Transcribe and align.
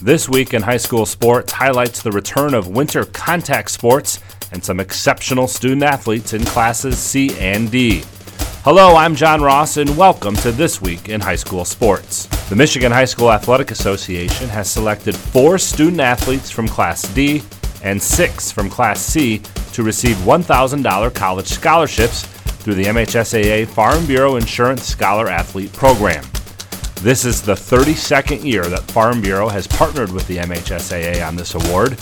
This 0.00 0.28
week 0.28 0.54
in 0.54 0.62
high 0.62 0.76
school 0.76 1.04
sports 1.04 1.50
highlights 1.50 2.02
the 2.02 2.12
return 2.12 2.54
of 2.54 2.68
winter 2.68 3.04
contact 3.06 3.68
sports 3.68 4.20
and 4.52 4.64
some 4.64 4.78
exceptional 4.78 5.48
student 5.48 5.82
athletes 5.82 6.34
in 6.34 6.44
classes 6.44 6.96
C 6.96 7.36
and 7.40 7.68
D. 7.68 8.04
Hello, 8.62 8.94
I'm 8.94 9.16
John 9.16 9.42
Ross, 9.42 9.76
and 9.76 9.96
welcome 9.96 10.36
to 10.36 10.52
This 10.52 10.80
Week 10.80 11.08
in 11.08 11.20
High 11.20 11.34
School 11.34 11.64
Sports. 11.64 12.26
The 12.48 12.54
Michigan 12.54 12.92
High 12.92 13.06
School 13.06 13.32
Athletic 13.32 13.72
Association 13.72 14.48
has 14.50 14.70
selected 14.70 15.16
four 15.16 15.58
student 15.58 16.00
athletes 16.00 16.48
from 16.48 16.68
Class 16.68 17.02
D 17.12 17.42
and 17.82 18.00
six 18.00 18.52
from 18.52 18.70
Class 18.70 19.00
C 19.00 19.42
to 19.72 19.82
receive 19.82 20.14
$1,000 20.18 21.12
college 21.12 21.48
scholarships 21.48 22.22
through 22.22 22.74
the 22.74 22.84
MHSAA 22.84 23.66
Farm 23.66 24.06
Bureau 24.06 24.36
Insurance 24.36 24.84
Scholar 24.84 25.28
Athlete 25.28 25.72
Program. 25.72 26.24
This 27.00 27.24
is 27.24 27.40
the 27.40 27.54
32nd 27.54 28.42
year 28.42 28.64
that 28.64 28.90
Farm 28.90 29.20
Bureau 29.20 29.48
has 29.48 29.68
partnered 29.68 30.10
with 30.10 30.26
the 30.26 30.38
MHSAA 30.38 31.24
on 31.24 31.36
this 31.36 31.54
award. 31.54 31.96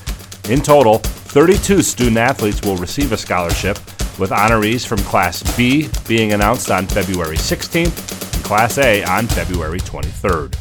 In 0.49 0.63
total, 0.63 0.99
32 0.99 1.83
student 1.83 2.17
athletes 2.17 2.63
will 2.63 2.79
receive 2.79 3.13
a 3.13 3.17
scholarship, 3.19 3.77
with 4.19 4.31
honorees 4.31 4.87
from 4.87 4.99
Class 5.01 5.43
B 5.55 5.91
being 6.09 6.33
announced 6.33 6.71
on 6.71 6.87
February 6.87 7.37
16th 7.37 8.35
and 8.35 8.45
Class 8.45 8.79
A 8.79 9.05
on 9.05 9.27
February 9.27 9.81
23rd. 9.81 10.57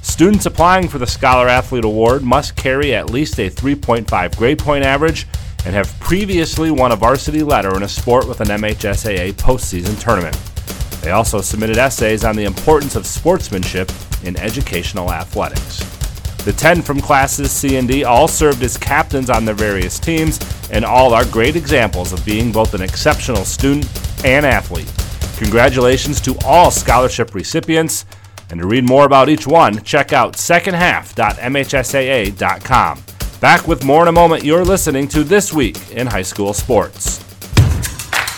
Students 0.00 0.46
applying 0.46 0.88
for 0.88 0.96
the 0.96 1.06
Scholar 1.06 1.46
Athlete 1.46 1.84
Award 1.84 2.22
must 2.22 2.56
carry 2.56 2.94
at 2.94 3.10
least 3.10 3.38
a 3.38 3.50
3.5 3.50 4.36
grade 4.38 4.58
point 4.58 4.84
average 4.84 5.26
and 5.66 5.74
have 5.74 5.92
previously 6.00 6.70
won 6.70 6.92
a 6.92 6.96
varsity 6.96 7.42
letter 7.42 7.76
in 7.76 7.82
a 7.82 7.88
sport 7.88 8.26
with 8.26 8.40
an 8.40 8.48
MHSAA 8.48 9.34
postseason 9.34 10.00
tournament. 10.00 10.34
They 11.06 11.12
also 11.12 11.40
submitted 11.40 11.78
essays 11.78 12.24
on 12.24 12.34
the 12.34 12.46
importance 12.46 12.96
of 12.96 13.06
sportsmanship 13.06 13.92
in 14.24 14.36
educational 14.36 15.12
athletics. 15.12 15.78
The 16.38 16.52
10 16.52 16.82
from 16.82 17.00
classes 17.00 17.52
C 17.52 17.76
and 17.76 17.86
D 17.86 18.02
all 18.02 18.26
served 18.26 18.60
as 18.64 18.76
captains 18.76 19.30
on 19.30 19.44
their 19.44 19.54
various 19.54 20.00
teams, 20.00 20.40
and 20.72 20.84
all 20.84 21.14
are 21.14 21.24
great 21.26 21.54
examples 21.54 22.12
of 22.12 22.26
being 22.26 22.50
both 22.50 22.74
an 22.74 22.82
exceptional 22.82 23.44
student 23.44 23.86
and 24.24 24.44
athlete. 24.44 24.92
Congratulations 25.36 26.20
to 26.22 26.36
all 26.44 26.72
scholarship 26.72 27.36
recipients, 27.36 28.04
and 28.50 28.60
to 28.60 28.66
read 28.66 28.82
more 28.82 29.06
about 29.06 29.28
each 29.28 29.46
one, 29.46 29.80
check 29.84 30.12
out 30.12 30.32
secondhalf.mhsaa.com. 30.32 33.02
Back 33.40 33.68
with 33.68 33.84
more 33.84 34.02
in 34.02 34.08
a 34.08 34.12
moment. 34.12 34.42
You're 34.42 34.64
listening 34.64 35.06
to 35.10 35.22
This 35.22 35.52
Week 35.52 35.76
in 35.92 36.08
High 36.08 36.22
School 36.22 36.52
Sports. 36.52 37.25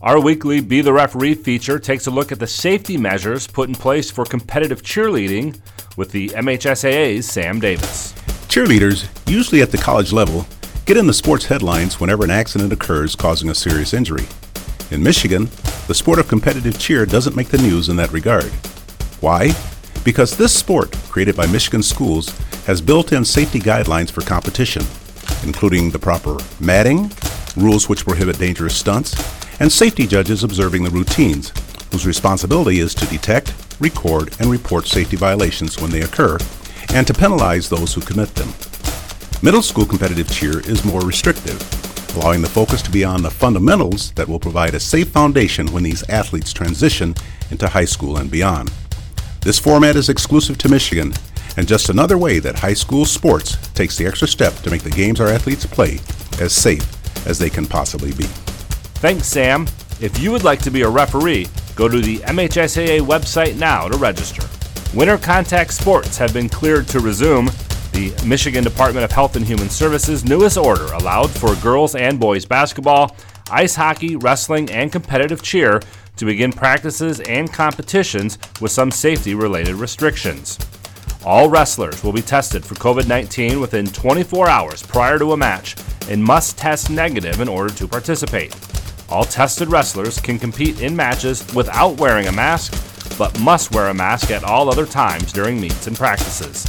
Our 0.00 0.20
weekly 0.20 0.60
Be 0.60 0.80
the 0.80 0.92
Referee 0.92 1.34
feature 1.34 1.80
takes 1.80 2.06
a 2.06 2.12
look 2.12 2.30
at 2.30 2.38
the 2.38 2.46
safety 2.46 2.96
measures 2.96 3.48
put 3.48 3.68
in 3.68 3.74
place 3.74 4.12
for 4.12 4.24
competitive 4.24 4.80
cheerleading 4.80 5.58
with 5.96 6.12
the 6.12 6.28
MHSAA's 6.28 7.26
Sam 7.26 7.58
Davis. 7.58 8.12
Cheerleaders, 8.46 9.08
usually 9.28 9.60
at 9.60 9.72
the 9.72 9.76
college 9.76 10.12
level, 10.12 10.46
get 10.86 10.96
in 10.96 11.08
the 11.08 11.12
sports 11.12 11.46
headlines 11.46 11.98
whenever 11.98 12.22
an 12.22 12.30
accident 12.30 12.72
occurs 12.72 13.16
causing 13.16 13.50
a 13.50 13.54
serious 13.56 13.92
injury. 13.92 14.24
In 14.92 15.02
Michigan, 15.02 15.48
the 15.88 15.94
sport 15.94 16.20
of 16.20 16.28
competitive 16.28 16.78
cheer 16.78 17.04
doesn't 17.04 17.34
make 17.34 17.48
the 17.48 17.58
news 17.58 17.88
in 17.88 17.96
that 17.96 18.12
regard. 18.12 18.52
Why? 19.20 19.50
Because 20.04 20.36
this 20.36 20.56
sport, 20.56 20.92
created 21.08 21.34
by 21.34 21.48
Michigan 21.48 21.82
schools, 21.82 22.28
has 22.66 22.80
built 22.80 23.12
in 23.12 23.24
safety 23.24 23.58
guidelines 23.58 24.12
for 24.12 24.20
competition, 24.20 24.84
including 25.42 25.90
the 25.90 25.98
proper 25.98 26.36
matting, 26.60 27.10
rules 27.56 27.88
which 27.88 28.04
prohibit 28.04 28.38
dangerous 28.38 28.76
stunts, 28.76 29.37
and 29.60 29.70
safety 29.70 30.06
judges 30.06 30.44
observing 30.44 30.84
the 30.84 30.90
routines, 30.90 31.52
whose 31.90 32.06
responsibility 32.06 32.80
is 32.80 32.94
to 32.94 33.06
detect, 33.06 33.54
record, 33.80 34.34
and 34.40 34.50
report 34.50 34.86
safety 34.86 35.16
violations 35.16 35.80
when 35.80 35.90
they 35.90 36.02
occur, 36.02 36.38
and 36.94 37.06
to 37.06 37.14
penalize 37.14 37.68
those 37.68 37.94
who 37.94 38.00
commit 38.00 38.34
them. 38.34 38.48
Middle 39.42 39.62
school 39.62 39.86
competitive 39.86 40.30
cheer 40.30 40.60
is 40.60 40.84
more 40.84 41.00
restrictive, 41.00 41.60
allowing 42.16 42.42
the 42.42 42.48
focus 42.48 42.82
to 42.82 42.90
be 42.90 43.04
on 43.04 43.22
the 43.22 43.30
fundamentals 43.30 44.12
that 44.12 44.28
will 44.28 44.40
provide 44.40 44.74
a 44.74 44.80
safe 44.80 45.08
foundation 45.08 45.72
when 45.72 45.82
these 45.82 46.08
athletes 46.08 46.52
transition 46.52 47.14
into 47.50 47.68
high 47.68 47.84
school 47.84 48.16
and 48.16 48.30
beyond. 48.30 48.72
This 49.42 49.58
format 49.58 49.96
is 49.96 50.08
exclusive 50.08 50.58
to 50.58 50.68
Michigan 50.68 51.12
and 51.56 51.66
just 51.66 51.88
another 51.88 52.18
way 52.18 52.38
that 52.38 52.58
high 52.58 52.74
school 52.74 53.04
sports 53.04 53.56
takes 53.72 53.96
the 53.96 54.06
extra 54.06 54.28
step 54.28 54.54
to 54.56 54.70
make 54.70 54.82
the 54.82 54.90
games 54.90 55.20
our 55.20 55.28
athletes 55.28 55.66
play 55.66 55.98
as 56.40 56.52
safe 56.52 56.86
as 57.26 57.38
they 57.38 57.50
can 57.50 57.66
possibly 57.66 58.12
be. 58.12 58.26
Thanks, 58.98 59.28
Sam. 59.28 59.68
If 60.00 60.18
you 60.18 60.32
would 60.32 60.42
like 60.42 60.60
to 60.62 60.72
be 60.72 60.82
a 60.82 60.88
referee, 60.88 61.46
go 61.76 61.88
to 61.88 62.00
the 62.00 62.18
MHSAA 62.18 62.98
website 63.00 63.56
now 63.56 63.86
to 63.86 63.96
register. 63.96 64.42
Winter 64.92 65.16
contact 65.16 65.72
sports 65.72 66.18
have 66.18 66.34
been 66.34 66.48
cleared 66.48 66.88
to 66.88 66.98
resume. 66.98 67.46
The 67.92 68.12
Michigan 68.26 68.64
Department 68.64 69.04
of 69.04 69.12
Health 69.12 69.36
and 69.36 69.46
Human 69.46 69.70
Services 69.70 70.24
newest 70.24 70.58
order 70.58 70.86
allowed 70.94 71.30
for 71.30 71.54
girls 71.62 71.94
and 71.94 72.18
boys 72.18 72.44
basketball, 72.44 73.16
ice 73.52 73.76
hockey, 73.76 74.16
wrestling, 74.16 74.68
and 74.72 74.90
competitive 74.90 75.42
cheer 75.42 75.80
to 76.16 76.24
begin 76.24 76.50
practices 76.50 77.20
and 77.20 77.52
competitions 77.52 78.36
with 78.60 78.72
some 78.72 78.90
safety 78.90 79.32
related 79.36 79.76
restrictions. 79.76 80.58
All 81.24 81.48
wrestlers 81.48 82.02
will 82.02 82.12
be 82.12 82.22
tested 82.22 82.64
for 82.64 82.74
COVID 82.74 83.06
19 83.06 83.60
within 83.60 83.86
24 83.86 84.48
hours 84.48 84.82
prior 84.82 85.20
to 85.20 85.34
a 85.34 85.36
match 85.36 85.76
and 86.10 86.20
must 86.20 86.58
test 86.58 86.90
negative 86.90 87.40
in 87.40 87.46
order 87.46 87.72
to 87.74 87.86
participate. 87.86 88.56
All 89.10 89.24
tested 89.24 89.70
wrestlers 89.70 90.20
can 90.20 90.38
compete 90.38 90.82
in 90.82 90.94
matches 90.94 91.42
without 91.54 91.98
wearing 91.98 92.26
a 92.26 92.32
mask, 92.32 92.74
but 93.16 93.38
must 93.40 93.74
wear 93.74 93.88
a 93.88 93.94
mask 93.94 94.30
at 94.30 94.44
all 94.44 94.68
other 94.68 94.84
times 94.84 95.32
during 95.32 95.58
meets 95.58 95.86
and 95.86 95.96
practices. 95.96 96.66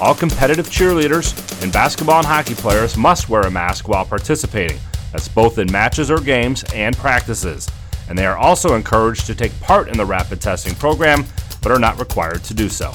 All 0.00 0.14
competitive 0.14 0.68
cheerleaders 0.68 1.34
and 1.62 1.70
basketball 1.70 2.18
and 2.18 2.26
hockey 2.26 2.54
players 2.54 2.96
must 2.96 3.28
wear 3.28 3.42
a 3.42 3.50
mask 3.50 3.88
while 3.88 4.06
participating. 4.06 4.78
That's 5.12 5.28
both 5.28 5.58
in 5.58 5.70
matches 5.70 6.10
or 6.10 6.18
games 6.18 6.64
and 6.74 6.96
practices. 6.96 7.68
And 8.08 8.16
they 8.16 8.26
are 8.26 8.38
also 8.38 8.74
encouraged 8.74 9.26
to 9.26 9.34
take 9.34 9.58
part 9.60 9.88
in 9.88 9.98
the 9.98 10.04
rapid 10.04 10.40
testing 10.40 10.74
program, 10.76 11.26
but 11.62 11.72
are 11.72 11.78
not 11.78 11.98
required 11.98 12.42
to 12.44 12.54
do 12.54 12.70
so. 12.70 12.92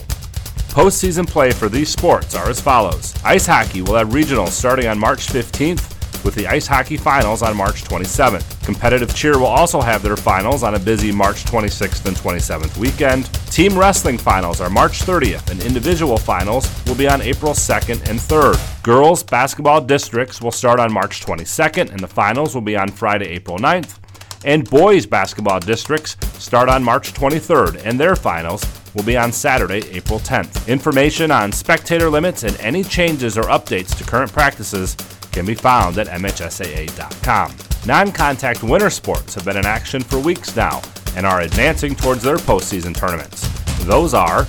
Postseason 0.71 1.27
play 1.27 1.51
for 1.51 1.69
these 1.69 1.89
sports 1.89 2.33
are 2.33 2.49
as 2.49 2.61
follows 2.61 3.13
Ice 3.25 3.45
hockey 3.45 3.81
will 3.81 3.95
have 3.95 4.09
regionals 4.09 4.49
starting 4.49 4.87
on 4.87 4.97
March 4.97 5.27
15th 5.27 6.00
with 6.23 6.35
the 6.35 6.47
ice 6.47 6.67
hockey 6.67 6.97
finals 6.97 7.41
on 7.41 7.55
March 7.55 7.83
27th. 7.83 8.63
Competitive 8.65 9.13
cheer 9.15 9.37
will 9.37 9.47
also 9.47 9.81
have 9.81 10.01
their 10.01 10.15
finals 10.15 10.63
on 10.63 10.75
a 10.75 10.79
busy 10.79 11.11
March 11.11 11.43
26th 11.45 12.05
and 12.05 12.15
27th 12.15 12.77
weekend. 12.77 13.25
Team 13.51 13.77
wrestling 13.77 14.17
finals 14.17 14.61
are 14.61 14.69
March 14.69 15.01
30th, 15.01 15.49
and 15.51 15.61
individual 15.63 16.17
finals 16.17 16.69
will 16.85 16.95
be 16.95 17.07
on 17.07 17.21
April 17.21 17.53
2nd 17.53 18.09
and 18.09 18.19
3rd. 18.19 18.83
Girls 18.83 19.23
basketball 19.23 19.81
districts 19.81 20.41
will 20.41 20.51
start 20.51 20.79
on 20.79 20.91
March 20.91 21.25
22nd, 21.25 21.91
and 21.91 21.99
the 21.99 22.07
finals 22.07 22.55
will 22.55 22.61
be 22.61 22.77
on 22.77 22.87
Friday, 22.89 23.27
April 23.27 23.57
9th. 23.57 23.97
And 24.43 24.67
boys 24.67 25.05
basketball 25.05 25.59
districts 25.59 26.17
start 26.41 26.67
on 26.67 26.83
March 26.83 27.13
23rd, 27.13 27.85
and 27.85 27.99
their 27.99 28.15
finals 28.15 28.63
will 28.95 29.03
be 29.03 29.15
on 29.15 29.31
Saturday, 29.31 29.87
April 29.91 30.19
10th. 30.19 30.67
Information 30.67 31.31
on 31.31 31.51
spectator 31.51 32.09
limits 32.09 32.43
and 32.43 32.59
any 32.59 32.83
changes 32.83 33.37
or 33.37 33.43
updates 33.43 33.95
to 33.97 34.03
current 34.03 34.31
practices 34.33 34.95
can 35.31 35.45
be 35.45 35.55
found 35.55 35.97
at 35.97 36.07
MHSAA.com. 36.07 37.55
Non 37.85 38.11
contact 38.11 38.63
winter 38.63 38.89
sports 38.89 39.33
have 39.35 39.45
been 39.45 39.57
in 39.57 39.65
action 39.65 40.01
for 40.03 40.19
weeks 40.19 40.55
now 40.55 40.81
and 41.15 41.25
are 41.25 41.41
advancing 41.41 41.95
towards 41.95 42.21
their 42.21 42.37
postseason 42.37 42.95
tournaments. 42.95 43.47
Those 43.85 44.13
are 44.13 44.45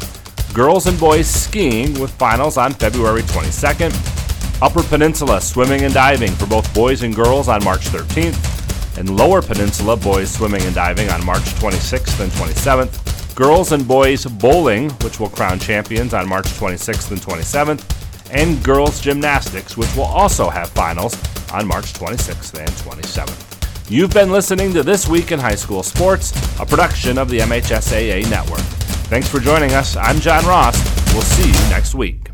girls 0.53 0.87
and 0.87 0.99
boys 1.01 1.27
skiing 1.27 1.99
with 1.99 2.11
finals 2.13 2.57
on 2.57 2.75
February 2.75 3.23
22nd, 3.23 4.61
Upper 4.61 4.83
Peninsula 4.83 5.41
swimming 5.41 5.83
and 5.83 5.95
diving 5.95 6.31
for 6.33 6.47
both 6.47 6.73
boys 6.75 7.03
and 7.03 7.15
girls 7.15 7.49
on 7.49 7.65
March 7.65 7.81
13th, 7.87 8.99
and 8.99 9.17
Lower 9.17 9.41
Peninsula 9.41 9.97
boys 9.97 10.31
swimming 10.31 10.63
and 10.63 10.75
diving 10.75 11.09
on 11.09 11.25
March 11.25 11.45
26th 11.55 12.21
and 12.21 12.31
27th, 12.33 13.35
girls 13.35 13.73
and 13.73 13.89
boys 13.89 14.27
bowling, 14.27 14.91
which 15.01 15.19
will 15.19 15.31
crown 15.31 15.59
champions 15.59 16.13
on 16.13 16.29
March 16.29 16.45
26th 16.45 17.11
and 17.11 17.21
27th, 17.21 18.02
and 18.33 18.63
girls 18.65 19.01
gymnastics, 19.01 19.77
which 19.77 19.95
will 19.95 20.05
also 20.05 20.49
have 20.49 20.71
finals 20.71 21.15
on 21.53 21.67
March 21.67 21.93
26th 21.93 22.59
and 22.59 22.71
27th. 22.71 23.91
You've 23.91 24.13
been 24.13 24.33
listening 24.33 24.73
to 24.73 24.83
This 24.83 25.07
Week 25.07 25.33
in 25.33 25.39
High 25.39 25.55
School 25.55 25.83
Sports, 25.83 26.33
a 26.59 26.65
production 26.67 27.19
of 27.19 27.29
the 27.29 27.41
MHSAA 27.41 28.29
Network. 28.31 28.61
Thanks 29.09 29.29
for 29.29 29.39
joining 29.39 29.73
us. 29.73 29.97
I'm 29.97 30.19
John 30.19 30.45
Ross. 30.47 30.77
We'll 31.13 31.23
see 31.23 31.47
you 31.47 31.71
next 31.71 31.95
week. 31.95 32.31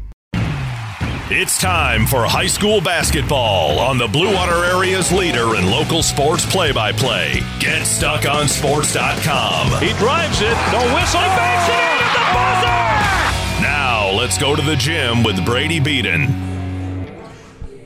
It's 1.30 1.60
time 1.60 2.06
for 2.06 2.24
high 2.24 2.46
school 2.46 2.80
basketball 2.80 3.78
on 3.78 3.98
the 3.98 4.06
Blue 4.06 4.32
Water 4.32 4.64
Area's 4.64 5.12
leader 5.12 5.56
in 5.56 5.70
local 5.70 6.02
sports 6.02 6.46
play 6.46 6.72
by 6.72 6.90
play. 6.92 7.32
GetStuckOnSports.com. 7.58 9.82
He 9.82 9.92
drives 9.98 10.40
it, 10.40 10.56
no 10.72 10.80
whistle, 10.94 11.20
he 11.20 11.26
banks 11.36 11.68
it 11.68 11.74
in 11.74 11.98
at 12.00 12.12
the 12.14 12.20
buzzer! 12.32 12.87
Let's 14.18 14.36
go 14.36 14.56
to 14.56 14.62
the 14.62 14.74
gym 14.74 15.22
with 15.22 15.46
Brady 15.46 15.78
Beaton. 15.78 16.24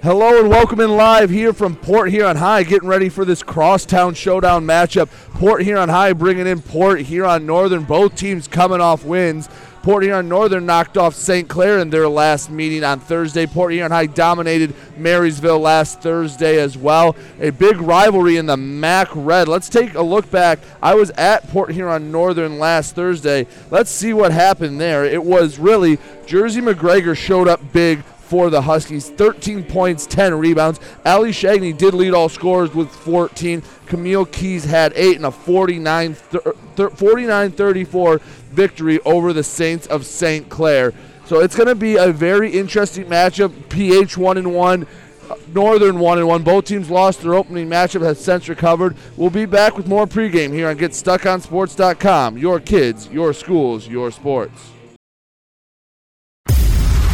Hello 0.03 0.41
and 0.41 0.49
welcome 0.49 0.81
in 0.81 0.97
live 0.97 1.29
here 1.29 1.53
from 1.53 1.77
Port 1.77 2.11
Huron 2.11 2.39
High, 2.39 2.63
getting 2.63 2.89
ready 2.89 3.11
for 3.11 3.27
this 3.27 3.43
crosstown 3.43 4.15
showdown 4.15 4.65
matchup. 4.65 5.11
Port 5.35 5.63
Huron 5.63 5.91
High 5.91 6.15
bringing 6.15 6.47
in 6.47 6.63
Port 6.63 7.03
Huron 7.03 7.45
Northern, 7.45 7.85
both 7.85 8.15
teams 8.15 8.49
coming 8.49 8.81
off 8.81 9.05
wins. 9.05 9.51
Port 9.83 10.05
Huron 10.05 10.29
Northern 10.29 10.65
knocked 10.65 10.97
off 10.97 11.15
St. 11.15 11.49
Clair 11.49 11.81
in 11.81 11.91
their 11.91 12.09
last 12.09 12.51
meeting 12.51 12.85
on 12.85 13.01
Thursday. 13.01 13.47
Port 13.47 13.73
Huron 13.73 13.91
High 13.91 14.07
dominated 14.07 14.75
Marysville 14.97 15.59
last 15.59 16.01
Thursday 16.01 16.61
as 16.61 16.79
well. 16.79 17.17
A 17.41 17.51
big 17.51 17.81
rivalry 17.81 18.37
in 18.37 18.47
the 18.47 18.57
MAC 18.57 19.09
Red. 19.13 19.49
Let's 19.49 19.69
take 19.69 19.95
a 19.95 20.03
look 20.03 20.31
back. 20.31 20.61
I 20.81 20.95
was 20.95 21.11
at 21.11 21.49
Port 21.49 21.73
Huron 21.73 22.13
Northern 22.13 22.61
last 22.61 22.95
Thursday. 22.95 23.49
Let's 23.71 23.91
see 23.91 24.13
what 24.13 24.31
happened 24.31 24.81
there. 24.81 25.05
It 25.05 25.25
was 25.25 25.59
really 25.59 25.99
Jersey 26.27 26.61
McGregor 26.61 27.17
showed 27.17 27.49
up 27.49 27.73
big 27.73 28.05
for 28.33 28.49
the 28.49 28.63
Huskies. 28.63 29.11
13 29.11 29.63
points, 29.63 30.07
10 30.07 30.33
rebounds. 30.33 30.81
Ali 31.05 31.33
Shagney 31.33 31.77
did 31.77 31.93
lead 31.93 32.15
all 32.15 32.31
scorers 32.31 32.75
with 32.75 32.89
14. 32.89 33.63
Camille 33.85 34.25
Keys 34.25 34.65
had 34.65 34.95
8 34.97 35.17
and 35.17 35.27
a 35.27 35.31
49 35.31 36.15
34 36.15 38.21
victory 38.53 39.01
over 39.01 39.35
the 39.35 39.45
Saints 39.45 39.87
of 39.89 40.07
St. 40.07 40.49
Clair. 40.49 40.95
So 41.27 41.41
it's 41.41 41.55
going 41.55 41.69
to 41.69 41.75
be 41.75 41.97
a 41.97 42.11
very 42.11 42.51
interesting 42.51 43.05
matchup. 43.05 43.53
PH 43.69 44.17
1 44.17 44.39
and 44.39 44.55
1. 44.55 44.87
Northern 45.49 45.99
1 45.99 46.19
and 46.19 46.27
1. 46.27 46.43
Both 46.43 46.65
teams 46.65 46.89
lost 46.89 47.21
their 47.21 47.35
opening 47.35 47.69
matchup, 47.69 48.01
has 48.01 48.19
since 48.19 48.49
recovered. 48.49 48.97
We'll 49.19 49.29
be 49.29 49.45
back 49.45 49.77
with 49.77 49.87
more 49.87 50.07
pregame 50.07 50.55
here 50.55 50.71
on 50.71 50.79
GetStuckOnSports.com. 50.79 52.39
Your 52.39 52.61
kids, 52.61 53.09
your 53.09 53.35
schools, 53.35 53.89
your 53.89 54.11
sports. 54.11 54.72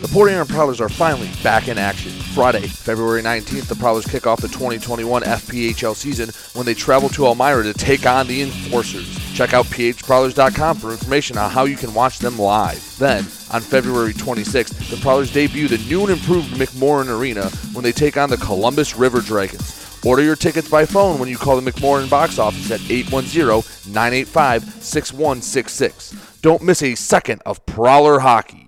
The 0.00 0.06
Port 0.06 0.30
Huron 0.30 0.46
Prowlers 0.46 0.80
are 0.80 0.88
finally 0.88 1.28
back 1.42 1.66
in 1.66 1.76
action. 1.76 2.12
Friday, 2.12 2.68
February 2.68 3.20
19th, 3.20 3.66
the 3.66 3.74
Prowlers 3.74 4.06
kick 4.06 4.28
off 4.28 4.40
the 4.40 4.46
2021 4.46 5.22
FPHL 5.22 5.96
season 5.96 6.30
when 6.54 6.64
they 6.64 6.74
travel 6.74 7.08
to 7.08 7.26
Elmira 7.26 7.64
to 7.64 7.74
take 7.74 8.06
on 8.06 8.28
the 8.28 8.42
Enforcers. 8.42 9.18
Check 9.34 9.54
out 9.54 9.64
phprowlers.com 9.64 10.76
for 10.76 10.92
information 10.92 11.36
on 11.36 11.50
how 11.50 11.64
you 11.64 11.76
can 11.76 11.92
watch 11.94 12.20
them 12.20 12.38
live. 12.38 12.96
Then, 12.96 13.24
on 13.52 13.60
February 13.60 14.12
26th, 14.12 14.88
the 14.88 14.98
Prowlers 14.98 15.32
debut 15.32 15.66
the 15.66 15.78
new 15.78 16.02
and 16.02 16.10
improved 16.10 16.50
McMorran 16.50 17.08
Arena 17.08 17.48
when 17.72 17.82
they 17.82 17.90
take 17.90 18.16
on 18.16 18.30
the 18.30 18.36
Columbus 18.36 18.94
River 18.94 19.20
Dragons. 19.20 19.98
Order 20.06 20.22
your 20.22 20.36
tickets 20.36 20.70
by 20.70 20.86
phone 20.86 21.18
when 21.18 21.28
you 21.28 21.36
call 21.36 21.60
the 21.60 21.72
McMorran 21.72 22.08
box 22.08 22.38
office 22.38 22.70
at 22.70 22.88
810 22.88 23.92
985 23.92 24.62
6166. 24.62 26.38
Don't 26.40 26.62
miss 26.62 26.84
a 26.84 26.94
second 26.94 27.42
of 27.44 27.66
Prowler 27.66 28.20
hockey. 28.20 28.67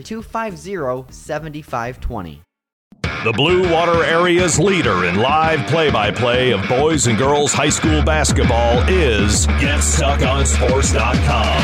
250 0.00 1.12
7520. 1.12 2.42
The 3.22 3.32
Blue 3.32 3.70
Water 3.70 4.02
Area's 4.02 4.58
leader 4.58 5.04
in 5.04 5.16
live 5.16 5.68
play 5.68 5.90
by 5.90 6.10
play 6.10 6.52
of 6.52 6.66
boys 6.66 7.06
and 7.06 7.18
girls 7.18 7.52
high 7.52 7.68
school 7.68 8.02
basketball 8.02 8.78
is 8.88 9.46
GetStuckOnSports.com. 9.46 11.60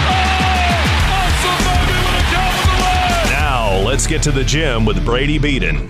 Now, 3.31 3.79
let's 3.87 4.07
get 4.07 4.23
to 4.25 4.31
the 4.31 4.45
gym 4.45 4.85
with 4.85 5.03
Brady 5.03 5.39
Beaton. 5.39 5.89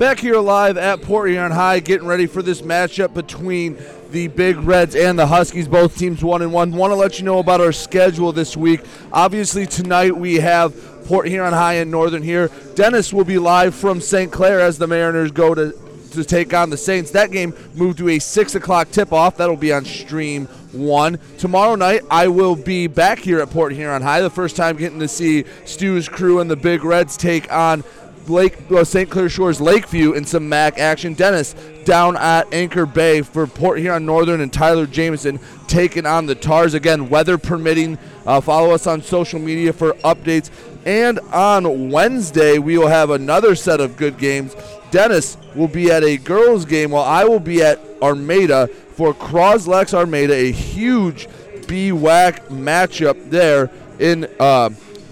Back 0.00 0.18
here 0.18 0.38
live 0.38 0.76
at 0.76 1.02
Port 1.02 1.30
Huron 1.30 1.52
High, 1.52 1.78
getting 1.78 2.08
ready 2.08 2.26
for 2.26 2.42
this 2.42 2.62
matchup 2.62 3.14
between 3.14 3.78
the 4.10 4.28
Big 4.28 4.56
Reds 4.58 4.94
and 4.94 5.18
the 5.18 5.26
Huskies. 5.26 5.68
Both 5.68 5.96
teams 5.96 6.22
one 6.22 6.42
and 6.42 6.52
one. 6.52 6.72
Want 6.72 6.90
to 6.90 6.96
let 6.96 7.18
you 7.18 7.24
know 7.24 7.38
about 7.38 7.60
our 7.60 7.72
schedule 7.72 8.32
this 8.32 8.56
week. 8.56 8.82
Obviously, 9.12 9.66
tonight 9.66 10.16
we 10.16 10.36
have 10.36 11.04
Port 11.06 11.28
Huron 11.28 11.52
High 11.52 11.74
and 11.74 11.90
Northern 11.90 12.22
here. 12.22 12.50
Dennis 12.74 13.12
will 13.12 13.24
be 13.24 13.38
live 13.38 13.74
from 13.74 14.00
St. 14.00 14.30
Clair 14.30 14.60
as 14.60 14.78
the 14.78 14.86
Mariners 14.86 15.30
go 15.30 15.54
to 15.54 15.74
to 16.12 16.24
take 16.24 16.52
on 16.52 16.70
the 16.70 16.76
Saints. 16.76 17.12
That 17.12 17.30
game 17.30 17.54
moved 17.74 17.98
to 17.98 18.08
a 18.08 18.18
six 18.18 18.54
o'clock 18.54 18.90
tip 18.90 19.12
off. 19.12 19.36
That'll 19.36 19.56
be 19.56 19.72
on 19.72 19.84
stream 19.84 20.46
one. 20.72 21.18
Tomorrow 21.38 21.76
night, 21.76 22.02
I 22.10 22.28
will 22.28 22.56
be 22.56 22.86
back 22.86 23.18
here 23.18 23.40
at 23.40 23.50
Port 23.50 23.72
Huron 23.72 24.02
High. 24.02 24.20
The 24.20 24.30
first 24.30 24.56
time 24.56 24.76
getting 24.76 25.00
to 25.00 25.08
see 25.08 25.44
Stu's 25.64 26.08
crew 26.08 26.40
and 26.40 26.50
the 26.50 26.56
Big 26.56 26.84
Reds 26.84 27.16
take 27.16 27.52
on 27.52 27.84
Lake 28.28 28.58
uh, 28.70 28.84
St. 28.84 29.10
Clair 29.10 29.28
Shores 29.28 29.60
Lakeview 29.60 30.12
in 30.12 30.24
some 30.24 30.48
MAC 30.48 30.78
action. 30.78 31.14
Dennis 31.14 31.54
down 31.84 32.16
at 32.16 32.52
Anchor 32.52 32.86
Bay 32.86 33.22
for 33.22 33.46
Port 33.46 33.78
Huron 33.78 34.06
Northern 34.06 34.40
and 34.40 34.52
Tyler 34.52 34.86
Jameson 34.86 35.40
taking 35.66 36.06
on 36.06 36.26
the 36.26 36.34
Tars 36.34 36.74
again, 36.74 37.08
weather 37.08 37.38
permitting. 37.38 37.98
Uh, 38.26 38.40
follow 38.40 38.72
us 38.72 38.86
on 38.86 39.02
social 39.02 39.40
media 39.40 39.72
for 39.72 39.92
updates. 40.04 40.50
And 40.84 41.18
on 41.32 41.90
Wednesday, 41.90 42.58
we 42.58 42.78
will 42.78 42.88
have 42.88 43.10
another 43.10 43.54
set 43.54 43.80
of 43.80 43.96
good 43.96 44.18
games. 44.18 44.56
Dennis 44.90 45.36
will 45.54 45.68
be 45.68 45.90
at 45.90 46.02
a 46.02 46.16
girls' 46.16 46.64
game 46.64 46.90
while 46.90 47.04
I 47.04 47.24
will 47.24 47.40
be 47.40 47.62
at 47.62 47.78
Armada 48.02 48.68
for 48.94 49.14
Croslex 49.14 49.94
Armada, 49.94 50.34
a 50.34 50.52
huge 50.52 51.28
BWAC 51.66 52.48
matchup 52.48 53.30
there 53.30 53.70
in 53.98 54.26
uh, 54.40 54.70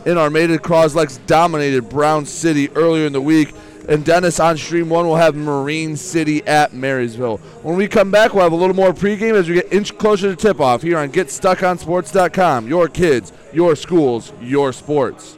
in 0.09 0.19
Armada. 0.19 0.59
Croslex 0.59 1.25
dominated 1.27 1.89
Brown 1.89 2.27
City 2.27 2.69
earlier 2.71 3.07
in 3.07 3.13
the 3.13 3.21
week. 3.21 3.55
And 3.89 4.05
Dennis 4.05 4.41
on 4.41 4.57
stream 4.57 4.89
one 4.91 5.07
will 5.07 5.17
have 5.17 5.35
Marine 5.35 5.97
City 5.97 6.47
at 6.47 6.75
Marysville. 6.75 7.39
When 7.63 7.77
we 7.77 7.89
come 7.89 8.11
back, 8.11 8.35
we'll 8.35 8.43
have 8.43 8.53
a 8.53 8.57
little 8.57 8.77
more 8.77 8.93
pregame 8.93 9.33
as 9.35 9.49
we 9.49 9.55
get 9.55 9.73
inch 9.73 9.97
closer 9.97 10.29
to 10.29 10.37
tip 10.37 10.61
off 10.61 10.83
here 10.83 10.99
on 10.99 11.11
GetStuckOnSports.com. 11.11 12.69
Your 12.69 12.89
kids, 12.89 13.33
your 13.53 13.75
schools, 13.77 14.35
your 14.43 14.75
sports. 14.75 15.37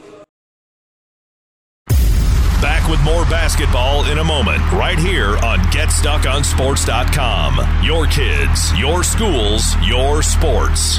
Back 2.61 2.91
with 2.91 3.01
more 3.03 3.25
basketball 3.27 4.11
in 4.11 4.19
a 4.19 4.25
moment, 4.25 4.61
right 4.73 4.99
here 4.99 5.37
on 5.39 5.61
GetStuckOnSports.com. 5.71 7.85
Your 7.85 8.07
kids, 8.07 8.77
your 8.79 9.05
schools, 9.05 9.77
your 9.83 10.23
sports. 10.23 10.99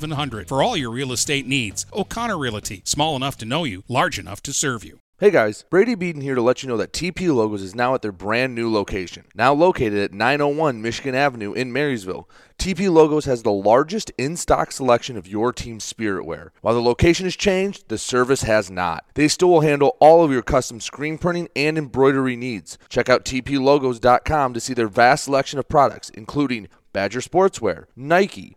8700 0.00 0.48
for 0.48 0.62
all 0.62 0.76
your 0.76 0.90
real 0.90 1.12
estate 1.12 1.46
needs. 1.46 1.84
O'Connor 1.92 2.38
Realty, 2.38 2.82
small 2.84 3.16
enough 3.16 3.36
to 3.38 3.44
know 3.44 3.64
you, 3.64 3.84
large 3.88 4.18
enough 4.18 4.42
to 4.42 4.52
serve 4.52 4.82
you. 4.84 5.00
Hey 5.18 5.30
guys, 5.30 5.66
Brady 5.68 5.94
Beaton 5.94 6.22
here 6.22 6.34
to 6.34 6.40
let 6.40 6.62
you 6.62 6.68
know 6.70 6.78
that 6.78 6.94
TP 6.94 7.28
Logos 7.34 7.60
is 7.60 7.74
now 7.74 7.94
at 7.94 8.00
their 8.00 8.10
brand 8.10 8.54
new 8.54 8.72
location. 8.72 9.26
Now 9.34 9.52
located 9.52 9.98
at 9.98 10.14
901 10.14 10.80
Michigan 10.80 11.14
Avenue 11.14 11.52
in 11.52 11.70
Marysville, 11.74 12.26
TP 12.58 12.90
Logos 12.90 13.26
has 13.26 13.42
the 13.42 13.52
largest 13.52 14.10
in 14.16 14.38
stock 14.38 14.72
selection 14.72 15.18
of 15.18 15.28
your 15.28 15.52
team's 15.52 15.84
spirit 15.84 16.24
wear. 16.24 16.52
While 16.62 16.72
the 16.72 16.80
location 16.80 17.26
has 17.26 17.36
changed, 17.36 17.88
the 17.88 17.98
service 17.98 18.44
has 18.44 18.70
not. 18.70 19.04
They 19.12 19.28
still 19.28 19.50
will 19.50 19.60
handle 19.60 19.98
all 20.00 20.24
of 20.24 20.32
your 20.32 20.40
custom 20.40 20.80
screen 20.80 21.18
printing 21.18 21.48
and 21.54 21.76
embroidery 21.76 22.36
needs. 22.36 22.78
Check 22.88 23.10
out 23.10 23.26
tplogos.com 23.26 24.54
to 24.54 24.60
see 24.60 24.72
their 24.72 24.88
vast 24.88 25.24
selection 25.24 25.58
of 25.58 25.68
products, 25.68 26.08
including 26.08 26.68
Badger 26.94 27.20
Sportswear, 27.20 27.84
Nike, 27.94 28.56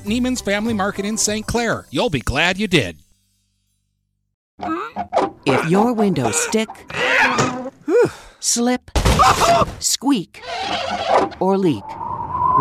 Neiman's 0.00 0.40
Family 0.40 0.74
Market 0.74 1.04
in 1.04 1.16
St. 1.16 1.46
Clair. 1.46 1.86
You'll 1.90 2.10
be 2.10 2.20
glad 2.20 2.58
you 2.58 2.66
did. 2.66 2.96
If 5.44 5.68
your 5.68 5.92
windows 5.92 6.36
stick, 6.36 6.68
slip, 8.40 8.90
squeak, 9.80 10.42
or 11.40 11.58
leak, 11.58 11.84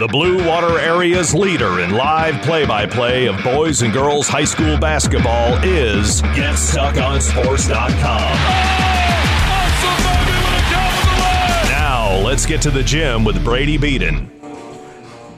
The 0.00 0.08
Blue 0.08 0.44
Water 0.44 0.80
Area's 0.80 1.32
leader 1.32 1.78
in 1.78 1.92
live 1.92 2.42
play 2.42 2.66
by 2.66 2.84
play 2.84 3.26
of 3.26 3.40
boys 3.44 3.82
and 3.82 3.92
girls 3.92 4.26
high 4.26 4.42
school 4.42 4.76
basketball 4.76 5.56
is 5.62 6.20
GetStuckOnSports.com. 6.20 8.34
Now, 11.70 12.20
let's 12.24 12.44
get 12.44 12.60
to 12.62 12.72
the 12.72 12.82
gym 12.82 13.22
with 13.22 13.44
Brady 13.44 13.76
Beaton. 13.76 14.32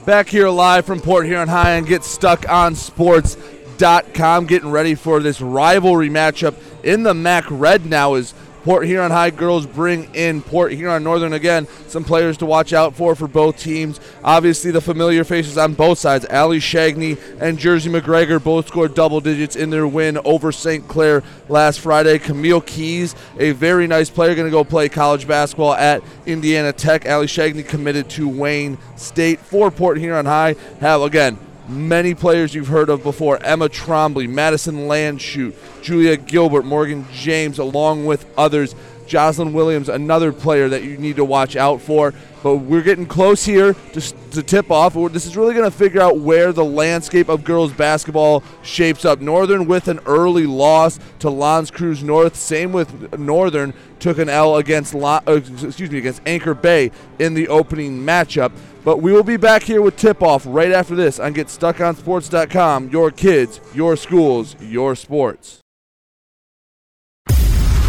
Back 0.07 0.27
here 0.27 0.49
live 0.49 0.87
from 0.87 1.01
Port 1.01 1.27
Huron 1.27 1.49
High 1.49 1.73
and 1.73 1.85
get 1.85 2.03
stuck 2.03 2.49
on 2.49 2.73
sports.com. 2.73 4.47
Getting 4.47 4.71
ready 4.71 4.95
for 4.95 5.19
this 5.19 5.39
rivalry 5.39 6.09
matchup 6.09 6.55
in 6.83 7.03
the 7.03 7.13
MAC 7.13 7.45
Red 7.51 7.85
now 7.85 8.15
is 8.15 8.33
Port 8.67 8.85
Huron 8.85 9.11
High 9.11 9.29
girls 9.29 9.65
bring 9.65 10.13
in 10.13 10.41
Port 10.41 10.73
Huron 10.73 11.01
Northern 11.01 11.31
again. 11.31 11.69
Some 11.87 12.03
players 12.03 12.35
to 12.39 12.45
watch 12.45 12.73
out 12.73 12.97
for 12.97 13.15
for 13.15 13.25
both 13.25 13.57
teams. 13.57 13.97
Obviously, 14.25 14.71
the 14.71 14.81
familiar 14.81 15.23
faces 15.23 15.57
on 15.57 15.73
both 15.73 15.99
sides. 15.99 16.25
Ali 16.29 16.59
Shagney 16.59 17.17
and 17.39 17.57
Jersey 17.57 17.89
McGregor 17.89 18.43
both 18.43 18.67
scored 18.67 18.93
double 18.93 19.21
digits 19.21 19.55
in 19.55 19.69
their 19.69 19.87
win 19.87 20.17
over 20.25 20.51
St. 20.51 20.85
Clair 20.89 21.23
last 21.47 21.79
Friday. 21.79 22.19
Camille 22.19 22.59
Keys, 22.59 23.15
a 23.39 23.51
very 23.51 23.87
nice 23.87 24.09
player, 24.09 24.35
going 24.35 24.47
to 24.47 24.51
go 24.51 24.65
play 24.65 24.89
college 24.89 25.29
basketball 25.29 25.73
at 25.73 26.03
Indiana 26.25 26.73
Tech. 26.73 27.07
Ali 27.07 27.27
Shagney 27.27 27.65
committed 27.65 28.09
to 28.09 28.27
Wayne 28.27 28.77
State 28.97 29.39
for 29.39 29.71
Port 29.71 29.97
Huron 29.97 30.25
High. 30.25 30.55
Have 30.81 31.03
again 31.03 31.39
many 31.67 32.15
players 32.15 32.53
you've 32.53 32.67
heard 32.67 32.89
of 32.89 33.03
before 33.03 33.41
Emma 33.43 33.69
Trombley, 33.69 34.27
Madison 34.27 34.87
Landshut, 34.87 35.53
Julia 35.81 36.17
Gilbert, 36.17 36.65
Morgan 36.65 37.05
James, 37.13 37.59
along 37.59 38.05
with 38.05 38.25
others. 38.37 38.75
Jocelyn 39.07 39.53
Williams, 39.53 39.89
another 39.89 40.31
player 40.31 40.69
that 40.69 40.83
you 40.83 40.97
need 40.97 41.15
to 41.15 41.25
watch 41.25 41.55
out 41.55 41.81
for. 41.81 42.13
But 42.43 42.57
we're 42.57 42.83
getting 42.83 43.07
close 43.07 43.43
here 43.43 43.73
to, 43.73 44.01
to 44.31 44.43
tip 44.43 44.69
off. 44.69 44.93
This 45.11 45.25
is 45.25 45.35
really 45.35 45.53
going 45.53 45.69
to 45.69 45.75
figure 45.75 46.01
out 46.01 46.19
where 46.19 46.53
the 46.53 46.63
landscape 46.63 47.29
of 47.29 47.43
girls 47.43 47.73
basketball 47.73 48.43
shapes 48.61 49.05
up. 49.05 49.19
Northern 49.19 49.67
with 49.67 49.87
an 49.87 49.99
early 50.05 50.45
loss 50.45 50.99
to 51.19 51.29
L'Anse 51.29 51.71
Creuse 51.71 52.03
North. 52.03 52.35
Same 52.35 52.71
with 52.71 53.17
Northern 53.17 53.73
took 53.99 54.19
an 54.19 54.29
L 54.29 54.57
against 54.57 54.93
uh, 54.93 55.21
excuse 55.25 55.89
me 55.89 55.97
against 55.97 56.21
Anchor 56.25 56.53
Bay 56.53 56.91
in 57.19 57.33
the 57.33 57.47
opening 57.47 57.99
matchup. 57.99 58.51
But 58.83 59.01
we 59.01 59.11
will 59.11 59.23
be 59.23 59.37
back 59.37 59.63
here 59.63 59.81
with 59.81 59.97
tip 59.97 60.21
off 60.21 60.43
right 60.45 60.71
after 60.71 60.95
this 60.95 61.19
on 61.19 61.33
GetStuckOnSports.com. 61.33 62.89
Your 62.89 63.11
kids, 63.11 63.59
your 63.73 63.97
schools, 63.97 64.55
your 64.61 64.95
sports. 64.95 65.63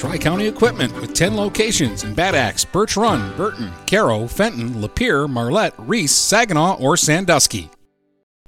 Tri 0.00 0.16
County 0.16 0.46
Equipment 0.46 0.98
with 0.98 1.12
10 1.12 1.36
locations 1.36 2.04
in 2.04 2.14
Bad 2.14 2.34
Axe, 2.34 2.64
Birch 2.64 2.96
Run, 2.96 3.36
Burton, 3.36 3.70
Caro, 3.86 4.26
Fenton, 4.26 4.76
Lapeer, 4.76 5.28
Marlette, 5.28 5.74
Reese, 5.76 6.14
Saginaw, 6.14 6.78
or 6.80 6.96
Sandusky. 6.96 7.68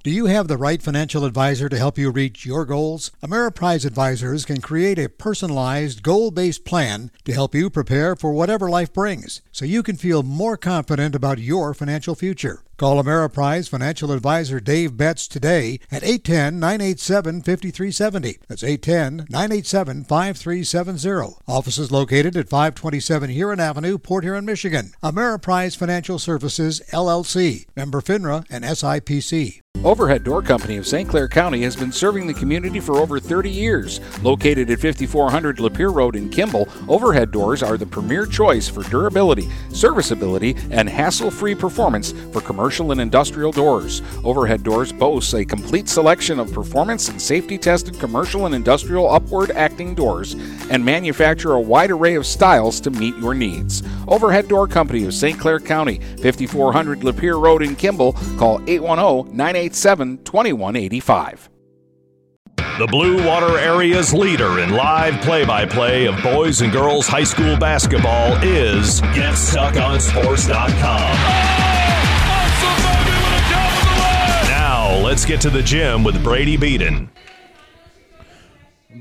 Do 0.03 0.11
you 0.11 0.25
have 0.27 0.49
the 0.49 0.57
right 0.57 0.81
financial 0.81 1.27
advisor 1.27 1.69
to 1.69 1.77
help 1.77 1.99
you 1.99 2.11
reach 2.11 2.47
your 2.47 2.65
goals? 2.65 3.11
Ameriprise 3.23 3.85
Advisors 3.85 4.47
can 4.47 4.63
create 4.63 4.99
a 4.99 5.11
personalized, 5.11 6.03
goal 6.03 6.31
based 6.31 6.65
plan 6.65 7.11
to 7.25 7.35
help 7.35 7.55
you 7.55 7.69
prepare 7.69 8.17
for 8.17 8.33
whatever 8.33 8.71
life 8.71 8.91
brings 8.95 9.43
so 9.53 9.67
you 9.67 9.83
can 9.83 9.97
feel 9.97 10.23
more 10.23 10.57
confident 10.57 11.15
about 11.15 11.39
your 11.39 11.75
financial 11.75 12.15
future. 12.15 12.63
Call 12.83 13.01
Ameriprise 13.01 13.69
Financial 13.69 14.11
Advisor 14.11 14.59
Dave 14.59 14.97
Betts 14.97 15.29
today 15.29 15.79
at 15.93 16.03
810 16.03 16.59
987 16.59 17.43
5370. 17.43 18.39
That's 18.49 18.65
810 18.65 19.29
987 19.31 20.03
5370. 20.03 21.37
Office 21.47 21.79
is 21.79 21.93
located 21.93 22.37
at 22.37 22.49
527 22.49 23.31
Huron 23.31 23.61
Avenue, 23.61 23.99
Port 23.99 24.25
Huron, 24.25 24.45
Michigan. 24.45 24.95
Ameriprise 25.01 25.77
Financial 25.77 26.19
Services, 26.19 26.83
LLC. 26.93 27.67
Member 27.77 28.01
FINRA 28.01 28.45
and 28.51 28.65
SIPC. 28.65 29.63
Overhead 29.85 30.23
Door 30.23 30.43
Company 30.43 30.77
of 30.77 30.87
St. 30.87 31.09
Clair 31.09 31.27
County 31.27 31.63
has 31.63 31.75
been 31.75 31.91
serving 31.91 32.29
the 32.29 32.35
community 32.35 32.79
for 32.79 32.99
over 32.99 33.19
30 33.19 33.51
years. 33.51 34.01
Located 34.23 34.71
at 34.71 34.79
5400 34.79 35.57
Lapeer 35.57 35.93
Road 35.93 36.15
in 36.15 36.31
Kimball, 36.31 36.69
Overhead 36.89 37.33
Doors 37.33 37.65
are 37.65 37.77
the 37.77 37.85
premier 37.85 38.25
choice 38.25 38.69
for 38.69 38.85
durability, 38.85 39.51
serviceability, 39.71 40.55
and 40.71 40.89
hassle 40.89 41.33
free 41.33 41.57
performance 41.57 42.13
for 42.33 42.41
commercial 42.73 42.93
and 42.93 43.03
industrial 43.03 43.53
doors. 43.53 44.01
Overhead 44.25 44.63
Doors 44.63 44.93
boasts 44.93 45.35
a 45.35 45.45
complete 45.45 45.91
selection 45.91 46.41
of 46.41 46.51
performance 46.55 47.11
and 47.11 47.21
safety 47.21 47.59
tested 47.59 48.01
commercial 48.01 48.47
and 48.47 48.55
industrial 48.55 49.11
upward 49.11 49.51
acting 49.51 49.95
doors 49.95 50.33
and 50.71 50.83
manufacture 50.83 51.53
a 51.53 51.61
wide 51.61 51.91
array 51.91 52.15
of 52.15 52.25
styles 52.25 52.81
to 52.81 52.91
meet 52.91 53.15
your 53.19 53.35
needs. 53.35 53.83
Overhead 54.09 54.49
Door 54.49 54.69
Company 54.69 55.05
of 55.05 55.13
St. 55.13 55.39
Clair 55.39 55.61
County, 55.61 55.99
5400 56.23 57.01
Lapeer 57.01 57.39
Road 57.39 57.63
in 57.63 57.77
Kimball. 57.77 58.15
Call 58.39 58.63
810 58.67 59.37
987 59.37 60.25
2185. 60.25 61.51
The 62.79 62.87
Blue 62.87 63.23
Water 63.27 63.59
Area's 63.59 64.15
leader 64.15 64.61
in 64.61 64.71
live 64.71 65.21
play 65.21 65.45
by 65.45 65.67
play 65.67 66.07
of 66.07 66.23
boys 66.23 66.63
and 66.63 66.73
girls 66.73 67.07
high 67.07 67.25
school 67.25 67.59
basketball 67.59 68.33
is 68.43 69.03
GetStuckOnSports.com. 69.13 71.72
let's 75.13 75.27
get 75.27 75.43
to 75.43 75.51
the 75.51 75.63
gym 75.63 76.03
with 76.03 76.25
Brady 76.25 76.57
Beaton. 76.57 77.11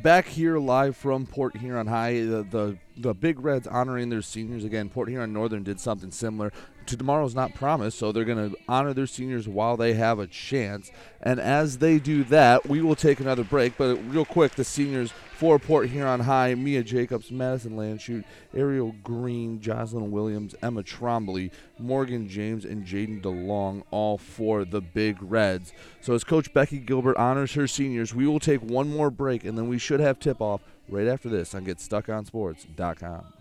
Back 0.03 0.27
here 0.27 0.57
live 0.57 0.97
from 0.97 1.25
Port 1.25 1.55
Huron 1.55 1.87
High, 1.87 2.25
the, 2.25 2.43
the 2.43 2.77
the 2.97 3.13
Big 3.13 3.39
Reds 3.39 3.65
honoring 3.65 4.09
their 4.09 4.21
seniors 4.21 4.65
again. 4.65 4.89
Port 4.89 5.07
Huron 5.07 5.31
Northern 5.31 5.63
did 5.63 5.79
something 5.79 6.11
similar. 6.11 6.51
To 6.87 6.97
tomorrow's 6.97 7.35
not 7.35 7.53
promised, 7.53 7.97
so 7.97 8.11
they're 8.11 8.25
going 8.25 8.51
to 8.51 8.57
honor 8.67 8.93
their 8.93 9.07
seniors 9.07 9.47
while 9.47 9.77
they 9.77 9.93
have 9.93 10.19
a 10.19 10.27
chance. 10.27 10.91
And 11.21 11.39
as 11.39 11.77
they 11.77 11.99
do 11.99 12.25
that, 12.25 12.67
we 12.67 12.81
will 12.81 12.95
take 12.95 13.21
another 13.21 13.45
break. 13.45 13.77
But 13.77 13.95
real 14.09 14.25
quick, 14.25 14.55
the 14.55 14.65
seniors 14.65 15.13
for 15.37 15.57
Port 15.57 15.89
Huron 15.89 16.19
High: 16.21 16.53
Mia 16.55 16.83
Jacobs, 16.83 17.31
Madison 17.31 17.77
Landshut, 17.77 18.25
Ariel 18.53 18.93
Green, 19.03 19.61
Jocelyn 19.61 20.11
Williams, 20.11 20.53
Emma 20.61 20.83
Trombley, 20.83 21.51
Morgan 21.79 22.27
James, 22.27 22.65
and 22.65 22.85
Jaden 22.85 23.21
DeLong, 23.21 23.83
all 23.89 24.17
for 24.17 24.65
the 24.65 24.81
Big 24.81 25.17
Reds. 25.21 25.71
So 26.01 26.13
as 26.13 26.23
Coach 26.23 26.53
Becky 26.53 26.79
Gilbert 26.79 27.15
honors 27.17 27.53
her 27.53 27.67
seniors, 27.67 28.13
we 28.13 28.27
will 28.27 28.39
take 28.39 28.61
one 28.61 28.89
more 28.89 29.09
break, 29.09 29.45
and 29.45 29.57
then 29.57 29.69
we 29.69 29.77
should 29.77 29.99
have 29.99 30.19
tip-off 30.19 30.61
right 30.89 31.07
after 31.07 31.29
this 31.29 31.55
on 31.55 31.65
GetStuckOnSports.com. 31.65 33.40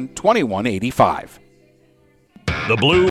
2185. 0.09 1.39
The 2.67 2.77
Blue 2.77 3.10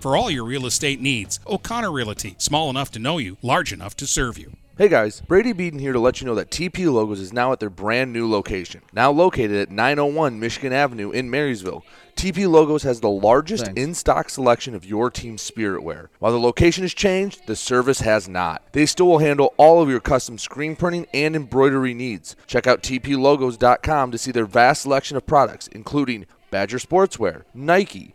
for 0.00 0.16
all 0.16 0.30
your 0.30 0.44
real 0.44 0.66
estate 0.66 1.00
needs. 1.00 1.38
O'Connor 1.46 1.92
Realty, 1.92 2.34
small 2.38 2.70
enough 2.70 2.90
to 2.92 2.98
know 2.98 3.18
you, 3.18 3.36
large 3.42 3.72
enough 3.72 3.96
to 3.96 4.06
serve 4.06 4.38
you. 4.38 4.52
Hey 4.78 4.88
guys, 4.88 5.20
Brady 5.20 5.52
Beaton 5.52 5.78
here 5.78 5.92
to 5.92 6.00
let 6.00 6.20
you 6.20 6.26
know 6.26 6.34
that 6.34 6.50
TP 6.50 6.90
Logos 6.90 7.20
is 7.20 7.30
now 7.30 7.52
at 7.52 7.60
their 7.60 7.68
brand 7.68 8.10
new 8.10 8.28
location. 8.28 8.80
Now 8.94 9.10
located 9.10 9.52
at 9.52 9.70
901 9.70 10.40
Michigan 10.40 10.72
Avenue 10.72 11.10
in 11.10 11.28
Marysville. 11.28 11.84
TP 12.16 12.48
Logos 12.48 12.82
has 12.82 13.00
the 13.00 13.10
largest 13.10 13.68
in 13.76 13.92
stock 13.92 14.30
selection 14.30 14.74
of 14.74 14.86
your 14.86 15.10
team's 15.10 15.42
spirit 15.42 15.82
wear. 15.82 16.08
While 16.20 16.32
the 16.32 16.40
location 16.40 16.84
has 16.84 16.94
changed, 16.94 17.46
the 17.46 17.54
service 17.54 18.00
has 18.00 18.30
not. 18.30 18.62
They 18.72 18.86
still 18.86 19.08
will 19.08 19.18
handle 19.18 19.52
all 19.58 19.82
of 19.82 19.90
your 19.90 20.00
custom 20.00 20.38
screen 20.38 20.74
printing 20.74 21.06
and 21.12 21.36
embroidery 21.36 21.92
needs. 21.92 22.34
Check 22.46 22.66
out 22.66 22.82
tplogos.com 22.82 24.10
to 24.10 24.18
see 24.18 24.32
their 24.32 24.46
vast 24.46 24.82
selection 24.82 25.18
of 25.18 25.26
products, 25.26 25.66
including 25.68 26.24
Badger 26.50 26.78
Sportswear, 26.78 27.42
Nike, 27.52 28.14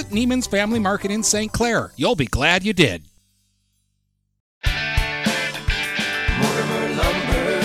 Neiman's 0.09 0.47
Family 0.47 0.79
Market 0.79 1.11
in 1.11 1.23
St. 1.23 1.51
Clair. 1.51 1.91
You'll 1.95 2.15
be 2.15 2.25
glad 2.25 2.63
you 2.63 2.73
did. 2.73 3.03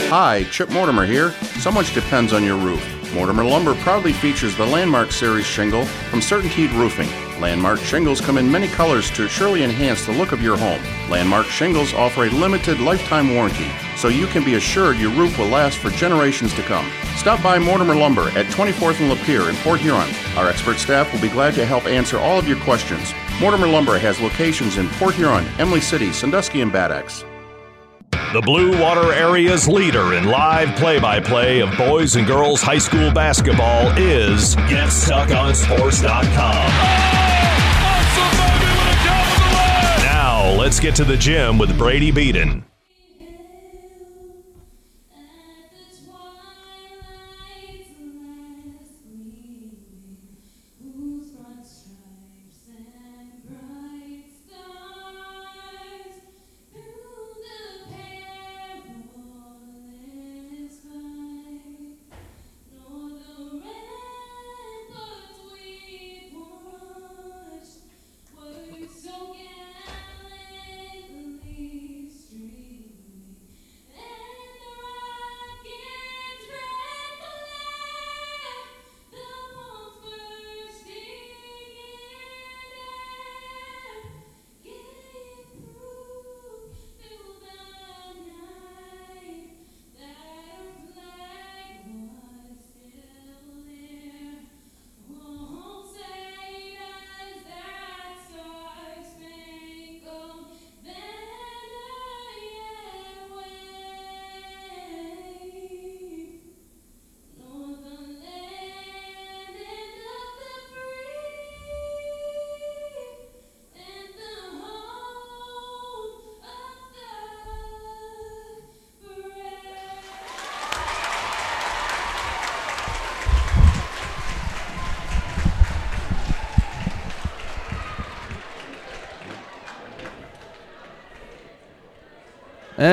Hi, 0.08 0.44
Chip 0.52 0.70
Mortimer 0.70 1.04
here. 1.04 1.32
So 1.60 1.72
much 1.72 1.92
depends 1.92 2.32
on 2.32 2.44
your 2.44 2.56
roof. 2.56 2.84
Mortimer 3.12 3.44
Lumber 3.44 3.74
proudly 3.76 4.12
features 4.12 4.56
the 4.56 4.66
Landmark 4.66 5.10
Series 5.10 5.46
shingle 5.46 5.84
from 5.84 6.20
Certainteed 6.20 6.72
Roofing. 6.78 7.08
Landmark 7.40 7.80
shingles 7.80 8.20
come 8.20 8.38
in 8.38 8.50
many 8.50 8.66
colors 8.66 9.10
to 9.10 9.28
surely 9.28 9.62
enhance 9.62 10.06
the 10.06 10.12
look 10.12 10.32
of 10.32 10.42
your 10.42 10.56
home. 10.56 10.80
Landmark 11.10 11.46
shingles 11.46 11.92
offer 11.92 12.24
a 12.24 12.30
limited 12.30 12.80
lifetime 12.80 13.34
warranty, 13.34 13.70
so 13.96 14.08
you 14.08 14.26
can 14.26 14.42
be 14.42 14.54
assured 14.54 14.96
your 14.96 15.10
roof 15.10 15.38
will 15.38 15.48
last 15.48 15.76
for 15.78 15.90
generations 15.90 16.54
to 16.54 16.62
come. 16.62 16.90
Stop 17.16 17.42
by 17.42 17.58
Mortimer 17.58 17.94
Lumber 17.94 18.28
at 18.30 18.46
24th 18.46 19.00
and 19.00 19.12
Lapeer 19.12 19.50
in 19.50 19.56
Port 19.56 19.80
Huron. 19.80 20.08
Our 20.36 20.48
expert 20.48 20.78
staff 20.78 21.12
will 21.12 21.20
be 21.20 21.28
glad 21.28 21.54
to 21.54 21.66
help 21.66 21.86
answer 21.86 22.18
all 22.18 22.38
of 22.38 22.48
your 22.48 22.58
questions. 22.60 23.12
Mortimer 23.40 23.68
Lumber 23.68 23.98
has 23.98 24.20
locations 24.20 24.78
in 24.78 24.88
Port 24.90 25.14
Huron, 25.14 25.44
Imlay 25.58 25.80
City, 25.80 26.12
Sandusky, 26.12 26.62
and 26.62 26.72
Bad 26.72 26.90
Axe. 26.90 27.24
The 28.32 28.40
Blue 28.40 28.80
Water 28.80 29.12
Area's 29.12 29.68
leader 29.68 30.14
in 30.14 30.24
live 30.24 30.74
play 30.76 30.98
by 30.98 31.20
play 31.20 31.60
of 31.60 31.76
boys 31.78 32.16
and 32.16 32.26
girls 32.26 32.60
high 32.60 32.78
school 32.78 33.12
basketball 33.12 33.96
is 33.96 34.56
GetStuckOnSports.com. 34.56 36.32
Now, 36.42 37.25
let's 40.66 40.80
get 40.80 40.96
to 40.96 41.04
the 41.04 41.16
gym 41.16 41.58
with 41.58 41.78
Brady 41.78 42.10
Beaton. 42.10 42.64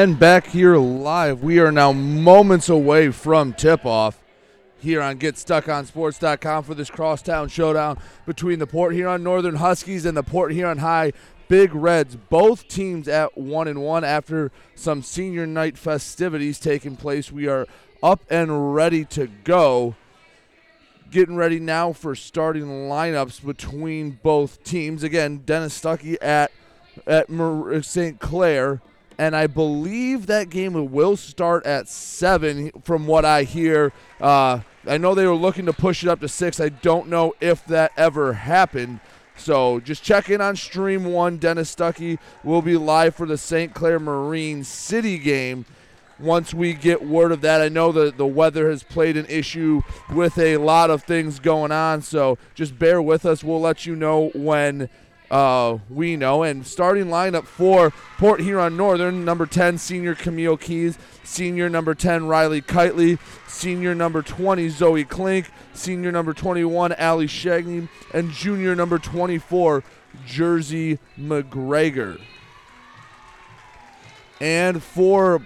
And 0.03 0.19
back 0.19 0.47
here 0.47 0.75
live, 0.75 1.43
we 1.43 1.59
are 1.59 1.71
now 1.71 1.93
moments 1.93 2.67
away 2.67 3.09
from 3.11 3.53
tip 3.53 3.85
off 3.85 4.21
here 4.77 5.01
on 5.01 5.17
GetStuckOnSports.com 5.17 6.65
for 6.65 6.75
this 6.75 6.89
crosstown 6.89 7.47
showdown 7.47 7.97
between 8.25 8.59
the 8.59 8.67
Port 8.67 8.95
Huron 8.95 9.23
Northern 9.23 9.55
Huskies 9.55 10.05
and 10.05 10.17
the 10.17 10.21
Port 10.21 10.51
Huron 10.51 10.79
High 10.79 11.13
Big 11.47 11.73
Reds. 11.73 12.17
Both 12.17 12.67
teams 12.67 13.07
at 13.07 13.37
one 13.37 13.69
and 13.69 13.81
one 13.81 14.03
after 14.03 14.51
some 14.75 15.03
senior 15.03 15.47
night 15.47 15.77
festivities 15.77 16.59
taking 16.59 16.97
place. 16.97 17.31
We 17.31 17.47
are 17.47 17.65
up 18.03 18.25
and 18.29 18.75
ready 18.75 19.05
to 19.05 19.27
go. 19.45 19.95
Getting 21.11 21.37
ready 21.37 21.61
now 21.61 21.93
for 21.93 22.13
starting 22.13 22.65
lineups 22.65 23.45
between 23.45 24.19
both 24.21 24.65
teams. 24.65 25.01
Again, 25.01 25.43
Dennis 25.45 25.81
Stuckey 25.81 26.17
at 26.21 26.51
at 27.07 27.29
St. 27.85 28.19
Clair 28.19 28.81
and 29.17 29.35
I 29.35 29.47
believe 29.47 30.27
that 30.27 30.49
game 30.49 30.91
will 30.91 31.15
start 31.17 31.65
at 31.65 31.87
seven, 31.87 32.71
from 32.83 33.07
what 33.07 33.25
I 33.25 33.43
hear. 33.43 33.93
Uh, 34.19 34.61
I 34.87 34.97
know 34.97 35.15
they 35.15 35.27
were 35.27 35.35
looking 35.35 35.65
to 35.67 35.73
push 35.73 36.03
it 36.03 36.09
up 36.09 36.19
to 36.21 36.27
six. 36.27 36.59
I 36.59 36.69
don't 36.69 37.07
know 37.07 37.33
if 37.39 37.65
that 37.65 37.91
ever 37.95 38.33
happened. 38.33 38.99
So 39.35 39.79
just 39.79 40.03
check 40.03 40.29
in 40.29 40.41
on 40.41 40.55
Stream 40.55 41.05
One. 41.05 41.37
Dennis 41.37 41.73
Stuckey 41.73 42.19
will 42.43 42.61
be 42.61 42.77
live 42.77 43.15
for 43.15 43.25
the 43.25 43.37
St. 43.37 43.73
Clair 43.73 43.99
Marine 43.99 44.63
City 44.63 45.17
game. 45.17 45.65
Once 46.19 46.53
we 46.53 46.73
get 46.73 47.05
word 47.05 47.31
of 47.31 47.41
that, 47.41 47.59
I 47.59 47.69
know 47.69 47.91
that 47.91 48.17
the 48.17 48.27
weather 48.27 48.69
has 48.69 48.83
played 48.83 49.17
an 49.17 49.25
issue 49.25 49.81
with 50.13 50.37
a 50.37 50.57
lot 50.57 50.91
of 50.91 51.03
things 51.03 51.39
going 51.39 51.71
on. 51.71 52.01
So 52.01 52.37
just 52.53 52.77
bear 52.77 53.01
with 53.01 53.25
us. 53.25 53.43
We'll 53.43 53.59
let 53.59 53.85
you 53.85 53.95
know 53.95 54.29
when 54.35 54.89
uh, 55.31 55.77
we 55.89 56.15
know. 56.15 56.43
And 56.43 56.65
starting 56.65 57.05
lineup 57.05 57.45
for 57.45 57.91
Port 58.17 58.41
Huron 58.41 58.77
Northern, 58.77 59.25
number 59.25 59.45
10, 59.45 59.77
senior 59.77 60.15
Camille 60.15 60.57
Keys, 60.57 60.97
senior 61.23 61.69
number 61.69 61.95
10, 61.95 62.27
Riley 62.27 62.61
Kitely, 62.61 63.19
senior 63.47 63.95
number 63.95 64.21
20, 64.21 64.69
Zoe 64.69 65.03
Klink, 65.03 65.49
senior 65.73 66.11
number 66.11 66.33
21, 66.33 66.93
Allie 66.93 67.27
Shagney, 67.27 67.87
and 68.13 68.31
junior 68.31 68.75
number 68.75 68.99
24, 68.99 69.83
Jersey 70.25 70.99
McGregor. 71.17 72.21
And 74.39 74.83
for 74.83 75.41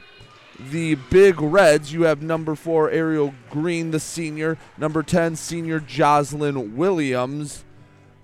the 0.60 0.96
Big 0.96 1.40
Reds, 1.40 1.94
you 1.94 2.04
have 2.04 2.22
number 2.22 2.56
four, 2.56 2.90
Ariel 2.90 3.34
Green, 3.50 3.92
the 3.92 4.00
senior, 4.00 4.58
number 4.78 5.04
10, 5.04 5.36
senior 5.36 5.80
Jocelyn 5.80 6.76
Williams, 6.76 7.64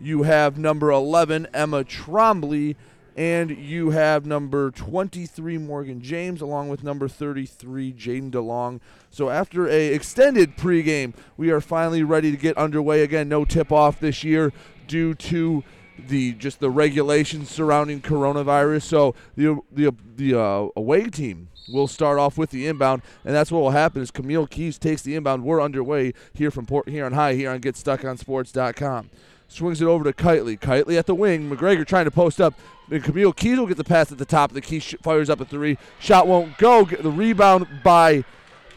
you 0.03 0.23
have 0.23 0.57
number 0.57 0.91
11, 0.91 1.47
Emma 1.53 1.83
Trombley, 1.83 2.75
and 3.15 3.51
you 3.51 3.91
have 3.91 4.25
number 4.25 4.71
23, 4.71 5.57
Morgan 5.59 6.01
James, 6.01 6.41
along 6.41 6.69
with 6.69 6.83
number 6.83 7.07
33, 7.07 7.93
Jaden 7.93 8.31
DeLong. 8.31 8.79
So 9.09 9.29
after 9.29 9.67
a 9.67 9.93
extended 9.93 10.57
pregame, 10.57 11.13
we 11.37 11.51
are 11.51 11.61
finally 11.61 12.03
ready 12.03 12.31
to 12.31 12.37
get 12.37 12.57
underway 12.57 13.03
again. 13.03 13.29
No 13.29 13.45
tip 13.45 13.71
off 13.71 13.99
this 13.99 14.23
year 14.23 14.51
due 14.87 15.13
to 15.13 15.63
the 16.07 16.33
just 16.33 16.59
the 16.59 16.71
regulations 16.71 17.51
surrounding 17.51 18.01
coronavirus. 18.01 18.81
So 18.81 19.15
the 19.35 19.59
the 19.71 19.93
the 20.15 20.39
uh, 20.39 20.67
away 20.75 21.09
team 21.09 21.49
will 21.71 21.87
start 21.87 22.17
off 22.17 22.37
with 22.37 22.49
the 22.49 22.67
inbound, 22.67 23.03
and 23.23 23.35
that's 23.35 23.51
what 23.51 23.59
will 23.59 23.71
happen 23.71 24.01
is 24.01 24.09
Camille 24.09 24.47
Keys 24.47 24.79
takes 24.79 25.03
the 25.03 25.15
inbound. 25.15 25.43
We're 25.43 25.61
underway 25.61 26.13
here 26.33 26.49
from 26.49 26.65
Port 26.65 26.89
here 26.89 26.95
Huron 26.95 27.13
High 27.13 27.35
here 27.35 27.51
on 27.51 27.59
GetStuckOnSports.com. 27.61 29.09
Swings 29.53 29.81
it 29.81 29.85
over 29.85 30.03
to 30.03 30.13
Kitely. 30.13 30.59
Kitely 30.59 30.97
at 30.97 31.05
the 31.05 31.13
wing. 31.13 31.47
McGregor 31.47 31.85
trying 31.85 32.05
to 32.05 32.11
post 32.11 32.41
up. 32.41 32.55
And 32.89 33.03
Camille 33.03 33.33
Keys 33.33 33.59
will 33.59 33.67
get 33.67 33.77
the 33.77 33.83
pass 33.83 34.11
at 34.11 34.17
the 34.17 34.25
top 34.25 34.49
of 34.49 34.55
the 34.55 34.61
key. 34.61 34.79
Fires 34.79 35.29
up 35.29 35.39
a 35.41 35.45
three. 35.45 35.77
Shot 35.99 36.27
won't 36.27 36.57
go. 36.57 36.85
Get 36.85 37.03
the 37.03 37.11
rebound 37.11 37.67
by 37.83 38.25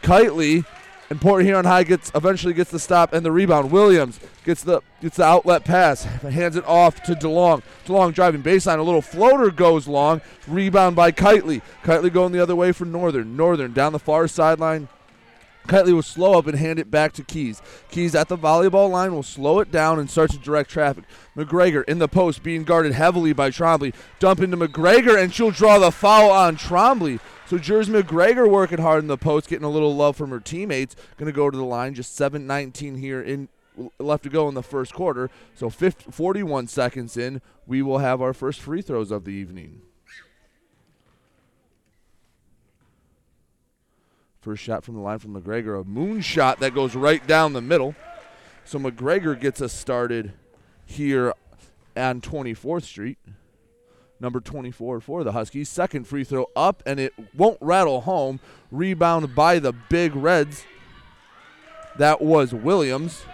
Kitely. 0.03 0.65
And 1.09 1.19
Port 1.19 1.43
Huron 1.43 1.65
High 1.65 1.83
gets 1.83 2.11
eventually 2.13 2.53
gets 2.53 2.69
the 2.69 2.79
stop 2.79 3.13
and 3.13 3.25
the 3.25 3.31
rebound. 3.31 3.71
Williams 3.71 4.19
gets 4.45 4.63
the 4.63 4.81
gets 5.01 5.17
the 5.17 5.23
outlet 5.23 5.63
pass, 5.63 6.03
hands 6.21 6.57
it 6.57 6.65
off 6.65 7.01
to 7.03 7.13
DeLong. 7.13 7.63
DeLong 7.85 8.13
driving 8.13 8.43
baseline, 8.43 8.77
a 8.77 8.83
little 8.83 9.01
floater 9.01 9.49
goes 9.49 9.87
long. 9.87 10.21
Rebound 10.47 10.95
by 10.95 11.11
Kitely. 11.11 11.61
Kitely 11.83 12.11
going 12.11 12.33
the 12.33 12.43
other 12.43 12.55
way 12.55 12.71
for 12.71 12.85
Northern. 12.85 13.35
Northern 13.37 13.73
down 13.73 13.93
the 13.93 13.99
far 13.99 14.27
sideline. 14.27 14.89
Kitely 15.67 15.93
will 15.93 16.01
slow 16.01 16.37
up 16.37 16.47
and 16.47 16.57
hand 16.57 16.79
it 16.79 16.89
back 16.89 17.13
to 17.13 17.23
Keys. 17.23 17.61
Keys 17.91 18.15
at 18.15 18.29
the 18.29 18.37
volleyball 18.37 18.89
line 18.89 19.13
will 19.13 19.23
slow 19.23 19.59
it 19.59 19.71
down 19.71 19.99
and 19.99 20.09
start 20.09 20.31
to 20.31 20.37
direct 20.37 20.69
traffic. 20.69 21.03
McGregor 21.35 21.83
in 21.85 21.99
the 21.99 22.07
post 22.07 22.41
being 22.41 22.63
guarded 22.63 22.93
heavily 22.93 23.33
by 23.33 23.49
Trombley. 23.49 23.93
Dump 24.19 24.39
into 24.39 24.57
McGregor 24.57 25.21
and 25.21 25.33
she'll 25.33 25.51
draw 25.51 25.77
the 25.77 25.91
foul 25.91 26.31
on 26.31 26.57
Trombley. 26.57 27.19
So 27.45 27.57
Jersey 27.57 27.93
McGregor 27.93 28.49
working 28.49 28.79
hard 28.79 29.03
in 29.03 29.07
the 29.07 29.17
post, 29.17 29.49
getting 29.49 29.65
a 29.65 29.69
little 29.69 29.95
love 29.95 30.15
from 30.15 30.31
her 30.31 30.39
teammates. 30.39 30.95
Going 31.17 31.27
to 31.27 31.35
go 31.35 31.49
to 31.49 31.57
the 31.57 31.63
line. 31.63 31.93
Just 31.93 32.17
7:19 32.19 32.97
here 32.97 33.21
in 33.21 33.49
left 33.99 34.23
to 34.23 34.29
go 34.29 34.47
in 34.49 34.55
the 34.55 34.63
first 34.63 34.93
quarter. 34.93 35.29
So 35.55 35.69
50, 35.69 36.11
41 36.11 36.67
seconds 36.67 37.15
in, 37.15 37.41
we 37.65 37.81
will 37.81 37.99
have 37.99 38.21
our 38.21 38.33
first 38.33 38.59
free 38.59 38.81
throws 38.81 39.11
of 39.11 39.23
the 39.23 39.31
evening. 39.31 39.81
First 44.47 44.63
shot 44.63 44.85
from 44.85 44.95
the 44.95 45.01
line 45.01 45.19
from 45.19 45.33
McGregor, 45.33 45.81
a 45.81 45.83
moon 45.83 46.21
shot 46.21 46.61
that 46.61 46.73
goes 46.73 46.95
right 46.95 47.27
down 47.27 47.51
the 47.51 47.59
middle. 47.59 47.95
So 48.63 48.79
McGregor 48.79 49.37
gets 49.37 49.61
us 49.61 49.73
started 49.73 50.31
here 50.85 51.33
on 51.97 52.21
24th 52.21 52.83
Street. 52.83 53.17
Number 54.21 54.39
24 54.39 55.01
for 55.01 55.25
the 55.25 55.33
Huskies. 55.33 55.67
Second 55.67 56.07
free 56.07 56.23
throw 56.23 56.45
up, 56.55 56.81
and 56.85 56.97
it 56.97 57.11
won't 57.35 57.57
rattle 57.59 57.99
home. 57.99 58.39
Rebound 58.71 59.35
by 59.35 59.59
the 59.59 59.73
Big 59.73 60.15
Reds. 60.15 60.63
That 61.97 62.21
was 62.21 62.53
Williams. 62.53 63.25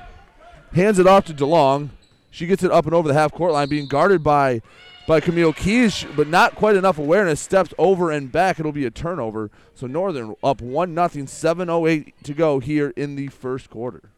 Hands 0.74 0.98
it 0.98 1.06
off 1.06 1.26
to 1.26 1.34
DeLong. 1.36 1.90
She 2.32 2.48
gets 2.48 2.64
it 2.64 2.72
up 2.72 2.86
and 2.86 2.96
over 2.96 3.08
the 3.08 3.14
half 3.14 3.32
court 3.32 3.52
line, 3.52 3.70
being 3.70 3.88
guarded 3.88 4.24
by 4.24 4.64
by 5.08 5.20
Camille 5.20 5.54
Keys, 5.54 6.06
but 6.16 6.28
not 6.28 6.56
quite 6.56 6.76
enough 6.76 6.98
awareness. 6.98 7.40
Steps 7.40 7.74
over 7.78 8.12
and 8.12 8.32
back. 8.32 8.60
It'll 8.60 8.72
be 8.72 8.86
a 8.86 8.92
turnover. 8.92 9.52
So 9.76 9.88
Northern 9.88 10.36
up 10.44 10.62
1 10.62 10.96
0, 10.96 11.08
7.08 11.08 12.14
to 12.24 12.34
go 12.34 12.60
here 12.60 12.94
in 12.96 13.16
the 13.16 13.28
first 13.28 13.70
quarter. 13.70 14.10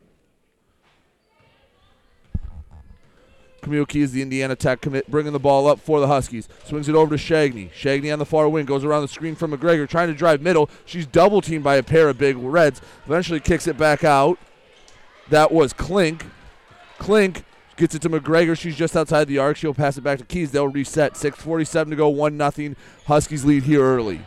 Camille 3.66 3.88
Keys, 3.88 4.12
the 4.12 4.22
Indiana 4.22 4.56
Tech 4.56 4.80
commit, 4.80 5.10
bringing 5.10 5.34
the 5.34 5.40
ball 5.40 5.68
up 5.68 5.80
for 5.80 6.00
the 6.00 6.06
Huskies. 6.06 6.48
Swings 6.66 6.88
it 6.88 6.94
over 6.94 7.18
to 7.18 7.24
Shagney. 7.24 7.72
Shagney 7.72 8.14
on 8.14 8.20
the 8.20 8.26
far 8.26 8.48
wing 8.48 8.68
goes 8.68 8.84
around 8.84 9.02
the 9.02 9.08
screen 9.08 9.34
from 9.34 9.52
McGregor, 9.58 9.90
trying 9.90 10.08
to 10.08 10.14
drive 10.14 10.40
middle. 10.40 10.70
She's 10.86 11.08
double 11.08 11.42
teamed 11.42 11.64
by 11.64 11.78
a 11.78 11.84
pair 11.84 12.08
of 12.08 12.20
big 12.20 12.38
Reds. 12.38 12.80
Eventually 13.08 13.40
kicks 13.40 13.66
it 13.66 13.76
back 13.76 14.04
out. 14.04 14.38
That 15.30 15.52
was 15.52 15.74
Klink. 15.74 16.28
Klink 17.00 17.44
gets 17.78 17.96
it 17.96 18.02
to 18.04 18.10
McGregor. 18.10 18.58
She's 18.58 18.76
just 18.76 18.96
outside 18.96 19.28
the 19.28 19.38
arc. 19.38 19.58
She'll 19.58 19.74
pass 19.74 19.98
it 19.98 20.02
back 20.02 20.20
to 20.20 20.26
Keys. 20.26 20.52
They'll 20.52 20.68
reset. 20.68 21.16
6:47 21.16 21.90
to 21.90 21.96
go. 21.96 22.08
One 22.10 22.38
nothing. 22.38 22.76
Huskies 23.08 23.46
lead 23.46 23.64
here 23.64 23.82
early. 23.82 24.22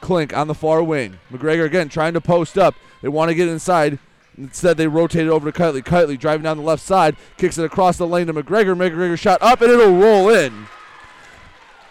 Klink 0.00 0.36
on 0.36 0.48
the 0.48 0.54
far 0.54 0.82
wing. 0.82 1.18
McGregor 1.32 1.64
again 1.64 1.88
trying 1.88 2.14
to 2.14 2.20
post 2.20 2.58
up. 2.58 2.74
They 3.02 3.08
want 3.08 3.30
to 3.30 3.34
get 3.34 3.48
inside. 3.48 3.98
Instead, 4.36 4.76
they 4.76 4.88
rotate 4.88 5.26
it 5.26 5.30
over 5.30 5.50
to 5.50 5.58
Kitely. 5.58 5.82
Kitely 5.82 6.18
driving 6.18 6.42
down 6.42 6.56
the 6.56 6.62
left 6.62 6.82
side, 6.82 7.16
kicks 7.36 7.56
it 7.56 7.64
across 7.64 7.98
the 7.98 8.06
lane 8.06 8.26
to 8.26 8.34
McGregor. 8.34 8.76
McGregor 8.76 9.18
shot 9.18 9.40
up, 9.40 9.60
and 9.60 9.70
it'll 9.70 9.96
roll 9.96 10.28
in. 10.28 10.66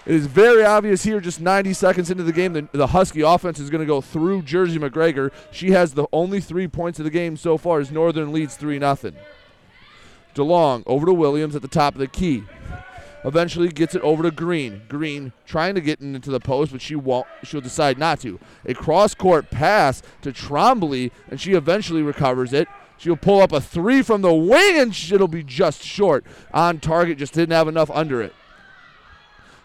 It 0.06 0.16
is 0.16 0.26
very 0.26 0.66
obvious 0.66 1.04
here, 1.04 1.22
just 1.22 1.40
90 1.40 1.74
seconds 1.74 2.12
into 2.12 2.24
the 2.24 2.34
game, 2.34 2.52
the, 2.52 2.68
the 2.74 2.88
Husky 2.88 3.22
offense 3.22 3.58
is 3.58 3.70
going 3.70 3.80
to 3.80 3.86
go 3.86 4.02
through 4.02 4.42
Jersey 4.42 4.78
McGregor. 4.78 5.32
She 5.52 5.72
has 5.72 5.94
the 5.94 6.08
only 6.12 6.42
three 6.42 6.68
points 6.68 7.00
of 7.00 7.06
the 7.06 7.12
game 7.12 7.38
so 7.38 7.58
far 7.58 7.80
as 7.80 7.90
Northern 7.90 8.34
leads 8.34 8.58
3 8.58 8.80
0. 8.80 9.14
DeLong 10.34 10.84
over 10.86 11.06
to 11.06 11.13
Williams 11.13 11.56
at 11.56 11.62
the 11.62 11.67
top 11.67 11.93
of 11.96 12.00
the 12.00 12.08
key. 12.08 12.43
Eventually 13.26 13.69
gets 13.69 13.96
it 13.96 14.02
over 14.02 14.24
to 14.24 14.32
Green. 14.32 14.82
Green 14.89 15.32
trying 15.46 15.76
to 15.76 15.82
get 15.82 16.02
into 16.02 16.30
the 16.30 16.41
post, 16.41 16.74
but 16.74 16.82
she 16.82 16.96
won't. 16.96 17.26
She'll 17.43 17.62
decide 17.62 17.98
not 17.98 18.19
to. 18.22 18.39
A 18.65 18.74
cross-court 18.74 19.50
pass 19.50 20.02
to 20.24 20.34
Trombley, 20.34 21.12
and 21.30 21.39
she 21.39 21.54
eventually 21.54 22.02
recovers 22.02 22.52
it. 22.52 22.67
She'll 22.98 23.15
pull 23.15 23.41
up 23.41 23.54
a 23.54 23.62
three 23.62 24.02
from 24.02 24.22
the 24.22 24.34
wing, 24.34 24.78
and 24.78 24.98
it'll 25.12 25.28
be 25.28 25.43
just 25.43 25.82
short. 25.84 26.26
On 26.54 26.80
target, 26.80 27.17
just 27.17 27.34
didn't 27.34 27.56
have 27.56 27.67
enough 27.67 27.89
under 27.91 28.22
it. 28.22 28.34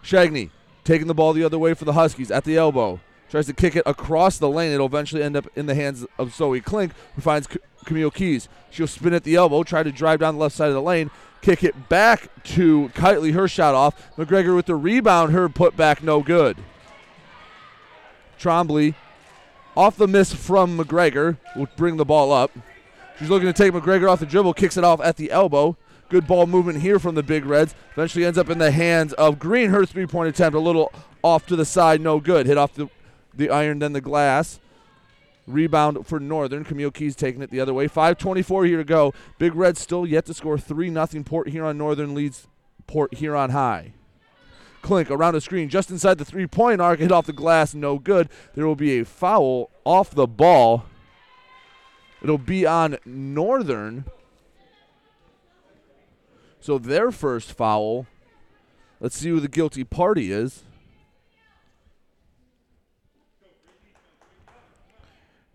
Shagney 0.04 0.50
taking 0.84 1.08
the 1.08 1.14
ball 1.14 1.32
the 1.32 1.44
other 1.44 1.58
way 1.58 1.74
for 1.74 1.84
the 1.84 1.92
Huskies 1.92 2.30
at 2.30 2.44
the 2.44 2.56
elbow. 2.56 3.00
Tries 3.30 3.46
to 3.46 3.52
kick 3.52 3.76
it 3.76 3.82
across 3.84 4.38
the 4.38 4.48
lane. 4.48 4.72
It'll 4.72 4.86
eventually 4.86 5.22
end 5.22 5.36
up 5.36 5.46
in 5.54 5.66
the 5.66 5.74
hands 5.74 6.06
of 6.18 6.34
Zoe 6.34 6.60
Klink, 6.60 6.92
who 7.14 7.20
finds 7.20 7.48
C- 7.50 7.58
Camille 7.84 8.10
Keys. 8.10 8.48
She'll 8.70 8.86
spin 8.86 9.12
at 9.12 9.24
the 9.24 9.36
elbow, 9.36 9.62
try 9.62 9.82
to 9.82 9.92
drive 9.92 10.20
down 10.20 10.34
the 10.34 10.40
left 10.40 10.54
side 10.56 10.68
of 10.68 10.74
the 10.74 10.82
lane, 10.82 11.10
kick 11.42 11.62
it 11.62 11.88
back 11.88 12.30
to 12.44 12.90
Kitely, 12.94 13.34
her 13.34 13.46
shot 13.46 13.74
off. 13.74 14.16
McGregor 14.16 14.56
with 14.56 14.66
the 14.66 14.74
rebound, 14.74 15.32
her 15.32 15.48
put 15.48 15.76
back 15.76 16.02
no 16.02 16.22
good. 16.22 16.56
Trombley 18.38 18.94
off 19.76 19.96
the 19.96 20.08
miss 20.08 20.32
from 20.32 20.78
McGregor 20.78 21.36
will 21.54 21.68
bring 21.76 21.96
the 21.96 22.04
ball 22.04 22.32
up. 22.32 22.50
She's 23.18 23.30
looking 23.30 23.48
to 23.48 23.52
take 23.52 23.72
McGregor 23.72 24.10
off 24.10 24.20
the 24.20 24.26
dribble, 24.26 24.54
kicks 24.54 24.76
it 24.76 24.84
off 24.84 25.00
at 25.00 25.16
the 25.16 25.30
elbow. 25.30 25.76
Good 26.08 26.26
ball 26.26 26.46
movement 26.46 26.80
here 26.80 26.98
from 26.98 27.14
the 27.14 27.22
Big 27.22 27.44
Reds. 27.44 27.74
Eventually 27.92 28.24
ends 28.24 28.38
up 28.38 28.48
in 28.48 28.58
the 28.58 28.70
hands 28.70 29.12
of 29.14 29.38
Green. 29.38 29.70
Her 29.70 29.84
three 29.84 30.06
point 30.06 30.30
attempt 30.30 30.56
a 30.56 30.60
little 30.60 30.90
off 31.22 31.46
to 31.46 31.56
the 31.56 31.66
side, 31.66 32.00
no 32.00 32.18
good. 32.18 32.46
Hit 32.46 32.56
off 32.56 32.74
the, 32.74 32.88
the 33.38 33.50
iron, 33.50 33.78
then 33.78 33.94
the 33.94 34.00
glass. 34.00 34.60
Rebound 35.46 36.06
for 36.06 36.20
Northern. 36.20 36.64
Camille 36.64 36.90
Keys 36.90 37.16
taking 37.16 37.40
it 37.40 37.50
the 37.50 37.60
other 37.60 37.72
way. 37.72 37.88
5.24 37.88 38.66
here 38.66 38.76
to 38.76 38.84
go. 38.84 39.14
Big 39.38 39.54
Red 39.54 39.78
still 39.78 40.06
yet 40.06 40.26
to 40.26 40.34
score 40.34 40.58
3 40.58 40.92
0. 40.92 41.06
Port 41.24 41.48
Huron 41.48 41.78
Northern 41.78 42.14
leads 42.14 42.46
Port 42.86 43.14
Huron 43.14 43.50
High. 43.50 43.94
Klink 44.82 45.10
around 45.10 45.34
the 45.34 45.40
screen 45.40 45.68
just 45.68 45.90
inside 45.90 46.18
the 46.18 46.24
three 46.24 46.46
point 46.46 46.80
arc. 46.80 47.00
Hit 47.00 47.10
off 47.10 47.26
the 47.26 47.32
glass, 47.32 47.74
no 47.74 47.98
good. 47.98 48.28
There 48.54 48.66
will 48.66 48.76
be 48.76 49.00
a 49.00 49.04
foul 49.04 49.70
off 49.84 50.10
the 50.10 50.26
ball. 50.26 50.84
It'll 52.22 52.38
be 52.38 52.66
on 52.66 52.98
Northern. 53.04 54.04
So 56.60 56.78
their 56.78 57.10
first 57.10 57.52
foul. 57.52 58.06
Let's 59.00 59.16
see 59.16 59.30
who 59.30 59.40
the 59.40 59.48
guilty 59.48 59.84
party 59.84 60.32
is. 60.32 60.64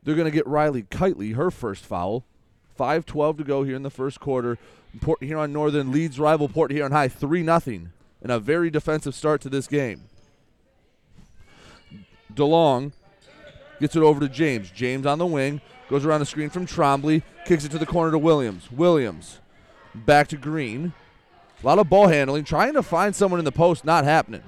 They're 0.04 0.16
going 0.16 0.26
to 0.26 0.32
get 0.32 0.48
Riley 0.48 0.84
Kitely, 0.84 1.36
her 1.36 1.52
first 1.52 1.86
foul. 1.86 2.26
5-12 2.80 3.38
to 3.38 3.44
go 3.44 3.63
here 3.63 3.76
in 3.76 3.84
the 3.84 3.89
first 3.89 4.20
quarter. 4.20 4.58
Port 5.02 5.24
Huron 5.24 5.54
Northern 5.54 5.92
leads 5.92 6.20
rival 6.20 6.50
Port 6.50 6.72
Huron 6.72 6.92
High 6.92 7.08
3 7.08 7.46
0 7.46 7.60
in 8.22 8.30
a 8.30 8.39
very 8.39 8.70
defensive 8.70 9.16
start 9.16 9.42
to 9.42 9.50
this 9.50 9.68
game. 9.68 10.02
DeLong 12.34 12.94
gets 13.80 13.96
it 13.96 14.02
over 14.02 14.20
to 14.20 14.30
James. 14.30 14.72
James 14.72 15.06
on 15.06 15.20
the 15.20 15.26
wing, 15.26 15.62
goes 15.89 16.06
around 16.06 16.22
the 16.22 16.26
screen 16.26 16.50
from 16.50 16.66
Trombley, 16.66 17.22
kicks 17.46 17.66
it 17.66 17.70
to 17.72 17.78
the 17.78 17.86
corner 17.86 18.12
to 18.12 18.18
Williams. 18.18 18.72
Williams 18.72 19.39
back 19.94 20.28
to 20.30 20.38
Green. 20.38 20.94
A 21.62 21.66
lot 21.66 21.80
of 21.80 21.89
ball 21.89 22.08
handling, 22.08 22.44
trying 22.44 22.74
to 22.74 22.84
find 22.84 23.16
someone 23.16 23.39
in 23.39 23.46
the 23.46 23.52
post, 23.52 23.86
not 23.86 24.04
happening. 24.04 24.44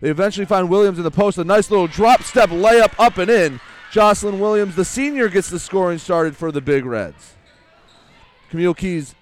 They 0.00 0.10
eventually 0.10 0.46
find 0.46 0.68
Williams 0.68 0.98
in 0.98 1.04
the 1.04 1.10
post, 1.10 1.38
a 1.38 1.44
nice 1.44 1.70
little 1.70 1.86
drop 1.86 2.22
step 2.22 2.50
layup 2.50 2.94
up 2.98 3.18
and 3.18 3.30
in. 3.30 3.60
Jocelyn 3.90 4.38
Williams, 4.38 4.76
the 4.76 4.84
senior, 4.84 5.28
gets 5.28 5.48
the 5.48 5.58
scoring 5.58 5.98
started 5.98 6.36
for 6.36 6.52
the 6.52 6.60
Big 6.60 6.84
Reds. 6.84 7.34
Camille 8.50 8.74
Keys 8.74 9.14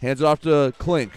hands 0.00 0.20
it 0.20 0.24
off 0.24 0.40
to 0.40 0.72
Klink. 0.78 1.12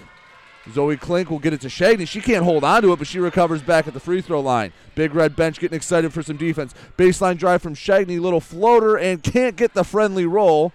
Zoe 0.73 0.97
Klink 0.97 1.29
will 1.29 1.39
get 1.39 1.53
it 1.53 1.61
to 1.61 1.67
Shagney. 1.67 2.05
She 2.05 2.19
can't 2.19 2.43
hold 2.43 2.65
on 2.65 2.81
to 2.81 2.91
it, 2.91 2.99
but 2.99 3.07
she 3.07 3.19
recovers 3.19 3.61
back 3.61 3.87
at 3.87 3.93
the 3.93 3.99
free 4.01 4.19
throw 4.19 4.41
line. 4.41 4.73
Big 4.95 5.15
Red 5.15 5.35
bench 5.35 5.59
getting 5.59 5.75
excited 5.75 6.11
for 6.11 6.21
some 6.21 6.35
defense. 6.35 6.73
Baseline 6.97 7.37
drive 7.37 7.61
from 7.61 7.75
Shagney, 7.75 8.19
little 8.19 8.41
floater, 8.41 8.97
and 8.97 9.23
can't 9.23 9.55
get 9.55 9.73
the 9.73 9.85
friendly 9.85 10.25
roll. 10.25 10.73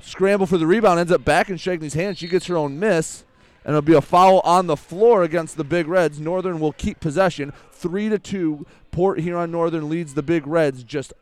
Scramble 0.00 0.46
for 0.46 0.56
the 0.56 0.66
rebound, 0.66 0.98
ends 0.98 1.12
up 1.12 1.24
back 1.24 1.50
in 1.50 1.56
Shagney's 1.56 1.92
hand. 1.92 2.16
She 2.16 2.28
gets 2.28 2.46
her 2.46 2.56
own 2.56 2.78
miss, 2.78 3.24
and 3.64 3.72
it'll 3.72 3.82
be 3.82 3.92
a 3.92 4.00
foul 4.00 4.40
on 4.40 4.66
the 4.66 4.76
floor 4.76 5.22
against 5.22 5.58
the 5.58 5.64
Big 5.64 5.86
Reds. 5.86 6.18
Northern 6.18 6.58
will 6.58 6.72
keep 6.72 7.00
possession, 7.00 7.52
three 7.72 8.08
to 8.08 8.18
two. 8.18 8.66
Port 8.90 9.20
Huron 9.20 9.50
Northern 9.50 9.90
leads 9.90 10.14
the 10.14 10.22
Big 10.22 10.46
Reds 10.46 10.82
just 10.82 11.12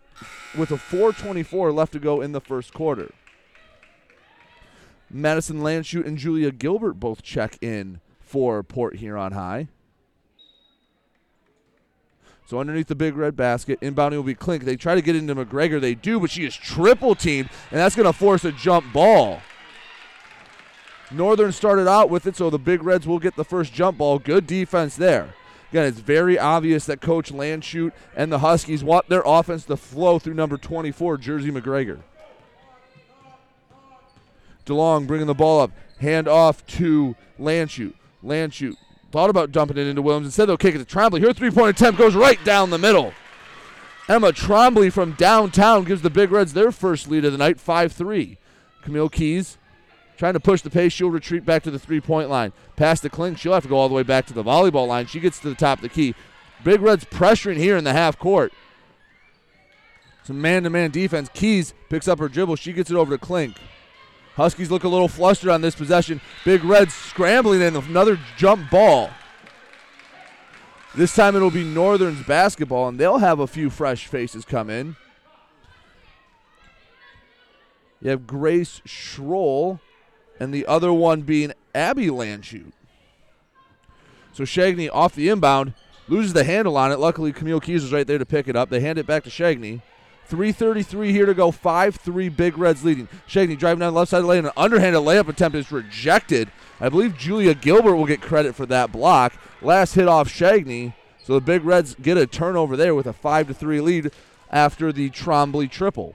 with 0.57 0.71
a 0.71 0.77
4:24 0.77 1.73
left 1.73 1.93
to 1.93 1.99
go 1.99 2.21
in 2.21 2.33
the 2.33 2.41
first 2.41 2.73
quarter. 2.73 3.11
Madison 5.11 5.61
Landshut 5.61 6.07
and 6.07 6.19
Julia 6.19 6.51
Gilbert 6.51 6.95
both 6.95 7.23
check 7.23 7.57
in 7.63 8.01
for 8.21 8.63
Port 8.63 8.97
Huron 8.97 9.33
High. 9.33 9.69
So 12.47 12.59
underneath 12.59 12.87
the 12.87 12.95
big 12.95 13.15
red 13.15 13.37
basket, 13.37 13.79
inbounding 13.81 14.17
will 14.17 14.23
be 14.23 14.35
Klink. 14.35 14.65
They 14.65 14.77
try 14.77 14.95
to 14.95 15.03
get 15.03 15.15
into 15.15 15.35
McGregor. 15.35 15.79
They 15.79 15.95
do, 15.95 16.19
but 16.19 16.31
she 16.31 16.47
is 16.47 16.57
triple 16.57 17.15
teamed, 17.15 17.51
and 17.71 17.79
that's 17.79 17.95
going 17.95 18.07
to 18.07 18.13
force 18.13 18.43
a 18.45 18.53
jump 18.53 18.91
ball. 18.91 19.43
Northern 21.11 21.53
started 21.53 21.87
out 21.87 22.09
with 22.09 22.27
it, 22.27 22.37
so 22.37 22.49
the 22.49 22.59
Big 22.59 22.83
Reds 22.83 23.07
will 23.07 23.19
get 23.19 23.37
the 23.37 23.45
first 23.45 23.75
jump 23.75 23.99
ball. 23.99 24.19
Good 24.19 24.47
defense 24.47 24.97
there. 24.97 25.35
Again, 25.71 25.85
it's 25.85 26.01
very 26.01 26.39
obvious 26.39 26.87
that 26.87 27.01
Coach 27.01 27.31
Landshut 27.31 27.93
and 28.17 28.33
the 28.33 28.39
Huskies 28.39 28.83
want 28.83 29.09
their 29.09 29.23
offense 29.25 29.65
to 29.67 29.77
flow 29.77 30.19
through 30.19 30.35
number 30.35 30.57
24, 30.57 31.19
Jersey 31.19 31.51
McGregor. 31.51 31.99
DeLong 34.65 35.07
bringing 35.07 35.27
the 35.27 35.35
ball 35.35 35.61
up. 35.61 35.73
Hand 36.01 36.27
off 36.29 36.65
to 36.67 37.17
Landshut. 37.39 37.95
Landshut 38.25 38.77
thought 39.11 39.31
about 39.31 39.53
dumping 39.53 39.77
it 39.77 39.87
into 39.87 40.03
Williams. 40.03 40.27
Instead, 40.27 40.47
they'll 40.47 40.57
kick 40.57 40.75
it 40.75 40.79
to 40.79 40.85
Trombley. 40.85 41.21
Her 41.21 41.33
three 41.33 41.51
point 41.51 41.77
attempt 41.77 41.99
goes 41.99 42.15
right 42.15 42.43
down 42.45 42.71
the 42.71 42.79
middle. 42.79 43.13
Emma 44.09 44.33
Trombley 44.33 44.91
from 44.91 45.13
downtown 45.13 45.85
gives 45.85 46.01
the 46.01 46.11
Big 46.11 46.31
Reds 46.31 46.55
their 46.55 46.73
first 46.73 47.09
lead 47.09 47.27
of 47.27 47.33
the 47.33 47.39
night, 47.39 47.61
5 47.61 47.93
3. 47.93 48.39
Camille 48.83 49.11
Keys 49.11 49.58
trying 50.19 50.35
to 50.35 50.41
push 50.41 50.61
the 50.61 50.69
pace. 50.69 50.93
She'll 50.93 51.11
retreat 51.11 51.47
back 51.47 51.63
to 51.63 51.71
the 51.71 51.79
three 51.79 52.01
point 52.01 52.29
line. 52.29 52.53
Pass 52.77 53.01
to 53.01 53.09
Klink. 53.09 53.39
She'll 53.39 53.55
have 53.55 53.63
to 53.63 53.69
go 53.69 53.77
all 53.77 53.89
the 53.89 53.95
way 53.95 54.03
back 54.03 54.27
to 54.27 54.35
the 54.35 54.45
volleyball 54.45 54.87
line. 54.87 55.07
She 55.07 55.21
gets 55.21 55.39
to 55.41 55.49
the 55.49 55.55
top 55.55 55.79
of 55.79 55.83
the 55.83 55.89
key. 55.89 56.15
Big 56.65 56.83
Reds 56.83 57.05
pressuring 57.05 57.57
here 57.57 57.77
in 57.77 57.85
the 57.85 57.93
half 57.93 58.19
court. 58.19 58.53
Some 60.25 60.43
man 60.43 60.65
to 60.65 60.71
man 60.71 60.91
defense. 60.91 61.31
Keys 61.33 61.73
picks 61.89 62.09
up 62.09 62.19
her 62.19 62.29
dribble. 62.29 62.57
She 62.57 62.75
gets 62.75 62.91
it 62.91 62.97
over 62.97 63.17
to 63.17 63.25
Klink. 63.25 63.57
Huskies 64.35 64.71
look 64.71 64.85
a 64.85 64.89
little 64.89 65.09
flustered 65.09 65.51
on 65.51 65.63
this 65.63 65.75
possession. 65.75 66.21
Big 66.45 66.63
Reds 66.63 66.93
scrambling 66.93 67.63
in 67.63 67.75
another 67.75 68.19
jump 68.37 68.71
ball. 68.71 69.11
This 70.95 71.15
time 71.15 71.37
it'll 71.37 71.51
be 71.51 71.65
Northern's 71.65 72.25
basketball, 72.25 72.89
and 72.89 72.99
they'll 72.99 73.19
have 73.19 73.41
a 73.41 73.47
few 73.47 73.71
fresh 73.71 74.07
faces 74.07 74.45
come 74.45 74.71
in. 74.71 74.97
You 78.01 78.11
have 78.11 78.27
Grace 78.27 78.81
Schroll, 78.87 79.81
and 80.40 80.53
the 80.53 80.66
other 80.66 80.92
one 80.92 81.22
being 81.22 81.53
Abby 81.74 82.07
Landshut. 82.07 82.72
So 84.33 84.44
Shagney 84.44 84.88
off 84.92 85.14
the 85.14 85.29
inbound, 85.29 85.74
loses 86.07 86.33
the 86.33 86.44
handle 86.44 86.77
on 86.77 86.92
it. 86.92 86.98
Luckily, 86.98 87.33
Camille 87.33 87.61
Keys 87.61 87.85
is 87.85 87.92
right 87.92 88.07
there 88.07 88.18
to 88.18 88.27
pick 88.27 88.48
it 88.48 88.57
up. 88.57 88.70
They 88.70 88.81
hand 88.81 88.98
it 88.98 89.07
back 89.07 89.24
to 89.24 89.31
Shagney. 89.31 89.83
3.33 90.31 91.11
here 91.11 91.27
to 91.27 91.35
go. 91.35 91.51
5 91.51 91.96
3 91.96 92.29
Big 92.29 92.59
Reds 92.59 92.85
leading. 92.85 93.09
Shagney 93.27 93.59
driving 93.59 93.81
down 93.81 93.94
the 93.94 93.98
left 93.98 94.11
side 94.11 94.18
of 94.18 94.24
the 94.24 94.29
lane. 94.29 94.44
An 94.44 94.53
underhanded 94.57 95.03
layup 95.03 95.29
attempt 95.29 95.57
is 95.57 95.72
rejected. 95.72 96.51
I 96.81 96.88
believe 96.88 97.16
Julia 97.16 97.55
Gilbert 97.55 97.96
will 97.96 98.07
get 98.07 98.20
credit 98.20 98.55
for 98.55 98.66
that 98.66 98.92
block. 98.92 99.33
Last 99.62 99.94
hit 99.94 100.07
off 100.07 100.29
Shagney. 100.29 100.94
So 101.24 101.35
the 101.35 101.40
Big 101.40 101.64
Reds 101.64 101.94
get 102.01 102.16
a 102.16 102.27
turnover 102.27 102.77
there 102.77 102.94
with 102.94 103.07
a 103.07 103.12
5 103.12 103.57
3 103.57 103.81
lead 103.81 104.12
after 104.51 104.92
the 104.92 105.11
Trombley 105.11 105.70
triple. 105.70 106.14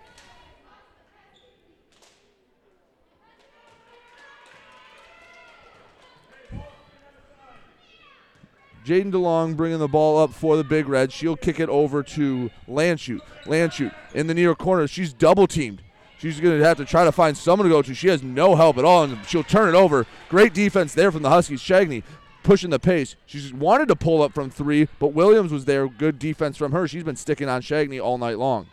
Jaden 8.86 9.12
DeLong 9.12 9.56
bringing 9.56 9.80
the 9.80 9.88
ball 9.88 10.22
up 10.22 10.34
for 10.34 10.58
the 10.58 10.63
Big 10.63 10.88
Red. 10.88 11.12
She'll 11.12 11.38
kick 11.38 11.60
it 11.60 11.69
over 11.69 12.04
to 12.04 12.52
Landshut. 12.67 13.22
Landshut 13.46 13.93
in 14.13 14.28
the 14.28 14.34
near 14.34 14.56
corner. 14.56 14.88
She's 14.88 15.13
double 15.13 15.48
teamed. 15.48 15.82
She's 16.17 16.39
going 16.39 16.58
to 16.58 16.65
have 16.65 16.78
to 16.78 16.86
try 16.86 17.04
to 17.04 17.12
find 17.12 17.36
someone 17.36 17.67
to 17.67 17.74
go 17.74 17.82
to. 17.82 17.93
She 17.93 18.08
has 18.08 18.24
no 18.24 18.56
help 18.56 18.78
at 18.78 18.86
all, 18.86 19.04
and 19.04 19.26
she'll 19.26 19.43
turn 19.43 19.74
it 19.74 19.78
over. 19.78 20.06
Great 20.30 20.54
defense 20.54 20.93
there 20.93 21.12
from 21.12 21.22
the 21.22 21.30
Huskies. 21.30 21.62
Shagney 21.62 22.04
pushing 22.43 22.69
the 22.69 22.80
pace. 22.80 23.15
She's 23.26 23.54
wanted 23.54 23.88
to 23.88 23.96
pull 23.96 24.22
up 24.22 24.34
from 24.34 24.50
three, 24.50 24.88
but 25.00 25.13
Williams 25.13 25.52
was 25.52 25.65
there. 25.65 25.88
Good 25.88 26.19
defense 26.19 26.58
from 26.58 26.72
her. 26.72 26.88
She's 26.88 27.04
been 27.04 27.15
sticking 27.15 27.50
on 27.50 27.62
Shagney 27.62 28.04
all 28.04 28.17
night 28.17 28.38
long. 28.38 28.67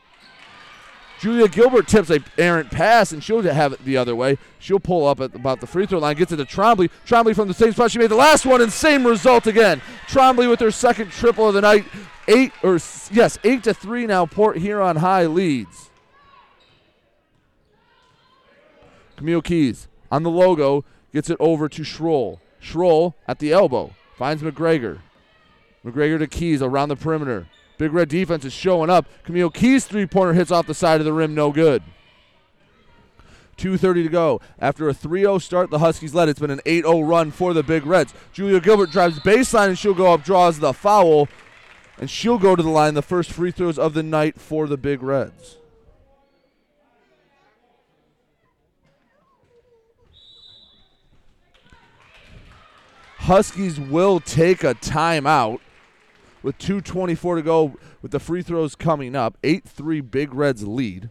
Julia 1.21 1.49
Gilbert 1.49 1.87
tips 1.87 2.09
a 2.09 2.21
errant 2.39 2.71
pass, 2.71 3.13
and 3.13 3.23
she'll 3.23 3.43
have 3.43 3.75
it 3.75 3.85
the 3.85 3.99
other 3.99 4.17
way. 4.17 4.39
She'll 4.59 4.81
pull 4.81 5.07
up 5.07 5.21
at 5.21 5.35
about 5.35 5.61
the 5.61 5.67
free 5.67 5.85
throw 5.85 5.99
line, 5.99 6.17
gets 6.17 6.33
it 6.33 6.39
to 6.39 6.47
Trombley. 6.47 6.91
Trombley 7.07 7.35
from 7.35 7.47
the 7.47 7.53
same 7.53 7.73
spot 7.73 7.91
she 7.91 7.99
made 7.99 8.11
the 8.11 8.15
last 8.15 8.47
one, 8.47 8.63
and 8.63 8.73
same 8.73 9.07
result 9.07 9.47
again. 9.47 9.83
Trombley 10.09 10.49
with 10.49 10.61
her 10.61 10.71
second 10.71 11.11
triple 11.11 11.47
of 11.47 11.53
the 11.53 11.61
night. 11.61 11.85
Eight 12.27 12.53
or 12.63 12.79
yes, 13.13 13.39
eight 13.45 13.63
to 13.65 13.75
three 13.75 14.07
now. 14.07 14.25
Port 14.25 14.57
Huron 14.57 14.97
High 14.97 15.27
leads. 15.27 15.91
Camille 19.17 19.43
Keys 19.43 19.89
on 20.11 20.23
the 20.23 20.31
logo 20.31 20.87
gets 21.13 21.29
it 21.29 21.37
over 21.39 21.69
to 21.69 21.83
Schroll. 21.83 22.39
Schroll 22.63 23.13
at 23.29 23.41
the 23.41 23.53
elbow 23.53 23.93
finds 24.17 24.43
McGregor. 24.43 25.01
McGregor 25.85 26.19
to 26.19 26.27
Keys 26.27 26.63
around 26.63 26.89
the 26.89 26.97
perimeter. 26.97 27.47
Big 27.81 27.95
Red 27.95 28.11
defense 28.11 28.45
is 28.45 28.53
showing 28.53 28.91
up. 28.91 29.07
Camille 29.25 29.49
Keys 29.49 29.87
three 29.87 30.05
pointer 30.05 30.35
hits 30.35 30.51
off 30.51 30.67
the 30.67 30.75
side 30.75 31.01
of 31.01 31.07
the 31.07 31.15
rim, 31.15 31.35
no 31.35 31.51
good. 31.51 31.83
2.30 33.57 34.03
to 34.03 34.09
go. 34.11 34.41
After 34.59 34.87
a 34.91 34.93
3 34.93 35.23
0 35.23 35.39
start, 35.39 35.71
the 35.71 35.79
Huskies 35.79 36.13
led. 36.13 36.29
It's 36.29 36.39
been 36.39 36.51
an 36.51 36.61
8 36.67 36.85
0 36.85 37.01
run 37.01 37.31
for 37.31 37.55
the 37.55 37.63
Big 37.63 37.87
Reds. 37.87 38.13
Julia 38.35 38.61
Gilbert 38.61 38.91
drives 38.91 39.19
baseline 39.21 39.69
and 39.69 39.79
she'll 39.79 39.95
go 39.95 40.13
up, 40.13 40.23
draws 40.23 40.59
the 40.59 40.75
foul, 40.75 41.27
and 41.97 42.11
she'll 42.11 42.39
go 42.39 42.55
to 42.55 42.63
the 42.63 42.69
line. 42.69 42.93
The 42.93 43.01
first 43.01 43.33
free 43.33 43.51
throws 43.51 43.79
of 43.79 43.95
the 43.95 44.03
night 44.03 44.39
for 44.39 44.67
the 44.67 44.77
Big 44.77 45.03
Reds. 45.03 45.57
Huskies 53.21 53.81
will 53.81 54.21
take 54.21 54.65
a 54.65 54.75
timeout 54.75 55.61
with 56.43 56.59
2.24 56.59 57.37
to 57.37 57.43
go 57.43 57.77
with 58.03 58.13
the 58.13 58.21
free 58.21 58.43
throws 58.43 58.75
coming 58.75 59.15
up. 59.15 59.37
8 59.43 59.65
3 59.65 60.01
Big 60.01 60.35
Reds 60.35 60.67
lead. 60.67 61.11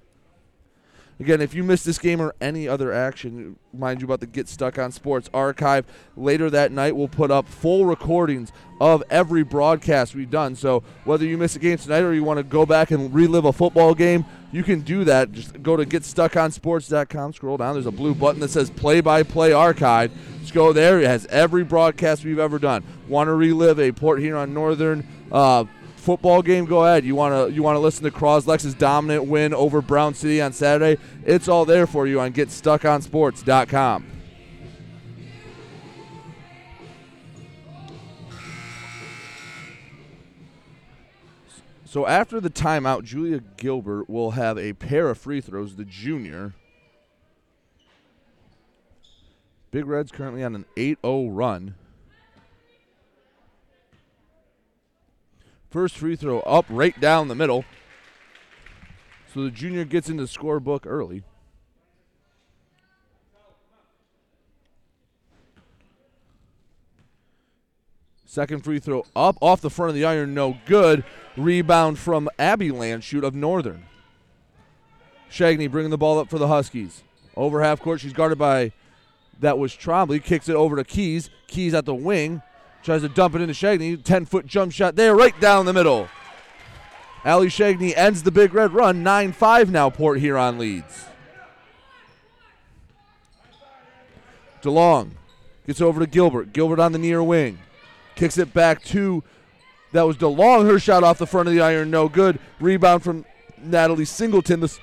Again, 1.22 1.42
if 1.42 1.54
you 1.54 1.66
missed 1.66 1.86
this 1.86 2.00
game 2.00 2.22
or 2.22 2.34
any 2.40 2.66
other 2.66 2.94
action, 2.94 3.58
mind 3.74 4.00
you 4.00 4.06
about 4.06 4.22
the 4.22 4.26
Get 4.26 4.48
Stuck 4.48 4.80
on 4.80 4.94
Sports 4.94 5.30
archive. 5.34 5.86
Later 6.16 6.50
that 6.50 6.72
night, 6.72 6.96
we'll 6.96 7.10
put 7.10 7.30
up 7.30 7.46
full 7.46 7.86
recordings 7.86 8.54
of 8.80 9.04
every 9.10 9.44
broadcast 9.44 10.16
we've 10.16 10.30
done. 10.30 10.56
So 10.56 10.82
whether 11.04 11.26
you 11.26 11.38
miss 11.38 11.58
a 11.58 11.60
game 11.60 11.78
tonight 11.78 12.04
or 12.04 12.14
you 12.14 12.24
want 12.24 12.38
to 12.38 12.44
go 12.44 12.66
back 12.66 12.92
and 12.92 13.14
relive 13.14 13.44
a 13.44 13.52
football 13.52 13.94
game, 13.94 14.24
you 14.54 14.64
can 14.64 14.80
do 14.80 15.04
that. 15.04 15.34
Just 15.34 15.62
go 15.62 15.76
to 15.76 15.84
GetStuckOnSports.com, 15.84 17.34
scroll 17.34 17.58
down. 17.58 17.74
There's 17.74 17.86
a 17.86 17.92
blue 17.92 18.16
button 18.16 18.40
that 18.40 18.52
says 18.52 18.70
Play 18.70 19.02
by 19.02 19.24
Play 19.24 19.52
Archive. 19.52 20.14
Just 20.40 20.54
go 20.54 20.72
there. 20.72 21.02
It 21.02 21.08
has 21.08 21.26
every 21.26 21.66
broadcast 21.66 22.24
we've 22.24 22.40
ever 22.40 22.60
done. 22.60 22.82
Want 23.10 23.28
to 23.28 23.34
relive 23.34 23.78
a 23.78 23.92
Port 23.92 24.22
Huron 24.22 24.54
Northern 24.54 25.06
uh, 25.32 25.66
football 25.96 26.42
game, 26.42 26.66
go 26.66 26.86
ahead. 26.86 27.06
You 27.06 27.16
want 27.16 27.50
to 27.50 27.54
you 27.54 27.64
want 27.64 27.76
to 27.76 27.80
listen 27.80 28.04
to 28.04 28.12
Crosslex's 28.12 28.74
dominant 28.74 29.26
win 29.26 29.54
over 29.54 29.82
Brown 29.82 30.14
City 30.14 30.42
on 30.42 30.54
Saturday? 30.54 31.02
It's 31.26 31.48
all 31.48 31.66
there 31.66 31.88
for 31.88 32.08
you 32.08 32.20
on 32.20 32.34
GetStuckOnSports.com. 32.34 34.06
So 41.90 42.06
after 42.06 42.40
the 42.40 42.52
timeout, 42.52 43.04
Julia 43.04 43.42
Gilbert 43.58 44.08
will 44.08 44.32
have 44.32 44.60
a 44.60 44.74
pair 44.74 45.10
of 45.10 45.18
free 45.18 45.42
throws. 45.42 45.76
The 45.76 45.86
junior. 45.86 46.54
Big 49.72 49.88
Red's 49.88 50.12
currently 50.12 50.44
on 50.44 50.54
an 50.54 50.66
8-0 50.76 51.30
run. 51.32 51.74
First 55.70 55.98
free 55.98 56.16
throw 56.16 56.40
up 56.42 56.66
right 56.70 57.00
down 57.00 57.28
the 57.28 57.36
middle. 57.36 57.64
So 59.34 59.44
the 59.44 59.52
junior 59.52 59.86
gets 59.86 60.10
into 60.10 60.24
the 60.24 60.30
scorebook 60.30 60.86
early. 60.86 61.24
Second 68.26 68.64
free 68.64 68.80
throw 68.80 69.06
up 69.16 69.38
off 69.42 69.62
the 69.62 69.70
front 69.70 69.90
of 69.90 69.96
the 69.96 70.06
iron, 70.06 70.34
no 70.34 70.58
good. 70.66 71.04
Rebound 71.36 71.98
from 71.98 72.30
Abby 72.38 72.70
Landshut 72.70 73.24
of 73.24 73.34
Northern. 73.34 73.86
Shagney 75.32 75.70
bringing 75.70 75.92
the 75.92 75.98
ball 75.98 76.20
up 76.20 76.30
for 76.30 76.38
the 76.38 76.48
Huskies. 76.48 77.04
Over 77.36 77.62
half 77.62 77.80
court, 77.80 78.02
she's 78.02 78.14
guarded 78.14 78.38
by 78.38 78.72
that 79.40 79.58
was 79.58 79.74
Trombley. 79.74 80.24
Kicks 80.24 80.50
it 80.50 80.56
over 80.56 80.76
to 80.76 80.84
Keys. 80.84 81.30
Keys 81.48 81.74
at 81.74 81.86
the 81.86 81.96
wing. 81.96 82.42
Tries 82.84 83.02
to 83.02 83.10
dump 83.10 83.36
it 83.36 83.42
into 83.42 83.54
Shagney. 83.54 84.02
10 84.02 84.26
foot 84.26 84.46
jump 84.46 84.72
shot 84.72 84.96
there, 84.96 85.16
right 85.16 85.38
down 85.40 85.66
the 85.66 85.74
middle. 85.74 86.08
Ali 87.26 87.48
Shagney 87.48 87.96
ends 87.96 88.24
the 88.24 88.32
Big 88.32 88.54
Red 88.54 88.74
run. 88.74 89.04
9 89.04 89.34
5 89.34 89.72
now, 89.72 89.90
Port 89.90 90.20
Huron 90.20 90.58
leads. 90.58 91.06
DeLong 94.62 95.12
gets 95.68 95.82
over 95.82 96.00
to 96.00 96.08
Gilbert. 96.08 96.54
Gilbert 96.54 96.80
on 96.80 96.92
the 96.92 97.00
near 97.00 97.24
wing. 97.24 97.60
Kicks 98.16 98.38
it 98.38 98.54
back 98.54 98.84
to. 98.86 99.24
That 99.92 100.04
was 100.04 100.18
DeLong. 100.18 100.66
Her 100.66 100.80
shot 100.80 101.04
off 101.04 101.18
the 101.18 101.28
front 101.28 101.48
of 101.48 101.54
the 101.54 101.62
iron, 101.62 101.90
no 101.90 102.08
good. 102.08 102.40
Rebound 102.60 103.04
from 103.04 103.26
Natalie 103.58 104.06
Singleton, 104.06 104.60
the, 104.60 104.78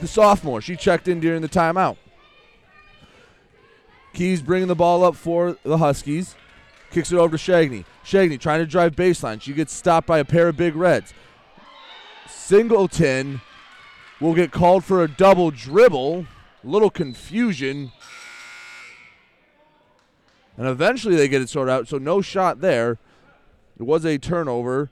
the 0.00 0.08
sophomore. 0.08 0.60
She 0.60 0.76
checked 0.76 1.06
in 1.06 1.20
during 1.20 1.42
the 1.42 1.48
timeout. 1.48 1.96
Keys 4.14 4.42
bringing 4.42 4.68
the 4.68 4.74
ball 4.74 5.04
up 5.04 5.16
for 5.16 5.56
the 5.62 5.78
Huskies. 5.78 6.34
Kicks 6.90 7.12
it 7.12 7.18
over 7.18 7.36
to 7.36 7.42
Shagney. 7.42 7.84
Shagney 8.04 8.40
trying 8.40 8.60
to 8.60 8.66
drive 8.66 8.96
baseline. 8.96 9.40
She 9.40 9.52
gets 9.52 9.72
stopped 9.72 10.06
by 10.06 10.18
a 10.18 10.24
pair 10.24 10.48
of 10.48 10.56
big 10.56 10.74
reds. 10.74 11.12
Singleton 12.28 13.40
will 14.20 14.34
get 14.34 14.50
called 14.50 14.84
for 14.84 15.02
a 15.02 15.08
double 15.08 15.50
dribble. 15.50 16.26
A 16.64 16.66
Little 16.66 16.90
confusion. 16.90 17.92
And 20.56 20.66
eventually 20.66 21.14
they 21.14 21.28
get 21.28 21.42
it 21.42 21.48
sorted 21.48 21.72
out. 21.72 21.88
So 21.88 21.98
no 21.98 22.20
shot 22.20 22.60
there. 22.60 22.98
It 23.78 23.84
was 23.84 24.04
a 24.04 24.18
turnover. 24.18 24.90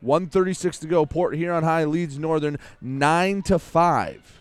136 0.00 0.78
to 0.78 0.86
go. 0.86 1.06
Port 1.06 1.34
Huron 1.34 1.64
High 1.64 1.84
leads 1.84 2.18
Northern 2.18 2.58
9 2.80 3.42
to 3.42 3.58
5. 3.58 4.37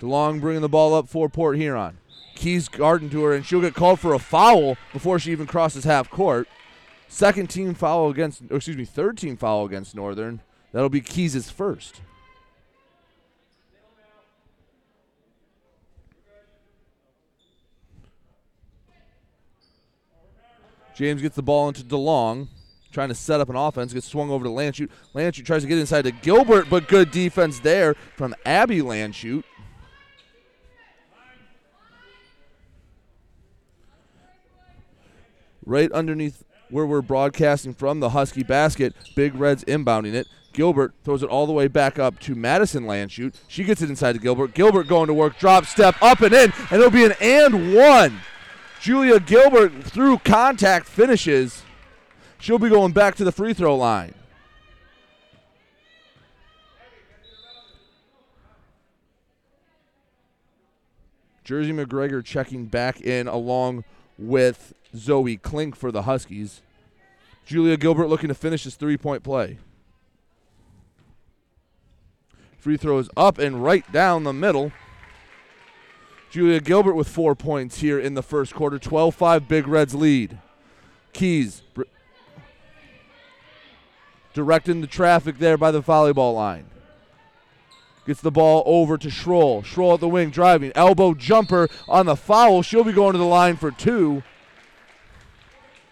DeLong 0.00 0.40
bringing 0.40 0.62
the 0.62 0.68
ball 0.68 0.94
up 0.94 1.08
for 1.08 1.28
Port 1.28 1.56
Huron. 1.56 1.98
Keys 2.34 2.68
guarding 2.68 3.10
to 3.10 3.22
her, 3.22 3.34
and 3.34 3.44
she'll 3.44 3.60
get 3.60 3.74
called 3.74 4.00
for 4.00 4.14
a 4.14 4.18
foul 4.18 4.76
before 4.92 5.18
she 5.18 5.30
even 5.30 5.46
crosses 5.46 5.84
half 5.84 6.08
court. 6.10 6.48
Second 7.06 7.50
team 7.50 7.74
foul 7.74 8.08
against, 8.08 8.42
excuse 8.50 8.76
me, 8.76 8.84
third 8.84 9.18
team 9.18 9.36
foul 9.36 9.66
against 9.66 9.94
Northern. 9.94 10.40
That'll 10.72 10.88
be 10.88 11.00
Keys' 11.00 11.50
first. 11.50 12.00
James 20.94 21.22
gets 21.22 21.36
the 21.36 21.42
ball 21.42 21.68
into 21.68 21.82
DeLong, 21.82 22.48
trying 22.92 23.08
to 23.08 23.14
set 23.14 23.40
up 23.40 23.48
an 23.48 23.56
offense. 23.56 23.92
Gets 23.92 24.06
swung 24.06 24.30
over 24.30 24.44
to 24.44 24.50
Landshut. 24.50 24.90
Landshut 25.14 25.44
tries 25.44 25.62
to 25.62 25.68
get 25.68 25.78
inside 25.78 26.02
to 26.02 26.10
Gilbert, 26.10 26.68
but 26.70 26.88
good 26.88 27.10
defense 27.10 27.58
there 27.60 27.94
from 28.16 28.34
Abby 28.44 28.80
Landshut. 28.80 29.44
Right 35.70 35.92
underneath 35.92 36.42
where 36.68 36.84
we're 36.84 37.00
broadcasting 37.00 37.74
from, 37.74 38.00
the 38.00 38.08
Husky 38.08 38.42
basket, 38.42 38.92
Big 39.14 39.36
Reds 39.36 39.62
inbounding 39.66 40.14
it. 40.14 40.26
Gilbert 40.52 40.94
throws 41.04 41.22
it 41.22 41.28
all 41.28 41.46
the 41.46 41.52
way 41.52 41.68
back 41.68 41.96
up 41.96 42.18
to 42.20 42.34
Madison 42.34 42.86
Landshut. 42.86 43.36
She 43.46 43.62
gets 43.62 43.80
it 43.80 43.88
inside 43.88 44.14
to 44.14 44.18
Gilbert. 44.18 44.52
Gilbert 44.52 44.88
going 44.88 45.06
to 45.06 45.14
work, 45.14 45.38
drop 45.38 45.66
step 45.66 45.94
up 46.02 46.22
and 46.22 46.34
in, 46.34 46.52
and 46.72 46.72
it'll 46.72 46.90
be 46.90 47.04
an 47.04 47.14
and 47.20 47.72
one. 47.72 48.18
Julia 48.80 49.20
Gilbert 49.20 49.84
through 49.84 50.18
contact 50.18 50.88
finishes. 50.88 51.62
She'll 52.40 52.58
be 52.58 52.68
going 52.68 52.90
back 52.90 53.14
to 53.14 53.24
the 53.24 53.30
free 53.30 53.54
throw 53.54 53.76
line. 53.76 54.14
Jersey 61.44 61.72
McGregor 61.72 62.24
checking 62.24 62.66
back 62.66 63.00
in 63.00 63.28
along 63.28 63.84
with 64.18 64.74
Zoe 64.96 65.36
Klink 65.36 65.76
for 65.76 65.92
the 65.92 66.02
Huskies. 66.02 66.62
Julia 67.46 67.76
Gilbert 67.76 68.08
looking 68.08 68.28
to 68.28 68.34
finish 68.34 68.64
his 68.64 68.76
three 68.76 68.96
point 68.96 69.22
play. 69.22 69.58
Free 72.58 72.76
throws 72.76 73.08
up 73.16 73.38
and 73.38 73.62
right 73.62 73.90
down 73.90 74.24
the 74.24 74.32
middle. 74.32 74.72
Julia 76.30 76.60
Gilbert 76.60 76.94
with 76.94 77.08
four 77.08 77.34
points 77.34 77.80
here 77.80 77.98
in 77.98 78.14
the 78.14 78.22
first 78.22 78.54
quarter. 78.54 78.78
12 78.78 79.14
5 79.14 79.48
Big 79.48 79.66
Reds 79.66 79.94
lead. 79.94 80.38
Keys 81.12 81.62
br- 81.74 81.82
directing 84.32 84.80
the 84.80 84.86
traffic 84.86 85.38
there 85.38 85.56
by 85.56 85.70
the 85.70 85.82
volleyball 85.82 86.34
line. 86.34 86.66
Gets 88.06 88.20
the 88.20 88.30
ball 88.30 88.62
over 88.64 88.96
to 88.96 89.08
Schroll. 89.08 89.64
Schroll 89.64 89.94
at 89.94 90.00
the 90.00 90.08
wing 90.08 90.30
driving. 90.30 90.72
Elbow 90.74 91.14
jumper 91.14 91.68
on 91.88 92.06
the 92.06 92.16
foul. 92.16 92.62
She'll 92.62 92.84
be 92.84 92.92
going 92.92 93.12
to 93.12 93.18
the 93.18 93.24
line 93.24 93.56
for 93.56 93.70
two. 93.70 94.22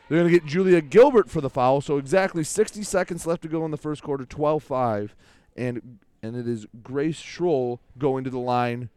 They're 0.08 0.18
going 0.20 0.32
to 0.32 0.38
get 0.38 0.46
Julia 0.46 0.80
Gilbert 0.80 1.28
for 1.28 1.40
the 1.40 1.50
foul. 1.50 1.80
So 1.80 1.98
exactly 1.98 2.42
60 2.42 2.82
seconds 2.82 3.26
left 3.26 3.42
to 3.42 3.48
go 3.48 3.64
in 3.64 3.70
the 3.70 3.76
first 3.76 4.02
quarter. 4.02 4.24
12 4.24 4.62
5. 4.62 5.14
And, 5.56 5.98
and 6.22 6.36
it 6.36 6.48
is 6.48 6.66
Grace 6.82 7.20
Schroll 7.20 7.80
going 7.98 8.24
to 8.24 8.30
the 8.30 8.38
line 8.38 8.88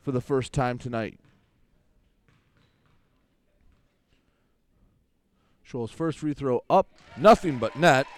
for 0.00 0.10
the 0.12 0.20
first 0.20 0.52
time 0.52 0.76
tonight. 0.78 1.18
Schroll's 5.68 5.92
first 5.92 6.18
free 6.18 6.34
throw 6.34 6.64
up. 6.68 6.88
Nothing 7.16 7.58
but 7.58 7.76
net. 7.76 8.08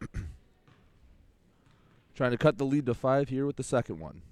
Trying 2.14 2.30
to 2.30 2.38
cut 2.38 2.58
the 2.58 2.64
lead 2.64 2.86
to 2.86 2.94
five 2.94 3.28
here 3.28 3.44
with 3.44 3.56
the 3.56 3.64
second 3.64 3.98
one. 3.98 4.22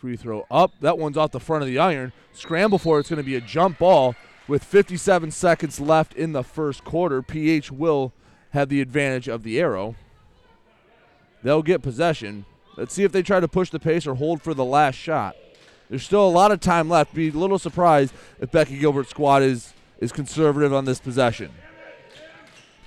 Free 0.00 0.16
throw 0.16 0.46
up. 0.50 0.72
That 0.80 0.96
one's 0.96 1.18
off 1.18 1.30
the 1.30 1.38
front 1.38 1.62
of 1.62 1.68
the 1.68 1.78
iron. 1.78 2.14
Scramble 2.32 2.78
for 2.78 2.96
it. 2.96 3.00
It's 3.00 3.10
going 3.10 3.18
to 3.18 3.22
be 3.22 3.36
a 3.36 3.40
jump 3.42 3.78
ball 3.78 4.14
with 4.48 4.64
57 4.64 5.30
seconds 5.30 5.78
left 5.78 6.14
in 6.14 6.32
the 6.32 6.42
first 6.42 6.84
quarter. 6.84 7.20
PH 7.20 7.70
will 7.70 8.14
have 8.52 8.70
the 8.70 8.80
advantage 8.80 9.28
of 9.28 9.42
the 9.42 9.60
arrow. 9.60 9.96
They'll 11.42 11.62
get 11.62 11.82
possession. 11.82 12.46
Let's 12.78 12.94
see 12.94 13.04
if 13.04 13.12
they 13.12 13.22
try 13.22 13.40
to 13.40 13.48
push 13.48 13.68
the 13.68 13.78
pace 13.78 14.06
or 14.06 14.14
hold 14.14 14.40
for 14.40 14.54
the 14.54 14.64
last 14.64 14.94
shot. 14.94 15.36
There's 15.90 16.02
still 16.02 16.26
a 16.26 16.30
lot 16.30 16.50
of 16.50 16.60
time 16.60 16.88
left. 16.88 17.12
Be 17.12 17.28
a 17.28 17.32
little 17.32 17.58
surprised 17.58 18.14
if 18.40 18.50
Becky 18.50 18.78
Gilbert's 18.78 19.10
squad 19.10 19.42
is 19.42 19.74
is 19.98 20.12
conservative 20.12 20.72
on 20.72 20.86
this 20.86 20.98
possession. 20.98 21.50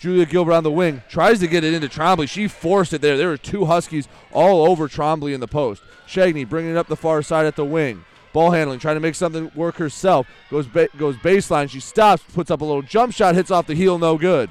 Julia 0.03 0.25
Gilbert 0.25 0.51
on 0.51 0.65
the 0.65 0.69
wing 0.69 1.01
tries 1.07 1.39
to 1.39 1.47
get 1.47 1.63
it 1.63 1.73
into 1.73 1.87
Trombley. 1.87 2.27
She 2.27 2.49
forced 2.49 2.91
it 2.91 2.99
there. 2.99 3.15
There 3.15 3.29
were 3.29 3.37
two 3.37 3.63
Huskies 3.63 4.09
all 4.33 4.67
over 4.69 4.89
Trombley 4.89 5.33
in 5.33 5.39
the 5.39 5.47
post. 5.47 5.81
Shagney 6.05 6.45
bringing 6.47 6.71
it 6.71 6.77
up 6.77 6.87
the 6.87 6.97
far 6.97 7.21
side 7.21 7.45
at 7.45 7.55
the 7.55 7.63
wing. 7.63 8.03
Ball 8.33 8.51
handling, 8.51 8.79
trying 8.79 8.97
to 8.97 8.99
make 8.99 9.15
something 9.15 9.49
work 9.55 9.75
herself. 9.75 10.27
Goes 10.49 10.67
ba- 10.67 10.89
goes 10.97 11.15
baseline. 11.15 11.69
She 11.69 11.79
stops, 11.79 12.21
puts 12.33 12.51
up 12.51 12.59
a 12.59 12.65
little 12.65 12.81
jump 12.81 13.13
shot, 13.13 13.33
hits 13.33 13.49
off 13.49 13.65
the 13.65 13.75
heel, 13.75 13.97
no 13.97 14.17
good. 14.17 14.49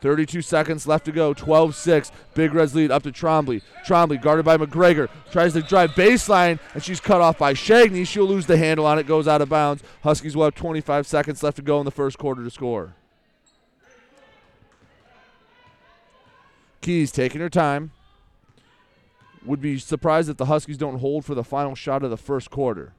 32 0.00 0.40
seconds 0.40 0.86
left 0.86 1.04
to 1.04 1.12
go. 1.12 1.34
12 1.34 1.74
6. 1.74 2.10
Big 2.32 2.54
Reds 2.54 2.74
lead 2.74 2.90
up 2.90 3.02
to 3.02 3.12
Trombley. 3.12 3.60
Trombley 3.84 4.18
guarded 4.18 4.46
by 4.46 4.56
McGregor. 4.56 5.10
Tries 5.30 5.52
to 5.52 5.60
drive 5.60 5.90
baseline, 5.90 6.58
and 6.72 6.82
she's 6.82 7.00
cut 7.00 7.20
off 7.20 7.36
by 7.36 7.52
Shagney. 7.52 8.06
She'll 8.06 8.24
lose 8.24 8.46
the 8.46 8.56
handle 8.56 8.86
on 8.86 8.98
it. 8.98 9.06
Goes 9.06 9.28
out 9.28 9.42
of 9.42 9.50
bounds. 9.50 9.82
Huskies 10.02 10.34
will 10.34 10.44
have 10.44 10.54
25 10.54 11.06
seconds 11.06 11.42
left 11.42 11.56
to 11.56 11.62
go 11.62 11.80
in 11.80 11.84
the 11.84 11.90
first 11.90 12.16
quarter 12.16 12.42
to 12.42 12.50
score. 12.50 12.94
Keys 16.80 17.12
taking 17.12 17.40
her 17.40 17.50
time. 17.50 17.92
Would 19.44 19.60
be 19.60 19.78
surprised 19.78 20.28
if 20.28 20.36
the 20.36 20.46
Huskies 20.46 20.76
don't 20.76 20.98
hold 20.98 21.24
for 21.24 21.34
the 21.34 21.44
final 21.44 21.74
shot 21.74 22.02
of 22.02 22.10
the 22.10 22.16
first 22.16 22.50
quarter. 22.50 22.92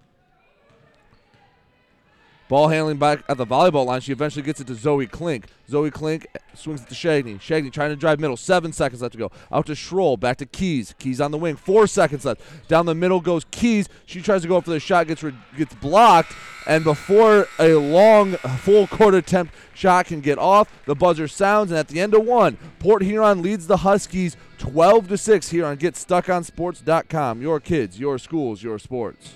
Ball 2.52 2.68
handling 2.68 2.98
back 2.98 3.24
at 3.30 3.38
the 3.38 3.46
volleyball 3.46 3.86
line. 3.86 4.02
She 4.02 4.12
eventually 4.12 4.44
gets 4.44 4.60
it 4.60 4.68
to 4.68 4.76
Zoe 4.76 5.08
Klink. 5.08 5.46
Zoe 5.70 5.90
Klink 5.90 6.28
swings 6.54 6.82
it 6.82 6.90
to 6.90 6.94
Shagney. 6.94 7.40
Shagney 7.40 7.72
trying 7.72 7.92
to 7.92 7.96
drive 7.96 8.20
middle. 8.20 8.36
Seven 8.36 8.74
seconds 8.74 9.02
left 9.02 9.14
to 9.14 9.18
go. 9.18 9.32
Out 9.54 9.68
to 9.68 9.72
Schroll. 9.72 10.20
Back 10.20 10.36
to 10.40 10.46
Keys. 10.46 10.94
Keys 11.00 11.22
on 11.22 11.32
the 11.32 11.38
wing. 11.38 11.56
Four 11.56 11.88
seconds 11.88 12.26
left. 12.26 12.42
Down 12.68 12.88
the 12.88 12.94
middle 12.94 13.22
goes 13.22 13.46
Keys. 13.52 13.88
She 14.06 14.22
tries 14.22 14.42
to 14.42 14.50
go 14.50 14.60
for 14.60 14.72
the 14.72 14.82
shot. 14.82 15.08
Gets 15.08 15.24
re- 15.24 15.34
gets 15.58 15.74
blocked. 15.76 16.34
And 16.68 16.84
before 16.84 17.48
a 17.58 17.76
long 17.76 18.34
full 18.34 18.86
court 18.86 19.14
attempt 19.14 19.54
shot 19.74 20.08
can 20.08 20.20
get 20.20 20.38
off, 20.38 20.68
the 20.86 20.94
buzzer 20.94 21.30
sounds. 21.30 21.72
And 21.72 21.80
at 21.80 21.88
the 21.88 22.02
end 22.02 22.14
of 22.14 22.26
one, 22.26 22.58
Port 22.80 23.02
Huron 23.02 23.42
leads 23.42 23.66
the 23.66 23.78
Huskies 23.78 24.36
12 24.58 25.08
to 25.08 25.18
six 25.18 25.52
here 25.52 25.66
on 25.66 25.78
GetStuckOnSports.com. 25.78 27.42
Your 27.42 27.62
kids, 27.62 27.98
your 27.98 28.18
schools, 28.18 28.62
your 28.62 28.78
sports. 28.78 29.36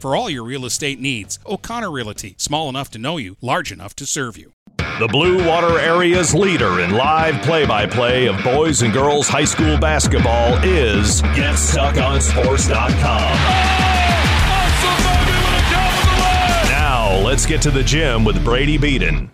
for 0.00 0.14
all 0.16 0.30
your 0.30 0.44
real 0.44 0.64
estate 0.64 1.00
needs. 1.00 1.38
O'Connor 1.46 1.90
Realty, 1.90 2.34
small 2.38 2.68
enough 2.68 2.90
to 2.92 2.98
know 2.98 3.16
you, 3.16 3.36
large 3.40 3.72
enough 3.72 3.94
to 3.96 4.06
serve 4.06 4.36
you. 4.36 4.52
The 5.00 5.08
Blue 5.10 5.46
Water 5.46 5.78
Area's 5.78 6.34
leader 6.34 6.80
in 6.80 6.90
live 6.90 7.42
play 7.42 7.64
by 7.66 7.86
play 7.86 8.26
of 8.26 8.42
boys 8.44 8.82
and 8.82 8.92
girls 8.92 9.28
high 9.28 9.46
school 9.46 9.78
basketball 9.78 10.58
is 10.62 11.22
GetStuckOnSports.com. 11.22 12.90
Now, 16.68 17.18
let's 17.24 17.46
get 17.46 17.62
to 17.62 17.70
the 17.70 17.82
gym 17.82 18.24
with 18.24 18.44
Brady 18.44 18.76
Beaton. 18.76 19.30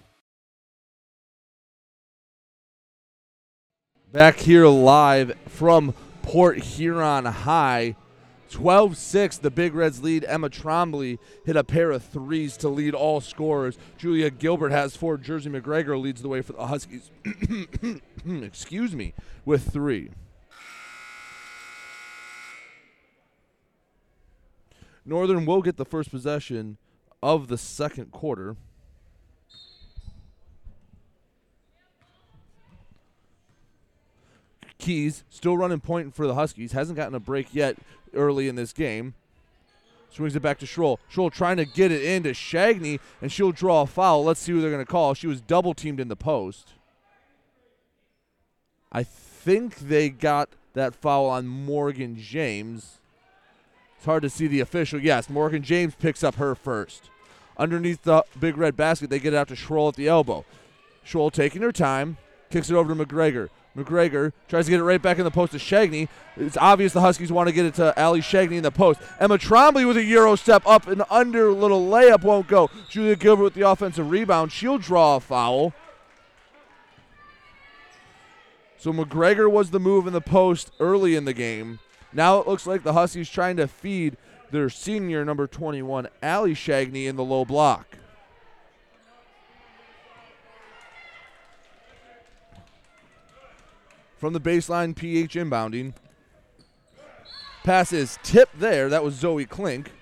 Back 4.12 4.37
here 4.37 4.66
live 4.66 5.37
from 5.49 5.95
Port 6.22 6.59
Huron 6.59 7.24
High. 7.24 7.97
12 8.51 8.97
6, 8.97 9.38
the 9.38 9.51
Big 9.51 9.74
Reds 9.74 10.03
lead. 10.03 10.24
Emma 10.24 10.49
Trombley 10.49 11.18
hit 11.44 11.57
a 11.57 11.64
pair 11.64 11.90
of 11.90 12.05
threes 12.05 12.57
to 12.59 12.68
lead 12.68 12.94
all 12.94 13.20
scorers. 13.20 13.78
Julia 13.99 14.30
Gilbert 14.30 14.70
has 14.70 14.97
four. 14.97 15.16
Jersey 15.16 15.51
McGregor 15.51 16.01
leads 16.01 16.22
the 16.22 16.28
way 16.28 16.42
for 16.42 16.53
the 16.53 16.66
Huskies. 16.66 17.11
Excuse 18.26 18.94
me, 18.94 19.14
with 19.44 19.72
three. 19.72 20.11
Northern 25.05 25.47
will 25.47 25.62
get 25.62 25.76
the 25.76 25.84
first 25.84 26.11
possession 26.11 26.78
of 27.22 27.49
the 27.49 27.57
second 27.57 28.11
quarter. 28.11 28.57
Keys 34.78 35.24
still 35.30 35.57
running 35.57 35.80
point 35.80 36.14
for 36.14 36.26
the 36.26 36.34
Huskies. 36.34 36.72
Hasn't 36.72 36.97
gotten 36.97 37.14
a 37.14 37.20
break 37.20 37.55
yet 37.55 37.76
early 38.16 38.48
in 38.48 38.56
this 38.56 38.72
game. 38.72 39.14
Swings 40.10 40.34
it 40.34 40.40
back 40.40 40.58
to 40.58 40.66
Schroll. 40.66 40.98
Schroll 41.12 41.30
trying 41.30 41.58
to 41.58 41.66
get 41.66 41.92
it 41.92 42.02
into 42.02 42.30
Shagney, 42.30 43.00
and 43.20 43.30
she'll 43.30 43.52
draw 43.52 43.82
a 43.82 43.86
foul. 43.86 44.24
Let's 44.24 44.40
see 44.40 44.52
who 44.52 44.60
they're 44.60 44.70
going 44.70 44.84
to 44.84 44.90
call. 44.90 45.14
She 45.14 45.26
was 45.26 45.40
double 45.40 45.74
teamed 45.74 46.00
in 46.00 46.08
the 46.08 46.16
post. 46.16 46.72
I 48.90 49.02
think 49.02 49.76
they 49.76 50.08
got 50.08 50.48
that 50.72 50.94
foul 50.94 51.26
on 51.26 51.46
Morgan 51.46 52.16
James. 52.16 52.98
It's 53.96 54.06
hard 54.06 54.22
to 54.22 54.30
see 54.30 54.46
the 54.46 54.60
official. 54.60 55.00
Yes, 55.00 55.28
Morgan 55.28 55.62
James 55.62 55.94
picks 55.94 56.24
up 56.24 56.36
her 56.36 56.54
first. 56.54 57.10
Underneath 57.58 58.02
the 58.02 58.24
big 58.38 58.56
red 58.56 58.76
basket, 58.76 59.10
they 59.10 59.18
get 59.18 59.34
it 59.34 59.36
out 59.36 59.48
to 59.48 59.54
Schroll 59.54 59.88
at 59.88 59.96
the 59.96 60.08
elbow. 60.08 60.44
Schroll 61.04 61.30
taking 61.30 61.62
her 61.62 61.72
time, 61.72 62.16
kicks 62.50 62.70
it 62.70 62.74
over 62.74 62.94
to 62.94 63.04
McGregor. 63.06 63.48
McGregor 63.77 64.33
tries 64.49 64.64
to 64.64 64.70
get 64.70 64.81
it 64.81 64.85
right 64.85 65.03
back 65.03 65.18
in 65.18 65.24
the 65.24 65.31
post 65.31 65.53
to 65.53 65.59
Shagney. 65.59 66.09
It's 66.37 66.57
obvious 66.57 66.93
the 66.93 67.03
Huskies 67.03 67.31
want 67.31 67.49
to 67.49 67.53
get 67.53 67.66
it 67.66 67.74
to 67.74 67.99
Ali 68.01 68.20
Shagney 68.20 68.57
in 68.57 68.62
the 68.62 68.70
post. 68.70 69.01
Emma 69.20 69.37
Trombley 69.37 69.87
with 69.87 69.99
a 69.99 70.05
Euro 70.05 70.35
step 70.35 70.62
up 70.66 70.87
and 70.87 71.03
under 71.11 71.53
little 71.53 71.87
layup 71.87 72.22
won't 72.22 72.49
go. 72.49 72.70
Julia 72.89 73.16
Gilbert 73.16 73.45
with 73.45 73.55
the 73.55 73.68
offensive 73.68 74.11
rebound. 74.11 74.51
She'll 74.51 74.79
draw 74.79 75.16
a 75.16 75.20
foul. 75.20 75.74
So 78.79 78.93
McGregor 78.93 79.51
was 79.51 79.70
the 79.70 79.81
move 79.81 80.07
in 80.07 80.12
the 80.12 80.20
post 80.20 80.70
early 80.81 81.14
in 81.14 81.24
the 81.24 81.35
game. 81.35 81.81
Now 82.12 82.39
it 82.39 82.47
looks 82.47 82.66
like 82.66 82.83
the 82.83 82.95
Huskies 82.95 83.29
trying 83.29 83.57
to 83.59 83.68
feed 83.68 84.16
their 84.51 84.70
senior 84.70 85.24
number 85.24 85.47
21, 85.47 86.09
Ali 86.22 86.55
Shagney, 86.55 87.07
in 87.07 87.16
the 87.16 87.24
low 87.24 87.45
block. 87.45 87.99
From 94.16 94.32
the 94.32 94.40
baseline, 94.40 94.96
PH 94.96 95.34
inbounding. 95.34 95.94
Pass 97.64 97.92
is 97.92 98.18
tipped 98.22 98.58
there. 98.58 98.88
That 98.88 99.02
was 99.04 99.14
Zoe 99.14 99.44
Klink. 99.44 99.92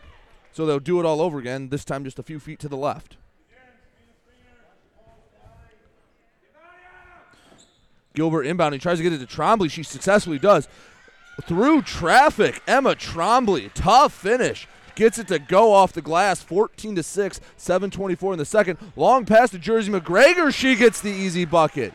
So 0.52 0.66
they'll 0.66 0.78
do 0.78 1.00
it 1.00 1.06
all 1.06 1.20
over 1.20 1.38
again, 1.38 1.70
this 1.70 1.84
time 1.84 2.04
just 2.04 2.18
a 2.18 2.22
few 2.22 2.38
feet 2.38 2.60
to 2.60 2.68
the 2.68 2.76
left. 2.76 3.16
Gilbert 8.14 8.46
inbounding, 8.46 8.80
tries 8.80 8.98
to 8.98 9.02
get 9.02 9.12
it 9.12 9.18
to 9.18 9.26
Trombley. 9.26 9.68
She 9.68 9.82
successfully 9.82 10.38
does. 10.38 10.68
Through 11.42 11.82
traffic, 11.82 12.62
Emma 12.68 12.94
Trombley, 12.94 13.72
tough 13.74 14.12
finish. 14.12 14.68
Gets 14.94 15.18
it 15.18 15.26
to 15.28 15.40
go 15.40 15.72
off 15.72 15.92
the 15.92 16.00
glass, 16.00 16.40
14 16.40 16.94
to 16.94 17.02
6, 17.02 17.40
724 17.56 18.34
in 18.34 18.38
the 18.38 18.44
second. 18.44 18.78
Long 18.94 19.24
pass 19.24 19.50
to 19.50 19.58
Jersey 19.58 19.90
McGregor. 19.90 20.54
She 20.54 20.76
gets 20.76 21.00
the 21.00 21.10
easy 21.10 21.44
bucket. 21.44 21.92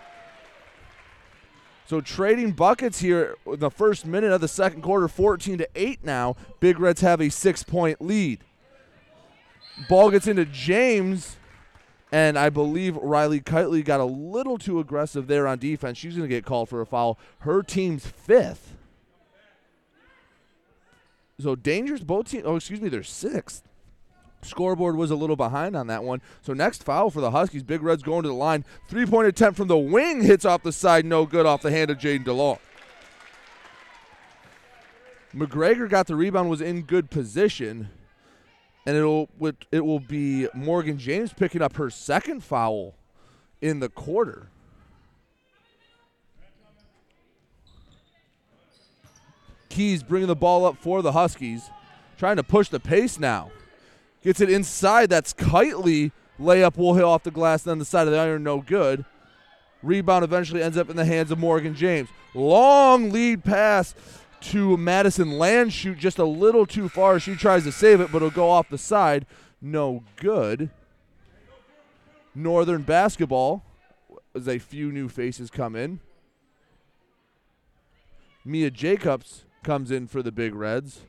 So 1.89 2.01
trading 2.01 2.51
buckets 2.51 2.99
here 2.99 3.35
in 3.47 3.59
the 3.59 3.71
first 3.71 4.05
minute 4.05 4.31
of 4.31 4.41
the 4.41 4.47
second 4.47 4.83
quarter, 4.83 5.07
14 5.07 5.57
to 5.57 5.67
8 5.73 6.03
now. 6.03 6.35
Big 6.59 6.79
Reds 6.79 7.01
have 7.01 7.19
a 7.19 7.29
six 7.29 7.63
point 7.63 7.99
lead. 7.99 8.41
Ball 9.89 10.11
gets 10.11 10.27
into 10.27 10.45
James, 10.45 11.37
and 12.11 12.37
I 12.37 12.49
believe 12.49 12.95
Riley 12.97 13.41
Kitely 13.41 13.83
got 13.83 13.99
a 13.99 14.05
little 14.05 14.59
too 14.59 14.79
aggressive 14.79 15.25
there 15.25 15.47
on 15.47 15.57
defense. 15.57 15.97
She's 15.97 16.15
going 16.15 16.29
to 16.29 16.35
get 16.35 16.45
called 16.45 16.69
for 16.69 16.79
a 16.79 16.85
foul. 16.85 17.17
Her 17.39 17.63
team's 17.63 18.05
fifth. 18.05 18.75
So 21.39 21.55
dangerous 21.55 22.01
both 22.01 22.29
teams. 22.29 22.43
Oh, 22.45 22.57
excuse 22.57 22.81
me, 22.81 22.89
they're 22.89 23.01
sixth. 23.01 23.68
Scoreboard 24.41 24.95
was 24.95 25.11
a 25.11 25.15
little 25.15 25.35
behind 25.35 25.75
on 25.75 25.87
that 25.87 26.03
one. 26.03 26.21
So 26.41 26.53
next 26.53 26.83
foul 26.83 27.09
for 27.09 27.21
the 27.21 27.31
Huskies. 27.31 27.63
Big 27.63 27.83
Reds 27.83 28.03
going 28.03 28.23
to 28.23 28.29
the 28.29 28.35
line. 28.35 28.63
Three 28.87 29.05
point 29.05 29.27
attempt 29.27 29.57
from 29.57 29.67
the 29.67 29.77
wing 29.77 30.21
hits 30.21 30.45
off 30.45 30.63
the 30.63 30.71
side. 30.71 31.05
No 31.05 31.25
good 31.25 31.45
off 31.45 31.61
the 31.61 31.71
hand 31.71 31.91
of 31.91 31.97
Jaden 31.97 32.25
DeLong. 32.25 32.59
McGregor 35.33 35.89
got 35.89 36.07
the 36.07 36.15
rebound, 36.15 36.49
was 36.49 36.61
in 36.61 36.81
good 36.81 37.09
position, 37.11 37.89
and 38.85 38.95
it'll 38.95 39.29
it 39.71 39.85
will 39.85 39.99
be 39.99 40.47
Morgan 40.55 40.97
James 40.97 41.33
picking 41.33 41.61
up 41.61 41.75
her 41.75 41.89
second 41.89 42.43
foul 42.43 42.95
in 43.61 43.79
the 43.79 43.89
quarter. 43.89 44.49
Keys 49.69 50.01
bringing 50.01 50.27
the 50.27 50.35
ball 50.35 50.65
up 50.65 50.77
for 50.77 51.03
the 51.03 51.11
Huskies, 51.11 51.69
trying 52.17 52.37
to 52.37 52.43
push 52.43 52.69
the 52.69 52.79
pace 52.79 53.19
now. 53.19 53.51
Gets 54.23 54.41
it 54.41 54.49
inside. 54.49 55.09
That's 55.09 55.33
Kitely. 55.33 56.11
Layup 56.39 56.77
will 56.77 56.93
hit 56.93 57.03
off 57.03 57.23
the 57.23 57.31
glass, 57.31 57.63
then 57.63 57.79
the 57.79 57.85
side 57.85 58.07
of 58.07 58.13
the 58.13 58.19
iron, 58.19 58.43
no 58.43 58.61
good. 58.61 59.03
Rebound 59.83 60.23
eventually 60.23 60.63
ends 60.63 60.77
up 60.77 60.89
in 60.89 60.95
the 60.95 61.05
hands 61.05 61.31
of 61.31 61.39
Morgan 61.39 61.75
James. 61.75 62.09
Long 62.33 63.11
lead 63.11 63.43
pass 63.43 63.93
to 64.41 64.77
Madison 64.77 65.31
Landshut, 65.31 65.97
just 65.97 66.17
a 66.17 66.25
little 66.25 66.65
too 66.65 66.87
far. 66.87 67.19
She 67.19 67.35
tries 67.35 67.63
to 67.65 67.71
save 67.71 67.99
it, 67.99 68.11
but 68.11 68.17
it'll 68.17 68.29
go 68.29 68.49
off 68.49 68.69
the 68.69 68.77
side. 68.77 69.25
No 69.61 70.03
good. 70.15 70.69
Northern 72.33 72.83
basketball, 72.83 73.63
as 74.33 74.47
a 74.47 74.59
few 74.59 74.91
new 74.91 75.09
faces 75.09 75.49
come 75.49 75.75
in. 75.75 75.99
Mia 78.45 78.71
Jacobs 78.71 79.43
comes 79.63 79.91
in 79.91 80.07
for 80.07 80.23
the 80.23 80.31
Big 80.31 80.55
Reds 80.55 81.01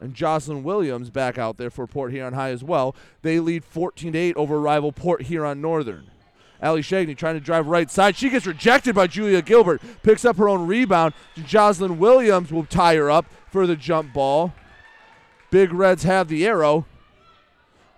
and 0.00 0.14
Jocelyn 0.14 0.62
Williams 0.62 1.10
back 1.10 1.38
out 1.38 1.56
there 1.56 1.70
for 1.70 1.86
Port 1.86 2.12
Huron 2.12 2.34
High 2.34 2.50
as 2.50 2.62
well. 2.62 2.94
They 3.22 3.40
lead 3.40 3.64
14 3.64 4.14
8 4.14 4.36
over 4.36 4.60
rival 4.60 4.92
Port 4.92 5.22
Huron 5.22 5.60
Northern. 5.60 6.10
Ali 6.62 6.82
Shagney 6.82 7.16
trying 7.16 7.34
to 7.34 7.40
drive 7.40 7.66
right 7.66 7.90
side. 7.90 8.16
She 8.16 8.30
gets 8.30 8.46
rejected 8.46 8.94
by 8.94 9.06
Julia 9.06 9.42
Gilbert. 9.42 9.80
Picks 10.02 10.24
up 10.24 10.36
her 10.36 10.48
own 10.48 10.66
rebound. 10.66 11.14
Jocelyn 11.46 11.98
Williams 11.98 12.50
will 12.50 12.64
tie 12.64 12.96
her 12.96 13.10
up 13.10 13.26
for 13.50 13.66
the 13.66 13.76
jump 13.76 14.12
ball. 14.12 14.52
Big 15.50 15.72
Reds 15.72 16.02
have 16.02 16.28
the 16.28 16.46
arrow. 16.46 16.84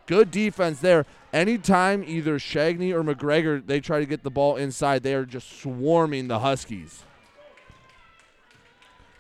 Good 0.07 0.31
defense 0.31 0.81
there. 0.81 1.07
Anytime 1.33 2.03
either 2.05 2.39
Shagney 2.39 2.93
or 2.93 3.03
McGregor 3.03 3.65
they 3.65 3.81
try 3.81 4.01
to 4.01 4.07
get 4.07 4.25
the 4.25 4.31
ball 4.31 4.57
inside, 4.57 5.03
they 5.03 5.15
are 5.15 5.25
just 5.25 5.61
swarming 5.61 6.29
the 6.29 6.41
Huskies. 6.41 7.05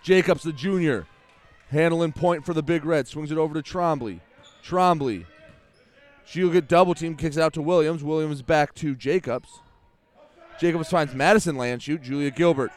Jacobs, 0.03 0.43
the 0.43 0.53
junior, 0.53 1.07
Handling 1.71 2.13
point 2.13 2.45
for 2.45 2.53
the 2.53 2.63
Big 2.63 2.85
Red. 2.85 3.07
Swings 3.07 3.31
it 3.31 3.39
over 3.39 3.55
to 3.55 3.63
Trombley. 3.63 4.21
Trombley. 4.65 5.27
She'll 6.25 6.51
get 6.51 6.69
double 6.69 6.95
team, 6.95 7.17
kicks 7.17 7.39
out 7.39 7.53
to 7.55 7.63
Williams. 7.63 8.05
Williams 8.05 8.43
back 8.43 8.75
to 8.77 8.95
Jacobs. 8.95 9.61
Jacobs 10.61 10.91
finds 10.91 11.15
Madison 11.15 11.57
Landshut. 11.57 12.03
Julia 12.03 12.31
Gilbert 12.31 12.71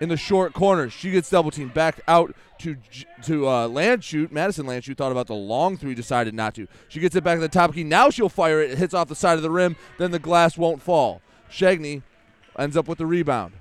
in 0.00 0.08
the 0.08 0.16
short 0.16 0.52
corner. 0.52 0.90
She 0.90 1.10
gets 1.10 1.30
double 1.30 1.50
team 1.50 1.68
back 1.68 2.00
out 2.08 2.34
to 2.58 2.76
to 3.22 3.46
uh, 3.46 3.68
Landshut. 3.68 4.30
Madison 4.30 4.66
Landshut 4.66 4.96
thought 4.96 5.12
about 5.12 5.26
the 5.26 5.34
long 5.34 5.76
three, 5.76 5.94
decided 5.94 6.34
not 6.34 6.54
to. 6.54 6.66
She 6.88 7.00
gets 7.00 7.14
it 7.16 7.24
back 7.24 7.36
to 7.36 7.40
the 7.40 7.48
top 7.48 7.74
key. 7.74 7.84
Now 7.84 8.10
she'll 8.10 8.28
fire 8.28 8.60
it. 8.60 8.70
It 8.70 8.78
hits 8.78 8.94
off 8.94 9.08
the 9.08 9.14
side 9.14 9.36
of 9.36 9.42
the 9.42 9.50
rim. 9.50 9.76
Then 9.98 10.10
the 10.10 10.18
glass 10.18 10.56
won't 10.56 10.82
fall. 10.82 11.20
Shagney 11.50 12.02
ends 12.58 12.76
up 12.76 12.88
with 12.88 12.98
the 12.98 13.06
rebound. 13.06 13.54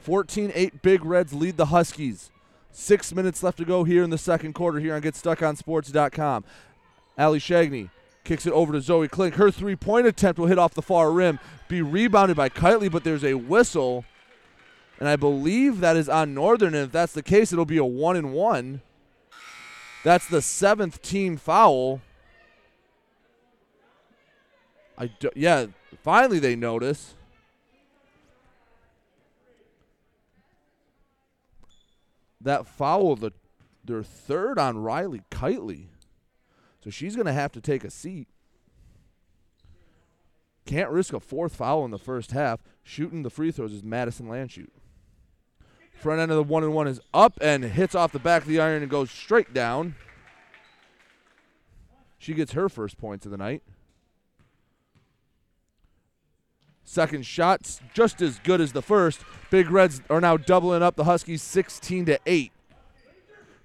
14 0.00 0.52
8 0.54 0.82
Big 0.82 1.04
Reds 1.04 1.32
lead 1.32 1.56
the 1.56 1.66
Huskies. 1.66 2.30
Six 2.70 3.12
minutes 3.12 3.42
left 3.42 3.58
to 3.58 3.64
go 3.64 3.84
here 3.84 4.02
in 4.02 4.10
the 4.10 4.18
second 4.18 4.52
quarter 4.52 4.78
here 4.78 4.94
on 4.94 5.02
GetStuckOnSports.com. 5.02 6.44
Ali 7.18 7.38
Shagney 7.38 7.90
kicks 8.24 8.46
it 8.46 8.52
over 8.52 8.72
to 8.72 8.80
Zoe 8.80 9.08
Klink. 9.08 9.34
Her 9.34 9.50
three 9.50 9.74
point 9.74 10.06
attempt 10.06 10.38
will 10.38 10.46
hit 10.46 10.58
off 10.58 10.74
the 10.74 10.82
far 10.82 11.10
rim, 11.10 11.40
be 11.66 11.82
rebounded 11.82 12.36
by 12.36 12.48
Kitely, 12.48 12.90
but 12.90 13.02
there's 13.02 13.24
a 13.24 13.34
whistle. 13.34 14.04
And 15.00 15.08
I 15.08 15.16
believe 15.16 15.80
that 15.80 15.96
is 15.96 16.08
on 16.08 16.34
Northern. 16.34 16.74
And 16.74 16.86
if 16.86 16.92
that's 16.92 17.12
the 17.12 17.22
case, 17.22 17.52
it'll 17.52 17.64
be 17.64 17.78
a 17.78 17.84
one 17.84 18.16
and 18.16 18.32
one. 18.32 18.82
That's 20.04 20.26
the 20.26 20.42
seventh 20.42 21.02
team 21.02 21.36
foul. 21.36 22.00
I 24.96 25.06
do, 25.06 25.30
yeah, 25.34 25.66
finally 26.02 26.38
they 26.38 26.56
notice. 26.56 27.14
That 32.40 32.66
foul, 32.66 33.16
the 33.16 33.32
their 33.84 34.02
third 34.02 34.58
on 34.58 34.78
Riley 34.78 35.22
Kitely. 35.30 35.86
So 36.82 36.90
she's 36.90 37.16
going 37.16 37.26
to 37.26 37.32
have 37.32 37.52
to 37.52 37.60
take 37.60 37.84
a 37.84 37.90
seat. 37.90 38.28
Can't 40.66 40.90
risk 40.90 41.14
a 41.14 41.20
fourth 41.20 41.56
foul 41.56 41.84
in 41.84 41.90
the 41.90 41.98
first 41.98 42.32
half. 42.32 42.60
Shooting 42.82 43.22
the 43.22 43.30
free 43.30 43.50
throws 43.50 43.72
is 43.72 43.82
Madison 43.82 44.26
Landshut. 44.28 44.68
Front 45.92 46.20
end 46.20 46.30
of 46.30 46.36
the 46.36 46.42
one 46.42 46.62
and 46.62 46.74
one 46.74 46.86
is 46.86 47.00
up 47.12 47.38
and 47.40 47.64
hits 47.64 47.94
off 47.94 48.12
the 48.12 48.18
back 48.18 48.42
of 48.42 48.48
the 48.48 48.60
iron 48.60 48.82
and 48.82 48.90
goes 48.90 49.10
straight 49.10 49.52
down. 49.52 49.96
She 52.18 52.34
gets 52.34 52.52
her 52.52 52.68
first 52.68 52.98
points 52.98 53.24
of 53.24 53.32
the 53.32 53.38
night. 53.38 53.62
Second 56.88 57.26
shot's 57.26 57.82
just 57.92 58.22
as 58.22 58.38
good 58.38 58.62
as 58.62 58.72
the 58.72 58.80
first. 58.80 59.20
Big 59.50 59.70
Reds 59.70 60.00
are 60.08 60.22
now 60.22 60.38
doubling 60.38 60.82
up 60.82 60.96
the 60.96 61.04
Huskies 61.04 61.42
16 61.42 62.06
to 62.06 62.18
8. 62.24 62.50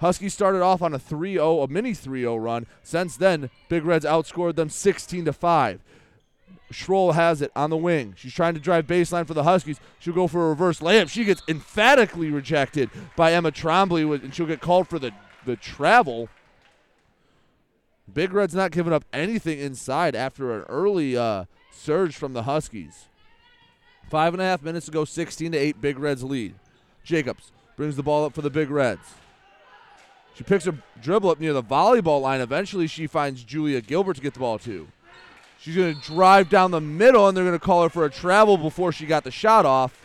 Huskies 0.01 0.33
started 0.33 0.61
off 0.61 0.81
on 0.81 0.93
a 0.93 0.99
3-0, 0.99 1.63
a 1.63 1.67
mini 1.69 1.93
3-0 1.93 2.43
run. 2.43 2.67
Since 2.83 3.15
then, 3.15 3.49
Big 3.69 3.85
Reds 3.85 4.03
outscored 4.03 4.57
them 4.57 4.67
16 4.67 5.23
to 5.23 5.31
5. 5.31 5.79
Schroll 6.73 7.13
has 7.13 7.41
it 7.41 7.49
on 7.55 7.69
the 7.69 7.77
wing. 7.77 8.13
She's 8.17 8.33
trying 8.33 8.55
to 8.55 8.59
drive 8.59 8.87
baseline 8.87 9.25
for 9.25 9.33
the 9.33 9.43
Huskies. 9.43 9.79
She'll 9.99 10.13
go 10.13 10.27
for 10.27 10.47
a 10.47 10.49
reverse 10.49 10.81
layup. 10.81 11.07
She 11.07 11.23
gets 11.23 11.43
emphatically 11.47 12.29
rejected 12.29 12.89
by 13.15 13.31
Emma 13.31 13.53
Trombley, 13.53 14.21
and 14.21 14.35
she'll 14.35 14.47
get 14.47 14.59
called 14.59 14.89
for 14.89 14.99
the, 14.99 15.13
the 15.45 15.55
travel. 15.55 16.27
Big 18.13 18.33
Red's 18.33 18.53
not 18.53 18.71
giving 18.71 18.91
up 18.91 19.05
anything 19.13 19.59
inside 19.59 20.13
after 20.13 20.59
an 20.59 20.63
early 20.63 21.15
uh, 21.15 21.45
surge 21.71 22.17
from 22.17 22.33
the 22.33 22.43
Huskies. 22.43 23.05
Five 24.09 24.33
and 24.33 24.41
a 24.41 24.45
half 24.45 24.61
minutes 24.61 24.85
to 24.87 24.91
go, 24.91 25.05
16 25.05 25.51
to 25.53 25.57
8, 25.57 25.81
Big 25.81 25.97
Reds 25.97 26.23
lead. 26.23 26.53
Jacobs 27.03 27.51
brings 27.75 27.95
the 27.95 28.03
ball 28.03 28.25
up 28.25 28.33
for 28.33 28.41
the 28.41 28.49
Big 28.49 28.69
Reds. 28.69 29.15
She 30.35 30.43
picks 30.43 30.65
a 30.67 30.75
dribble 31.01 31.29
up 31.29 31.39
near 31.39 31.53
the 31.53 31.63
volleyball 31.63 32.21
line. 32.21 32.41
Eventually, 32.41 32.87
she 32.87 33.07
finds 33.07 33.43
Julia 33.43 33.81
Gilbert 33.81 34.15
to 34.15 34.21
get 34.21 34.33
the 34.33 34.39
ball 34.39 34.57
to. 34.59 34.87
She's 35.59 35.75
going 35.75 35.95
to 35.95 36.01
drive 36.01 36.49
down 36.49 36.71
the 36.71 36.81
middle, 36.81 37.27
and 37.27 37.37
they're 37.37 37.45
going 37.45 37.57
to 37.57 37.65
call 37.65 37.83
her 37.83 37.89
for 37.89 38.05
a 38.05 38.09
travel 38.09 38.57
before 38.57 38.91
she 38.91 39.05
got 39.05 39.23
the 39.23 39.31
shot 39.31 39.65
off. 39.65 39.99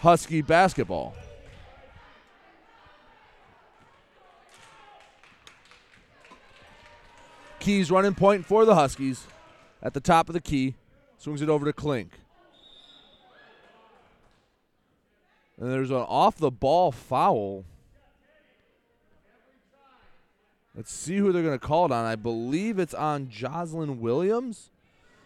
Husky 0.00 0.42
basketball. 0.42 1.14
Keys 7.58 7.90
running 7.90 8.14
point 8.14 8.44
for 8.44 8.64
the 8.64 8.74
Huskies 8.74 9.26
at 9.82 9.94
the 9.94 10.00
top 10.00 10.28
of 10.28 10.32
the 10.32 10.40
key. 10.40 10.74
Swings 11.22 11.40
it 11.40 11.48
over 11.48 11.64
to 11.64 11.72
Klink. 11.72 12.10
And 15.60 15.70
there's 15.70 15.90
an 15.90 15.96
off 15.96 16.36
the 16.36 16.50
ball 16.50 16.90
foul 16.90 17.64
Let's 20.74 20.92
see 20.92 21.18
who 21.18 21.32
they're 21.32 21.42
going 21.42 21.58
to 21.58 21.64
call 21.64 21.86
it 21.86 21.92
on. 21.92 22.04
I 22.06 22.16
believe 22.16 22.78
it's 22.78 22.94
on 22.94 23.28
Jocelyn 23.28 24.00
Williams. 24.00 24.70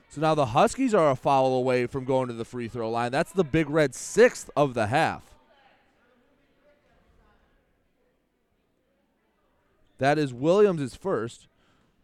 So 0.09 0.21
now 0.21 0.35
the 0.35 0.47
Huskies 0.47 0.93
are 0.93 1.11
a 1.11 1.17
foul 1.17 1.55
away 1.55 1.87
from 1.87 2.05
going 2.05 2.29
to 2.29 2.35
the 2.35 2.45
free 2.45 2.69
throw 2.69 2.91
line. 2.91 3.13
That's 3.13 3.33
the 3.33 3.45
Big 3.45 3.71
Red 3.71 3.95
sixth 3.95 4.51
of 4.57 4.75
the 4.75 4.89
half. 4.89 5.23
That 9.99 10.19
is 10.19 10.35
Williams' 10.35 10.97
first. 10.97 11.47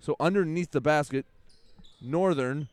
So 0.01 0.17
underneath 0.19 0.71
the 0.71 0.81
basket, 0.81 1.27
Northern 2.01 2.69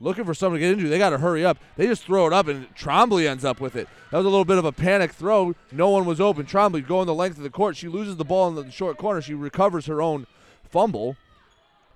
looking 0.00 0.24
for 0.24 0.34
someone 0.34 0.60
to 0.60 0.66
get 0.66 0.72
into. 0.72 0.88
They 0.88 0.98
got 0.98 1.10
to 1.10 1.18
hurry 1.18 1.44
up. 1.44 1.58
They 1.76 1.86
just 1.86 2.04
throw 2.04 2.26
it 2.26 2.32
up, 2.32 2.48
and 2.48 2.74
Trombley 2.74 3.28
ends 3.28 3.44
up 3.44 3.60
with 3.60 3.76
it. 3.76 3.88
That 4.10 4.16
was 4.16 4.26
a 4.26 4.30
little 4.30 4.44
bit 4.44 4.58
of 4.58 4.64
a 4.64 4.72
panic 4.72 5.12
throw. 5.12 5.54
No 5.70 5.90
one 5.90 6.06
was 6.06 6.20
open. 6.20 6.46
Trombley 6.46 6.86
going 6.86 7.06
the 7.06 7.14
length 7.14 7.36
of 7.36 7.42
the 7.42 7.50
court. 7.50 7.76
She 7.76 7.88
loses 7.88 8.16
the 8.16 8.24
ball 8.24 8.48
in 8.48 8.54
the 8.54 8.70
short 8.70 8.96
corner. 8.96 9.20
She 9.20 9.34
recovers 9.34 9.86
her 9.86 10.02
own 10.02 10.26
fumble. 10.64 11.16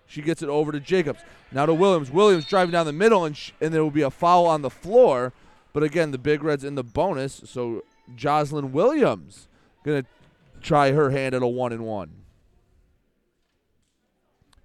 She 0.06 0.20
gets 0.22 0.42
it 0.42 0.48
over 0.48 0.70
to 0.70 0.80
Jacobs. 0.80 1.20
Now 1.50 1.66
to 1.66 1.74
Williams. 1.74 2.10
Williams 2.10 2.44
driving 2.44 2.72
down 2.72 2.86
the 2.86 2.92
middle, 2.92 3.24
and, 3.24 3.36
sh- 3.36 3.52
and 3.60 3.72
there 3.72 3.82
will 3.82 3.90
be 3.90 4.02
a 4.02 4.10
foul 4.10 4.46
on 4.46 4.62
the 4.62 4.70
floor. 4.70 5.32
But 5.72 5.82
again, 5.82 6.10
the 6.10 6.18
Big 6.18 6.44
Reds 6.44 6.62
in 6.62 6.74
the 6.74 6.84
bonus. 6.84 7.42
So 7.46 7.82
Jocelyn 8.14 8.72
Williams 8.72 9.48
going 9.84 10.02
to 10.02 10.08
try 10.60 10.92
her 10.92 11.10
hand 11.10 11.34
at 11.34 11.42
a 11.42 11.46
one 11.46 11.72
and 11.72 11.84
one. 11.84 12.23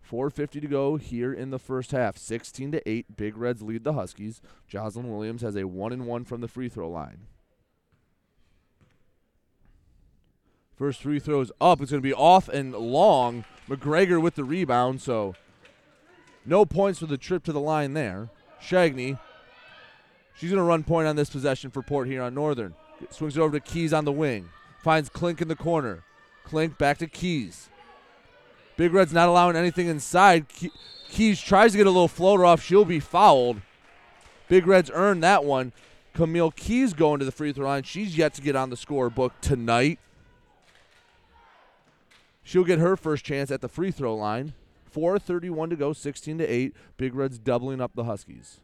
450 0.09 0.61
to 0.61 0.67
go 0.67 0.95
here 0.95 1.31
in 1.31 1.51
the 1.51 1.59
first 1.59 1.91
half. 1.91 2.17
16 2.17 2.71
to 2.71 2.89
8. 2.89 3.15
Big 3.15 3.37
Reds 3.37 3.61
lead 3.61 3.83
the 3.83 3.93
Huskies. 3.93 4.41
Jocelyn 4.67 5.07
Williams 5.07 5.43
has 5.43 5.55
a 5.55 5.67
1 5.67 5.93
and 5.93 6.07
1 6.07 6.25
from 6.25 6.41
the 6.41 6.47
free 6.47 6.67
throw 6.67 6.89
line. 6.89 7.27
First 10.75 11.03
free 11.03 11.19
throw 11.19 11.41
is 11.41 11.51
up. 11.61 11.79
It's 11.79 11.91
going 11.91 12.01
to 12.01 12.07
be 12.07 12.13
off 12.13 12.49
and 12.49 12.73
long. 12.73 13.45
McGregor 13.69 14.19
with 14.19 14.33
the 14.33 14.43
rebound, 14.43 14.99
so 14.99 15.35
no 16.43 16.65
points 16.65 16.97
for 16.97 17.05
the 17.05 17.17
trip 17.17 17.43
to 17.43 17.53
the 17.53 17.59
line 17.59 17.93
there. 17.93 18.29
Shagney, 18.59 19.19
she's 20.35 20.49
going 20.49 20.57
to 20.57 20.63
run 20.63 20.83
point 20.83 21.07
on 21.07 21.17
this 21.17 21.29
possession 21.29 21.69
for 21.69 21.83
Port 21.83 22.07
here 22.07 22.23
on 22.23 22.33
Northern. 22.33 22.73
Swings 23.11 23.37
it 23.37 23.41
over 23.41 23.59
to 23.59 23.63
Keys 23.63 23.93
on 23.93 24.05
the 24.05 24.11
wing. 24.11 24.49
Finds 24.81 25.07
Klink 25.07 25.39
in 25.39 25.49
the 25.49 25.55
corner. 25.55 26.03
Klink 26.45 26.79
back 26.79 26.97
to 26.97 27.05
Keys. 27.05 27.68
Big 28.79 28.93
Red's 28.93 29.11
not 29.11 29.27
allowing 29.27 29.57
anything 29.57 29.87
inside. 29.87 30.45
Keys 31.09 31.41
tries 31.41 31.73
to 31.73 31.77
get 31.77 31.85
a 31.85 31.89
little 31.89 32.07
floater 32.07 32.45
off. 32.45 32.63
She'll 32.63 32.85
be 32.85 33.01
fouled. 33.01 33.59
Big 34.47 34.65
Reds 34.65 34.89
earned 34.93 35.21
that 35.21 35.43
one. 35.43 35.73
Camille 36.13 36.51
Keys 36.51 36.93
going 36.93 37.19
to 37.19 37.25
the 37.25 37.31
free 37.33 37.51
throw 37.51 37.67
line. 37.67 37.83
She's 37.83 38.17
yet 38.17 38.33
to 38.35 38.41
get 38.41 38.55
on 38.55 38.69
the 38.69 38.77
scorebook 38.77 39.31
tonight. 39.41 39.99
She'll 42.41 42.63
get 42.63 42.79
her 42.79 42.95
first 42.95 43.25
chance 43.25 43.51
at 43.51 43.59
the 43.59 43.67
free 43.67 43.91
throw 43.91 44.15
line. 44.15 44.53
4:31 44.95 45.71
to 45.71 45.75
go, 45.75 45.91
16 45.91 46.37
to 46.37 46.47
8. 46.47 46.73
Big 46.95 47.13
Reds 47.13 47.37
doubling 47.37 47.81
up 47.81 47.91
the 47.95 48.05
Huskies. 48.05 48.61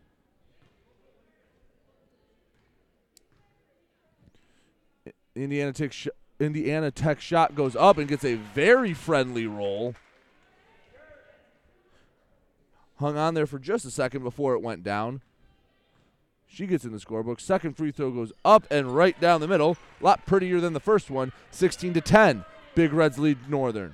Indiana 5.36 5.74
Tech, 5.74 5.92
sh- 5.92 6.08
Indiana 6.40 6.90
Tech 6.90 7.20
shot 7.20 7.54
goes 7.54 7.76
up 7.76 7.98
and 7.98 8.08
gets 8.08 8.24
a 8.24 8.36
very 8.36 8.94
friendly 8.94 9.46
roll 9.46 9.94
hung 12.98 13.18
on 13.18 13.34
there 13.34 13.46
for 13.46 13.60
just 13.60 13.86
a 13.86 13.92
second 13.92 14.24
before 14.24 14.54
it 14.54 14.62
went 14.62 14.84
down. 14.84 15.22
She 16.48 16.68
gets 16.68 16.86
in 16.86 16.92
the 16.92 17.00
scorebook. 17.00 17.42
Second 17.42 17.76
free 17.76 17.92
throw 17.92 18.12
goes 18.12 18.32
up 18.46 18.66
and 18.72 18.96
right 18.96 19.20
down 19.20 19.42
the 19.42 19.48
middle. 19.48 19.78
A 20.00 20.04
lot 20.04 20.26
prettier 20.26 20.62
than 20.62 20.74
the 20.74 20.80
first 20.80 21.10
one. 21.10 21.32
16 21.52 21.94
to 21.96 22.02
10. 22.02 22.46
Big 22.76 22.94
Reds 22.94 23.18
lead 23.18 23.50
Northern. 23.50 23.94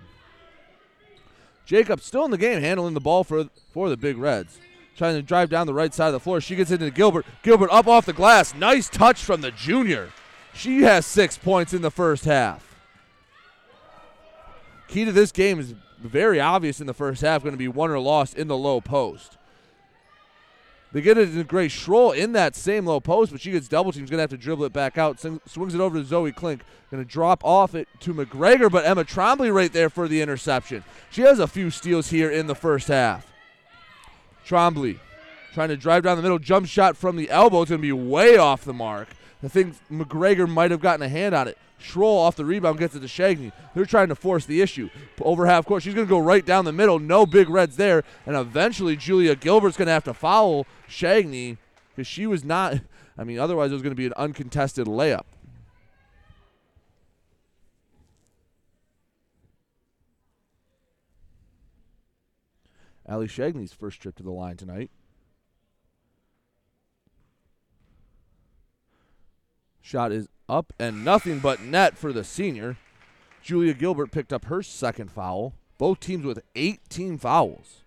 Jacob 1.66 2.02
still 2.02 2.26
in 2.26 2.32
the 2.32 2.38
game, 2.38 2.62
handling 2.62 2.94
the 2.94 3.00
ball 3.00 3.24
for 3.24 3.46
for 3.72 3.90
the 3.90 3.98
Big 3.98 4.18
Reds. 4.18 4.60
Trying 4.98 5.16
to 5.16 5.22
drive 5.22 5.50
down 5.50 5.68
the 5.68 5.74
right 5.74 5.94
side 5.94 6.08
of 6.08 6.14
the 6.14 6.20
floor. 6.20 6.42
She 6.42 6.56
gets 6.56 6.70
into 6.70 6.92
Gilbert. 6.92 7.26
Gilbert 7.44 7.72
up 7.72 7.88
off 7.88 8.06
the 8.06 8.14
glass. 8.14 8.54
Nice 8.54 8.90
touch 8.90 9.24
from 9.24 9.42
the 9.42 9.52
junior. 9.52 10.10
She 10.54 10.82
has 10.82 11.06
six 11.06 11.38
points 11.38 11.74
in 11.74 11.82
the 11.82 11.90
first 11.90 12.26
half. 12.26 12.76
Key 14.88 15.06
to 15.06 15.12
this 15.12 15.32
game 15.32 15.60
is 15.60 15.74
very 16.02 16.40
obvious 16.40 16.82
in 16.82 16.88
the 16.88 16.94
first 16.94 17.22
half, 17.22 17.44
going 17.44 17.54
to 17.54 17.58
be 17.58 17.68
won 17.68 17.92
or 17.92 18.00
lost 18.00 18.36
in 18.36 18.48
the 18.48 18.58
low 18.58 18.82
post. 18.82 19.38
They 20.94 21.02
get 21.02 21.18
it 21.18 21.30
in 21.30 21.44
Grace 21.44 21.74
Schroll 21.74 22.16
in 22.16 22.34
that 22.34 22.56
same 22.56 22.86
low 22.86 23.00
post, 23.00 23.32
but 23.32 23.40
she 23.40 23.52
gets 23.52 23.70
double 23.70 23.94
teams. 23.94 24.10
Going 24.10 24.18
to 24.18 24.24
have 24.24 24.30
to 24.32 24.38
dribble 24.38 24.66
it 24.66 24.74
back 24.74 24.98
out. 24.98 25.20
Swings 25.20 25.74
it 25.74 25.80
over 25.80 25.98
to 25.98 26.04
Zoe 26.04 26.34
Klink. 26.34 26.64
Going 26.90 27.02
to 27.02 27.10
drop 27.10 27.46
off 27.46 27.76
it 27.76 27.88
to 28.02 28.14
McGregor, 28.14 28.70
but 28.70 28.86
Emma 28.86 29.06
Trombley 29.06 29.54
right 29.54 29.72
there 29.72 29.90
for 29.90 30.10
the 30.10 30.22
interception. 30.22 30.84
She 31.10 31.22
has 31.22 31.40
a 31.40 31.48
few 31.48 31.70
steals 31.70 32.10
here 32.10 32.30
in 32.30 32.48
the 32.48 32.56
first 32.56 32.90
half. 32.90 33.32
Trombley 34.46 35.00
trying 35.54 35.70
to 35.70 35.78
drive 35.78 36.04
down 36.04 36.18
the 36.18 36.24
middle. 36.24 36.40
Jump 36.40 36.68
shot 36.68 36.98
from 36.98 37.16
the 37.16 37.30
elbow. 37.30 37.62
It's 37.62 37.70
going 37.70 37.82
to 37.82 37.88
be 37.88 37.94
way 37.94 38.36
off 38.36 38.66
the 38.66 38.74
mark. 38.74 39.08
I 39.44 39.48
think 39.48 39.76
McGregor 39.92 40.48
might 40.48 40.72
have 40.72 40.82
gotten 40.82 41.02
a 41.02 41.10
hand 41.10 41.34
on 41.34 41.48
it. 41.48 41.58
Schroll 41.80 42.20
off 42.20 42.36
the 42.36 42.46
rebound 42.46 42.78
gets 42.78 42.96
it 42.96 43.00
to 43.00 43.08
Shagney. 43.08 43.52
They're 43.74 43.86
trying 43.86 44.10
to 44.10 44.16
force 44.16 44.46
the 44.46 44.62
issue. 44.62 44.90
Over 45.20 45.48
half 45.48 45.66
court, 45.66 45.82
she's 45.82 45.96
going 45.96 46.06
to 46.06 46.10
go 46.10 46.20
right 46.20 46.46
down 46.46 46.66
the 46.66 46.72
middle. 46.72 47.00
No 47.00 47.26
big 47.26 47.50
reds 47.50 47.76
there. 47.76 48.04
And 48.28 48.36
eventually, 48.36 48.96
Julia 48.96 49.36
Gilbert's 49.36 49.78
going 49.78 49.88
to 49.88 49.94
have 49.94 50.04
to 50.04 50.14
foul 50.14 50.68
Shagney 50.88 51.58
because 51.96 52.06
she 52.06 52.28
was 52.28 52.44
not. 52.44 52.76
I 53.18 53.24
mean, 53.24 53.40
otherwise, 53.40 53.72
it 53.72 53.74
was 53.74 53.82
going 53.82 53.96
to 53.96 54.00
be 54.00 54.06
an 54.06 54.14
uncontested 54.14 54.86
layup. 54.86 55.26
Ali 63.10 63.28
Shagney's 63.28 63.74
first 63.74 64.00
trip 64.00 64.16
to 64.16 64.24
the 64.24 64.32
line 64.32 64.56
tonight. 64.56 64.92
Shot 69.82 70.12
is 70.12 70.28
up 70.48 70.74
and 70.80 71.04
nothing 71.04 71.40
but 71.40 71.62
net 71.62 71.98
for 71.98 72.14
the 72.14 72.24
senior. 72.24 72.78
Julia 73.42 73.74
Gilbert 73.74 74.12
picked 74.12 74.32
up 74.32 74.46
her 74.46 74.62
second 74.62 75.12
foul. 75.12 75.54
Both 75.78 76.00
teams 76.00 76.26
with 76.26 76.44
18 76.56 77.18
fouls. 77.18 77.82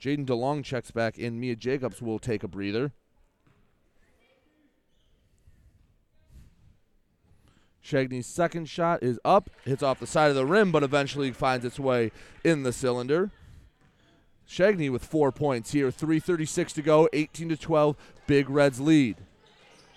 Jaden 0.00 0.24
DeLong 0.24 0.62
checks 0.64 0.92
back 0.92 1.18
in. 1.18 1.40
Mia 1.40 1.56
Jacobs 1.56 2.00
will 2.00 2.20
take 2.20 2.44
a 2.44 2.48
breather. 2.48 2.92
Shagny's 7.84 8.26
second 8.26 8.68
shot 8.68 9.02
is 9.02 9.18
up, 9.24 9.48
hits 9.64 9.82
off 9.82 9.98
the 9.98 10.06
side 10.06 10.28
of 10.28 10.36
the 10.36 10.44
rim, 10.44 10.70
but 10.70 10.82
eventually 10.82 11.32
finds 11.32 11.64
its 11.64 11.80
way 11.80 12.12
in 12.44 12.62
the 12.62 12.72
cylinder. 12.72 13.30
Shagny 14.46 14.90
with 14.92 15.04
four 15.04 15.32
points 15.32 15.72
here, 15.72 15.90
3:36 15.90 16.72
to 16.74 16.82
go, 16.82 17.08
18 17.14 17.48
to 17.48 17.56
12, 17.56 17.96
Big 18.26 18.50
Reds 18.50 18.78
lead. 18.78 19.16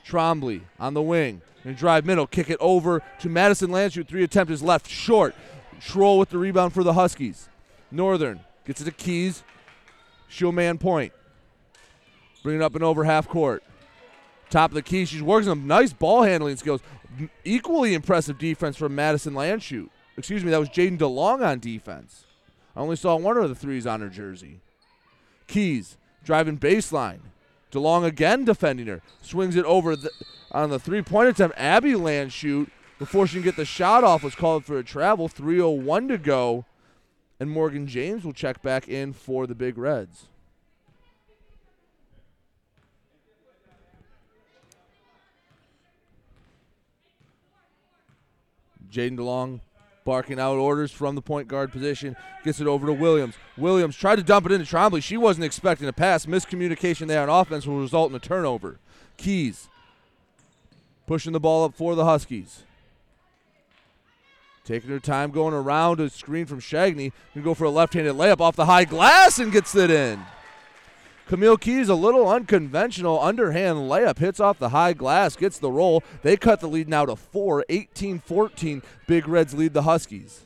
Trombley 0.06 0.62
on 0.80 0.93
the 0.93 1.02
wing, 1.02 1.41
and 1.64 1.78
drive 1.78 2.06
middle, 2.06 2.28
kick 2.28 2.49
it 2.49 2.58
over 2.60 3.02
to 3.20 3.30
Madison 3.30 3.70
Landshut. 3.70 4.08
Three 4.08 4.24
attempt 4.24 4.52
is 4.52 4.64
left 4.64 4.89
short. 4.89 5.36
Schroll 5.80 6.20
with 6.20 6.30
the 6.30 6.38
rebound 6.38 6.74
for 6.74 6.84
the 6.84 6.93
Huskies. 6.93 7.49
Northern 7.89 8.41
gets 8.66 8.82
it 8.82 8.86
to 8.86 8.91
Keys. 8.91 9.43
She'll 10.28 10.52
man 10.52 10.78
point. 10.78 11.14
Bring 12.43 12.58
it 12.58 12.62
up 12.62 12.76
and 12.76 12.84
over 12.84 13.04
half 13.04 13.28
court. 13.28 13.64
Top 14.49 14.72
of 14.72 14.76
the 14.76 14.82
key. 14.82 15.06
She's 15.06 15.22
working 15.22 15.47
some 15.47 15.68
nice 15.68 15.93
ball 15.93 16.24
handling 16.24 16.58
skills. 16.58 16.82
Equally 17.43 17.93
impressive 17.93 18.38
defense 18.38 18.78
from 18.78 18.95
Madison 18.95 19.34
Landshut. 19.34 19.89
Excuse 20.18 20.43
me, 20.43 20.52
that 20.52 20.60
was 20.60 20.70
Jaden 20.70 20.97
DeLong 20.97 21.45
on 21.45 21.60
defense. 21.60 22.26
I 22.76 22.80
only 22.80 22.95
saw 22.95 23.16
one 23.16 23.38
of 23.38 23.49
the 23.49 23.56
threes 23.56 23.88
on 23.88 24.02
her 24.02 24.10
jersey. 24.10 24.60
Keys 25.47 25.97
driving 26.24 26.58
baseline. 26.58 27.20
DeLong 27.72 28.06
again 28.06 28.46
defending 28.46 28.88
her. 28.88 29.02
Swings 29.22 29.56
it 29.56 29.66
over 29.66 29.96
the, 29.96 30.12
on 30.52 30.70
the 30.70 30.80
three 30.80 31.02
point 31.02 31.30
attempt. 31.30 31.58
Abby 31.58 31.94
Landshut 31.94 32.70
before 33.02 33.26
she 33.26 33.38
can 33.38 33.42
get 33.42 33.56
the 33.56 33.66
shot 33.66 34.04
off, 34.04 34.22
was 34.22 34.36
called 34.36 34.64
for 34.64 34.78
a 34.78 34.84
travel. 34.84 35.28
3.01 35.28 36.08
to 36.08 36.20
go. 36.20 36.66
And 37.40 37.50
Morgan 37.50 37.88
James 37.88 38.24
will 38.24 38.32
check 38.32 38.62
back 38.62 38.88
in 38.88 39.12
for 39.12 39.48
the 39.48 39.56
Big 39.56 39.76
Reds. 39.76 40.28
Jaden 48.92 49.18
DeLong 49.18 49.62
barking 50.12 50.41
out 50.41 50.57
orders 50.57 50.91
from 50.91 51.16
the 51.16 51.22
point 51.22 51.47
guard 51.47 51.72
position. 51.72 52.18
Gets 52.43 52.59
it 52.59 52.68
over 52.68 52.86
to 52.86 52.91
Williams. 52.91 53.36
Williams 53.55 53.95
tried 53.95 54.18
to 54.18 54.24
dump 54.24 54.45
it 54.45 54.51
into 54.51 54.66
Trombley. 54.66 55.01
She 55.01 55.16
wasn't 55.16 55.45
expecting 55.45 55.88
a 55.88 55.93
pass. 55.93 56.26
Miscommunication 56.26 57.07
there 57.07 57.22
on 57.22 57.30
offense 57.30 57.66
will 57.66 57.80
result 57.80 58.09
in 58.09 58.18
a 58.18 58.20
turnover. 58.20 58.78
Keys 59.16 59.70
pushing 61.07 61.32
the 61.32 61.39
ball 61.39 61.64
up 61.64 61.76
for 61.76 61.95
the 61.95 62.03
Huskies. 62.03 62.64
Taking 64.66 64.89
her 64.89 64.99
time 64.99 65.32
going 65.32 65.53
around 65.53 66.01
a 66.01 66.09
screen 66.09 66.45
from 66.45 66.59
Shagny. 66.59 67.14
Can 67.32 67.41
go 67.41 67.53
for 67.53 67.64
a 67.64 67.70
left-handed 67.70 68.16
layup 68.16 68.41
off 68.41 68.57
the 68.57 68.66
high 68.66 68.84
glass 68.84 69.39
and 69.39 69.49
gets 69.49 69.74
it 69.76 69.89
in. 69.89 70.20
Camille 71.32 71.56
Keys, 71.56 71.88
a 71.88 71.96
little 71.96 72.28
unconventional 72.28 73.18
underhand 73.18 73.78
layup, 73.90 74.18
hits 74.18 74.42
off 74.42 74.60
the 74.60 74.68
high 74.68 74.92
glass, 74.92 75.38
gets 75.38 75.60
the 75.60 75.72
roll. 75.72 76.04
They 76.24 76.36
cut 76.36 76.60
the 76.60 76.68
lead 76.68 76.90
now 76.90 77.06
to 77.06 77.16
four, 77.16 77.64
18 77.70 78.20
14. 78.20 78.82
Big 79.08 79.30
Reds 79.30 79.54
lead 79.54 79.74
the 79.74 79.84
Huskies. 79.84 80.44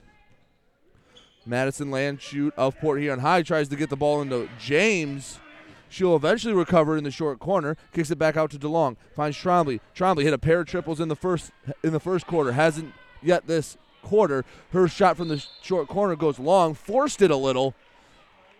Madison 1.43 1.89
Landshut 1.89 2.51
of 2.55 2.79
Port 2.79 3.01
Huron 3.01 3.21
High 3.21 3.41
tries 3.41 3.67
to 3.69 3.75
get 3.75 3.89
the 3.89 3.95
ball 3.95 4.21
into 4.21 4.47
James. 4.59 5.39
She'll 5.89 6.15
eventually 6.15 6.53
recover 6.53 6.95
in 6.97 7.03
the 7.03 7.09
short 7.09 7.39
corner, 7.39 7.77
kicks 7.91 8.11
it 8.11 8.19
back 8.19 8.37
out 8.37 8.51
to 8.51 8.59
DeLong, 8.59 8.95
finds 9.15 9.37
Trombley. 9.37 9.79
Trombley 9.95 10.21
hit 10.21 10.33
a 10.33 10.37
pair 10.37 10.59
of 10.59 10.67
triples 10.67 10.99
in 10.99 11.07
the 11.07 11.15
first 11.15 11.51
in 11.83 11.93
the 11.93 11.99
first 11.99 12.27
quarter, 12.27 12.51
hasn't 12.51 12.93
yet 13.23 13.47
this 13.47 13.75
quarter. 14.03 14.45
Her 14.71 14.87
shot 14.87 15.17
from 15.17 15.29
the 15.29 15.43
short 15.63 15.87
corner 15.87 16.15
goes 16.15 16.37
long, 16.37 16.75
forced 16.75 17.23
it 17.23 17.31
a 17.31 17.35
little. 17.35 17.73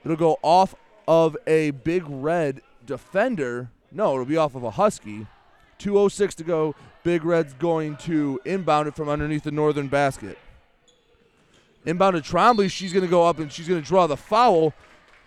It'll 0.03 0.17
go 0.17 0.39
off 0.41 0.73
of 1.07 1.37
a 1.47 1.71
big 1.71 2.03
red 2.07 2.61
defender. 2.85 3.69
No, 3.91 4.13
it'll 4.13 4.25
be 4.25 4.37
off 4.37 4.55
of 4.55 4.63
a 4.63 4.71
Husky. 4.71 5.27
2.06 5.79 6.35
to 6.35 6.43
go. 6.43 6.75
Big 7.03 7.23
Red's 7.23 7.53
going 7.53 7.97
to 7.97 8.39
inbound 8.45 8.87
it 8.87 8.95
from 8.95 9.09
underneath 9.09 9.43
the 9.43 9.51
northern 9.51 9.87
basket. 9.87 10.37
Inbound 11.85 12.15
to 12.15 12.21
Trombley. 12.21 12.69
She's 12.69 12.93
going 12.93 13.05
to 13.05 13.09
go 13.09 13.23
up 13.23 13.39
and 13.39 13.51
she's 13.51 13.67
going 13.67 13.81
to 13.81 13.87
draw 13.87 14.07
the 14.07 14.17
foul. 14.17 14.73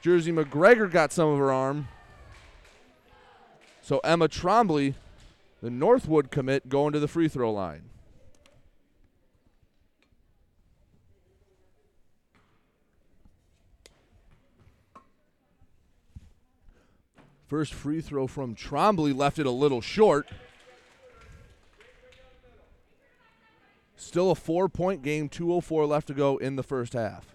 Jersey 0.00 0.32
McGregor 0.32 0.90
got 0.90 1.12
some 1.12 1.28
of 1.28 1.38
her 1.38 1.52
arm. 1.52 1.88
So 3.80 4.00
Emma 4.00 4.28
Trombley, 4.28 4.94
the 5.62 5.70
Northwood 5.70 6.30
commit, 6.30 6.68
going 6.68 6.92
to 6.92 7.00
the 7.00 7.08
free 7.08 7.28
throw 7.28 7.52
line. 7.52 7.82
First 17.48 17.72
free 17.72 18.02
throw 18.02 18.26
from 18.26 18.54
Trombley 18.54 19.16
left 19.16 19.38
it 19.38 19.46
a 19.46 19.50
little 19.50 19.80
short. 19.80 20.28
Still 23.96 24.28
a 24.28 24.32
oh 24.32 24.34
four 24.34 24.68
point 24.68 25.02
game, 25.02 25.30
2.04 25.30 25.88
left 25.88 26.06
to 26.08 26.14
go 26.14 26.36
in 26.36 26.56
the 26.56 26.62
first 26.62 26.92
half. 26.92 27.34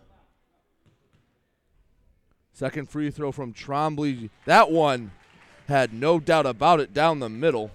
Second 2.53 2.87
free 2.87 3.09
throw 3.09 3.31
from 3.31 3.53
Trombley. 3.53 4.29
That 4.45 4.69
one 4.69 5.11
had 5.67 5.93
no 5.93 6.19
doubt 6.19 6.45
about 6.45 6.79
it 6.79 6.93
down 6.93 7.19
the 7.19 7.27
middle. 7.27 7.71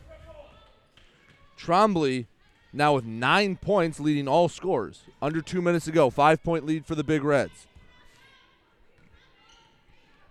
Trombley 1.59 2.27
now 2.73 2.95
with 2.95 3.05
nine 3.05 3.57
points, 3.57 3.99
leading 3.99 4.29
all 4.29 4.49
scores. 4.49 5.03
Under 5.21 5.43
two 5.43 5.61
minutes 5.61 5.87
to 5.87 5.93
go. 5.93 6.09
Five 6.09 6.45
point 6.45 6.65
lead 6.65 6.87
for 6.87 6.95
the 6.95 7.03
Big 7.03 7.25
Reds. 7.25 7.67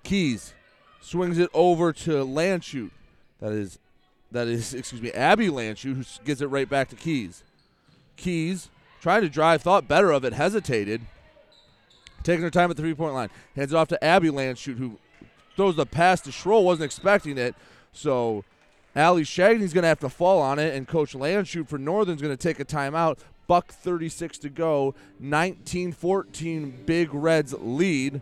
Keys 0.03 0.53
swings 1.07 1.37
it 1.37 1.49
over 1.53 1.93
to 1.93 2.25
Landshut. 2.25 2.91
That 3.39 3.53
is, 3.53 3.79
that 4.31 4.47
is, 4.47 4.73
excuse 4.73 5.01
me, 5.01 5.11
Abby 5.11 5.47
Landshut, 5.47 5.95
who 5.95 6.03
gets 6.25 6.41
it 6.41 6.47
right 6.47 6.69
back 6.69 6.89
to 6.89 6.95
Keys. 6.95 7.43
Keys 8.17 8.69
trying 9.01 9.21
to 9.21 9.29
drive, 9.29 9.61
thought 9.61 9.87
better 9.87 10.11
of 10.11 10.25
it, 10.25 10.33
hesitated, 10.33 11.01
taking 12.23 12.43
her 12.43 12.49
time 12.49 12.69
at 12.69 12.75
the 12.75 12.83
three 12.83 12.93
point 12.93 13.13
line. 13.13 13.29
Hands 13.55 13.71
it 13.71 13.75
off 13.75 13.87
to 13.89 14.03
Abby 14.03 14.29
Landshut, 14.29 14.77
who 14.77 14.97
throws 15.55 15.75
the 15.75 15.85
pass 15.85 16.19
to 16.21 16.29
Schroll, 16.29 16.63
wasn't 16.63 16.85
expecting 16.85 17.37
it. 17.37 17.55
So 17.93 18.43
Allie 18.95 19.23
Shagny's 19.23 19.73
going 19.73 19.83
to 19.83 19.89
have 19.89 19.99
to 19.99 20.09
fall 20.09 20.41
on 20.41 20.59
it, 20.59 20.75
and 20.75 20.87
Coach 20.87 21.13
Landshut 21.13 21.69
for 21.69 21.77
Northern's 21.77 22.21
going 22.21 22.35
to 22.35 22.41
take 22.41 22.59
a 22.59 22.65
timeout. 22.65 23.19
Buck 23.47 23.71
36 23.71 24.39
to 24.39 24.49
go, 24.49 24.93
19 25.21 25.93
14 25.93 26.83
Big 26.85 27.13
Reds 27.13 27.53
lead. 27.57 28.19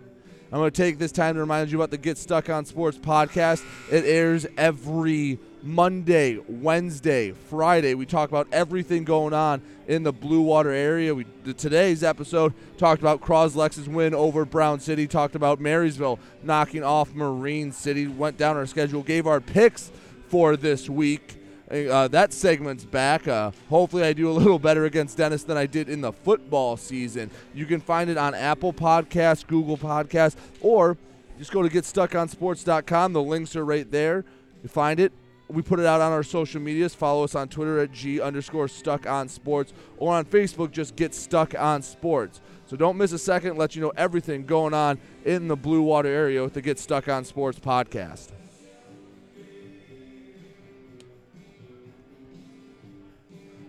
I'm 0.55 0.61
going 0.61 0.71
to 0.71 0.81
take 0.81 0.99
this 0.99 1.11
time 1.11 1.33
to 1.33 1.41
remind 1.41 1.69
you 1.69 1.77
about 1.77 1.91
the 1.91 1.97
Get 1.97 2.17
Stuck 2.17 2.49
on 2.49 2.63
Sports 2.63 2.97
podcast. 2.97 3.61
It 3.91 4.05
airs 4.05 4.47
every 4.57 5.37
Monday, 5.61 6.39
Wednesday, 6.47 7.33
Friday. 7.33 7.93
We 7.93 8.05
talk 8.05 8.29
about 8.29 8.47
everything 8.53 9.03
going 9.03 9.33
on 9.33 9.61
in 9.89 10.03
the 10.03 10.13
Blue 10.13 10.39
Water 10.39 10.69
area. 10.69 11.13
We 11.13 11.25
today's 11.57 12.05
episode 12.05 12.53
talked 12.77 13.01
about 13.01 13.19
Crosslex's 13.19 13.89
win 13.89 14.15
over 14.15 14.45
Brown 14.45 14.79
City. 14.79 15.07
Talked 15.07 15.35
about 15.35 15.59
Marysville 15.59 16.19
knocking 16.41 16.85
off 16.85 17.13
Marine 17.13 17.73
City. 17.73 18.07
Went 18.07 18.37
down 18.37 18.55
our 18.55 18.65
schedule. 18.65 19.03
Gave 19.03 19.27
our 19.27 19.41
picks 19.41 19.91
for 20.29 20.55
this 20.55 20.89
week. 20.89 21.35
Uh, 21.69 22.07
that 22.09 22.31
segment's 22.31 22.85
back. 22.85 23.27
Uh, 23.27 23.51
hopefully, 23.69 24.03
I 24.03 24.13
do 24.13 24.29
a 24.29 24.33
little 24.33 24.59
better 24.59 24.85
against 24.85 25.17
Dennis 25.17 25.43
than 25.43 25.57
I 25.57 25.65
did 25.65 25.89
in 25.89 26.01
the 26.01 26.13
football 26.13 26.77
season. 26.77 27.31
You 27.53 27.65
can 27.65 27.79
find 27.79 28.09
it 28.09 28.17
on 28.17 28.35
Apple 28.35 28.71
Podcasts, 28.71 29.45
Google 29.45 29.77
Podcasts, 29.77 30.35
or 30.61 30.97
just 31.39 31.51
go 31.51 31.63
to 31.63 31.69
getstuckonsports.com. 31.69 33.13
The 33.13 33.21
links 33.21 33.55
are 33.55 33.65
right 33.65 33.89
there. 33.89 34.25
You 34.61 34.69
find 34.69 34.99
it. 34.99 35.11
We 35.47 35.61
put 35.61 35.79
it 35.79 35.85
out 35.85 36.01
on 36.01 36.11
our 36.11 36.23
social 36.23 36.59
medias. 36.59 36.95
Follow 36.95 37.23
us 37.23 37.35
on 37.35 37.49
Twitter 37.49 37.79
at 37.79 37.91
G 37.91 38.19
underscore 38.19 38.67
stuck 38.67 39.07
on 39.07 39.27
sports 39.27 39.73
or 39.97 40.13
on 40.13 40.25
Facebook, 40.25 40.71
just 40.71 40.95
get 40.95 41.13
stuck 41.13 41.53
on 41.57 41.83
sports. 41.83 42.41
So 42.65 42.75
don't 42.75 42.97
miss 42.97 43.11
a 43.11 43.19
second. 43.19 43.57
Let 43.57 43.75
you 43.75 43.81
know 43.81 43.93
everything 43.95 44.45
going 44.45 44.73
on 44.73 44.97
in 45.23 45.47
the 45.47 45.55
Blue 45.55 45.83
Water 45.83 46.09
area 46.09 46.41
with 46.41 46.53
the 46.53 46.61
Get 46.61 46.79
Stuck 46.79 47.07
on 47.07 47.23
Sports 47.23 47.59
podcast. 47.59 48.31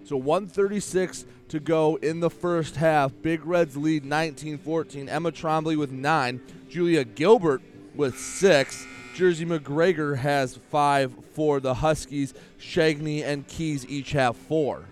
So 0.06 0.16
136 0.16 1.24
to 1.48 1.58
go 1.58 1.96
in 1.96 2.20
the 2.20 2.30
first 2.30 2.76
half. 2.76 3.12
Big 3.22 3.44
Reds 3.44 3.76
lead 3.76 4.04
19-14. 4.04 5.08
Emma 5.08 5.32
Trombley 5.32 5.76
with 5.76 5.90
nine. 5.90 6.40
Julia 6.68 7.02
Gilbert 7.02 7.60
with 7.96 8.16
six. 8.16 8.86
Jersey 9.16 9.44
McGregor 9.44 10.16
has 10.16 10.60
five 10.70 11.12
for 11.34 11.58
the 11.58 11.74
Huskies. 11.74 12.34
Shagney 12.56 13.24
and 13.24 13.48
Keys 13.48 13.84
each 13.88 14.12
have 14.12 14.36
four. 14.36 14.84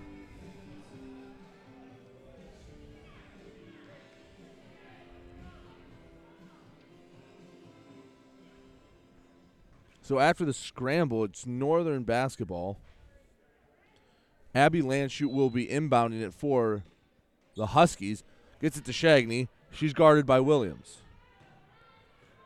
So 10.02 10.18
after 10.18 10.44
the 10.44 10.52
scramble, 10.52 11.22
it's 11.22 11.46
Northern 11.46 12.02
basketball. 12.02 12.78
Abby 14.54 14.82
Landshut 14.82 15.32
will 15.32 15.50
be 15.50 15.66
inbounding 15.66 16.22
it 16.22 16.32
for 16.32 16.84
the 17.56 17.66
Huskies. 17.66 18.22
Gets 18.60 18.78
it 18.78 18.84
to 18.84 18.92
Shagny. 18.92 19.48
She's 19.72 19.92
guarded 19.92 20.26
by 20.26 20.40
Williams. 20.40 20.98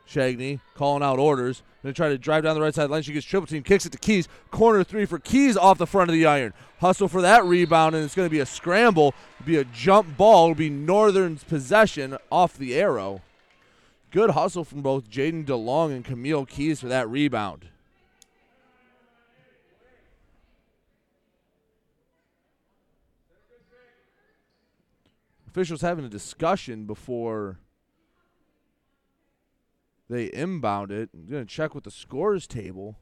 Shagney 0.09 0.61
calling 0.75 1.03
out 1.03 1.19
orders. 1.19 1.63
To 1.85 1.93
try 1.93 2.09
to 2.09 2.19
drive 2.19 2.43
down 2.43 2.55
the 2.55 2.61
right 2.61 2.75
side 2.75 2.91
line. 2.91 3.03
She 3.03 3.13
gets 3.13 3.25
triple 3.25 3.47
team, 3.47 3.63
kicks 3.63 3.87
it 3.87 3.93
to 3.93 3.99
Keys. 3.99 4.29
Corner 4.51 4.83
three 4.83 5.07
for 5.07 5.19
Keys 5.19 5.57
off 5.57 5.79
the 5.79 5.87
front 5.87 6.11
of 6.11 6.13
the 6.13 6.27
iron. 6.27 6.53
Hustle 6.81 7.09
for 7.09 7.23
that 7.23 7.45
rebound, 7.45 7.95
and 7.95 8.05
it's 8.05 8.15
to 8.15 8.29
be 8.29 8.41
a 8.41 8.47
scramble. 8.47 9.15
It'll 9.39 9.47
be 9.47 9.57
a 9.57 9.65
jump 9.65 10.17
ball. 10.17 10.51
It'll 10.51 10.59
be 10.59 10.71
Northern's 10.71 11.45
possession 11.45 12.19
off 12.33 12.59
the 12.59 12.75
arrow. 12.75 13.23
Good 14.11 14.31
hustle 14.31 14.65
from 14.65 14.83
both 14.83 15.09
Jaden 15.09 15.47
DeLong 15.47 15.93
and 15.93 16.05
Camille 16.05 16.47
Keys 16.47 16.81
for 16.81 16.89
that 16.89 17.09
rebound. 17.09 17.69
Officials 25.59 25.81
having 25.81 26.05
a 26.05 26.09
discussion 26.09 26.85
before 26.85 27.59
they 30.09 30.27
inbound 30.27 30.93
it. 30.93 31.11
I'm 31.13 31.27
going 31.27 31.45
to 31.45 31.53
check 31.53 31.75
with 31.75 31.83
the 31.83 31.91
scores 31.91 32.47
table. 32.47 32.97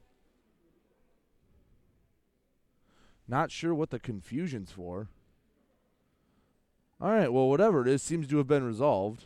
Not 3.27 3.51
sure 3.51 3.75
what 3.75 3.91
the 3.91 3.99
confusion's 3.99 4.71
for. 4.71 5.07
All 6.99 7.11
right, 7.11 7.31
well, 7.31 7.47
whatever 7.47 7.83
it 7.83 7.87
is, 7.87 8.01
seems 8.01 8.27
to 8.29 8.37
have 8.37 8.47
been 8.47 8.63
resolved. 8.63 9.25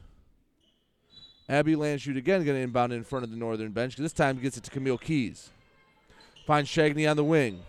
Abby 1.48 1.76
Landshut 1.76 2.18
again 2.18 2.44
going 2.44 2.58
to 2.58 2.62
inbound 2.62 2.92
in 2.92 3.06
front 3.06 3.24
of 3.24 3.32
the 3.32 3.38
northern 3.38 3.72
bench. 3.72 3.96
This 3.96 4.12
time 4.12 4.40
gets 4.40 4.58
it 4.58 4.66
to 4.66 4.72
Camille 4.72 4.98
Keys. 4.98 5.52
Finds 6.46 6.70
Shagney 6.70 7.10
on 7.10 7.16
the 7.16 7.24
wing. 7.24 7.62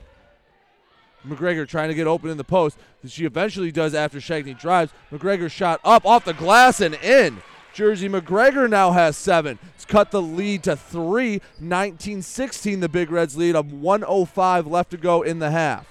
McGregor 1.26 1.66
trying 1.68 1.88
to 1.88 1.94
get 1.94 2.06
open 2.06 2.30
in 2.30 2.36
the 2.36 2.44
post. 2.44 2.76
She 3.06 3.24
eventually 3.24 3.72
does 3.72 3.94
after 3.94 4.18
Shagney 4.18 4.58
drives. 4.58 4.92
McGregor 5.10 5.50
shot 5.50 5.80
up 5.84 6.04
off 6.04 6.24
the 6.24 6.34
glass 6.34 6.80
and 6.80 6.94
in. 6.96 7.42
Jersey 7.72 8.08
McGregor 8.08 8.68
now 8.68 8.90
has 8.90 9.16
seven. 9.16 9.58
It's 9.74 9.84
cut 9.84 10.10
the 10.10 10.20
lead 10.20 10.64
to 10.64 10.76
three. 10.76 11.40
19 11.60 12.22
16, 12.22 12.80
the 12.80 12.88
Big 12.88 13.10
Reds 13.10 13.36
lead. 13.36 13.56
Of 13.56 13.72
105 13.72 14.66
left 14.66 14.90
to 14.90 14.96
go 14.96 15.22
in 15.22 15.38
the 15.38 15.50
half. 15.50 15.86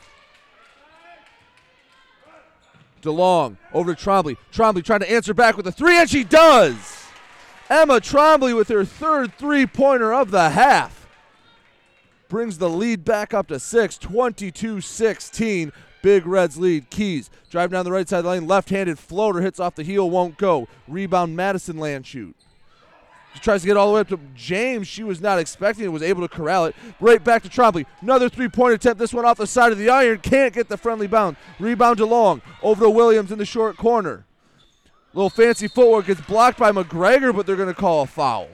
DeLong 3.01 3.57
over 3.73 3.95
to 3.95 4.01
Trombley. 4.01 4.37
Trombley 4.53 4.83
trying 4.83 4.99
to 4.99 5.11
answer 5.11 5.33
back 5.33 5.57
with 5.57 5.65
a 5.65 5.71
three, 5.71 5.97
and 5.97 6.09
she 6.09 6.23
does. 6.23 7.07
Emma 7.67 7.99
Trombley 7.99 8.55
with 8.55 8.67
her 8.67 8.85
third 8.85 9.33
three 9.37 9.65
pointer 9.65 10.13
of 10.13 10.29
the 10.29 10.51
half 10.51 11.00
brings 12.31 12.57
the 12.57 12.69
lead 12.69 13.03
back 13.03 13.33
up 13.33 13.47
to 13.47 13.59
six, 13.59 13.97
22 13.97 14.79
16. 14.79 15.73
Big 16.01 16.25
Reds 16.25 16.57
lead. 16.57 16.89
Keys 16.89 17.29
drive 17.49 17.71
down 17.71 17.83
the 17.83 17.91
right 17.91 18.07
side 18.07 18.19
of 18.19 18.23
the 18.23 18.29
lane. 18.31 18.47
Left 18.47 18.69
handed 18.69 18.97
floater 18.97 19.41
hits 19.41 19.59
off 19.59 19.75
the 19.75 19.83
heel, 19.83 20.09
won't 20.09 20.37
go. 20.37 20.69
Rebound 20.87 21.35
Madison 21.35 21.75
Landshut. 21.75 22.33
She 23.33 23.39
tries 23.41 23.61
to 23.61 23.67
get 23.67 23.75
all 23.75 23.87
the 23.87 23.95
way 23.95 23.99
up 23.99 24.07
to 24.07 24.19
James. 24.33 24.87
She 24.87 25.03
was 25.03 25.19
not 25.19 25.39
expecting 25.39 25.83
it, 25.83 25.89
was 25.89 26.01
able 26.01 26.21
to 26.21 26.33
corral 26.33 26.65
it. 26.65 26.75
Right 27.01 27.21
back 27.21 27.43
to 27.43 27.49
Trombley. 27.49 27.85
Another 27.99 28.29
three 28.29 28.47
point 28.47 28.75
attempt. 28.75 28.97
This 28.97 29.13
one 29.13 29.25
off 29.25 29.37
the 29.37 29.45
side 29.45 29.73
of 29.73 29.77
the 29.77 29.89
iron. 29.89 30.19
Can't 30.19 30.53
get 30.53 30.69
the 30.69 30.77
friendly 30.77 31.07
bound. 31.07 31.35
Rebound 31.59 31.99
DeLong. 31.99 32.41
Over 32.63 32.85
to 32.85 32.89
Williams 32.89 33.33
in 33.33 33.39
the 33.39 33.45
short 33.45 33.75
corner. 33.75 34.25
Little 35.13 35.29
fancy 35.29 35.67
footwork 35.67 36.07
gets 36.07 36.21
blocked 36.21 36.57
by 36.57 36.71
McGregor, 36.71 37.35
but 37.35 37.45
they're 37.45 37.57
going 37.57 37.67
to 37.67 37.73
call 37.73 38.03
a 38.03 38.07
foul. 38.07 38.47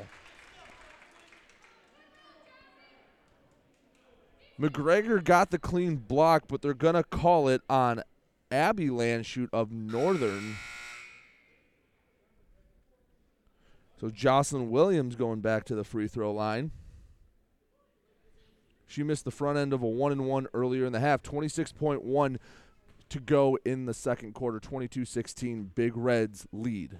McGregor 4.60 5.24
got 5.24 5.52
the 5.52 5.60
clean 5.60 5.98
block, 5.98 6.44
but 6.48 6.62
they're 6.62 6.74
going 6.74 6.96
to 6.96 7.04
call 7.04 7.48
it 7.48 7.62
on 7.70 8.04
Abby 8.52 8.88
Landshut 8.88 9.50
of 9.54 9.72
Northern. 9.72 10.56
So 14.00 14.10
Jocelyn 14.10 14.70
Williams 14.70 15.16
going 15.16 15.42
back 15.42 15.64
to 15.66 15.76
the 15.76 15.84
free 15.84 16.08
throw 16.08 16.32
line. 16.32 16.72
She 18.88 19.04
missed 19.04 19.26
the 19.26 19.32
front 19.32 19.58
end 19.58 19.74
of 19.74 19.84
a 19.84 19.88
one 19.88 20.12
and 20.12 20.26
one 20.26 20.48
earlier 20.54 20.86
in 20.86 20.94
the 20.94 21.00
half. 21.00 21.22
26.1 21.24 22.38
to 23.10 23.20
go 23.20 23.58
in 23.66 23.86
the 23.86 23.94
second 23.94 24.34
quarter. 24.34 24.60
22 24.60 25.04
16. 25.04 25.72
Big 25.76 25.96
Reds 25.96 26.48
lead. 26.52 27.00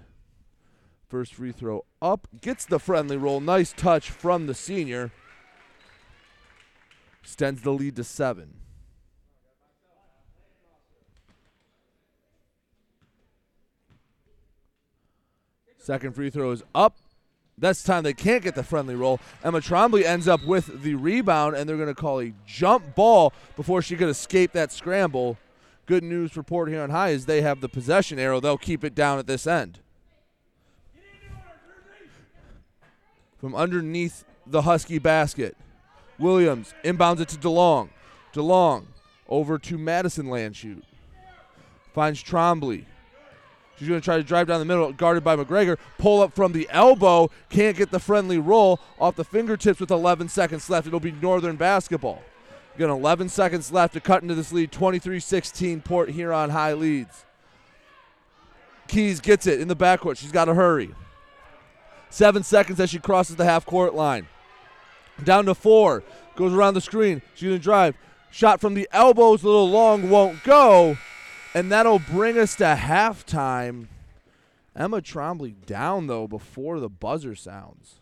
First 1.08 1.34
free 1.34 1.52
throw 1.52 1.86
up. 2.02 2.28
Gets 2.40 2.66
the 2.66 2.78
friendly 2.78 3.16
roll. 3.16 3.40
Nice 3.40 3.72
touch 3.72 4.10
from 4.10 4.46
the 4.46 4.54
senior. 4.54 5.10
Extends 7.28 7.60
the 7.60 7.70
lead 7.70 7.94
to 7.94 8.04
seven. 8.04 8.54
Second 15.76 16.14
free 16.14 16.30
throw 16.30 16.52
is 16.52 16.62
up. 16.74 16.96
This 17.58 17.82
time 17.82 18.02
they 18.02 18.14
can't 18.14 18.42
get 18.42 18.54
the 18.54 18.62
friendly 18.62 18.94
roll. 18.94 19.20
Emma 19.44 19.60
Trombley 19.60 20.04
ends 20.04 20.26
up 20.26 20.42
with 20.46 20.82
the 20.82 20.94
rebound, 20.94 21.54
and 21.54 21.68
they're 21.68 21.76
going 21.76 21.88
to 21.88 21.94
call 21.94 22.22
a 22.22 22.32
jump 22.46 22.94
ball 22.94 23.34
before 23.56 23.82
she 23.82 23.94
could 23.94 24.08
escape 24.08 24.52
that 24.52 24.72
scramble. 24.72 25.36
Good 25.84 26.02
news 26.02 26.32
for 26.32 26.42
Port 26.42 26.70
Huron 26.70 26.88
High 26.90 27.10
is 27.10 27.26
they 27.26 27.42
have 27.42 27.60
the 27.60 27.68
possession 27.68 28.18
arrow. 28.18 28.40
They'll 28.40 28.56
keep 28.56 28.82
it 28.82 28.94
down 28.94 29.18
at 29.18 29.26
this 29.26 29.46
end. 29.46 29.80
From 33.36 33.54
underneath 33.54 34.24
the 34.46 34.62
Husky 34.62 34.98
basket, 34.98 35.58
Williams 36.18 36.74
inbounds 36.84 37.20
it 37.20 37.28
to 37.28 37.36
DeLong. 37.36 37.90
DeLong 38.34 38.86
over 39.28 39.58
to 39.58 39.78
Madison 39.78 40.26
Landshut. 40.26 40.82
Finds 41.92 42.22
Trombley. 42.22 42.84
She's 43.78 43.88
going 43.88 44.00
to 44.00 44.04
try 44.04 44.16
to 44.16 44.24
drive 44.24 44.48
down 44.48 44.58
the 44.58 44.64
middle, 44.64 44.92
guarded 44.92 45.22
by 45.22 45.36
McGregor. 45.36 45.78
Pull 45.98 46.20
up 46.20 46.34
from 46.34 46.52
the 46.52 46.68
elbow. 46.70 47.30
Can't 47.48 47.76
get 47.76 47.92
the 47.92 48.00
friendly 48.00 48.38
roll 48.38 48.80
off 48.98 49.14
the 49.14 49.24
fingertips 49.24 49.78
with 49.78 49.90
11 49.90 50.28
seconds 50.28 50.68
left. 50.68 50.86
It'll 50.88 50.98
be 50.98 51.12
Northern 51.12 51.56
basketball. 51.56 52.22
Got 52.76 52.90
11 52.90 53.28
seconds 53.28 53.72
left 53.72 53.94
to 53.94 54.00
cut 54.00 54.22
into 54.22 54.34
this 54.34 54.52
lead. 54.52 54.70
23 54.70 55.18
16, 55.18 55.80
Port 55.80 56.10
Huron 56.10 56.50
High 56.50 56.74
leads. 56.74 57.24
Keys 58.86 59.20
gets 59.20 59.46
it 59.46 59.60
in 59.60 59.68
the 59.68 59.76
backcourt. 59.76 60.16
She's 60.16 60.32
got 60.32 60.46
to 60.46 60.54
hurry. 60.54 60.94
Seven 62.10 62.42
seconds 62.42 62.80
as 62.80 62.90
she 62.90 62.98
crosses 62.98 63.36
the 63.36 63.44
half 63.44 63.66
court 63.66 63.94
line. 63.94 64.28
Down 65.24 65.46
to 65.46 65.54
four. 65.54 66.02
Goes 66.36 66.54
around 66.54 66.74
the 66.74 66.80
screen. 66.80 67.22
She's 67.34 67.48
going 67.48 67.58
to 67.58 67.62
drive. 67.62 67.96
Shot 68.30 68.60
from 68.60 68.74
the 68.74 68.88
elbows, 68.92 69.42
a 69.42 69.46
little 69.46 69.70
long, 69.70 70.10
won't 70.10 70.44
go. 70.44 70.96
And 71.54 71.72
that'll 71.72 71.98
bring 71.98 72.38
us 72.38 72.54
to 72.56 72.76
halftime. 72.78 73.88
Emma 74.76 75.00
Trombley 75.00 75.54
down, 75.66 76.06
though, 76.06 76.28
before 76.28 76.78
the 76.78 76.90
buzzer 76.90 77.34
sounds. 77.34 77.96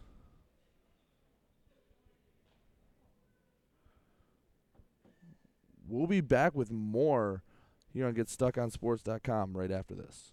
We'll 5.89 6.09
be 6.09 6.21
back 6.21 6.55
with 6.55 6.71
more 6.71 7.43
here 7.93 8.07
on 8.07 8.15
GetStuckOnSports.com 8.15 9.57
right 9.57 9.71
after 9.71 9.95
this. 9.95 10.33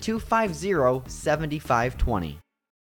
250 0.00 1.02
7520. 1.08 2.38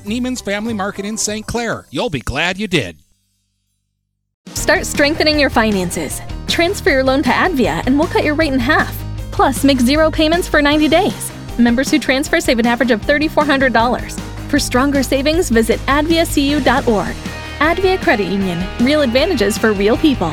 Neiman's 0.00 0.40
Family 0.40 0.74
Market 0.74 1.04
in 1.04 1.16
St. 1.16 1.46
Clair. 1.46 1.86
You'll 1.90 2.10
be 2.10 2.20
glad 2.20 2.58
you 2.58 2.66
did. 2.66 2.98
Start 4.48 4.86
strengthening 4.86 5.38
your 5.38 5.50
finances. 5.50 6.20
Transfer 6.48 6.90
your 6.90 7.04
loan 7.04 7.22
to 7.22 7.30
Advia 7.30 7.82
and 7.86 7.98
we'll 7.98 8.08
cut 8.08 8.24
your 8.24 8.34
rate 8.34 8.52
in 8.52 8.58
half. 8.58 8.96
Plus, 9.30 9.64
make 9.64 9.80
zero 9.80 10.10
payments 10.10 10.48
for 10.48 10.60
90 10.60 10.88
days. 10.88 11.32
Members 11.58 11.90
who 11.90 11.98
transfer 11.98 12.40
save 12.40 12.58
an 12.58 12.66
average 12.66 12.90
of 12.90 13.00
$3,400. 13.02 14.20
For 14.50 14.58
stronger 14.58 15.02
savings, 15.02 15.48
visit 15.48 15.78
adviacu.org. 15.80 17.14
Advia 17.58 18.00
Credit 18.02 18.26
Union. 18.26 18.66
Real 18.80 19.02
advantages 19.02 19.56
for 19.56 19.72
real 19.72 19.96
people. 19.96 20.32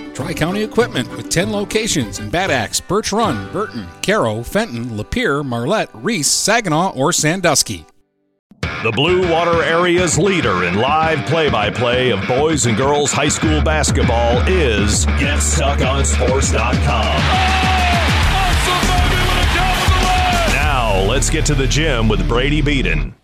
Tri 0.13 0.33
County 0.33 0.63
Equipment 0.63 1.09
with 1.15 1.29
10 1.29 1.51
locations 1.51 2.19
in 2.19 2.29
Bad 2.29 2.51
Axe, 2.51 2.81
Birch 2.81 3.11
Run, 3.11 3.51
Burton, 3.51 3.87
Caro, 4.01 4.43
Fenton, 4.43 4.85
Lapeer, 4.97 5.45
Marlette, 5.45 5.89
Reese, 5.93 6.29
Saginaw, 6.29 6.93
or 6.95 7.13
Sandusky. 7.13 7.85
The 8.83 8.91
Blue 8.91 9.31
Water 9.31 9.63
Area's 9.63 10.17
leader 10.17 10.63
in 10.63 10.75
live 10.75 11.25
play 11.27 11.49
by 11.49 11.69
play 11.69 12.11
of 12.11 12.27
boys 12.27 12.65
and 12.65 12.75
girls 12.75 13.11
high 13.11 13.27
school 13.27 13.61
basketball 13.61 14.41
is 14.47 15.05
GetStuckOnSports.com. 15.05 17.21
Now, 20.53 21.01
let's 21.07 21.29
get 21.29 21.45
to 21.45 21.55
the 21.55 21.67
gym 21.67 22.07
with 22.07 22.27
Brady 22.27 22.61
Beaton. 22.61 23.15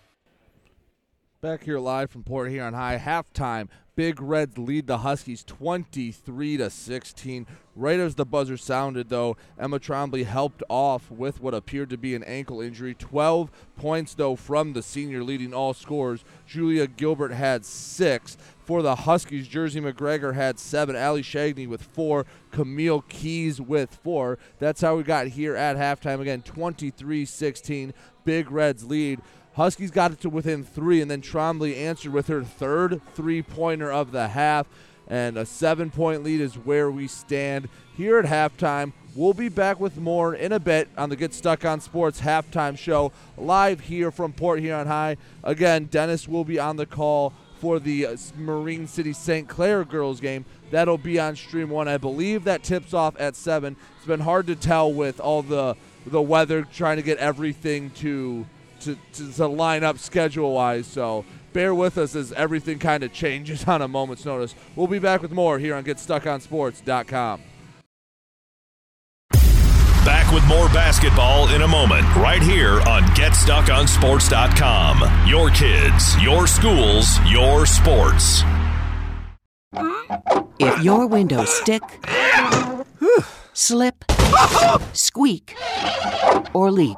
Back 1.41 1.63
here 1.63 1.79
live 1.79 2.11
from 2.11 2.23
Port 2.23 2.49
Huron 2.49 2.73
High, 2.73 2.97
halftime. 2.97 3.69
Big 3.97 4.21
Reds 4.21 4.59
lead 4.59 4.85
the 4.85 4.99
Huskies 4.99 5.43
23 5.43 6.57
to 6.57 6.69
16. 6.69 7.47
Right 7.75 7.99
as 7.99 8.13
the 8.13 8.27
buzzer 8.27 8.55
sounded, 8.55 9.09
though, 9.09 9.37
Emma 9.57 9.79
Trombley 9.79 10.23
helped 10.23 10.61
off 10.69 11.09
with 11.09 11.41
what 11.41 11.55
appeared 11.55 11.89
to 11.89 11.97
be 11.97 12.13
an 12.13 12.23
ankle 12.23 12.61
injury. 12.61 12.93
12 12.93 13.49
points, 13.75 14.13
though, 14.13 14.35
from 14.35 14.73
the 14.73 14.83
senior 14.83 15.23
leading 15.23 15.51
all 15.51 15.73
scorers. 15.73 16.23
Julia 16.45 16.85
Gilbert 16.85 17.31
had 17.31 17.65
six. 17.65 18.37
For 18.63 18.83
the 18.83 18.97
Huskies, 18.97 19.47
Jersey 19.47 19.81
McGregor 19.81 20.35
had 20.35 20.59
seven. 20.59 20.95
Ali 20.95 21.23
Shagney 21.23 21.67
with 21.67 21.81
four. 21.81 22.27
Camille 22.51 23.01
Keys 23.09 23.59
with 23.59 23.95
four. 24.03 24.37
That's 24.59 24.81
how 24.81 24.95
we 24.95 25.01
got 25.01 25.25
here 25.25 25.55
at 25.55 25.75
halftime. 25.75 26.19
Again, 26.19 26.43
23 26.43 27.25
16. 27.25 27.93
Big 28.25 28.51
Reds 28.51 28.83
lead. 28.85 29.21
Huskies 29.57 29.89
got 29.89 30.11
it 30.11 30.21
to 30.21 30.29
within 30.29 30.63
three, 30.63 31.01
and 31.01 31.09
then 31.09 31.19
Trombley 31.19 31.75
answered 31.75 32.13
with 32.13 32.27
her 32.27 32.43
third 32.43 33.01
three 33.15 33.41
pointer 33.41 33.91
of 33.91 34.11
the 34.11 34.27
half. 34.27 34.67
And 35.07 35.35
a 35.35 35.47
seven 35.47 35.89
point 35.89 36.23
lead 36.23 36.41
is 36.41 36.53
where 36.55 36.91
we 36.91 37.07
stand 37.07 37.67
here 37.95 38.19
at 38.19 38.25
halftime. 38.25 38.93
We'll 39.15 39.33
be 39.33 39.49
back 39.49 39.79
with 39.79 39.97
more 39.97 40.35
in 40.35 40.51
a 40.51 40.59
bit 40.59 40.89
on 40.95 41.09
the 41.09 41.15
Get 41.15 41.33
Stuck 41.33 41.65
on 41.65 41.81
Sports 41.81 42.21
halftime 42.21 42.77
show 42.77 43.11
live 43.35 43.79
here 43.79 44.11
from 44.11 44.31
Port 44.31 44.59
Huron 44.59 44.85
High. 44.85 45.17
Again, 45.43 45.85
Dennis 45.85 46.27
will 46.27 46.45
be 46.45 46.59
on 46.59 46.75
the 46.75 46.85
call 46.85 47.33
for 47.59 47.79
the 47.79 48.05
uh, 48.05 48.17
Marine 48.37 48.85
City 48.85 49.11
St. 49.11 49.49
Clair 49.49 49.83
girls 49.83 50.19
game. 50.19 50.45
That'll 50.69 50.99
be 50.99 51.19
on 51.19 51.35
Stream 51.35 51.71
1. 51.71 51.87
I 51.87 51.97
believe 51.97 52.43
that 52.43 52.61
tips 52.61 52.93
off 52.93 53.19
at 53.19 53.35
7. 53.35 53.75
It's 53.97 54.05
been 54.05 54.19
hard 54.19 54.45
to 54.47 54.55
tell 54.55 54.93
with 54.93 55.19
all 55.19 55.41
the 55.41 55.75
the 56.05 56.21
weather 56.21 56.61
trying 56.61 56.95
to 56.95 57.03
get 57.03 57.17
everything 57.17 57.89
to 57.89 58.45
to, 58.87 58.97
to, 59.13 59.31
to 59.33 59.47
line 59.47 59.83
up 59.83 59.99
schedule 59.99 60.53
wise. 60.53 60.87
So 60.87 61.25
bear 61.53 61.75
with 61.75 61.97
us 61.97 62.15
as 62.15 62.31
everything 62.33 62.79
kind 62.79 63.03
of 63.03 63.13
changes 63.13 63.65
on 63.65 63.81
a 63.81 63.87
moment's 63.87 64.25
notice. 64.25 64.55
We'll 64.75 64.87
be 64.87 64.99
back 64.99 65.21
with 65.21 65.31
more 65.31 65.59
here 65.59 65.75
on 65.75 65.83
GetStuckOnSports.com. 65.83 67.41
Back 70.05 70.33
with 70.33 70.47
more 70.47 70.67
basketball 70.69 71.49
in 71.49 71.61
a 71.63 71.67
moment, 71.67 72.03
right 72.15 72.41
here 72.41 72.79
on 72.87 73.03
GetStuckOnSports.com. 73.03 75.27
Your 75.27 75.49
kids, 75.49 76.23
your 76.23 76.47
schools, 76.47 77.19
your 77.27 77.65
sports. 77.65 78.43
If 80.59 80.81
your 80.81 81.07
windows 81.07 81.53
stick, 81.53 81.83
slip, 83.53 84.05
squeak, 84.93 85.55
or 86.53 86.71
leak, 86.71 86.97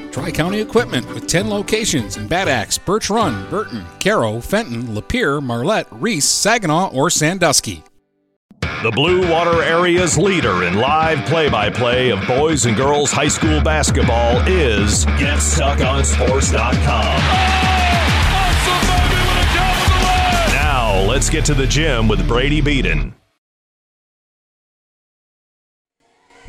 Tri 0.11 0.29
County 0.29 0.59
Equipment 0.59 1.07
with 1.13 1.27
10 1.27 1.49
locations 1.49 2.17
in 2.17 2.27
Bad 2.27 2.49
Axe, 2.49 2.77
Birch 2.77 3.09
Run, 3.09 3.49
Burton, 3.49 3.85
Caro, 4.01 4.41
Fenton, 4.41 4.87
Lapeer, 4.87 5.41
Marlette, 5.41 5.87
Reese, 5.89 6.27
Saginaw, 6.27 6.89
or 6.93 7.09
Sandusky. 7.09 7.81
The 8.83 8.91
Blue 8.91 9.31
Water 9.31 9.63
Area's 9.63 10.17
leader 10.17 10.63
in 10.63 10.75
live 10.75 11.25
play 11.27 11.47
by 11.49 11.69
play 11.69 12.09
of 12.09 12.19
boys 12.27 12.65
and 12.65 12.75
girls 12.75 13.11
high 13.11 13.29
school 13.29 13.61
basketball 13.61 14.41
is 14.47 15.05
GetStuckOnSports.com. 15.05 17.21
Now, 20.53 20.99
let's 21.07 21.29
get 21.29 21.45
to 21.45 21.53
the 21.53 21.67
gym 21.67 22.07
with 22.07 22.27
Brady 22.27 22.59
Beaton. 22.59 23.13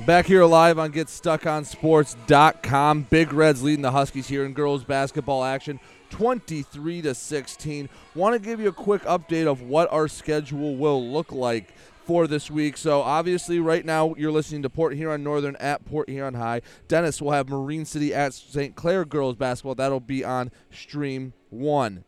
Back 0.07 0.27
here 0.27 0.45
live 0.45 0.79
on 0.81 0.93
GetStuckOnSports.com. 0.93 3.07
Big 3.09 3.33
Reds 3.33 3.63
leading 3.63 3.83
the 3.83 3.93
Huskies 3.93 4.27
here 4.27 4.45
in 4.45 4.53
girls 4.53 4.83
basketball 4.83 5.45
action, 5.45 5.79
23 6.11 7.03
to 7.03 7.15
16. 7.15 7.89
Want 8.17 8.35
to 8.35 8.41
give 8.41 8.59
you 8.59 8.67
a 8.67 8.73
quick 8.73 9.03
update 9.03 9.47
of 9.47 9.63
what 9.63 9.93
our 9.93 10.09
schedule 10.09 10.75
will 10.75 11.09
look 11.09 11.31
like 11.31 11.73
for 12.05 12.27
this 12.27 12.51
week. 12.51 12.77
So 12.77 13.01
obviously, 13.01 13.61
right 13.61 13.85
now 13.85 14.17
you're 14.19 14.33
listening 14.33 14.63
to 14.63 14.71
Port 14.71 14.97
Huron 14.97 15.23
Northern 15.23 15.55
at 15.57 15.85
Port 15.85 16.09
Huron 16.09 16.35
High. 16.35 16.63
Dennis 16.89 17.23
will 17.23 17.31
have 17.31 17.49
Marine 17.49 17.85
City 17.85 18.13
at 18.13 18.35
St. 18.35 18.75
Clair 18.75 19.05
girls 19.05 19.37
basketball. 19.37 19.77
That'll 19.77 20.01
be 20.01 20.25
on 20.25 20.51
Stream 20.73 21.33
One 21.49 22.03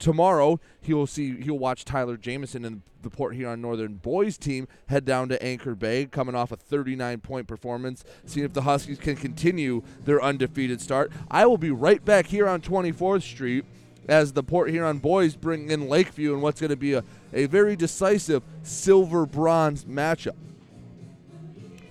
tomorrow 0.00 0.58
he 0.80 0.92
will 0.92 1.06
see 1.06 1.40
he'll 1.40 1.58
watch 1.58 1.84
Tyler 1.84 2.16
Jamison 2.16 2.64
and 2.64 2.82
the 3.02 3.10
Port 3.10 3.34
Huron 3.36 3.60
Northern 3.60 3.94
boys 3.94 4.36
team 4.36 4.66
head 4.88 5.04
down 5.04 5.28
to 5.28 5.42
Anchor 5.42 5.74
Bay, 5.74 6.06
coming 6.06 6.34
off 6.34 6.50
a 6.50 6.56
39 6.56 7.20
point 7.20 7.46
performance, 7.46 8.04
seeing 8.26 8.44
if 8.44 8.52
the 8.52 8.62
Huskies 8.62 8.98
can 8.98 9.16
continue 9.16 9.82
their 10.04 10.20
undefeated 10.20 10.80
start. 10.80 11.12
I 11.30 11.46
will 11.46 11.58
be 11.58 11.70
right 11.70 12.04
back 12.04 12.26
here 12.26 12.48
on 12.48 12.60
24th 12.60 13.22
Street 13.22 13.64
as 14.08 14.32
the 14.32 14.42
Port 14.42 14.70
Huron 14.70 14.98
boys 14.98 15.36
bring 15.36 15.70
in 15.70 15.88
Lakeview 15.88 16.32
and 16.32 16.42
what's 16.42 16.60
going 16.60 16.70
to 16.70 16.76
be 16.76 16.94
a, 16.94 17.04
a 17.32 17.46
very 17.46 17.76
decisive 17.76 18.42
silver 18.62 19.26
bronze 19.26 19.84
matchup. 19.84 20.36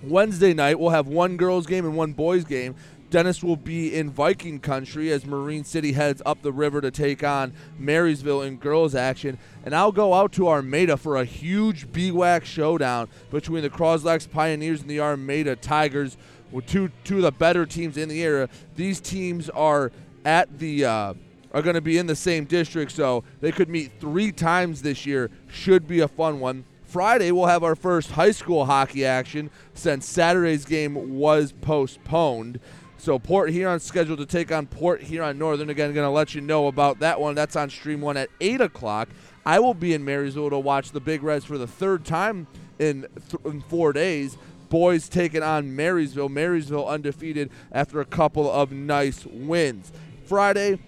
Wednesday 0.02 0.54
night, 0.54 0.78
we'll 0.78 0.90
have 0.90 1.08
one 1.08 1.36
girls' 1.36 1.66
game 1.66 1.84
and 1.84 1.96
one 1.96 2.12
boys' 2.12 2.44
game. 2.44 2.74
Dennis 3.10 3.42
will 3.42 3.56
be 3.56 3.94
in 3.94 4.08
Viking 4.08 4.60
country 4.60 5.10
as 5.10 5.26
Marine 5.26 5.64
City 5.64 5.92
heads 5.92 6.22
up 6.24 6.42
the 6.42 6.52
river 6.52 6.80
to 6.80 6.92
take 6.92 7.24
on 7.24 7.52
Marysville 7.76 8.42
in 8.42 8.56
girls 8.56 8.94
action. 8.94 9.36
And 9.64 9.74
I'll 9.74 9.92
go 9.92 10.14
out 10.14 10.32
to 10.32 10.48
Armada 10.48 10.96
for 10.96 11.16
a 11.16 11.24
huge 11.24 11.90
BWAC 11.90 12.44
showdown 12.44 13.08
between 13.30 13.62
the 13.62 13.70
Croslex 13.70 14.30
Pioneers 14.30 14.80
and 14.80 14.88
the 14.88 15.00
Armada 15.00 15.56
Tigers, 15.56 16.16
with 16.52 16.66
two 16.66 16.90
two 17.04 17.16
of 17.16 17.22
the 17.22 17.32
better 17.32 17.66
teams 17.66 17.96
in 17.96 18.08
the 18.08 18.22
area. 18.22 18.48
These 18.76 19.00
teams 19.00 19.50
are 19.50 19.90
at 20.24 20.58
the 20.58 20.84
uh, 20.84 21.14
are 21.52 21.62
going 21.62 21.74
to 21.74 21.80
be 21.80 21.98
in 21.98 22.06
the 22.06 22.16
same 22.16 22.44
district, 22.44 22.92
so 22.92 23.24
they 23.40 23.50
could 23.50 23.68
meet 23.68 23.92
three 24.00 24.30
times 24.30 24.82
this 24.82 25.04
year. 25.04 25.30
Should 25.48 25.88
be 25.88 26.00
a 26.00 26.08
fun 26.08 26.38
one. 26.38 26.64
Friday, 26.84 27.30
we'll 27.30 27.46
have 27.46 27.62
our 27.62 27.76
first 27.76 28.12
high 28.12 28.32
school 28.32 28.64
hockey 28.64 29.04
action 29.04 29.50
since 29.74 30.08
Saturday's 30.08 30.64
game 30.64 31.16
was 31.16 31.52
postponed. 31.52 32.58
So 33.00 33.18
Port 33.18 33.48
Huron 33.48 33.80
scheduled 33.80 34.18
to 34.18 34.26
take 34.26 34.52
on 34.52 34.66
Port 34.66 35.00
Huron 35.00 35.38
Northern. 35.38 35.70
Again, 35.70 35.94
going 35.94 36.06
to 36.06 36.10
let 36.10 36.34
you 36.34 36.42
know 36.42 36.66
about 36.66 36.98
that 36.98 37.18
one. 37.18 37.34
That's 37.34 37.56
on 37.56 37.70
Stream 37.70 38.02
One 38.02 38.18
at 38.18 38.28
eight 38.42 38.60
o'clock. 38.60 39.08
I 39.46 39.58
will 39.58 39.72
be 39.72 39.94
in 39.94 40.04
Marysville 40.04 40.50
to 40.50 40.58
watch 40.58 40.90
the 40.90 41.00
Big 41.00 41.22
Reds 41.22 41.46
for 41.46 41.56
the 41.56 41.66
third 41.66 42.04
time 42.04 42.46
in, 42.78 43.06
th- 43.30 43.42
in 43.46 43.62
four 43.62 43.94
days. 43.94 44.36
Boys 44.68 45.08
taking 45.08 45.42
on 45.42 45.74
Marysville. 45.74 46.28
Marysville 46.28 46.86
undefeated 46.86 47.50
after 47.72 48.02
a 48.02 48.04
couple 48.04 48.50
of 48.52 48.70
nice 48.70 49.24
wins. 49.24 49.92
Friday, 50.26 50.78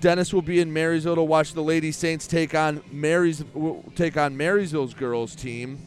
Dennis 0.00 0.34
will 0.34 0.42
be 0.42 0.60
in 0.60 0.74
Marysville 0.74 1.14
to 1.14 1.22
watch 1.22 1.54
the 1.54 1.62
Lady 1.62 1.90
Saints 1.90 2.26
take 2.26 2.54
on 2.54 2.82
Marys 2.92 3.42
take 3.96 4.18
on 4.18 4.36
Marysville's 4.36 4.92
girls 4.92 5.34
team. 5.34 5.78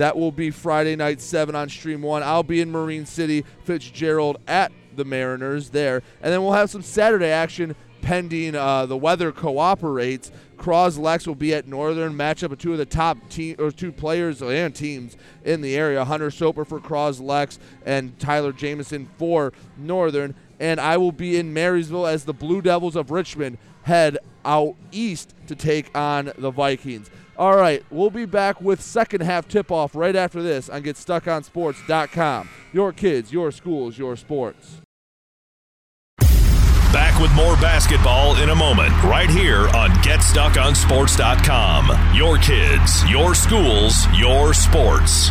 That 0.00 0.16
will 0.16 0.32
be 0.32 0.50
Friday 0.50 0.96
night, 0.96 1.20
7 1.20 1.54
on 1.54 1.68
Stream 1.68 2.00
1. 2.00 2.22
I'll 2.22 2.42
be 2.42 2.62
in 2.62 2.70
Marine 2.70 3.04
City, 3.04 3.44
Fitzgerald 3.64 4.38
at 4.48 4.72
the 4.96 5.04
Mariners 5.04 5.68
there. 5.68 6.02
And 6.22 6.32
then 6.32 6.42
we'll 6.42 6.54
have 6.54 6.70
some 6.70 6.80
Saturday 6.80 7.28
action 7.28 7.76
pending 8.00 8.54
uh, 8.54 8.86
the 8.86 8.96
weather 8.96 9.30
cooperates. 9.30 10.32
Croslex 10.56 11.26
will 11.26 11.34
be 11.34 11.52
at 11.52 11.66
Northern 11.66 12.14
matchup 12.14 12.50
of 12.50 12.56
two 12.56 12.72
of 12.72 12.78
the 12.78 12.86
top 12.86 13.28
team 13.28 13.56
or 13.58 13.70
two 13.70 13.92
players 13.92 14.40
and 14.40 14.74
teams 14.74 15.18
in 15.44 15.60
the 15.60 15.76
area. 15.76 16.02
Hunter 16.02 16.30
Soper 16.30 16.64
for 16.64 16.80
Croslex 16.80 17.58
and 17.84 18.18
Tyler 18.18 18.54
Jamison 18.54 19.06
for 19.18 19.52
Northern. 19.76 20.34
And 20.58 20.80
I 20.80 20.96
will 20.96 21.12
be 21.12 21.36
in 21.36 21.52
Marysville 21.52 22.06
as 22.06 22.24
the 22.24 22.32
Blue 22.32 22.62
Devils 22.62 22.96
of 22.96 23.10
Richmond 23.10 23.58
head 23.82 24.16
out 24.46 24.76
east 24.92 25.34
to 25.46 25.54
take 25.54 25.94
on 25.94 26.32
the 26.38 26.50
Vikings. 26.50 27.10
All 27.40 27.56
right, 27.56 27.82
we'll 27.90 28.10
be 28.10 28.26
back 28.26 28.60
with 28.60 28.80
second 28.82 29.22
half 29.22 29.48
tip 29.48 29.72
off 29.72 29.96
right 29.96 30.14
after 30.14 30.42
this 30.42 30.68
on 30.68 30.82
GetStuckOnSports.com. 30.82 32.50
Your 32.74 32.92
kids, 32.92 33.32
your 33.32 33.50
schools, 33.50 33.96
your 33.96 34.14
sports. 34.16 34.82
Back 36.92 37.18
with 37.18 37.32
more 37.32 37.56
basketball 37.56 38.36
in 38.42 38.50
a 38.50 38.54
moment, 38.54 38.92
right 39.04 39.30
here 39.30 39.70
on 39.70 39.88
GetStuckOnSports.com. 40.02 42.14
Your 42.14 42.36
kids, 42.36 43.08
your 43.08 43.34
schools, 43.34 44.06
your 44.18 44.52
sports. 44.52 45.30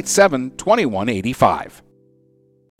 987 0.00 0.50
2185. 0.56 1.82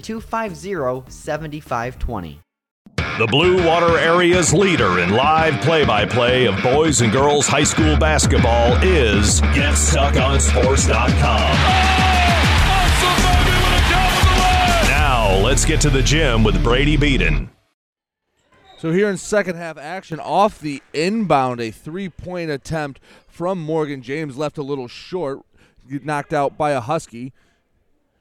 250 0.00 1.10
7520. 1.10 2.40
The 3.18 3.26
Blue 3.26 3.66
Water 3.66 3.98
Area's 3.98 4.54
leader 4.54 5.00
in 5.00 5.10
live 5.10 5.60
play 5.62 5.84
by 5.84 6.06
play 6.06 6.46
of 6.46 6.62
boys 6.62 7.00
and 7.00 7.10
girls 7.10 7.48
high 7.48 7.64
school 7.64 7.96
basketball 7.96 8.76
is 8.80 9.40
GetStuckOnSports.com. 9.40 11.18
Now, 14.88 15.36
let's 15.44 15.64
get 15.64 15.80
to 15.80 15.90
the 15.90 16.00
gym 16.02 16.44
with 16.44 16.62
Brady 16.62 16.96
Beaton. 16.96 17.50
So 18.78 18.92
here 18.92 19.10
in 19.10 19.16
second 19.16 19.56
half 19.56 19.76
action, 19.76 20.20
off 20.20 20.60
the 20.60 20.80
inbound, 20.92 21.60
a 21.60 21.72
three-point 21.72 22.52
attempt 22.52 23.00
from 23.26 23.58
Morgan 23.58 24.00
James 24.00 24.36
left 24.36 24.58
a 24.58 24.62
little 24.62 24.86
short. 24.86 25.40
knocked 25.88 26.32
out 26.32 26.56
by 26.56 26.70
a 26.70 26.80
Husky. 26.80 27.32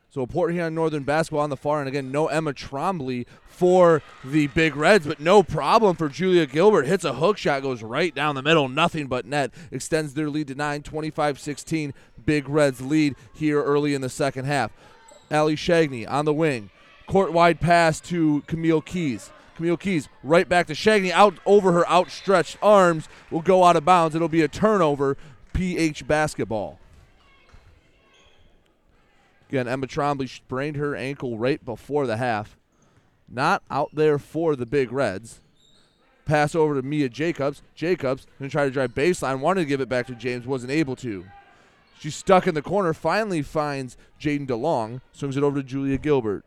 So 0.10 0.22
a 0.22 0.28
Port 0.28 0.54
Huron 0.54 0.74
Northern 0.74 1.04
basketball 1.04 1.42
on 1.42 1.50
the 1.50 1.58
far 1.58 1.80
end. 1.80 1.90
Again, 1.90 2.12
no 2.12 2.28
Emma 2.28 2.54
Trombley 2.54 3.26
for 3.46 4.02
the 4.24 4.48
Big 4.48 4.76
Reds, 4.76 5.06
but 5.06 5.20
no 5.20 5.44
problem 5.44 5.96
for 5.98 6.08
Julia 6.08 6.46
Gilbert. 6.46 6.88
Hits 6.88 7.04
a 7.04 7.14
hook 7.14 7.38
shot, 7.38 7.62
goes 7.62 7.84
right 7.84 8.16
down 8.16 8.36
the 8.36 8.42
middle, 8.42 8.70
nothing 8.70 9.08
but 9.08 9.26
net. 9.26 9.52
Extends 9.70 10.14
their 10.14 10.30
lead 10.30 10.48
to 10.48 10.56
9, 10.56 10.82
25 10.82 11.40
16. 11.40 11.94
Big 12.26 12.48
Reds 12.48 12.82
lead 12.82 13.16
here 13.34 13.62
early 13.62 13.94
in 13.94 14.02
the 14.02 14.10
second 14.10 14.46
half. 14.46 14.72
Ali 15.30 15.56
Shagney 15.56 16.10
on 16.10 16.26
the 16.26 16.34
wing. 16.34 16.70
Court 17.06 17.34
wide 17.34 17.60
pass 17.60 18.00
to 18.02 18.44
Camille 18.48 18.82
Keys. 18.82 19.32
Camille 19.56 19.78
Keys 19.78 20.08
right 20.24 20.48
back 20.48 20.68
to 20.68 20.74
Shagney 20.74 21.12
out 21.12 21.36
over 21.46 21.72
her 21.74 21.88
outstretched 21.90 22.58
arms 22.62 23.10
will 23.30 23.42
go 23.42 23.64
out 23.64 23.76
of 23.76 23.84
bounds. 23.84 24.16
It'll 24.16 24.30
be 24.30 24.42
a 24.42 24.48
turnover. 24.48 25.18
PH 25.54 26.08
basketball. 26.08 26.80
Again, 29.50 29.68
Emma 29.68 29.88
Trombley 29.88 30.28
sprained 30.28 30.76
her 30.76 30.96
ankle 30.96 31.38
right 31.38 31.64
before 31.64 32.06
the 32.06 32.18
half. 32.18 32.58
Not 33.30 33.64
out 33.70 33.90
there 33.94 34.20
for 34.20 34.56
the 34.56 34.66
Big 34.66 34.92
Reds. 34.92 35.42
Pass 36.26 36.56
over 36.56 36.76
to 36.76 36.82
Mia 36.82 37.08
Jacobs. 37.08 37.62
Jacobs 37.74 38.26
going 38.38 38.50
to 38.50 38.52
try 38.52 38.66
to 38.66 38.72
drive 38.72 38.94
baseline. 38.94 39.40
Wanted 39.40 39.62
to 39.62 39.68
give 39.68 39.80
it 39.80 39.90
back 39.90 40.08
to 40.08 40.16
James. 40.16 40.46
Wasn't 40.46 40.72
able 40.72 40.96
to. 40.98 41.26
She's 41.98 42.16
stuck 42.16 42.48
in 42.48 42.56
the 42.56 42.62
corner. 42.62 42.94
Finally 42.94 43.42
finds 43.44 43.98
Jaden 44.20 44.48
DeLong. 44.48 45.02
Swings 45.14 45.38
it 45.38 45.44
over 45.44 45.62
to 45.62 45.64
Julia 45.64 45.98
Gilbert. 45.98 46.44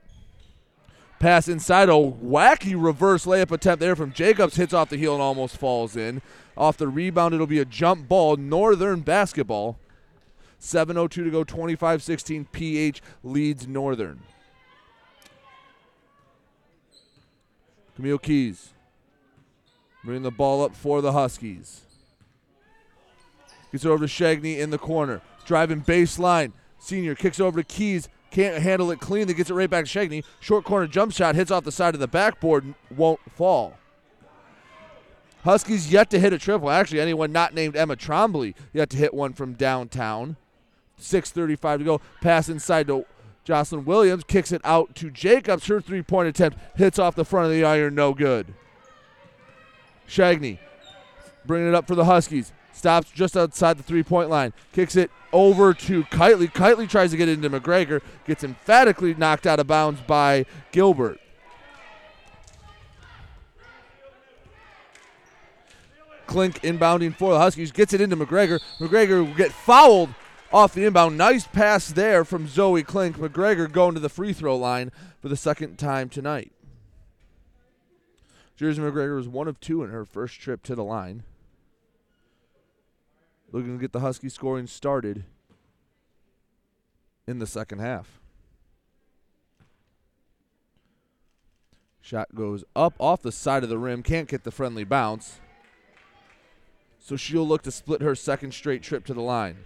Pass 1.18 1.48
inside. 1.48 1.88
A 1.88 1.92
wacky 1.92 2.74
reverse 2.76 3.24
layup 3.24 3.50
attempt 3.50 3.80
there 3.80 3.96
from 3.96 4.12
Jacobs. 4.12 4.56
Hits 4.56 4.74
off 4.74 4.90
the 4.90 4.98
heel 4.98 5.14
and 5.14 5.22
almost 5.22 5.56
falls 5.56 5.96
in. 5.96 6.20
Off 6.56 6.76
the 6.76 6.88
rebound, 6.88 7.34
it'll 7.34 7.46
be 7.46 7.58
a 7.58 7.64
jump 7.64 8.08
ball. 8.08 8.36
Northern 8.36 9.00
basketball. 9.00 9.78
7.02 10.60 11.10
to 11.10 11.30
go, 11.30 11.44
25 11.44 12.02
16. 12.02 12.44
PH 12.46 13.02
leads 13.22 13.66
Northern. 13.66 14.20
Camille 17.96 18.18
Keys 18.18 18.70
bringing 20.04 20.22
the 20.22 20.30
ball 20.30 20.62
up 20.62 20.74
for 20.74 21.00
the 21.00 21.12
Huskies. 21.12 21.82
Gets 23.72 23.84
it 23.84 23.88
over 23.88 24.06
to 24.06 24.12
Shagney 24.12 24.58
in 24.58 24.70
the 24.70 24.78
corner. 24.78 25.20
Driving 25.44 25.82
baseline. 25.82 26.52
Senior 26.78 27.14
kicks 27.14 27.40
over 27.40 27.60
to 27.60 27.64
Keys. 27.64 28.08
Can't 28.30 28.62
handle 28.62 28.90
it 28.90 29.00
clean. 29.00 29.24
cleanly. 29.26 29.34
Gets 29.34 29.50
it 29.50 29.54
right 29.54 29.70
back 29.70 29.84
to 29.84 29.98
Shagney. 29.98 30.24
Short 30.40 30.64
corner 30.64 30.86
jump 30.86 31.12
shot. 31.12 31.34
Hits 31.34 31.50
off 31.50 31.64
the 31.64 31.72
side 31.72 31.94
of 31.94 32.00
the 32.00 32.08
backboard. 32.08 32.74
Won't 32.96 33.20
fall. 33.36 33.74
Huskies 35.44 35.92
yet 35.92 36.10
to 36.10 36.18
hit 36.18 36.32
a 36.32 36.38
triple. 36.38 36.70
Actually, 36.70 37.00
anyone 37.00 37.32
not 37.32 37.54
named 37.54 37.76
Emma 37.76 37.96
Trombley 37.96 38.54
yet 38.72 38.90
to 38.90 38.96
hit 38.96 39.14
one 39.14 39.32
from 39.32 39.54
downtown. 39.54 40.36
6.35 41.00 41.78
to 41.78 41.84
go. 41.84 42.00
Pass 42.20 42.48
inside 42.48 42.86
to 42.88 43.04
Jocelyn 43.44 43.84
Williams. 43.84 44.24
Kicks 44.24 44.52
it 44.52 44.60
out 44.64 44.94
to 44.96 45.10
Jacobs. 45.10 45.66
Her 45.66 45.80
three 45.80 46.02
point 46.02 46.28
attempt 46.28 46.58
hits 46.76 46.98
off 46.98 47.14
the 47.14 47.24
front 47.24 47.46
of 47.46 47.52
the 47.52 47.64
iron. 47.64 47.94
No 47.94 48.14
good. 48.14 48.54
Shagney 50.08 50.58
bringing 51.44 51.68
it 51.68 51.74
up 51.74 51.86
for 51.86 51.94
the 51.94 52.04
Huskies. 52.04 52.52
Stops 52.72 53.10
just 53.10 53.36
outside 53.36 53.76
the 53.76 53.82
three 53.82 54.02
point 54.02 54.30
line. 54.30 54.52
Kicks 54.72 54.96
it 54.96 55.10
over 55.32 55.74
to 55.74 56.04
Kitely. 56.04 56.50
Kitely 56.52 56.88
tries 56.88 57.10
to 57.10 57.16
get 57.16 57.28
into 57.28 57.50
McGregor. 57.50 58.00
Gets 58.26 58.44
emphatically 58.44 59.14
knocked 59.14 59.46
out 59.46 59.60
of 59.60 59.66
bounds 59.66 60.00
by 60.00 60.46
Gilbert. 60.72 61.20
Klink 66.26 66.60
inbounding 66.62 67.14
for 67.14 67.32
the 67.32 67.38
Huskies. 67.38 67.72
Gets 67.72 67.92
it 67.92 68.00
into 68.00 68.16
McGregor. 68.16 68.60
McGregor 68.78 69.26
will 69.26 69.34
get 69.34 69.50
fouled 69.50 70.14
off 70.52 70.74
the 70.74 70.84
inbound. 70.84 71.16
Nice 71.16 71.46
pass 71.46 71.92
there 71.92 72.24
from 72.24 72.48
Zoe 72.48 72.82
Klink. 72.82 73.16
McGregor 73.16 73.70
going 73.70 73.94
to 73.94 74.00
the 74.00 74.08
free 74.08 74.32
throw 74.32 74.56
line 74.56 74.90
for 75.20 75.28
the 75.28 75.36
second 75.36 75.78
time 75.78 76.08
tonight. 76.08 76.52
Jersey 78.56 78.82
McGregor 78.82 79.16
was 79.16 79.28
one 79.28 79.48
of 79.48 79.58
two 79.60 79.82
in 79.82 79.90
her 79.90 80.04
first 80.04 80.40
trip 80.40 80.62
to 80.64 80.74
the 80.74 80.84
line. 80.84 81.22
Looking 83.52 83.76
to 83.76 83.80
get 83.80 83.92
the 83.92 84.00
Husky 84.00 84.28
scoring 84.28 84.66
started 84.66 85.24
in 87.26 87.38
the 87.38 87.46
second 87.46 87.78
half. 87.78 88.20
Shot 92.00 92.34
goes 92.34 92.64
up 92.74 92.94
off 92.98 93.22
the 93.22 93.32
side 93.32 93.62
of 93.62 93.68
the 93.68 93.78
rim. 93.78 94.02
Can't 94.02 94.28
get 94.28 94.44
the 94.44 94.50
friendly 94.50 94.84
bounce. 94.84 95.40
So 96.98 97.16
she'll 97.16 97.46
look 97.46 97.62
to 97.62 97.70
split 97.70 98.02
her 98.02 98.14
second 98.14 98.52
straight 98.52 98.82
trip 98.82 99.04
to 99.06 99.14
the 99.14 99.22
line. 99.22 99.58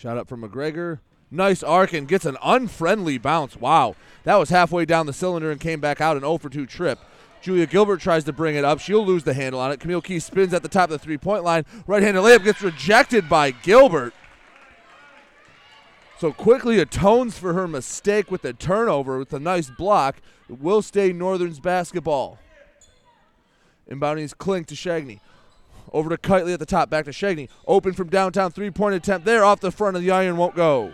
Shot 0.00 0.16
up 0.16 0.30
from 0.30 0.40
McGregor. 0.40 1.00
Nice 1.30 1.62
arc 1.62 1.92
and 1.92 2.08
gets 2.08 2.24
an 2.24 2.38
unfriendly 2.42 3.18
bounce. 3.18 3.54
Wow. 3.54 3.96
That 4.24 4.36
was 4.36 4.48
halfway 4.48 4.86
down 4.86 5.04
the 5.04 5.12
cylinder 5.12 5.50
and 5.50 5.60
came 5.60 5.78
back 5.78 6.00
out 6.00 6.16
an 6.16 6.22
0 6.22 6.38
for 6.38 6.48
2 6.48 6.64
trip. 6.64 6.98
Julia 7.42 7.66
Gilbert 7.66 8.00
tries 8.00 8.24
to 8.24 8.32
bring 8.32 8.56
it 8.56 8.64
up. 8.64 8.80
She'll 8.80 9.04
lose 9.04 9.24
the 9.24 9.34
handle 9.34 9.60
on 9.60 9.72
it. 9.72 9.78
Camille 9.78 10.00
Key 10.00 10.18
spins 10.18 10.54
at 10.54 10.62
the 10.62 10.70
top 10.70 10.84
of 10.84 10.92
the 10.92 10.98
three 10.98 11.18
point 11.18 11.44
line. 11.44 11.66
Right 11.86 12.02
handed 12.02 12.22
layup 12.22 12.44
gets 12.44 12.62
rejected 12.62 13.28
by 13.28 13.50
Gilbert. 13.50 14.14
So 16.18 16.32
quickly 16.32 16.78
atones 16.78 17.38
for 17.38 17.52
her 17.52 17.68
mistake 17.68 18.30
with 18.30 18.40
the 18.40 18.54
turnover 18.54 19.18
with 19.18 19.34
a 19.34 19.38
nice 19.38 19.68
block. 19.68 20.22
It 20.48 20.62
will 20.62 20.80
stay 20.80 21.12
Northern's 21.12 21.60
basketball. 21.60 22.38
Inbounding 23.90 24.22
is 24.22 24.32
Klink 24.32 24.66
to 24.68 24.74
Shagney. 24.74 25.20
Over 25.92 26.10
to 26.10 26.16
Kitely 26.16 26.52
at 26.52 26.60
the 26.60 26.66
top. 26.66 26.90
Back 26.90 27.04
to 27.06 27.10
Shagney. 27.10 27.48
Open 27.66 27.92
from 27.92 28.08
downtown. 28.08 28.50
Three 28.52 28.70
point 28.70 28.94
attempt 28.94 29.26
there. 29.26 29.44
Off 29.44 29.60
the 29.60 29.72
front 29.72 29.96
of 29.96 30.02
the 30.02 30.10
iron. 30.10 30.36
Won't 30.36 30.54
go. 30.54 30.92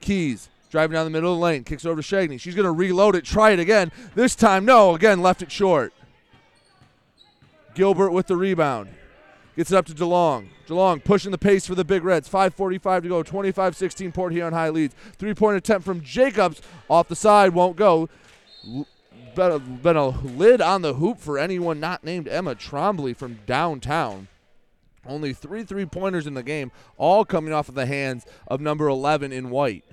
Keys 0.00 0.48
driving 0.70 0.94
down 0.94 1.04
the 1.04 1.10
middle 1.10 1.32
of 1.32 1.38
the 1.38 1.44
lane. 1.44 1.64
Kicks 1.64 1.84
over 1.84 2.00
to 2.00 2.16
Shagney. 2.16 2.40
She's 2.40 2.54
going 2.54 2.64
to 2.64 2.72
reload 2.72 3.14
it. 3.14 3.24
Try 3.24 3.50
it 3.50 3.60
again. 3.60 3.92
This 4.14 4.34
time, 4.34 4.64
no. 4.64 4.94
Again, 4.94 5.20
left 5.20 5.42
it 5.42 5.52
short. 5.52 5.92
Gilbert 7.74 8.10
with 8.10 8.26
the 8.26 8.36
rebound. 8.36 8.88
Gets 9.54 9.70
it 9.70 9.76
up 9.76 9.84
to 9.86 9.92
DeLong. 9.92 10.48
DeLong 10.66 11.04
pushing 11.04 11.30
the 11.30 11.38
pace 11.38 11.66
for 11.66 11.74
the 11.74 11.84
Big 11.84 12.04
Reds. 12.04 12.28
5.45 12.28 13.02
to 13.02 13.08
go. 13.08 13.22
25 13.22 13.76
16. 13.76 14.12
Port 14.12 14.32
Huron 14.32 14.54
High 14.54 14.70
leads. 14.70 14.94
Three 15.18 15.34
point 15.34 15.58
attempt 15.58 15.84
from 15.84 16.00
Jacobs. 16.00 16.62
Off 16.88 17.08
the 17.08 17.16
side. 17.16 17.52
Won't 17.52 17.76
go. 17.76 18.08
Been 19.34 19.52
a, 19.52 19.58
been 19.58 19.96
a 19.96 20.08
lid 20.08 20.60
on 20.60 20.82
the 20.82 20.94
hoop 20.94 21.18
for 21.18 21.38
anyone 21.38 21.80
not 21.80 22.04
named 22.04 22.28
Emma 22.28 22.54
Trombley 22.54 23.16
from 23.16 23.38
downtown. 23.46 24.28
Only 25.06 25.32
three 25.32 25.64
three 25.64 25.86
pointers 25.86 26.26
in 26.26 26.34
the 26.34 26.42
game, 26.42 26.70
all 26.96 27.24
coming 27.24 27.52
off 27.52 27.68
of 27.68 27.74
the 27.74 27.86
hands 27.86 28.24
of 28.46 28.60
number 28.60 28.88
11 28.88 29.32
in 29.32 29.50
white. 29.50 29.84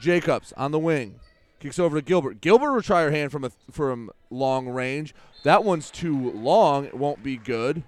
Jacobs 0.00 0.52
on 0.56 0.70
the 0.70 0.78
wing. 0.78 1.18
Kicks 1.60 1.78
over 1.78 1.96
to 1.96 2.02
Gilbert. 2.02 2.40
Gilbert 2.40 2.72
will 2.72 2.82
try 2.82 3.02
her 3.02 3.10
hand 3.10 3.32
from 3.32 3.44
a, 3.44 3.50
from 3.70 4.10
long 4.30 4.68
range. 4.68 5.12
That 5.42 5.64
one's 5.64 5.90
too 5.90 6.30
long. 6.30 6.84
It 6.84 6.94
won't 6.94 7.22
be 7.22 7.36
good. 7.36 7.82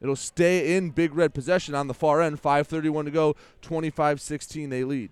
It'll 0.00 0.16
stay 0.16 0.76
in 0.76 0.90
Big 0.90 1.14
Red 1.14 1.34
possession 1.34 1.74
on 1.74 1.86
the 1.86 1.94
far 1.94 2.20
end. 2.20 2.42
5.31 2.42 3.04
to 3.04 3.10
go. 3.10 3.36
25 3.62 4.20
16 4.20 4.70
they 4.70 4.82
lead. 4.82 5.10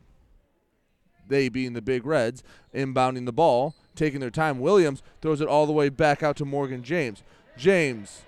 They 1.28 1.48
being 1.48 1.72
the 1.72 1.82
Big 1.82 2.04
Reds, 2.04 2.42
inbounding 2.74 3.26
the 3.26 3.32
ball, 3.32 3.74
taking 3.94 4.20
their 4.20 4.30
time. 4.30 4.60
Williams 4.60 5.02
throws 5.20 5.40
it 5.40 5.48
all 5.48 5.66
the 5.66 5.72
way 5.72 5.88
back 5.88 6.22
out 6.22 6.36
to 6.36 6.44
Morgan 6.44 6.82
James. 6.82 7.22
James 7.56 8.22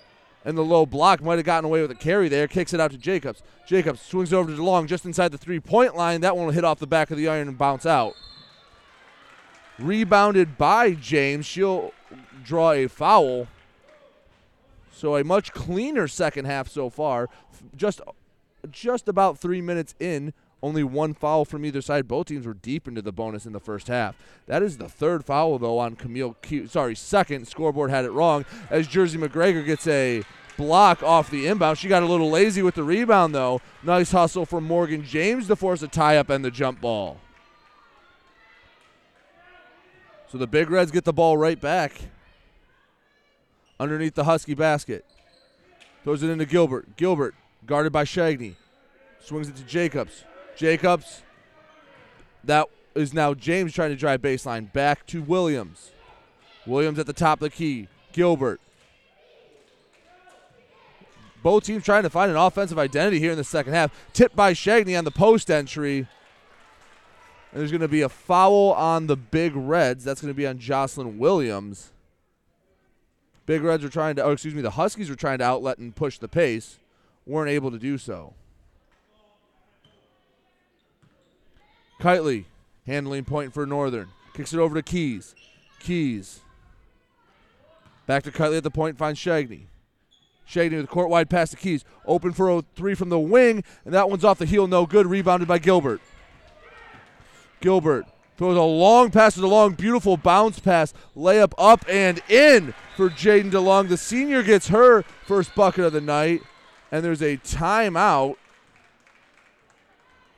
and 0.44 0.56
the 0.56 0.64
low 0.64 0.86
block 0.86 1.22
might 1.22 1.36
have 1.36 1.44
gotten 1.44 1.66
away 1.66 1.82
with 1.82 1.90
a 1.90 1.96
carry 1.96 2.28
there. 2.28 2.48
Kicks 2.48 2.72
it 2.72 2.80
out 2.80 2.90
to 2.92 2.98
Jacobs. 2.98 3.42
Jacobs 3.66 4.00
swings 4.00 4.32
over 4.32 4.50
to 4.50 4.56
DeLong 4.56 4.86
just 4.86 5.04
inside 5.04 5.32
the 5.32 5.38
three 5.38 5.60
point 5.60 5.96
line. 5.96 6.22
That 6.22 6.36
one 6.36 6.46
will 6.46 6.52
hit 6.52 6.64
off 6.64 6.78
the 6.78 6.86
back 6.86 7.10
of 7.10 7.16
the 7.16 7.28
iron 7.28 7.48
and 7.48 7.58
bounce 7.58 7.84
out. 7.84 8.14
Rebounded 9.78 10.56
by 10.56 10.92
James. 10.92 11.46
She'll 11.46 11.92
draw 12.42 12.72
a 12.72 12.86
foul. 12.86 13.48
So 14.92 15.16
a 15.16 15.24
much 15.24 15.52
cleaner 15.52 16.08
second 16.08 16.46
half 16.46 16.68
so 16.68 16.90
far. 16.90 17.28
Just 17.76 18.00
just 18.70 19.08
about 19.08 19.38
three 19.38 19.60
minutes 19.60 19.94
in. 19.98 20.32
Only 20.62 20.84
one 20.84 21.14
foul 21.14 21.44
from 21.44 21.64
either 21.64 21.80
side. 21.80 22.06
Both 22.06 22.26
teams 22.26 22.46
were 22.46 22.54
deep 22.54 22.86
into 22.86 23.00
the 23.00 23.12
bonus 23.12 23.46
in 23.46 23.52
the 23.52 23.60
first 23.60 23.88
half. 23.88 24.14
That 24.46 24.62
is 24.62 24.76
the 24.76 24.88
third 24.88 25.24
foul, 25.24 25.58
though, 25.58 25.78
on 25.78 25.96
Camille. 25.96 26.36
Q- 26.42 26.66
sorry, 26.66 26.94
second. 26.94 27.48
Scoreboard 27.48 27.90
had 27.90 28.04
it 28.04 28.10
wrong 28.10 28.44
as 28.68 28.86
Jersey 28.86 29.18
McGregor 29.18 29.64
gets 29.64 29.86
a 29.86 30.22
block 30.58 31.02
off 31.02 31.30
the 31.30 31.46
inbound. 31.46 31.78
She 31.78 31.88
got 31.88 32.02
a 32.02 32.06
little 32.06 32.30
lazy 32.30 32.62
with 32.62 32.74
the 32.74 32.82
rebound, 32.82 33.34
though. 33.34 33.62
Nice 33.82 34.12
hustle 34.12 34.44
from 34.44 34.64
Morgan 34.64 35.02
James 35.02 35.46
to 35.46 35.56
force 35.56 35.80
a 35.82 35.88
tie 35.88 36.18
up 36.18 36.28
and 36.28 36.44
the 36.44 36.50
jump 36.50 36.82
ball. 36.82 37.18
So 40.28 40.36
the 40.36 40.46
Big 40.46 40.70
Reds 40.70 40.90
get 40.90 41.04
the 41.04 41.12
ball 41.12 41.36
right 41.36 41.60
back 41.60 42.02
underneath 43.80 44.14
the 44.14 44.24
Husky 44.24 44.54
basket. 44.54 45.04
Throws 46.04 46.22
it 46.22 46.30
into 46.30 46.44
Gilbert. 46.44 46.96
Gilbert 46.96 47.34
guarded 47.66 47.92
by 47.92 48.04
Shagney. 48.04 48.54
Swings 49.20 49.48
it 49.48 49.56
to 49.56 49.64
Jacobs. 49.64 50.24
Jacobs. 50.60 51.22
That 52.44 52.68
is 52.94 53.14
now 53.14 53.32
James 53.32 53.72
trying 53.72 53.90
to 53.90 53.96
drive 53.96 54.20
baseline. 54.20 54.70
Back 54.70 55.06
to 55.06 55.22
Williams. 55.22 55.90
Williams 56.66 56.98
at 56.98 57.06
the 57.06 57.14
top 57.14 57.38
of 57.38 57.44
the 57.44 57.50
key. 57.50 57.88
Gilbert. 58.12 58.60
Both 61.42 61.64
teams 61.64 61.82
trying 61.82 62.02
to 62.02 62.10
find 62.10 62.30
an 62.30 62.36
offensive 62.36 62.78
identity 62.78 63.18
here 63.18 63.30
in 63.30 63.38
the 63.38 63.44
second 63.44 63.72
half. 63.72 63.90
Tipped 64.12 64.36
by 64.36 64.52
Shagney 64.52 64.98
on 64.98 65.04
the 65.04 65.10
post 65.10 65.50
entry. 65.50 66.06
And 67.52 67.60
there's 67.60 67.70
going 67.70 67.80
to 67.80 67.88
be 67.88 68.02
a 68.02 68.10
foul 68.10 68.74
on 68.74 69.06
the 69.06 69.16
Big 69.16 69.56
Reds. 69.56 70.04
That's 70.04 70.20
going 70.20 70.32
to 70.32 70.36
be 70.36 70.46
on 70.46 70.58
Jocelyn 70.58 71.18
Williams. 71.18 71.90
Big 73.46 73.62
Reds 73.62 73.82
were 73.82 73.88
trying 73.88 74.14
to, 74.16 74.24
oh, 74.24 74.32
excuse 74.32 74.54
me, 74.54 74.60
the 74.60 74.72
Huskies 74.72 75.08
were 75.08 75.16
trying 75.16 75.38
to 75.38 75.44
outlet 75.44 75.78
and 75.78 75.96
push 75.96 76.18
the 76.18 76.28
pace. 76.28 76.78
Weren't 77.24 77.50
able 77.50 77.70
to 77.70 77.78
do 77.78 77.96
so. 77.96 78.34
Kitely 82.00 82.46
handling 82.86 83.24
point 83.24 83.52
for 83.52 83.66
Northern. 83.66 84.08
Kicks 84.34 84.52
it 84.52 84.58
over 84.58 84.74
to 84.74 84.82
Keys. 84.82 85.34
Keys. 85.80 86.40
Back 88.06 88.22
to 88.24 88.32
Kitely 88.32 88.56
at 88.56 88.62
the 88.62 88.70
point, 88.70 88.98
finds 88.98 89.20
Shagney. 89.20 89.66
Shagney 90.48 90.76
with 90.76 90.86
a 90.86 90.88
court 90.88 91.10
wide 91.10 91.30
pass 91.30 91.50
to 91.50 91.56
Keys. 91.56 91.84
Open 92.06 92.32
for 92.32 92.50
a 92.50 92.62
three 92.74 92.94
from 92.94 93.10
the 93.10 93.18
wing, 93.18 93.62
and 93.84 93.94
that 93.94 94.10
one's 94.10 94.24
off 94.24 94.38
the 94.38 94.46
heel, 94.46 94.66
no 94.66 94.86
good. 94.86 95.06
Rebounded 95.06 95.46
by 95.46 95.58
Gilbert. 95.58 96.00
Gilbert 97.60 98.06
throws 98.36 98.56
a 98.56 98.62
long 98.62 99.10
pass 99.10 99.34
to 99.34 99.40
DeLong, 99.40 99.76
beautiful 99.76 100.16
bounce 100.16 100.58
pass, 100.58 100.94
layup 101.14 101.52
up 101.58 101.84
and 101.88 102.22
in 102.28 102.74
for 102.96 103.10
Jaden 103.10 103.50
DeLong. 103.50 103.90
The 103.90 103.98
senior 103.98 104.42
gets 104.42 104.68
her 104.68 105.02
first 105.26 105.54
bucket 105.54 105.84
of 105.84 105.92
the 105.92 106.00
night, 106.00 106.40
and 106.90 107.04
there's 107.04 107.22
a 107.22 107.36
timeout. 107.36 108.36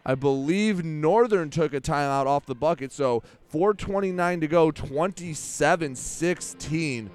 I 0.04 0.16
believe 0.16 0.84
Northern 0.84 1.50
took 1.50 1.72
a 1.72 1.80
timeout 1.80 2.26
off 2.26 2.46
the 2.46 2.56
bucket, 2.56 2.90
so 2.92 3.22
4:29 3.52 4.40
to 4.40 4.48
go, 4.48 4.72
27-16. 4.72 7.10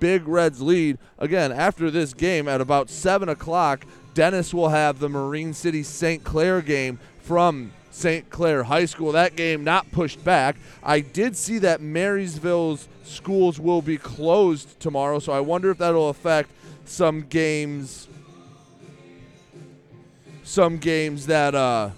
Big 0.00 0.26
Reds 0.28 0.62
lead. 0.62 0.98
Again, 1.18 1.52
after 1.52 1.90
this 1.90 2.14
game 2.14 2.48
at 2.48 2.60
about 2.60 2.90
7 2.90 3.28
o'clock, 3.28 3.84
Dennis 4.14 4.54
will 4.54 4.68
have 4.68 4.98
the 4.98 5.08
Marine 5.08 5.54
City 5.54 5.82
St. 5.82 6.22
Clair 6.24 6.62
game 6.62 6.98
from 7.20 7.72
St. 7.90 8.30
Clair 8.30 8.64
High 8.64 8.86
School. 8.86 9.12
That 9.12 9.36
game 9.36 9.64
not 9.64 9.90
pushed 9.92 10.24
back. 10.24 10.56
I 10.82 11.00
did 11.00 11.36
see 11.36 11.58
that 11.58 11.80
Marysville's 11.80 12.88
schools 13.04 13.60
will 13.60 13.82
be 13.82 13.98
closed 13.98 14.80
tomorrow, 14.80 15.18
so 15.18 15.32
I 15.32 15.40
wonder 15.40 15.70
if 15.70 15.78
that'll 15.78 16.08
affect 16.08 16.50
some 16.84 17.22
games 17.22 18.08
some 20.42 20.76
games 20.76 21.26
that 21.26 21.54
uh, 21.54 21.90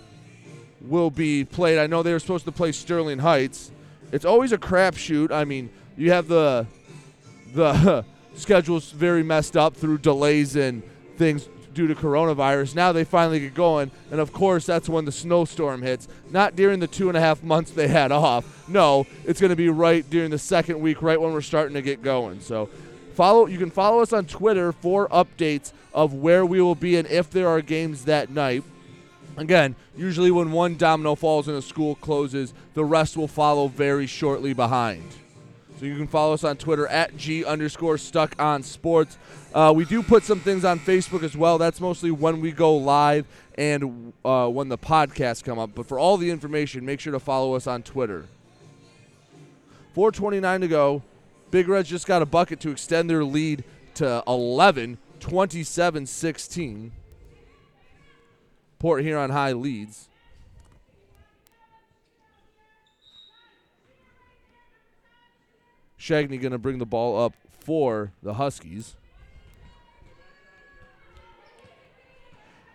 will 0.80 1.10
be 1.10 1.44
played. 1.44 1.78
I 1.78 1.86
know 1.86 2.02
they 2.02 2.12
were 2.12 2.18
supposed 2.18 2.44
to 2.46 2.52
play 2.52 2.72
Sterling 2.72 3.18
Heights. 3.18 3.70
It's 4.12 4.24
always 4.24 4.52
a 4.52 4.58
crapshoot. 4.58 5.30
I 5.30 5.44
mean, 5.44 5.70
you 5.96 6.12
have 6.12 6.28
the 6.28 6.66
the 7.54 8.04
schedule's 8.34 8.90
very 8.90 9.22
messed 9.22 9.56
up 9.56 9.76
through 9.76 9.98
delays 9.98 10.56
and 10.56 10.82
things 11.16 11.48
due 11.76 11.86
to 11.86 11.94
coronavirus. 11.94 12.74
Now 12.74 12.92
they 12.92 13.04
finally 13.04 13.40
get 13.40 13.54
going, 13.54 13.90
and 14.10 14.20
of 14.20 14.32
course 14.32 14.66
that's 14.66 14.88
when 14.88 15.04
the 15.04 15.12
snowstorm 15.12 15.82
hits. 15.82 16.08
Not 16.30 16.56
during 16.56 16.80
the 16.80 16.86
two 16.86 17.08
and 17.08 17.16
a 17.16 17.20
half 17.20 17.42
months 17.42 17.70
they 17.70 17.88
had 17.88 18.12
off. 18.12 18.68
No, 18.68 19.06
it's 19.24 19.40
going 19.40 19.50
to 19.50 19.56
be 19.56 19.68
right 19.68 20.08
during 20.08 20.30
the 20.30 20.38
second 20.38 20.80
week, 20.80 21.02
right 21.02 21.20
when 21.20 21.32
we're 21.32 21.42
starting 21.42 21.74
to 21.74 21.82
get 21.82 22.02
going. 22.02 22.40
So 22.40 22.66
follow. 23.14 23.46
You 23.46 23.58
can 23.58 23.70
follow 23.70 24.00
us 24.00 24.12
on 24.12 24.24
Twitter 24.24 24.72
for 24.72 25.08
updates 25.08 25.72
of 25.92 26.14
where 26.14 26.44
we 26.44 26.60
will 26.60 26.74
be 26.74 26.96
and 26.96 27.06
if 27.08 27.30
there 27.30 27.48
are 27.48 27.60
games 27.60 28.04
that 28.06 28.30
night. 28.30 28.64
Again, 29.36 29.76
usually 29.96 30.30
when 30.30 30.50
one 30.50 30.76
domino 30.76 31.14
falls 31.14 31.48
and 31.48 31.56
a 31.56 31.62
school 31.62 31.94
closes, 31.96 32.54
the 32.74 32.84
rest 32.84 33.16
will 33.16 33.28
follow 33.28 33.68
very 33.68 34.06
shortly 34.06 34.54
behind. 34.54 35.04
So 35.78 35.84
you 35.84 35.96
can 35.96 36.06
follow 36.06 36.32
us 36.32 36.42
on 36.42 36.56
Twitter 36.56 36.86
at 36.86 37.18
G 37.18 37.44
underscore 37.44 37.98
stuck 37.98 38.34
on 38.40 38.62
sports. 38.62 39.18
Uh, 39.54 39.74
we 39.76 39.84
do 39.84 40.02
put 40.02 40.22
some 40.22 40.40
things 40.40 40.64
on 40.64 40.78
Facebook 40.78 41.22
as 41.22 41.36
well. 41.36 41.58
That's 41.58 41.82
mostly 41.82 42.10
when 42.10 42.40
we 42.40 42.50
go 42.50 42.76
live 42.76 43.26
and 43.58 44.14
uh, 44.24 44.48
when 44.48 44.70
the 44.70 44.78
podcasts 44.78 45.44
come 45.44 45.58
up. 45.58 45.74
But 45.74 45.86
for 45.86 45.98
all 45.98 46.16
the 46.16 46.30
information, 46.30 46.86
make 46.86 47.00
sure 47.00 47.12
to 47.12 47.20
follow 47.20 47.54
us 47.54 47.66
on 47.66 47.82
Twitter. 47.82 48.24
429 49.94 50.62
to 50.62 50.68
go. 50.68 51.02
Big 51.50 51.68
Reds 51.68 51.90
just 51.90 52.06
got 52.06 52.22
a 52.22 52.26
bucket 52.26 52.58
to 52.60 52.70
extend 52.70 53.10
their 53.10 53.24
lead 53.24 53.62
to 53.94 54.22
11, 54.26 54.96
27 55.20 56.06
16. 56.06 56.92
Port 58.78 59.02
Huron 59.02 59.30
High 59.30 59.52
leads. 59.52 60.08
Shagney 65.98 66.40
going 66.40 66.52
to 66.52 66.58
bring 66.58 66.78
the 66.78 66.86
ball 66.86 67.20
up 67.20 67.34
for 67.60 68.12
the 68.22 68.34
Huskies. 68.34 68.94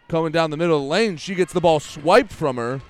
Coming 0.09 0.33
down 0.33 0.49
the 0.49 0.57
middle 0.57 0.75
of 0.75 0.83
the 0.83 0.89
lane, 0.89 1.15
she 1.15 1.35
gets 1.35 1.53
the 1.53 1.61
ball 1.61 1.79
swiped 1.79 2.33
from 2.33 2.57
her. 2.57 2.81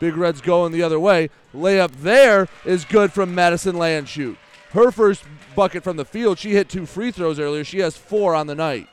Big 0.00 0.16
Reds 0.16 0.40
going 0.40 0.72
the 0.72 0.82
other 0.82 0.98
way. 0.98 1.30
Layup 1.54 1.92
there 2.02 2.48
is 2.64 2.84
good 2.84 3.12
from 3.12 3.34
Madison 3.34 3.76
Landshut. 3.76 4.36
Her 4.72 4.90
first 4.90 5.22
bucket 5.54 5.84
from 5.84 5.96
the 5.96 6.04
field. 6.04 6.38
She 6.38 6.50
hit 6.50 6.68
two 6.68 6.86
free 6.86 7.12
throws 7.12 7.38
earlier. 7.38 7.62
She 7.62 7.78
has 7.78 7.96
four 7.96 8.34
on 8.34 8.48
the 8.48 8.54
night. 8.54 8.88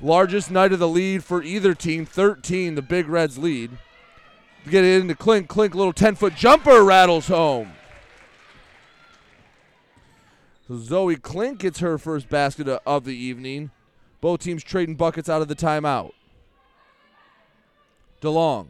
Largest 0.00 0.50
night 0.50 0.72
of 0.72 0.78
the 0.78 0.88
lead 0.88 1.24
for 1.24 1.42
either 1.42 1.74
team, 1.74 2.04
13, 2.04 2.74
the 2.74 2.82
Big 2.82 3.08
Reds 3.08 3.38
lead. 3.38 3.70
Get 4.68 4.84
it 4.84 5.00
into 5.00 5.14
Klink. 5.14 5.48
Klink, 5.48 5.74
little 5.74 5.92
10 5.92 6.16
foot 6.16 6.34
jumper 6.34 6.82
rattles 6.84 7.28
home. 7.28 7.72
So 10.66 10.76
Zoe 10.78 11.16
Klink 11.16 11.60
gets 11.60 11.78
her 11.78 11.96
first 11.98 12.28
basket 12.28 12.68
of 12.68 13.04
the 13.04 13.16
evening. 13.16 13.70
Both 14.20 14.40
teams 14.40 14.64
trading 14.64 14.96
buckets 14.96 15.28
out 15.28 15.40
of 15.40 15.48
the 15.48 15.54
timeout. 15.54 16.12
DeLong 18.20 18.68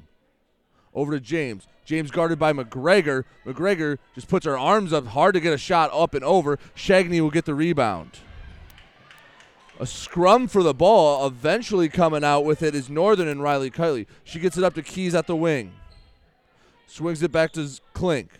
over 0.95 1.13
to 1.13 1.21
James. 1.21 1.67
James 1.85 2.11
guarded 2.11 2.39
by 2.39 2.53
McGregor. 2.53 3.25
McGregor 3.47 3.99
just 4.15 4.29
puts 4.29 4.45
her 4.45 4.59
arms 4.59 4.93
up 4.93 5.07
hard 5.07 5.35
to 5.35 5.41
get 5.41 5.53
a 5.53 5.59
shot 5.59 5.91
up 5.93 6.15
and 6.15 6.25
over. 6.25 6.59
Shagney 6.75 7.21
will 7.21 7.31
get 7.31 7.45
the 7.45 7.55
rebound. 7.55 8.19
A 9.79 9.87
scrum 9.87 10.49
for 10.49 10.63
the 10.63 10.75
ball. 10.75 11.27
Eventually 11.27 11.89
coming 11.89 12.25
out 12.25 12.45
with 12.45 12.63
it 12.63 12.75
is 12.75 12.89
Northern 12.89 13.29
and 13.29 13.43
Riley 13.43 13.71
Kitely. 13.71 14.07
She 14.25 14.39
gets 14.39 14.57
it 14.57 14.65
up 14.65 14.75
to 14.75 14.83
Keys 14.83 15.15
at 15.15 15.27
the 15.27 15.37
wing. 15.37 15.73
Swings 16.87 17.23
it 17.23 17.33
back 17.33 17.53
to 17.53 17.69
Klink. 17.93 18.31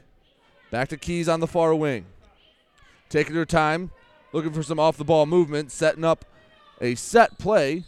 Back 0.71 0.89
to 0.89 0.97
Keys 0.97 1.29
on 1.29 1.41
the 1.41 1.47
far 1.47 1.75
wing. 1.75 2.07
Taking 3.09 3.35
her 3.35 3.45
time, 3.45 3.91
looking 4.33 4.53
for 4.53 4.63
some 4.63 4.81
off 4.81 4.97
the 4.97 5.05
ball 5.05 5.27
movement, 5.27 5.71
setting 5.71 6.05
up 6.05 6.25
a 6.81 6.95
set 6.95 7.39
play. 7.39 7.85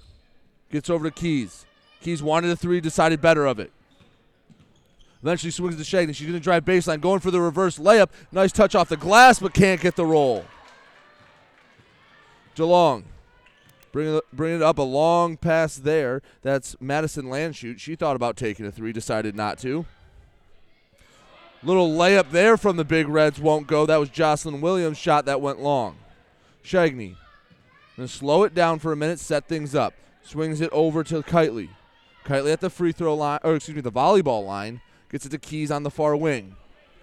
Gets 0.71 0.91
over 0.91 1.05
to 1.05 1.11
Keys. 1.11 1.65
Keys 2.03 2.23
wanted 2.23 2.51
a 2.51 2.57
three, 2.57 2.81
decided 2.81 3.21
better 3.21 3.47
of 3.47 3.59
it. 3.59 3.73
Eventually 5.23 5.51
swings 5.51 5.77
to 5.77 5.83
Shagney. 5.83 6.15
She's 6.15 6.27
going 6.27 6.39
to 6.39 6.45
drive 6.45 6.65
baseline, 6.65 7.01
going 7.01 7.21
for 7.21 7.31
the 7.31 7.41
reverse 7.41 7.79
layup. 7.79 8.11
Nice 8.31 8.53
touch 8.53 8.75
off 8.75 8.89
the 8.89 8.97
glass, 8.97 9.41
but 9.41 9.55
can't 9.55 9.81
get 9.81 9.97
the 9.97 10.05
roll. 10.05 10.45
DeLong 12.55 13.05
bring 13.99 14.15
it, 14.15 14.25
bring 14.33 14.55
it 14.55 14.63
up 14.63 14.79
a 14.79 14.83
long 14.83 15.37
pass 15.37 15.75
there. 15.75 16.23
That's 16.43 16.77
Madison 16.81 17.25
Landshut. 17.25 17.81
She 17.81 17.97
thought 17.97 18.15
about 18.15 18.37
taking 18.37 18.65
a 18.65 18.71
three, 18.71 18.93
decided 18.93 19.35
not 19.35 19.59
to. 19.59 19.87
Little 21.65 21.91
layup 21.91 22.31
there 22.31 22.57
from 22.57 22.77
the 22.77 22.85
Big 22.85 23.09
Reds 23.09 23.41
won't 23.41 23.67
go. 23.67 23.87
That 23.87 23.97
was 23.97 24.09
Jocelyn 24.09 24.61
Williams' 24.61 24.99
shot 24.99 25.25
that 25.25 25.41
went 25.41 25.61
long. 25.61 25.97
Shagney. 26.65 27.17
Gonna 27.97 28.07
slow 28.07 28.45
it 28.45 28.55
down 28.55 28.79
for 28.79 28.93
a 28.93 28.97
minute, 28.97 29.19
set 29.19 29.49
things 29.49 29.75
up. 29.75 29.95
Swings 30.23 30.61
it 30.61 30.71
over 30.71 31.03
to 31.03 31.21
Kitely. 31.23 31.71
Kitely 32.25 32.53
at 32.53 32.61
the 32.61 32.71
free 32.71 32.93
throw 32.93 33.17
line, 33.17 33.41
or 33.43 33.57
excuse 33.57 33.75
me, 33.75 33.81
the 33.81 33.91
volleyball 33.91 34.47
line. 34.47 34.81
Gets 35.11 35.27
it 35.27 35.31
to 35.31 35.39
Keys 35.39 35.73
on 35.73 35.83
the 35.83 35.91
far 35.91 36.15
wing. 36.15 36.55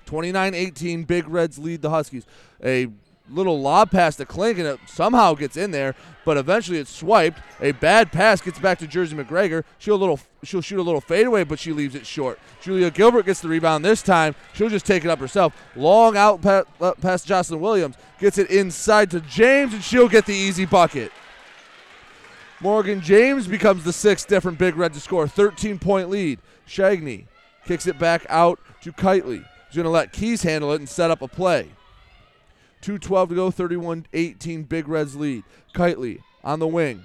29 0.05 0.53
18, 0.53 1.03
Big 1.03 1.27
Reds 1.27 1.59
lead 1.59 1.81
the 1.81 1.89
Huskies. 1.89 2.25
A 2.63 2.87
little 3.29 3.59
lob 3.59 3.91
pass 3.91 4.15
to 4.17 4.25
Klink, 4.25 4.57
and 4.59 4.67
it 4.67 4.79
somehow 4.87 5.33
gets 5.33 5.57
in 5.57 5.71
there, 5.71 5.95
but 6.23 6.37
eventually 6.37 6.77
it's 6.77 6.91
swiped. 6.91 7.39
A 7.61 7.71
bad 7.71 8.11
pass 8.11 8.41
gets 8.41 8.59
back 8.59 8.79
to 8.79 8.87
Jersey 8.87 9.15
McGregor. 9.15 9.63
She'll 9.77 9.97
little 9.97 10.19
she'll 10.43 10.61
shoot 10.61 10.79
a 10.79 10.83
little 10.83 11.01
fadeaway, 11.01 11.43
but 11.43 11.59
she 11.59 11.71
leaves 11.71 11.95
it 11.95 12.05
short. 12.05 12.39
Julia 12.61 12.91
Gilbert 12.91 13.25
gets 13.25 13.41
the 13.41 13.47
rebound 13.47 13.83
this 13.83 14.01
time. 14.01 14.35
She'll 14.53 14.69
just 14.69 14.85
take 14.85 15.03
it 15.03 15.09
up 15.09 15.19
herself. 15.19 15.55
Long 15.75 16.17
out 16.17 16.45
uh, 16.45 16.63
past 17.01 17.27
Jocelyn 17.27 17.61
Williams 17.61 17.95
gets 18.19 18.37
it 18.37 18.49
inside 18.49 19.11
to 19.11 19.21
James, 19.21 19.73
and 19.73 19.83
she'll 19.83 20.09
get 20.09 20.25
the 20.25 20.33
easy 20.33 20.65
bucket. 20.65 21.11
Morgan 22.61 23.01
James 23.01 23.47
becomes 23.47 23.83
the 23.83 23.93
sixth 23.93 24.27
different 24.27 24.57
Big 24.57 24.75
Red 24.75 24.93
to 24.93 24.99
score. 24.99 25.27
13 25.27 25.77
point 25.77 26.09
lead. 26.09 26.39
Shagney 26.67 27.25
kicks 27.65 27.85
it 27.85 27.99
back 27.99 28.25
out 28.29 28.59
to 28.81 28.91
Kitely. 28.91 29.45
He's 29.67 29.75
going 29.75 29.83
to 29.83 29.89
let 29.89 30.13
Keys 30.13 30.43
handle 30.43 30.71
it 30.71 30.79
and 30.79 30.87
set 30.87 31.11
up 31.11 31.21
a 31.21 31.27
play. 31.27 31.69
2.12 32.85 33.29
to 33.29 33.35
go, 33.35 33.51
31 33.51 34.05
18, 34.13 34.63
Big 34.63 34.87
Reds 34.87 35.15
lead. 35.15 35.43
Kitely 35.73 36.21
on 36.43 36.59
the 36.59 36.67
wing. 36.67 37.03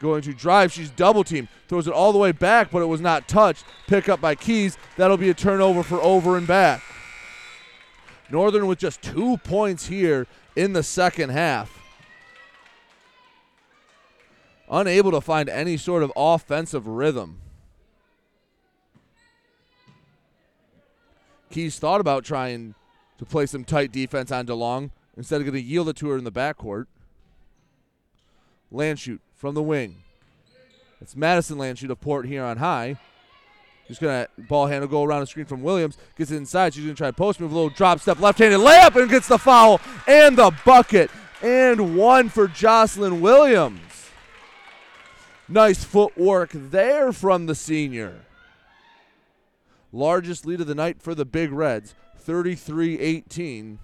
Going 0.00 0.22
to 0.22 0.32
drive. 0.32 0.72
She's 0.72 0.90
double 0.90 1.24
teamed. 1.24 1.48
Throws 1.68 1.86
it 1.86 1.92
all 1.92 2.12
the 2.12 2.18
way 2.18 2.32
back, 2.32 2.70
but 2.70 2.80
it 2.80 2.86
was 2.86 3.02
not 3.02 3.28
touched. 3.28 3.64
Pick 3.86 4.08
up 4.08 4.20
by 4.20 4.34
Keys. 4.34 4.78
That'll 4.96 5.18
be 5.18 5.28
a 5.28 5.34
turnover 5.34 5.82
for 5.82 6.00
over 6.00 6.38
and 6.38 6.46
back. 6.46 6.82
Northern 8.30 8.66
with 8.66 8.78
just 8.78 9.02
two 9.02 9.36
points 9.38 9.86
here 9.86 10.26
in 10.56 10.72
the 10.72 10.82
second 10.82 11.28
half. 11.28 11.82
Unable 14.70 15.10
to 15.10 15.20
find 15.20 15.50
any 15.50 15.76
sort 15.76 16.02
of 16.02 16.10
offensive 16.16 16.86
rhythm. 16.86 17.40
Keys 21.50 21.78
thought 21.78 22.00
about 22.00 22.24
trying 22.24 22.74
to 23.18 23.24
play 23.24 23.46
some 23.46 23.64
tight 23.64 23.92
defense 23.92 24.30
on 24.30 24.46
DeLong 24.46 24.90
instead 25.16 25.40
of 25.40 25.46
going 25.46 25.54
to 25.54 25.60
yield 25.60 25.88
it 25.88 25.96
to 25.96 26.08
her 26.08 26.18
in 26.18 26.24
the 26.24 26.32
backcourt. 26.32 26.86
Landshut 28.72 29.20
from 29.34 29.54
the 29.54 29.62
wing. 29.62 30.02
It's 31.00 31.14
Madison 31.14 31.58
Landshut 31.58 31.90
of 31.90 32.00
Port 32.00 32.26
Huron 32.26 32.58
High. 32.58 32.96
Just 33.86 34.00
gonna 34.00 34.26
ball 34.38 34.66
handle 34.66 34.88
go 34.88 35.04
around 35.04 35.20
the 35.20 35.26
screen 35.26 35.44
from 35.44 35.62
Williams. 35.62 35.98
Gets 36.16 36.30
it 36.30 36.36
inside. 36.36 36.72
She's 36.72 36.84
gonna 36.84 36.94
try 36.94 37.08
to 37.08 37.12
post 37.12 37.38
move, 37.38 37.52
a 37.52 37.54
little 37.54 37.68
drop 37.68 38.00
step, 38.00 38.18
left-handed 38.18 38.58
layup, 38.58 38.98
and 39.00 39.10
gets 39.10 39.28
the 39.28 39.38
foul 39.38 39.80
and 40.06 40.38
the 40.38 40.50
bucket 40.64 41.10
and 41.42 41.96
one 41.96 42.30
for 42.30 42.48
Jocelyn 42.48 43.20
Williams. 43.20 43.80
Nice 45.46 45.84
footwork 45.84 46.50
there 46.52 47.12
from 47.12 47.44
the 47.44 47.54
senior. 47.54 48.22
Largest 49.92 50.46
lead 50.46 50.62
of 50.62 50.66
the 50.66 50.74
night 50.74 51.02
for 51.02 51.14
the 51.14 51.26
Big 51.26 51.52
Reds, 51.52 51.94
33 52.24 52.98
18. 52.98 53.78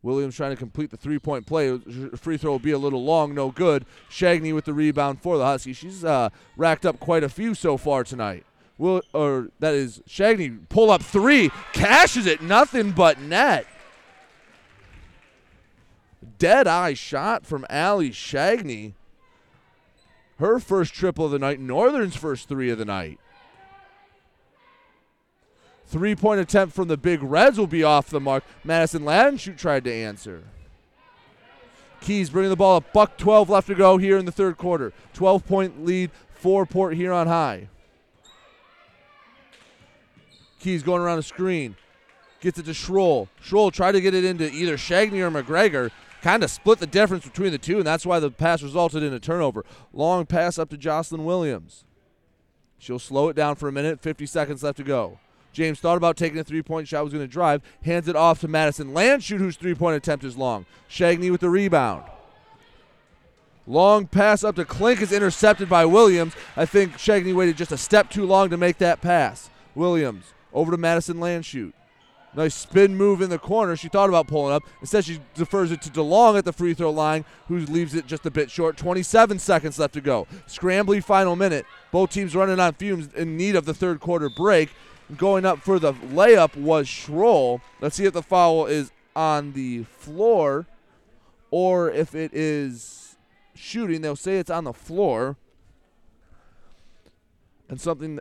Williams 0.00 0.36
trying 0.36 0.50
to 0.50 0.56
complete 0.56 0.90
the 0.90 0.96
three 0.96 1.18
point 1.18 1.44
play. 1.44 1.76
Free 2.16 2.36
throw 2.36 2.52
will 2.52 2.58
be 2.60 2.70
a 2.70 2.78
little 2.78 3.04
long, 3.04 3.34
no 3.34 3.50
good. 3.50 3.84
Shagney 4.08 4.54
with 4.54 4.64
the 4.64 4.72
rebound 4.72 5.20
for 5.20 5.36
the 5.36 5.44
Huskies. 5.44 5.76
She's 5.76 6.04
uh, 6.04 6.30
racked 6.56 6.86
up 6.86 7.00
quite 7.00 7.24
a 7.24 7.28
few 7.28 7.54
so 7.54 7.76
far 7.76 8.04
tonight. 8.04 8.44
Will 8.78 9.02
or 9.12 9.48
that 9.58 9.74
is 9.74 10.00
Shagney 10.08 10.68
pull 10.68 10.90
up 10.92 11.02
three, 11.02 11.50
cashes 11.72 12.26
it, 12.26 12.40
nothing 12.40 12.92
but 12.92 13.20
net. 13.20 13.66
Dead 16.38 16.68
eye 16.68 16.94
shot 16.94 17.44
from 17.44 17.66
Allie 17.68 18.10
Shagney. 18.10 18.92
Her 20.38 20.58
first 20.60 20.94
triple 20.94 21.26
of 21.26 21.32
the 21.32 21.38
night, 21.38 21.60
Northern's 21.60 22.16
first 22.16 22.48
three 22.48 22.70
of 22.70 22.78
the 22.78 22.84
night. 22.84 23.18
Three 25.86 26.14
point 26.14 26.40
attempt 26.40 26.74
from 26.74 26.88
the 26.88 26.96
Big 26.96 27.22
Reds 27.22 27.58
will 27.58 27.66
be 27.66 27.82
off 27.82 28.10
the 28.10 28.20
mark. 28.20 28.44
Madison 28.62 29.02
Landshut 29.02 29.56
tried 29.56 29.84
to 29.84 29.92
answer. 29.92 30.44
Keys 32.00 32.30
bringing 32.30 32.50
the 32.50 32.56
ball 32.56 32.76
up. 32.76 32.92
Buck 32.92 33.16
12 33.16 33.50
left 33.50 33.66
to 33.68 33.74
go 33.74 33.96
here 33.96 34.18
in 34.18 34.26
the 34.26 34.32
third 34.32 34.58
quarter. 34.58 34.92
12 35.14 35.46
point 35.46 35.84
lead 35.84 36.10
for 36.34 36.66
Port 36.66 36.94
Huron 36.94 37.26
High. 37.26 37.68
Keys 40.60 40.82
going 40.82 41.00
around 41.00 41.16
the 41.16 41.22
screen. 41.22 41.74
Gets 42.40 42.58
it 42.58 42.66
to 42.66 42.72
Schroll. 42.72 43.28
Schroll 43.42 43.72
tried 43.72 43.92
to 43.92 44.00
get 44.00 44.14
it 44.14 44.24
into 44.24 44.48
either 44.52 44.76
Shagney 44.76 45.20
or 45.20 45.30
McGregor. 45.30 45.90
Kind 46.22 46.42
of 46.42 46.50
split 46.50 46.80
the 46.80 46.86
difference 46.86 47.24
between 47.24 47.52
the 47.52 47.58
two, 47.58 47.78
and 47.78 47.86
that's 47.86 48.04
why 48.04 48.18
the 48.18 48.30
pass 48.30 48.62
resulted 48.62 49.02
in 49.02 49.12
a 49.12 49.20
turnover. 49.20 49.64
Long 49.92 50.26
pass 50.26 50.58
up 50.58 50.68
to 50.70 50.76
Jocelyn 50.76 51.24
Williams. 51.24 51.84
She'll 52.78 52.98
slow 52.98 53.28
it 53.28 53.36
down 53.36 53.56
for 53.56 53.68
a 53.68 53.72
minute. 53.72 54.00
50 54.00 54.26
seconds 54.26 54.62
left 54.62 54.78
to 54.78 54.84
go. 54.84 55.18
James 55.52 55.80
thought 55.80 55.96
about 55.96 56.16
taking 56.16 56.38
a 56.38 56.44
three 56.44 56.62
point 56.62 56.88
shot, 56.88 57.04
was 57.04 57.12
going 57.12 57.26
to 57.26 57.32
drive, 57.32 57.62
hands 57.82 58.08
it 58.08 58.16
off 58.16 58.40
to 58.40 58.48
Madison 58.48 58.92
Landshut, 58.92 59.38
whose 59.38 59.56
three 59.56 59.74
point 59.74 59.96
attempt 59.96 60.24
is 60.24 60.36
long. 60.36 60.66
Shagney 60.88 61.30
with 61.30 61.40
the 61.40 61.50
rebound. 61.50 62.04
Long 63.66 64.06
pass 64.06 64.44
up 64.44 64.56
to 64.56 64.64
Klink 64.64 65.02
is 65.02 65.12
intercepted 65.12 65.68
by 65.68 65.84
Williams. 65.84 66.34
I 66.56 66.64
think 66.64 66.94
Shagney 66.94 67.34
waited 67.34 67.56
just 67.56 67.72
a 67.72 67.76
step 67.76 68.08
too 68.08 68.24
long 68.24 68.50
to 68.50 68.56
make 68.56 68.78
that 68.78 69.00
pass. 69.00 69.50
Williams 69.74 70.32
over 70.52 70.70
to 70.70 70.78
Madison 70.78 71.18
Landshut. 71.18 71.72
Nice 72.38 72.54
spin 72.54 72.94
move 72.94 73.20
in 73.20 73.30
the 73.30 73.38
corner. 73.38 73.74
She 73.74 73.88
thought 73.88 74.08
about 74.08 74.28
pulling 74.28 74.54
up. 74.54 74.62
Instead, 74.80 75.04
she 75.04 75.18
defers 75.34 75.72
it 75.72 75.82
to 75.82 75.90
DeLong 75.90 76.38
at 76.38 76.44
the 76.44 76.52
free 76.52 76.72
throw 76.72 76.92
line, 76.92 77.24
who 77.48 77.58
leaves 77.58 77.96
it 77.96 78.06
just 78.06 78.24
a 78.26 78.30
bit 78.30 78.48
short. 78.48 78.76
27 78.76 79.40
seconds 79.40 79.76
left 79.76 79.94
to 79.94 80.00
go. 80.00 80.28
Scrambly 80.46 81.02
final 81.02 81.34
minute. 81.34 81.66
Both 81.90 82.10
teams 82.10 82.36
running 82.36 82.60
on 82.60 82.74
fumes 82.74 83.12
in 83.14 83.36
need 83.36 83.56
of 83.56 83.64
the 83.64 83.74
third 83.74 83.98
quarter 83.98 84.30
break. 84.30 84.70
Going 85.16 85.44
up 85.44 85.58
for 85.58 85.80
the 85.80 85.94
layup 85.94 86.54
was 86.54 86.86
Schroll. 86.86 87.60
Let's 87.80 87.96
see 87.96 88.04
if 88.04 88.12
the 88.12 88.22
foul 88.22 88.66
is 88.66 88.92
on 89.16 89.54
the 89.54 89.82
floor 89.82 90.68
or 91.50 91.90
if 91.90 92.14
it 92.14 92.32
is 92.32 93.16
shooting. 93.56 94.00
They'll 94.00 94.14
say 94.14 94.38
it's 94.38 94.48
on 94.48 94.62
the 94.62 94.72
floor. 94.72 95.36
And 97.68 97.80
something 97.80 98.20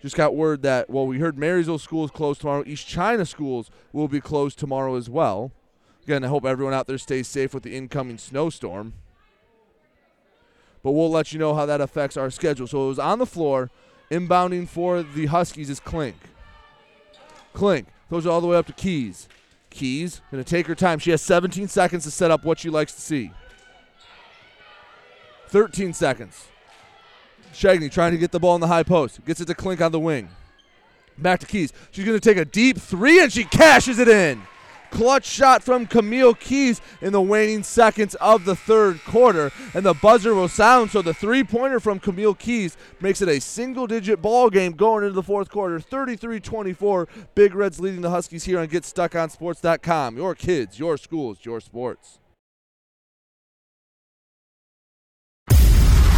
just 0.00 0.16
got 0.16 0.34
word 0.34 0.62
that, 0.62 0.88
well, 0.88 1.06
we 1.06 1.18
heard 1.18 1.38
Marysville 1.38 1.78
schools 1.78 2.10
closed 2.10 2.40
tomorrow. 2.40 2.64
East 2.66 2.86
China 2.86 3.26
schools 3.26 3.70
will 3.92 4.08
be 4.08 4.20
closed 4.20 4.58
tomorrow 4.58 4.96
as 4.96 5.10
well. 5.10 5.52
Again, 6.04 6.24
I 6.24 6.28
hope 6.28 6.44
everyone 6.44 6.74
out 6.74 6.86
there 6.86 6.98
stays 6.98 7.28
safe 7.28 7.52
with 7.52 7.62
the 7.62 7.76
incoming 7.76 8.18
snowstorm. 8.18 8.94
But 10.82 10.92
we'll 10.92 11.10
let 11.10 11.32
you 11.32 11.38
know 11.38 11.54
how 11.54 11.66
that 11.66 11.80
affects 11.80 12.16
our 12.16 12.30
schedule. 12.30 12.66
So 12.66 12.84
it 12.84 12.88
was 12.88 12.98
on 12.98 13.18
the 13.18 13.26
floor. 13.26 13.70
Inbounding 14.10 14.66
for 14.66 15.02
the 15.02 15.26
Huskies 15.26 15.70
is 15.70 15.78
Klink. 15.78 16.16
Klink 17.52 17.86
it 18.18 18.26
all 18.26 18.40
the 18.40 18.46
way 18.46 18.56
up 18.56 18.66
to 18.66 18.72
Keys. 18.72 19.28
Keys 19.70 20.20
going 20.30 20.42
to 20.42 20.48
take 20.48 20.66
her 20.66 20.74
time. 20.74 20.98
She 20.98 21.10
has 21.12 21.22
17 21.22 21.68
seconds 21.68 22.04
to 22.04 22.10
set 22.10 22.30
up 22.30 22.44
what 22.44 22.58
she 22.58 22.70
likes 22.70 22.92
to 22.94 23.00
see. 23.00 23.30
13 25.48 25.92
seconds. 25.92 26.48
Shagney 27.52 27.90
trying 27.90 28.12
to 28.12 28.18
get 28.18 28.32
the 28.32 28.40
ball 28.40 28.54
in 28.54 28.60
the 28.60 28.66
high 28.66 28.82
post. 28.82 29.24
Gets 29.24 29.40
it 29.40 29.46
to 29.46 29.54
Klink 29.54 29.80
on 29.80 29.92
the 29.92 30.00
wing. 30.00 30.28
Back 31.18 31.40
to 31.40 31.46
Keys. 31.46 31.72
She's 31.90 32.04
going 32.04 32.18
to 32.18 32.28
take 32.28 32.38
a 32.38 32.44
deep 32.44 32.78
three 32.78 33.22
and 33.22 33.32
she 33.32 33.44
cashes 33.44 33.98
it 33.98 34.08
in. 34.08 34.42
Clutch 34.90 35.24
shot 35.24 35.62
from 35.62 35.86
Camille 35.86 36.34
Keys 36.34 36.80
in 37.00 37.12
the 37.12 37.20
waning 37.20 37.62
seconds 37.62 38.16
of 38.16 38.44
the 38.44 38.56
third 38.56 39.02
quarter. 39.04 39.52
And 39.72 39.84
the 39.84 39.94
buzzer 39.94 40.34
will 40.34 40.48
sound. 40.48 40.90
So 40.90 41.00
the 41.00 41.14
three 41.14 41.44
pointer 41.44 41.80
from 41.80 42.00
Camille 42.00 42.34
Keys 42.34 42.76
makes 43.00 43.22
it 43.22 43.28
a 43.28 43.40
single 43.40 43.86
digit 43.86 44.20
ball 44.20 44.50
game 44.50 44.72
going 44.72 45.04
into 45.04 45.14
the 45.14 45.22
fourth 45.22 45.50
quarter. 45.50 45.78
33 45.80 46.40
24. 46.40 47.08
Big 47.34 47.54
Reds 47.54 47.80
leading 47.80 48.00
the 48.00 48.10
Huskies 48.10 48.44
here 48.44 48.58
on 48.58 48.68
GetStuckOnSports.com. 48.68 50.16
Your 50.16 50.34
kids, 50.34 50.78
your 50.78 50.96
schools, 50.96 51.38
your 51.42 51.60
sports. 51.60 52.18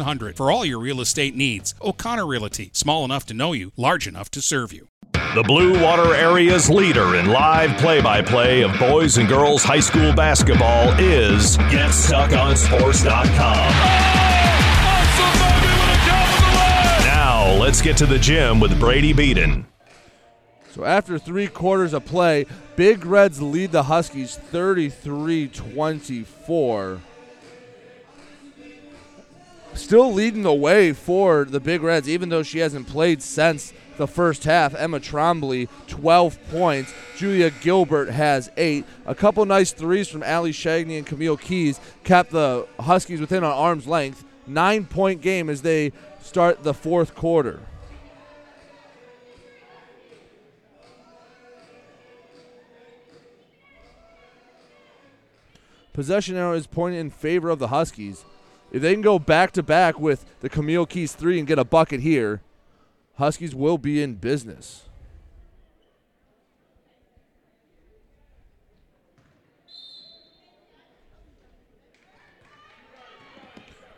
8700 0.00 0.36
for 0.36 0.50
all 0.50 0.64
your 0.64 0.78
real 0.78 1.00
estate 1.00 1.34
needs. 1.34 1.74
O'Connor 1.80 2.26
Realty, 2.26 2.70
small 2.72 3.04
enough 3.04 3.26
to 3.26 3.34
know 3.34 3.52
you, 3.52 3.72
large 3.76 4.06
enough 4.06 4.30
to 4.32 4.40
serve 4.42 4.72
you. 4.72 4.88
The 5.34 5.42
Blue 5.42 5.82
Water 5.82 6.14
Area's 6.14 6.70
leader 6.70 7.16
in 7.16 7.26
live 7.26 7.76
play 7.78 8.00
by 8.00 8.22
play 8.22 8.62
of 8.62 8.78
boys 8.78 9.18
and 9.18 9.28
girls 9.28 9.62
high 9.62 9.80
school 9.80 10.14
basketball 10.14 10.92
is 10.98 11.56
GetStuckOnSports.com. 11.58 13.26
Now, 17.04 17.52
let's 17.60 17.82
get 17.82 17.96
to 17.98 18.06
the 18.06 18.18
gym 18.18 18.60
with 18.60 18.78
Brady 18.78 19.12
Beaton. 19.12 19.66
So 20.74 20.84
after 20.84 21.18
three 21.18 21.48
quarters 21.48 21.92
of 21.94 22.04
play, 22.04 22.46
Big 22.76 23.06
Reds 23.06 23.40
lead 23.40 23.72
the 23.72 23.84
Huskies 23.84 24.36
33 24.36 25.48
24. 25.48 27.00
Still 29.76 30.10
leading 30.12 30.42
the 30.42 30.54
way 30.54 30.94
for 30.94 31.44
the 31.44 31.60
Big 31.60 31.82
Reds, 31.82 32.08
even 32.08 32.30
though 32.30 32.42
she 32.42 32.60
hasn't 32.60 32.88
played 32.88 33.22
since 33.22 33.74
the 33.98 34.06
first 34.08 34.44
half. 34.44 34.74
Emma 34.74 34.98
Trombley, 34.98 35.68
12 35.86 36.38
points. 36.50 36.92
Julia 37.16 37.50
Gilbert 37.50 38.08
has 38.08 38.50
eight. 38.56 38.86
A 39.04 39.14
couple 39.14 39.44
nice 39.44 39.72
threes 39.72 40.08
from 40.08 40.22
Allie 40.22 40.52
Shagney 40.52 40.96
and 40.96 41.06
Camille 41.06 41.36
Keys 41.36 41.78
kept 42.04 42.30
the 42.30 42.66
Huskies 42.80 43.20
within 43.20 43.44
an 43.44 43.50
arm's 43.50 43.86
length. 43.86 44.24
Nine 44.46 44.86
point 44.86 45.20
game 45.20 45.50
as 45.50 45.60
they 45.60 45.92
start 46.22 46.62
the 46.62 46.74
fourth 46.74 47.14
quarter. 47.14 47.60
Possession 55.92 56.36
arrow 56.36 56.54
is 56.54 56.66
pointing 56.66 57.00
in 57.00 57.10
favor 57.10 57.50
of 57.50 57.58
the 57.58 57.68
Huskies. 57.68 58.24
If 58.72 58.82
they 58.82 58.92
can 58.92 59.02
go 59.02 59.18
back 59.18 59.52
to 59.52 59.62
back 59.62 59.98
with 59.98 60.24
the 60.40 60.48
Camille 60.48 60.86
Keys 60.86 61.14
three 61.14 61.38
and 61.38 61.46
get 61.46 61.58
a 61.58 61.64
bucket 61.64 62.00
here, 62.00 62.42
Huskies 63.16 63.54
will 63.54 63.78
be 63.78 64.02
in 64.02 64.16
business. 64.16 64.82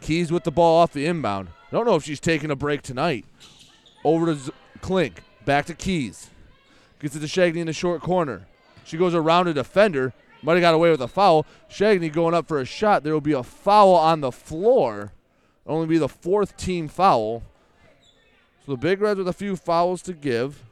Keys 0.00 0.30
with 0.30 0.44
the 0.44 0.52
ball 0.52 0.80
off 0.80 0.92
the 0.92 1.04
inbound. 1.04 1.48
Don't 1.70 1.84
know 1.84 1.96
if 1.96 2.04
she's 2.04 2.20
taking 2.20 2.50
a 2.50 2.56
break 2.56 2.82
tonight. 2.82 3.24
Over 4.04 4.26
to 4.26 4.34
Z- 4.36 4.52
Klink. 4.80 5.22
Back 5.44 5.66
to 5.66 5.74
Keys. 5.74 6.30
Gets 7.00 7.16
it 7.16 7.20
to 7.20 7.26
Shagney 7.26 7.56
in 7.56 7.66
the 7.66 7.72
short 7.72 8.00
corner. 8.00 8.46
She 8.84 8.96
goes 8.96 9.14
around 9.14 9.48
a 9.48 9.54
defender. 9.54 10.14
Might 10.42 10.54
have 10.54 10.60
got 10.60 10.74
away 10.74 10.90
with 10.90 11.02
a 11.02 11.08
foul. 11.08 11.46
Shagney 11.68 12.12
going 12.12 12.34
up 12.34 12.46
for 12.46 12.60
a 12.60 12.64
shot. 12.64 13.02
There 13.02 13.12
will 13.12 13.20
be 13.20 13.32
a 13.32 13.42
foul 13.42 13.94
on 13.94 14.20
the 14.20 14.30
floor. 14.30 15.12
Only 15.66 15.86
be 15.86 15.98
the 15.98 16.08
fourth 16.08 16.56
team 16.56 16.88
foul. 16.88 17.42
So 18.64 18.72
the 18.72 18.78
Big 18.78 19.00
Reds 19.00 19.18
with 19.18 19.28
a 19.28 19.32
few 19.32 19.56
fouls 19.56 20.02
to 20.02 20.12
give. 20.12 20.64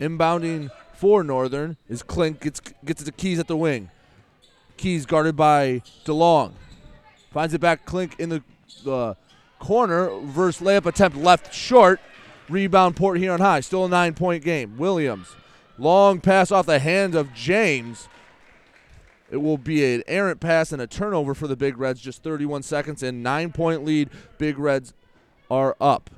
Inbounding 0.00 0.70
for 0.92 1.22
Northern 1.22 1.76
is 1.88 2.02
Klink. 2.02 2.40
Gets, 2.40 2.60
gets 2.84 3.04
to 3.04 3.12
Keys 3.12 3.38
at 3.38 3.46
the 3.46 3.56
wing. 3.56 3.90
Keys 4.76 5.06
guarded 5.06 5.36
by 5.36 5.82
DeLong. 6.04 6.52
Finds 7.30 7.54
it 7.54 7.60
back 7.60 7.86
Klink 7.86 8.18
in 8.18 8.28
the, 8.28 8.42
the 8.84 9.16
corner. 9.58 10.10
Reverse 10.10 10.60
layup 10.60 10.86
attempt 10.86 11.16
left 11.16 11.54
short. 11.54 12.00
Rebound 12.48 12.96
Port 12.96 13.18
Huron 13.18 13.40
High. 13.40 13.60
Still 13.60 13.84
a 13.84 13.88
nine 13.88 14.14
point 14.14 14.44
game. 14.44 14.76
Williams. 14.76 15.34
Long 15.78 16.20
pass 16.20 16.50
off 16.50 16.66
the 16.66 16.78
hands 16.78 17.14
of 17.14 17.34
James. 17.34 18.08
It 19.30 19.38
will 19.38 19.58
be 19.58 19.94
an 19.94 20.04
errant 20.06 20.40
pass 20.40 20.72
and 20.72 20.80
a 20.80 20.86
turnover 20.86 21.34
for 21.34 21.48
the 21.48 21.56
Big 21.56 21.78
Reds. 21.78 22.00
Just 22.00 22.22
31 22.22 22.62
seconds 22.62 23.02
and 23.02 23.22
nine 23.22 23.52
point 23.52 23.84
lead. 23.84 24.10
Big 24.38 24.58
Reds 24.58 24.94
are 25.50 25.76
up. 25.80 26.10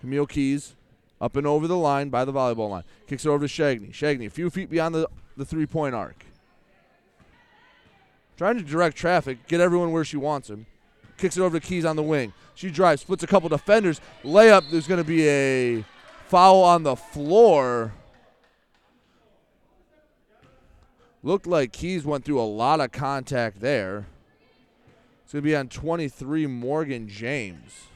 Camille 0.00 0.26
Keys 0.26 0.74
up 1.20 1.36
and 1.36 1.46
over 1.46 1.66
the 1.66 1.76
line 1.76 2.08
by 2.08 2.24
the 2.24 2.32
volleyball 2.32 2.70
line. 2.70 2.84
Kicks 3.06 3.24
it 3.24 3.28
over 3.28 3.46
to 3.46 3.52
Shagney. 3.52 3.90
Shagney, 3.90 4.26
a 4.26 4.30
few 4.30 4.50
feet 4.50 4.70
beyond 4.70 4.94
the, 4.94 5.08
the 5.36 5.44
three 5.44 5.66
point 5.66 5.94
arc. 5.94 6.24
Trying 8.36 8.56
to 8.56 8.62
direct 8.62 8.96
traffic, 8.96 9.48
get 9.48 9.60
everyone 9.60 9.90
where 9.90 10.04
she 10.04 10.16
wants 10.16 10.48
him. 10.48 10.66
Kicks 11.18 11.36
it 11.36 11.42
over 11.42 11.58
to 11.58 11.66
Keys 11.66 11.84
on 11.84 11.96
the 11.96 12.02
wing. 12.02 12.32
She 12.54 12.70
drives, 12.70 13.02
splits 13.02 13.24
a 13.24 13.26
couple 13.26 13.48
defenders. 13.48 14.00
Layup, 14.24 14.70
there's 14.70 14.86
going 14.86 14.98
to 15.02 15.04
be 15.04 15.28
a 15.28 15.84
foul 16.28 16.62
on 16.62 16.84
the 16.84 16.96
floor. 16.96 17.92
Looked 21.24 21.46
like 21.46 21.72
Keys 21.72 22.04
went 22.04 22.24
through 22.24 22.40
a 22.40 22.46
lot 22.46 22.80
of 22.80 22.92
contact 22.92 23.60
there. 23.60 24.06
It's 25.24 25.32
going 25.32 25.42
to 25.42 25.46
be 25.46 25.56
on 25.56 25.68
23 25.68 26.46
Morgan 26.46 27.08
James. 27.08 27.86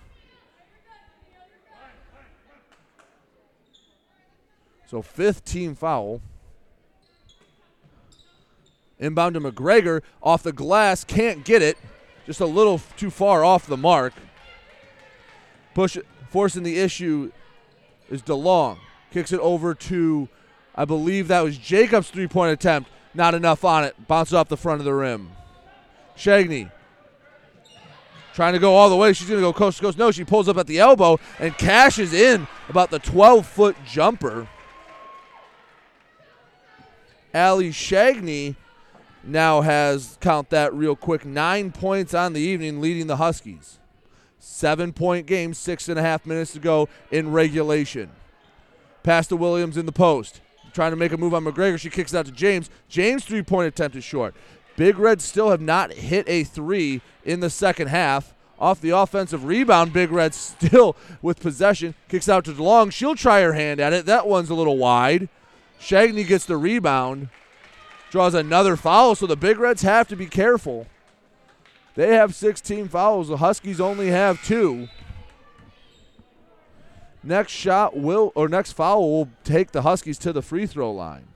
So 4.86 5.00
fifth 5.00 5.44
team 5.44 5.74
foul. 5.74 6.20
Inbound 8.98 9.34
to 9.34 9.40
McGregor 9.40 10.02
off 10.22 10.42
the 10.42 10.52
glass, 10.52 11.04
can't 11.04 11.44
get 11.44 11.62
it. 11.62 11.78
Just 12.32 12.40
a 12.40 12.46
little 12.46 12.80
too 12.96 13.10
far 13.10 13.44
off 13.44 13.66
the 13.66 13.76
mark. 13.76 14.14
Push 15.74 15.98
forcing 16.30 16.62
the 16.62 16.78
issue 16.78 17.30
is 18.08 18.22
DeLong. 18.22 18.78
Kicks 19.10 19.32
it 19.32 19.40
over 19.40 19.74
to 19.74 20.30
I 20.74 20.86
believe 20.86 21.28
that 21.28 21.42
was 21.42 21.58
Jacobs' 21.58 22.08
three-point 22.08 22.54
attempt. 22.54 22.88
Not 23.12 23.34
enough 23.34 23.66
on 23.66 23.84
it. 23.84 24.08
Bounces 24.08 24.32
off 24.32 24.48
the 24.48 24.56
front 24.56 24.80
of 24.80 24.86
the 24.86 24.94
rim. 24.94 25.32
Shagney 26.16 26.72
trying 28.32 28.54
to 28.54 28.58
go 28.58 28.76
all 28.76 28.88
the 28.88 28.96
way. 28.96 29.12
She's 29.12 29.28
going 29.28 29.38
to 29.38 29.46
go 29.46 29.52
coast 29.52 29.76
to 29.76 29.82
coast. 29.84 29.98
No, 29.98 30.10
she 30.10 30.24
pulls 30.24 30.48
up 30.48 30.56
at 30.56 30.66
the 30.66 30.78
elbow 30.78 31.20
and 31.38 31.54
cashes 31.58 32.14
in 32.14 32.48
about 32.70 32.90
the 32.90 33.00
12-foot 33.00 33.76
jumper. 33.84 34.48
Allie 37.34 37.72
Shagney 37.72 38.56
now 39.24 39.60
has, 39.60 40.18
count 40.20 40.50
that 40.50 40.74
real 40.74 40.96
quick, 40.96 41.24
nine 41.24 41.72
points 41.72 42.14
on 42.14 42.32
the 42.32 42.40
evening, 42.40 42.80
leading 42.80 43.06
the 43.06 43.16
Huskies. 43.16 43.78
Seven 44.38 44.92
point 44.92 45.26
game, 45.26 45.54
six 45.54 45.88
and 45.88 45.98
a 45.98 46.02
half 46.02 46.26
minutes 46.26 46.52
to 46.54 46.58
go 46.58 46.88
in 47.10 47.30
regulation. 47.30 48.10
Pass 49.02 49.28
to 49.28 49.36
Williams 49.36 49.76
in 49.76 49.86
the 49.86 49.92
post. 49.92 50.40
Trying 50.72 50.92
to 50.92 50.96
make 50.96 51.12
a 51.12 51.16
move 51.16 51.34
on 51.34 51.44
McGregor. 51.44 51.78
She 51.78 51.90
kicks 51.90 52.12
it 52.12 52.16
out 52.16 52.26
to 52.26 52.32
James. 52.32 52.70
James' 52.88 53.24
three 53.24 53.42
point 53.42 53.68
attempt 53.68 53.96
is 53.96 54.04
short. 54.04 54.34
Big 54.76 54.98
Red 54.98 55.20
still 55.20 55.50
have 55.50 55.60
not 55.60 55.92
hit 55.92 56.28
a 56.28 56.44
three 56.44 57.02
in 57.24 57.40
the 57.40 57.50
second 57.50 57.88
half. 57.88 58.34
Off 58.58 58.80
the 58.80 58.90
offensive 58.90 59.44
rebound, 59.44 59.92
Big 59.92 60.10
Red 60.10 60.34
still 60.34 60.96
with 61.20 61.40
possession. 61.40 61.94
Kicks 62.08 62.28
out 62.28 62.44
to 62.46 62.52
DeLong. 62.52 62.92
She'll 62.92 63.14
try 63.14 63.42
her 63.42 63.52
hand 63.52 63.80
at 63.80 63.92
it. 63.92 64.06
That 64.06 64.26
one's 64.26 64.50
a 64.50 64.54
little 64.54 64.78
wide. 64.78 65.28
Shagney 65.80 66.26
gets 66.26 66.46
the 66.46 66.56
rebound, 66.56 67.28
draws 68.12 68.34
another 68.34 68.76
foul, 68.76 69.14
so 69.14 69.26
the 69.26 69.36
Big 69.36 69.58
Reds 69.58 69.80
have 69.80 70.06
to 70.08 70.16
be 70.16 70.26
careful. 70.26 70.86
They 71.94 72.14
have 72.14 72.34
16 72.34 72.88
fouls. 72.88 73.28
The 73.28 73.38
Huskies 73.38 73.80
only 73.80 74.08
have 74.08 74.44
two. 74.44 74.88
Next 77.24 77.52
shot 77.52 77.96
will, 77.96 78.30
or 78.34 78.48
next 78.48 78.72
foul 78.72 79.10
will 79.10 79.28
take 79.44 79.72
the 79.72 79.80
Huskies 79.80 80.18
to 80.18 80.32
the 80.32 80.42
free 80.42 80.66
throw 80.66 80.92
line. 80.92 81.28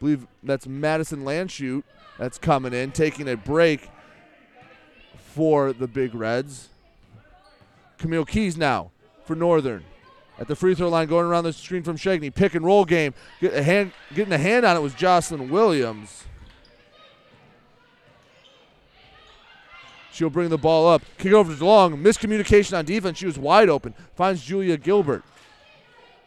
believe 0.00 0.26
that's 0.42 0.66
Madison 0.66 1.24
Landshut 1.24 1.82
that's 2.18 2.36
coming 2.36 2.74
in, 2.74 2.92
taking 2.92 3.26
a 3.26 3.38
break 3.38 3.88
for 5.16 5.72
the 5.72 5.88
Big 5.88 6.14
Reds. 6.14 6.68
Camille 7.96 8.26
Keys 8.26 8.58
now 8.58 8.90
for 9.24 9.34
Northern 9.34 9.82
at 10.38 10.48
the 10.48 10.56
free 10.56 10.74
throw 10.74 10.88
line, 10.88 11.08
going 11.08 11.26
around 11.26 11.44
the 11.44 11.52
screen 11.52 11.82
from 11.82 11.96
Shagney. 11.96 12.34
Pick 12.34 12.54
and 12.54 12.64
roll 12.64 12.84
game. 12.84 13.14
Get 13.40 13.54
a 13.54 13.62
hand, 13.62 13.92
getting 14.14 14.32
a 14.32 14.38
hand 14.38 14.64
on 14.64 14.76
it 14.76 14.80
was 14.80 14.94
Jocelyn 14.94 15.50
Williams. 15.50 16.24
She'll 20.12 20.30
bring 20.30 20.48
the 20.48 20.58
ball 20.58 20.88
up. 20.88 21.02
Kick 21.18 21.32
over 21.32 21.52
to 21.52 21.60
DeLong. 21.60 22.00
Miscommunication 22.00 22.78
on 22.78 22.84
defense. 22.84 23.18
She 23.18 23.26
was 23.26 23.36
wide 23.36 23.68
open. 23.68 23.94
Finds 24.14 24.44
Julia 24.44 24.76
Gilbert. 24.76 25.24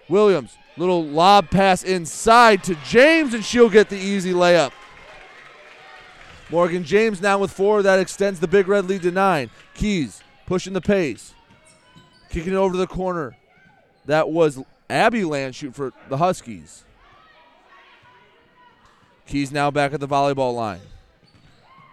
Williams, 0.09 0.57
little 0.77 1.03
lob 1.03 1.49
pass 1.49 1.83
inside 1.83 2.63
to 2.65 2.75
James, 2.85 3.33
and 3.33 3.43
she'll 3.43 3.69
get 3.69 3.89
the 3.89 3.97
easy 3.97 4.33
layup. 4.33 4.71
Morgan 6.49 6.83
James 6.83 7.21
now 7.21 7.39
with 7.39 7.51
four. 7.51 7.81
That 7.81 7.99
extends 7.99 8.39
the 8.39 8.47
Big 8.47 8.67
Red 8.67 8.85
lead 8.85 9.01
to 9.03 9.11
nine. 9.11 9.49
Keys 9.73 10.21
pushing 10.45 10.73
the 10.73 10.81
pace. 10.81 11.33
Kicking 12.29 12.53
it 12.53 12.57
over 12.57 12.73
to 12.73 12.77
the 12.77 12.87
corner. 12.87 13.37
That 14.07 14.29
was 14.29 14.59
Abby 14.89 15.21
Landshut 15.21 15.75
for 15.75 15.93
the 16.09 16.17
Huskies. 16.17 16.83
Keys 19.27 19.51
now 19.51 19.69
back 19.69 19.93
at 19.93 19.99
the 19.99 20.07
volleyball 20.07 20.55
line. 20.55 20.79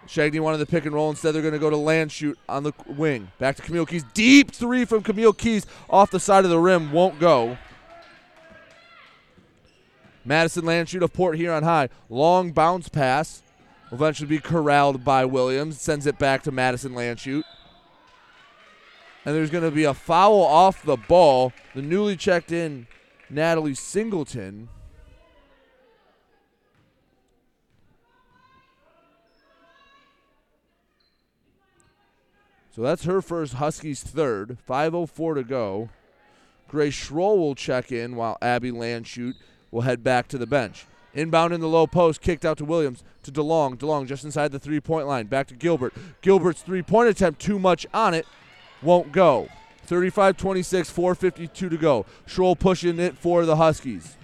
Shagney 0.06 0.38
wanted 0.38 0.58
the 0.58 0.66
pick 0.66 0.84
and 0.84 0.94
roll. 0.94 1.10
Instead, 1.10 1.32
they're 1.32 1.42
going 1.42 1.54
to 1.54 1.58
go 1.58 1.70
to 1.70 1.76
Landshut 1.76 2.34
on 2.48 2.62
the 2.62 2.72
wing. 2.86 3.32
Back 3.38 3.56
to 3.56 3.62
Camille 3.62 3.86
Keys. 3.86 4.04
Deep 4.14 4.52
three 4.52 4.84
from 4.84 5.02
Camille 5.02 5.32
Keys 5.32 5.66
off 5.90 6.10
the 6.10 6.20
side 6.20 6.44
of 6.44 6.50
the 6.50 6.58
rim. 6.58 6.92
Won't 6.92 7.18
go. 7.18 7.58
Madison 10.24 10.64
Landshut 10.64 11.02
of 11.02 11.12
Port 11.12 11.36
Huron 11.36 11.64
High. 11.64 11.88
Long 12.08 12.52
bounce 12.52 12.88
pass. 12.88 13.42
Eventually 13.90 14.28
be 14.28 14.38
corralled 14.38 15.04
by 15.04 15.24
Williams. 15.24 15.80
Sends 15.80 16.06
it 16.06 16.18
back 16.18 16.42
to 16.44 16.52
Madison 16.52 16.92
Landshut. 16.92 17.42
And 19.24 19.34
there's 19.34 19.50
going 19.50 19.64
to 19.64 19.70
be 19.70 19.84
a 19.84 19.94
foul 19.94 20.42
off 20.42 20.82
the 20.82 20.96
ball. 20.96 21.52
The 21.74 21.82
newly 21.82 22.16
checked 22.16 22.52
in 22.52 22.86
Natalie 23.30 23.74
Singleton. 23.74 24.68
So 32.74 32.82
that's 32.82 33.04
her 33.04 33.22
first, 33.22 33.54
Huskies 33.54 34.02
third. 34.02 34.58
5.04 34.68 35.36
to 35.36 35.44
go. 35.44 35.88
Grace 36.66 36.94
Schroll 36.94 37.38
will 37.38 37.54
check 37.54 37.92
in 37.92 38.16
while 38.16 38.36
Abby 38.42 38.72
Landshut 38.72 39.34
will 39.70 39.82
head 39.82 40.02
back 40.02 40.26
to 40.28 40.38
the 40.38 40.46
bench. 40.46 40.86
Inbound 41.14 41.54
in 41.54 41.60
the 41.60 41.68
low 41.68 41.86
post, 41.86 42.20
kicked 42.20 42.44
out 42.44 42.58
to 42.58 42.64
Williams, 42.64 43.04
to 43.22 43.30
DeLong. 43.30 43.78
DeLong 43.78 44.06
just 44.08 44.24
inside 44.24 44.50
the 44.50 44.58
three 44.58 44.80
point 44.80 45.06
line. 45.06 45.26
Back 45.26 45.46
to 45.48 45.54
Gilbert. 45.54 45.94
Gilbert's 46.20 46.62
three 46.62 46.82
point 46.82 47.08
attempt, 47.08 47.40
too 47.40 47.60
much 47.60 47.86
on 47.94 48.12
it, 48.12 48.26
won't 48.84 49.12
go. 49.12 49.48
35 49.86 50.36
26, 50.36 50.90
4.52 50.90 51.52
to 51.52 51.76
go. 51.76 52.06
Schroll 52.26 52.58
pushing 52.58 52.98
it 52.98 53.16
for 53.16 53.44
the 53.44 53.56
Huskies. 53.56 54.16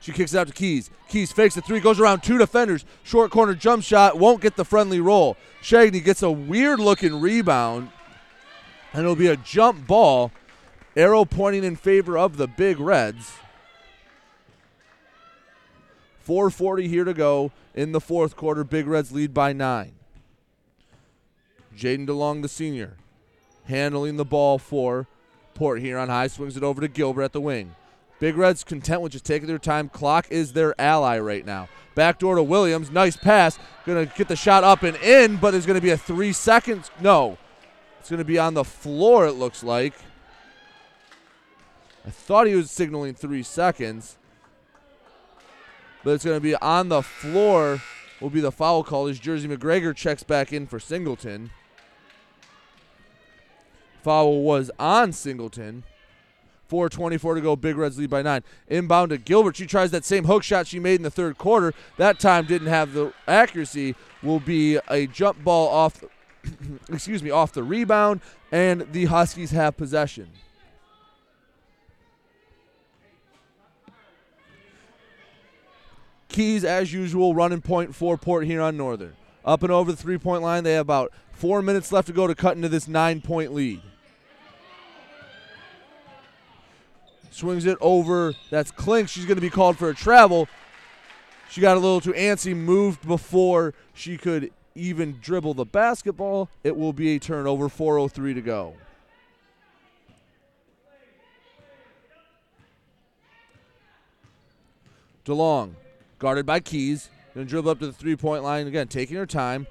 She 0.00 0.12
kicks 0.12 0.34
it 0.34 0.38
out 0.38 0.46
to 0.46 0.52
Keys. 0.52 0.90
Keys 1.08 1.32
fakes 1.32 1.54
the 1.54 1.60
three, 1.60 1.80
goes 1.80 1.98
around 1.98 2.22
two 2.22 2.38
defenders. 2.38 2.84
Short 3.02 3.30
corner 3.30 3.54
jump 3.54 3.82
shot, 3.82 4.18
won't 4.18 4.40
get 4.40 4.56
the 4.56 4.64
friendly 4.64 5.00
roll. 5.00 5.36
Shagney 5.62 6.04
gets 6.04 6.22
a 6.22 6.30
weird 6.30 6.78
looking 6.78 7.20
rebound, 7.20 7.90
and 8.92 9.02
it'll 9.02 9.16
be 9.16 9.26
a 9.26 9.36
jump 9.36 9.86
ball. 9.86 10.30
Arrow 10.96 11.24
pointing 11.24 11.64
in 11.64 11.76
favor 11.76 12.16
of 12.16 12.36
the 12.36 12.46
Big 12.46 12.78
Reds. 12.78 13.32
4.40 16.26 16.88
here 16.88 17.04
to 17.04 17.14
go 17.14 17.52
in 17.74 17.92
the 17.92 18.00
fourth 18.00 18.36
quarter. 18.36 18.64
Big 18.64 18.86
Reds 18.86 19.12
lead 19.12 19.34
by 19.34 19.52
nine. 19.52 19.92
Jaden 21.76 22.06
DeLong, 22.06 22.42
the 22.42 22.48
senior, 22.48 22.96
handling 23.66 24.16
the 24.16 24.24
ball 24.24 24.58
for 24.58 25.06
Port 25.54 25.80
Huron 25.80 26.08
High. 26.08 26.26
Swings 26.28 26.56
it 26.56 26.62
over 26.62 26.80
to 26.80 26.88
Gilbert 26.88 27.22
at 27.22 27.32
the 27.32 27.40
wing. 27.40 27.74
Big 28.18 28.36
Reds 28.36 28.64
content 28.64 29.02
with 29.02 29.12
just 29.12 29.26
taking 29.26 29.46
their 29.46 29.58
time. 29.58 29.88
Clock 29.88 30.26
is 30.30 30.52
their 30.54 30.78
ally 30.80 31.18
right 31.18 31.44
now. 31.44 31.68
Backdoor 31.94 32.36
to 32.36 32.42
Williams. 32.42 32.90
Nice 32.90 33.16
pass. 33.16 33.58
Going 33.84 34.06
to 34.06 34.14
get 34.16 34.28
the 34.28 34.36
shot 34.36 34.64
up 34.64 34.82
and 34.82 34.96
in, 34.98 35.36
but 35.36 35.50
there's 35.50 35.66
going 35.66 35.78
to 35.78 35.82
be 35.82 35.90
a 35.90 35.98
three 35.98 36.32
seconds. 36.32 36.90
No. 37.00 37.36
It's 38.00 38.08
going 38.08 38.18
to 38.18 38.24
be 38.24 38.38
on 38.38 38.54
the 38.54 38.64
floor, 38.64 39.26
it 39.26 39.32
looks 39.32 39.62
like. 39.62 39.94
I 42.06 42.10
thought 42.10 42.46
he 42.46 42.54
was 42.54 42.70
signaling 42.70 43.14
three 43.14 43.42
seconds. 43.42 44.16
But 46.04 46.12
it's 46.12 46.24
going 46.24 46.36
to 46.36 46.42
be 46.42 46.54
on 46.54 46.88
the 46.88 47.02
floor, 47.02 47.82
will 48.20 48.30
be 48.30 48.40
the 48.40 48.52
foul 48.52 48.84
call 48.84 49.08
as 49.08 49.18
Jersey 49.18 49.48
McGregor 49.48 49.94
checks 49.94 50.22
back 50.22 50.52
in 50.52 50.66
for 50.66 50.78
Singleton. 50.78 51.50
Foul 54.06 54.42
was 54.42 54.70
on 54.78 55.12
Singleton. 55.12 55.82
4.24 56.70 57.34
to 57.34 57.40
go. 57.40 57.56
Big 57.56 57.76
Reds 57.76 57.98
lead 57.98 58.08
by 58.08 58.22
nine. 58.22 58.44
Inbound 58.68 59.10
to 59.10 59.18
Gilbert. 59.18 59.56
She 59.56 59.66
tries 59.66 59.90
that 59.90 60.04
same 60.04 60.26
hook 60.26 60.44
shot 60.44 60.68
she 60.68 60.78
made 60.78 60.94
in 60.94 61.02
the 61.02 61.10
third 61.10 61.38
quarter. 61.38 61.74
That 61.96 62.20
time 62.20 62.46
didn't 62.46 62.68
have 62.68 62.92
the 62.92 63.12
accuracy. 63.26 63.96
Will 64.22 64.38
be 64.38 64.78
a 64.86 65.08
jump 65.08 65.42
ball 65.42 65.66
off. 65.66 66.04
excuse 66.88 67.20
me, 67.20 67.30
off 67.30 67.52
the 67.52 67.64
rebound, 67.64 68.20
and 68.52 68.86
the 68.92 69.06
Huskies 69.06 69.50
have 69.50 69.76
possession. 69.76 70.28
Keys, 76.28 76.64
as 76.64 76.92
usual, 76.92 77.34
running 77.34 77.60
point 77.60 77.92
for 77.92 78.16
Port 78.16 78.46
Huron 78.46 78.76
Northern. 78.76 79.16
Up 79.44 79.64
and 79.64 79.72
over 79.72 79.90
the 79.90 79.96
three 79.96 80.18
point 80.18 80.44
line. 80.44 80.62
They 80.62 80.74
have 80.74 80.82
about 80.82 81.10
four 81.32 81.60
minutes 81.60 81.90
left 81.90 82.06
to 82.06 82.12
go 82.12 82.28
to 82.28 82.36
cut 82.36 82.54
into 82.54 82.68
this 82.68 82.86
nine 82.86 83.20
point 83.20 83.52
lead. 83.52 83.82
Swings 87.36 87.66
it 87.66 87.76
over. 87.82 88.32
That's 88.48 88.70
Klink. 88.70 89.10
She's 89.10 89.26
going 89.26 89.36
to 89.36 89.42
be 89.42 89.50
called 89.50 89.76
for 89.76 89.90
a 89.90 89.94
travel. 89.94 90.48
She 91.50 91.60
got 91.60 91.76
a 91.76 91.80
little 91.80 92.00
too 92.00 92.14
antsy, 92.14 92.56
moved 92.56 93.06
before 93.06 93.74
she 93.92 94.16
could 94.16 94.50
even 94.74 95.18
dribble 95.20 95.52
the 95.52 95.66
basketball. 95.66 96.48
It 96.64 96.78
will 96.78 96.94
be 96.94 97.14
a 97.14 97.18
turnover. 97.18 97.68
4.03 97.68 98.36
to 98.36 98.40
go. 98.40 98.74
DeLong, 105.26 105.74
guarded 106.18 106.46
by 106.46 106.60
Keys. 106.60 107.10
Going 107.34 107.46
to 107.46 107.50
dribble 107.50 107.70
up 107.70 107.80
to 107.80 107.86
the 107.86 107.92
three 107.92 108.16
point 108.16 108.44
line. 108.44 108.66
Again, 108.66 108.88
taking 108.88 109.18
her 109.18 109.26
time. 109.26 109.66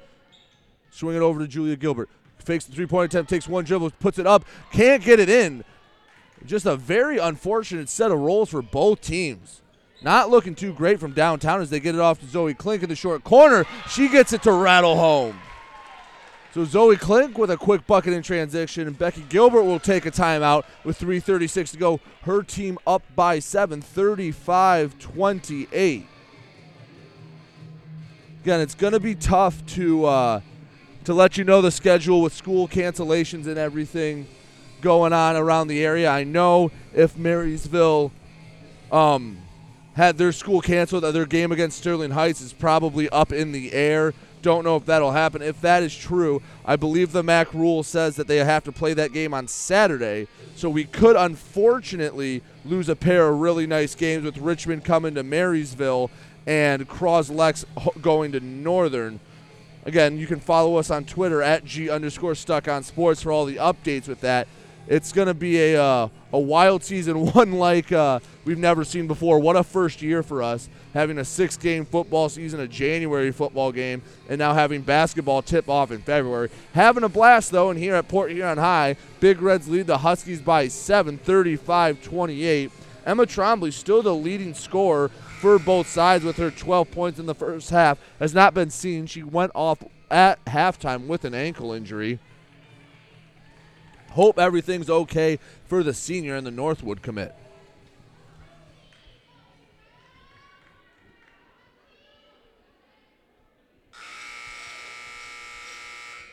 Swing 0.91 1.15
it 1.15 1.21
over 1.23 1.39
to 1.39 1.47
Julia 1.47 1.75
Gilbert. 1.75 2.09
Fakes 2.37 2.65
the 2.65 2.75
three 2.75 2.85
point 2.85 3.11
attempt, 3.11 3.31
takes 3.31 3.47
one 3.47 3.63
dribble, 3.63 3.89
puts 3.99 4.19
it 4.19 4.27
up. 4.27 4.45
Can't 4.71 5.03
get 5.03 5.19
it 5.19 5.29
in. 5.29 5.63
Just 6.45 6.65
a 6.65 6.75
very 6.75 7.17
unfortunate 7.17 7.89
set 7.89 8.11
of 8.11 8.19
rolls 8.19 8.49
for 8.49 8.61
both 8.61 9.01
teams. 9.01 9.61
Not 10.01 10.29
looking 10.29 10.55
too 10.55 10.73
great 10.73 10.99
from 10.99 11.13
downtown 11.13 11.61
as 11.61 11.69
they 11.69 11.79
get 11.79 11.95
it 11.95 12.01
off 12.01 12.19
to 12.19 12.27
Zoe 12.27 12.53
Klink 12.53 12.83
in 12.83 12.89
the 12.89 12.95
short 12.95 13.23
corner. 13.23 13.65
She 13.89 14.07
gets 14.07 14.33
it 14.33 14.43
to 14.43 14.51
rattle 14.51 14.97
home. 14.97 15.39
So 16.53 16.63
Zoe 16.63 16.95
Klink 16.95 17.37
with 17.37 17.51
a 17.51 17.57
quick 17.57 17.85
bucket 17.87 18.13
in 18.13 18.23
transition, 18.23 18.87
and 18.87 18.97
Becky 18.97 19.25
Gilbert 19.27 19.63
will 19.63 19.79
take 19.79 20.05
a 20.05 20.11
timeout 20.11 20.63
with 20.83 20.99
3:36 20.99 21.71
to 21.71 21.77
go. 21.77 21.99
Her 22.21 22.43
team 22.43 22.77
up 22.87 23.03
by 23.15 23.39
seven, 23.39 23.81
35-28. 23.81 26.05
Again, 28.41 28.61
it's 28.61 28.75
going 28.75 28.93
to 28.93 28.99
be 28.99 29.15
tough 29.15 29.65
to 29.73 30.05
uh, 30.05 30.41
to 31.03 31.13
let 31.13 31.37
you 31.37 31.43
know 31.43 31.61
the 31.61 31.71
schedule 31.71 32.21
with 32.21 32.33
school 32.33 32.67
cancellations 32.67 33.47
and 33.47 33.57
everything 33.57 34.27
going 34.85 35.13
on 35.13 35.35
around 35.35 35.67
the 35.67 35.83
area. 35.83 36.07
I 36.07 36.23
know 36.23 36.69
if 36.93 37.17
Marysville 37.17 38.11
um, 38.91 39.39
had 39.95 40.19
their 40.19 40.31
school 40.31 40.61
canceled, 40.61 41.03
their 41.03 41.25
game 41.25 41.51
against 41.51 41.79
Sterling 41.79 42.11
Heights 42.11 42.39
is 42.39 42.53
probably 42.53 43.09
up 43.09 43.31
in 43.31 43.51
the 43.51 43.73
air. 43.73 44.13
Don't 44.43 44.63
know 44.63 44.75
if 44.75 44.85
that'll 44.85 45.11
happen. 45.11 45.41
If 45.41 45.59
that 45.61 45.81
is 45.81 45.97
true, 45.97 46.39
I 46.63 46.75
believe 46.75 47.13
the 47.13 47.23
MAC 47.23 47.51
rule 47.51 47.81
says 47.81 48.15
that 48.17 48.27
they 48.27 48.37
have 48.37 48.63
to 48.65 48.71
play 48.71 48.93
that 48.93 49.11
game 49.11 49.33
on 49.33 49.47
Saturday. 49.47 50.27
So 50.55 50.69
we 50.69 50.83
could 50.83 51.15
unfortunately 51.15 52.43
lose 52.63 52.87
a 52.87 52.95
pair 52.95 53.27
of 53.27 53.39
really 53.39 53.65
nice 53.65 53.95
games 53.95 54.23
with 54.23 54.37
Richmond 54.37 54.85
coming 54.85 55.15
to 55.15 55.23
Marysville 55.23 56.11
and 56.45 56.87
Croslex 56.87 57.65
going 58.03 58.33
to 58.33 58.39
Northern. 58.39 59.19
Again, 59.83 60.19
you 60.19 60.27
can 60.27 60.39
follow 60.39 60.75
us 60.75 60.91
on 60.91 61.05
Twitter 61.05 61.41
at 61.41 61.65
G 61.65 61.89
underscore 61.89 62.35
stuck 62.35 62.67
on 62.67 62.83
sports 62.83 63.23
for 63.23 63.31
all 63.31 63.45
the 63.45 63.55
updates 63.55 64.07
with 64.07 64.21
that. 64.21 64.47
It's 64.87 65.11
going 65.11 65.27
to 65.27 65.33
be 65.33 65.73
a, 65.73 65.83
uh, 65.83 66.09
a 66.31 66.39
wild 66.39 66.83
season, 66.83 67.25
one 67.31 67.53
like 67.53 67.91
uh, 67.91 68.19
we've 68.43 68.59
never 68.59 68.83
seen 68.83 69.07
before. 69.07 69.39
What 69.39 69.55
a 69.55 69.63
first 69.63 70.01
year 70.01 70.21
for 70.21 70.43
us, 70.43 70.69
having 70.93 71.17
a 71.17 71.25
six 71.25 71.57
game 71.57 71.85
football 71.85 72.29
season, 72.29 72.59
a 72.59 72.67
January 72.67 73.31
football 73.31 73.71
game, 73.71 74.03
and 74.29 74.37
now 74.37 74.53
having 74.53 74.81
basketball 74.81 75.41
tip 75.41 75.69
off 75.69 75.91
in 75.91 76.01
February. 76.01 76.49
Having 76.73 77.03
a 77.03 77.09
blast, 77.09 77.51
though, 77.51 77.71
and 77.71 77.79
here 77.79 77.95
at 77.95 78.07
Port 78.07 78.31
Huron 78.31 78.59
High, 78.59 78.95
Big 79.19 79.41
Reds 79.41 79.67
lead 79.67 79.87
the 79.87 79.97
Huskies 79.97 80.41
by 80.41 80.67
7, 80.67 81.17
35 81.17 82.03
28. 82.03 82.71
Emma 83.05 83.25
Trombley, 83.25 83.71
still 83.71 84.01
the 84.01 84.13
leading 84.13 84.53
scorer 84.53 85.09
for 85.39 85.59
both 85.59 85.87
sides 85.87 86.23
with 86.23 86.37
her 86.37 86.49
12 86.49 86.89
points 86.89 87.19
in 87.19 87.27
the 87.27 87.35
first 87.35 87.69
half, 87.69 87.99
has 88.19 88.33
not 88.33 88.53
been 88.53 88.69
seen. 88.69 89.05
She 89.05 89.21
went 89.21 89.51
off 89.53 89.83
at 90.09 90.43
halftime 90.45 91.07
with 91.07 91.25
an 91.25 91.33
ankle 91.33 91.71
injury. 91.71 92.19
Hope 94.15 94.39
everything's 94.39 94.89
okay 94.89 95.39
for 95.65 95.83
the 95.83 95.93
senior 95.93 96.37
and 96.37 96.47
the 96.47 96.51
Northwood 96.51 97.01
commit. 97.01 97.35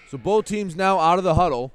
So 0.08 0.16
both 0.16 0.44
teams 0.44 0.76
now 0.76 1.00
out 1.00 1.18
of 1.18 1.24
the 1.24 1.34
huddle. 1.34 1.72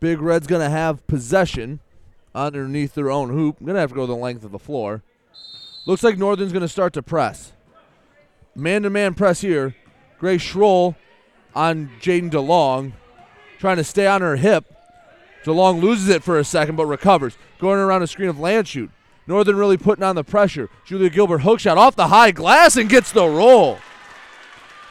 Big 0.00 0.20
Red's 0.20 0.46
going 0.46 0.60
to 0.60 0.68
have 0.68 1.06
possession 1.06 1.80
underneath 2.34 2.94
their 2.94 3.10
own 3.10 3.30
hoop. 3.30 3.58
Going 3.60 3.72
to 3.72 3.80
have 3.80 3.88
to 3.88 3.96
go 3.96 4.04
the 4.04 4.14
length 4.14 4.44
of 4.44 4.52
the 4.52 4.58
floor. 4.58 5.02
Looks 5.86 6.02
like 6.02 6.18
Northern's 6.18 6.52
going 6.52 6.60
to 6.60 6.68
start 6.68 6.92
to 6.92 7.02
press. 7.02 7.52
Man 8.54 8.82
to 8.82 8.90
man 8.90 9.14
press 9.14 9.40
here. 9.40 9.74
Grace 10.20 10.42
Schroll 10.42 10.94
on 11.54 11.90
Jaden 12.00 12.30
DeLong, 12.30 12.92
trying 13.58 13.78
to 13.78 13.84
stay 13.84 14.06
on 14.06 14.20
her 14.20 14.36
hip. 14.36 14.66
DeLong 15.44 15.80
loses 15.80 16.08
it 16.08 16.22
for 16.22 16.38
a 16.38 16.44
second 16.44 16.76
but 16.76 16.86
recovers. 16.86 17.36
Going 17.58 17.80
around 17.80 18.02
a 18.02 18.06
screen 18.06 18.28
of 18.28 18.36
Landshut. 18.36 18.90
Northern 19.26 19.56
really 19.56 19.78
putting 19.78 20.04
on 20.04 20.16
the 20.16 20.24
pressure. 20.24 20.68
Julia 20.84 21.08
Gilbert 21.08 21.38
hook 21.38 21.60
shot 21.60 21.78
off 21.78 21.96
the 21.96 22.08
high 22.08 22.32
glass 22.32 22.76
and 22.76 22.90
gets 22.90 23.12
the 23.12 23.26
roll. 23.26 23.78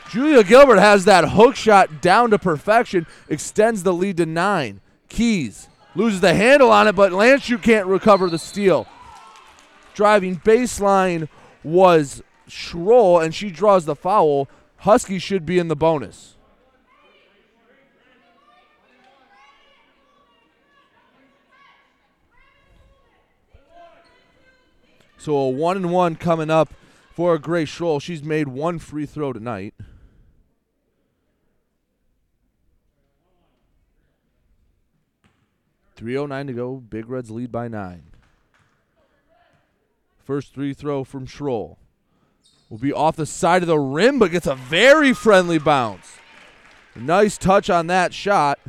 Julia 0.10 0.44
Gilbert 0.44 0.80
has 0.80 1.06
that 1.06 1.30
hook 1.30 1.56
shot 1.56 2.02
down 2.02 2.32
to 2.32 2.40
perfection, 2.40 3.06
extends 3.28 3.84
the 3.84 3.94
lead 3.94 4.18
to 4.18 4.26
nine. 4.26 4.82
Keys 5.08 5.70
loses 5.94 6.22
the 6.22 6.34
handle 6.34 6.72
on 6.72 6.88
it, 6.88 6.96
but 6.96 7.12
Landshut 7.12 7.62
can't 7.62 7.86
recover 7.86 8.30
the 8.30 8.40
steal. 8.40 8.88
Driving 9.94 10.38
baseline 10.38 11.28
was 11.64 12.24
Schroll, 12.48 13.24
and 13.24 13.36
she 13.36 13.52
draws 13.52 13.86
the 13.86 13.96
foul. 13.96 14.48
Huskies 14.80 15.22
should 15.22 15.46
be 15.46 15.60
in 15.60 15.68
the 15.68 15.76
bonus. 15.76 16.36
So 25.18 25.36
a 25.36 25.50
one 25.50 25.76
and 25.76 25.92
one 25.92 26.16
coming 26.16 26.50
up 26.50 26.74
for 27.14 27.38
Grace 27.38 27.70
Schroll. 27.70 28.02
She's 28.02 28.24
made 28.24 28.48
one 28.48 28.80
free 28.80 29.06
throw 29.06 29.34
tonight. 29.34 29.74
Three 35.98 36.18
oh 36.18 36.26
nine 36.26 36.48
to 36.48 36.54
go. 36.54 36.78
Big 36.78 37.10
Reds 37.10 37.30
lead 37.30 37.52
by 37.52 37.68
nine. 37.68 38.04
First 40.24 40.54
free 40.54 40.74
throw 40.74 41.04
from 41.04 41.28
Schroll 41.28 41.76
will 42.70 42.78
be 42.78 42.94
off 42.94 43.16
the 43.16 43.26
side 43.26 43.62
of 43.62 43.68
the 43.68 43.80
rim, 43.80 44.20
but 44.20 44.32
gets 44.32 44.48
a 44.48 44.56
very 44.56 45.14
friendly 45.14 45.58
bounce. 45.58 46.18
Nice 46.96 47.38
touch 47.38 47.70
on 47.70 47.88
that 47.88 48.14
shot. 48.14 48.60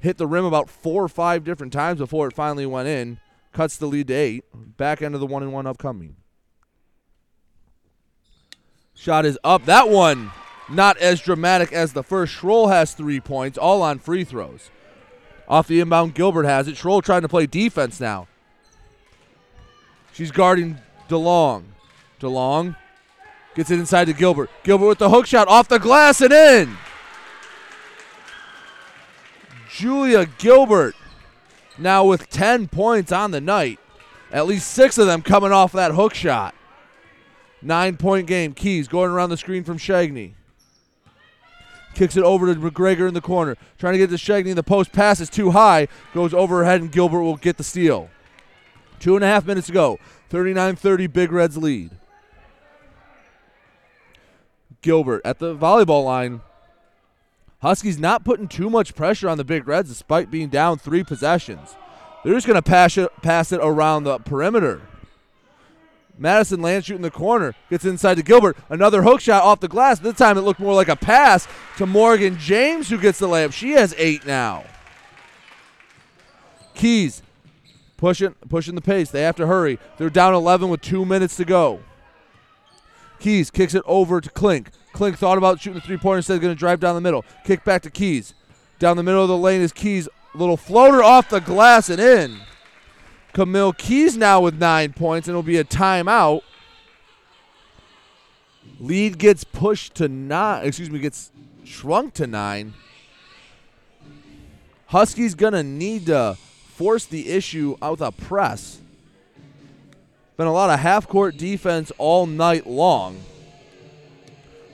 Hit 0.00 0.18
the 0.18 0.26
rim 0.26 0.44
about 0.44 0.68
four 0.68 1.02
or 1.02 1.08
five 1.08 1.44
different 1.44 1.72
times 1.72 1.98
before 1.98 2.28
it 2.28 2.34
finally 2.34 2.66
went 2.66 2.88
in. 2.88 3.18
Cuts 3.52 3.76
the 3.76 3.86
lead 3.86 4.08
to 4.08 4.14
eight. 4.14 4.44
Back 4.52 5.00
end 5.00 5.14
of 5.14 5.20
the 5.20 5.26
one 5.26 5.42
and 5.42 5.52
one 5.52 5.66
upcoming. 5.66 6.16
Shot 8.94 9.24
is 9.24 9.38
up. 9.44 9.64
That 9.64 9.88
one 9.88 10.30
not 10.68 10.96
as 10.98 11.20
dramatic 11.20 11.72
as 11.72 11.92
the 11.92 12.02
first. 12.02 12.34
Schroll 12.34 12.70
has 12.70 12.94
three 12.94 13.20
points, 13.20 13.58
all 13.58 13.82
on 13.82 13.98
free 13.98 14.24
throws. 14.24 14.70
Off 15.46 15.68
the 15.68 15.80
inbound, 15.80 16.14
Gilbert 16.14 16.44
has 16.44 16.68
it. 16.68 16.76
Schroll 16.76 17.02
trying 17.02 17.22
to 17.22 17.28
play 17.28 17.46
defense 17.46 18.00
now. 18.00 18.26
She's 20.12 20.30
guarding 20.30 20.78
DeLong. 21.08 21.64
DeLong 22.24 22.76
gets 23.54 23.70
it 23.70 23.78
inside 23.78 24.06
to 24.06 24.12
Gilbert. 24.12 24.50
Gilbert 24.62 24.86
with 24.86 24.98
the 24.98 25.10
hook 25.10 25.26
shot 25.26 25.48
off 25.48 25.68
the 25.68 25.78
glass 25.78 26.20
and 26.20 26.32
in. 26.32 26.76
Julia 29.70 30.26
Gilbert 30.38 30.94
now 31.78 32.04
with 32.04 32.28
10 32.30 32.68
points 32.68 33.12
on 33.12 33.30
the 33.30 33.40
night. 33.40 33.78
At 34.32 34.46
least 34.46 34.70
six 34.70 34.98
of 34.98 35.06
them 35.06 35.22
coming 35.22 35.52
off 35.52 35.72
that 35.72 35.92
hook 35.92 36.14
shot. 36.14 36.54
Nine 37.62 37.96
point 37.96 38.26
game. 38.26 38.52
Keys 38.52 38.88
going 38.88 39.10
around 39.10 39.30
the 39.30 39.36
screen 39.36 39.64
from 39.64 39.78
Shagney. 39.78 40.32
Kicks 41.94 42.16
it 42.16 42.24
over 42.24 42.52
to 42.52 42.60
McGregor 42.60 43.06
in 43.06 43.14
the 43.14 43.20
corner. 43.20 43.56
Trying 43.78 43.94
to 43.94 43.98
get 43.98 44.10
to 44.10 44.16
Shagney 44.16 44.48
in 44.48 44.56
the 44.56 44.62
post. 44.62 44.92
Pass 44.92 45.20
is 45.20 45.30
too 45.30 45.52
high. 45.52 45.88
Goes 46.12 46.34
overhead, 46.34 46.80
and 46.80 46.90
Gilbert 46.90 47.22
will 47.22 47.36
get 47.36 47.56
the 47.56 47.64
steal. 47.64 48.10
Two 48.98 49.14
and 49.14 49.24
a 49.24 49.28
half 49.28 49.46
minutes 49.46 49.68
to 49.68 49.72
go. 49.72 49.98
39 50.30 50.76
30, 50.76 51.06
Big 51.06 51.30
Reds 51.30 51.56
lead. 51.56 51.90
Gilbert 54.84 55.22
at 55.24 55.38
the 55.38 55.56
volleyball 55.56 56.04
line. 56.04 56.42
Huskies 57.62 57.98
not 57.98 58.22
putting 58.22 58.46
too 58.46 58.68
much 58.68 58.94
pressure 58.94 59.30
on 59.30 59.38
the 59.38 59.44
Big 59.44 59.66
Reds 59.66 59.88
despite 59.88 60.30
being 60.30 60.50
down 60.50 60.78
three 60.78 61.02
possessions. 61.02 61.74
They're 62.22 62.34
just 62.34 62.46
going 62.46 62.62
to 62.62 62.62
pass 62.62 62.98
it, 62.98 63.10
pass 63.22 63.50
it 63.50 63.60
around 63.62 64.04
the 64.04 64.18
perimeter. 64.18 64.82
Madison 66.18 66.60
Landshut 66.60 66.84
shooting 66.84 67.02
the 67.02 67.10
corner 67.10 67.54
gets 67.70 67.86
inside 67.86 68.18
to 68.18 68.22
Gilbert. 68.22 68.58
Another 68.68 69.02
hook 69.02 69.22
shot 69.22 69.42
off 69.42 69.60
the 69.60 69.68
glass. 69.68 69.98
This 69.98 70.16
time 70.16 70.36
it 70.36 70.42
looked 70.42 70.60
more 70.60 70.74
like 70.74 70.88
a 70.88 70.96
pass 70.96 71.48
to 71.78 71.86
Morgan 71.86 72.38
James, 72.38 72.90
who 72.90 72.98
gets 72.98 73.18
the 73.18 73.26
layup. 73.26 73.54
She 73.54 73.72
has 73.72 73.94
eight 73.96 74.26
now. 74.26 74.64
Keys 76.74 77.22
pushing 77.96 78.34
pushing 78.50 78.74
the 78.74 78.82
pace. 78.82 79.10
They 79.10 79.22
have 79.22 79.36
to 79.36 79.46
hurry. 79.46 79.78
They're 79.96 80.10
down 80.10 80.34
11 80.34 80.68
with 80.68 80.82
two 80.82 81.06
minutes 81.06 81.36
to 81.38 81.46
go. 81.46 81.80
Keys 83.24 83.50
kicks 83.50 83.74
it 83.74 83.82
over 83.86 84.20
to 84.20 84.28
Klink. 84.28 84.68
Klink 84.92 85.16
thought 85.16 85.38
about 85.38 85.58
shooting 85.58 85.80
the 85.80 85.86
three 85.86 85.96
pointer 85.96 86.18
instead, 86.18 86.42
going 86.42 86.54
to 86.54 86.58
drive 86.58 86.78
down 86.78 86.94
the 86.94 87.00
middle. 87.00 87.24
Kick 87.44 87.64
back 87.64 87.80
to 87.80 87.90
Keys. 87.90 88.34
Down 88.78 88.98
the 88.98 89.02
middle 89.02 89.22
of 89.22 89.28
the 89.28 89.38
lane 89.38 89.62
is 89.62 89.72
Keys. 89.72 90.10
Little 90.34 90.58
floater 90.58 91.02
off 91.02 91.30
the 91.30 91.40
glass 91.40 91.88
and 91.88 91.98
in. 91.98 92.40
Camille 93.32 93.72
Keys 93.72 94.18
now 94.18 94.42
with 94.42 94.58
nine 94.58 94.92
points, 94.92 95.26
and 95.26 95.32
it'll 95.32 95.42
be 95.42 95.56
a 95.56 95.64
timeout. 95.64 96.42
Lead 98.78 99.16
gets 99.16 99.42
pushed 99.42 99.94
to 99.94 100.06
nine. 100.06 100.66
Excuse 100.66 100.90
me, 100.90 100.98
gets 100.98 101.32
shrunk 101.64 102.12
to 102.14 102.26
nine. 102.26 102.74
Huskies 104.88 105.34
gonna 105.34 105.62
need 105.62 106.04
to 106.06 106.36
force 106.74 107.06
the 107.06 107.30
issue 107.30 107.78
out 107.80 107.92
with 107.92 108.00
a 108.02 108.12
press. 108.12 108.82
Been 110.36 110.46
a 110.48 110.52
lot 110.52 110.70
of 110.70 110.80
half 110.80 111.06
court 111.06 111.36
defense 111.36 111.92
all 111.96 112.26
night 112.26 112.66
long. 112.66 113.20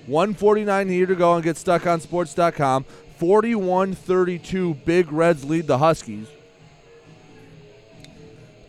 149 0.06 0.88
here 0.88 1.06
to 1.06 1.14
go 1.14 1.34
and 1.34 1.44
get 1.44 1.58
stuck 1.58 1.86
on 1.86 2.00
sports.com. 2.00 2.84
41 3.18 3.94
32, 3.94 4.74
Big 4.86 5.12
Reds 5.12 5.44
lead 5.44 5.66
the 5.66 5.76
Huskies. 5.76 6.28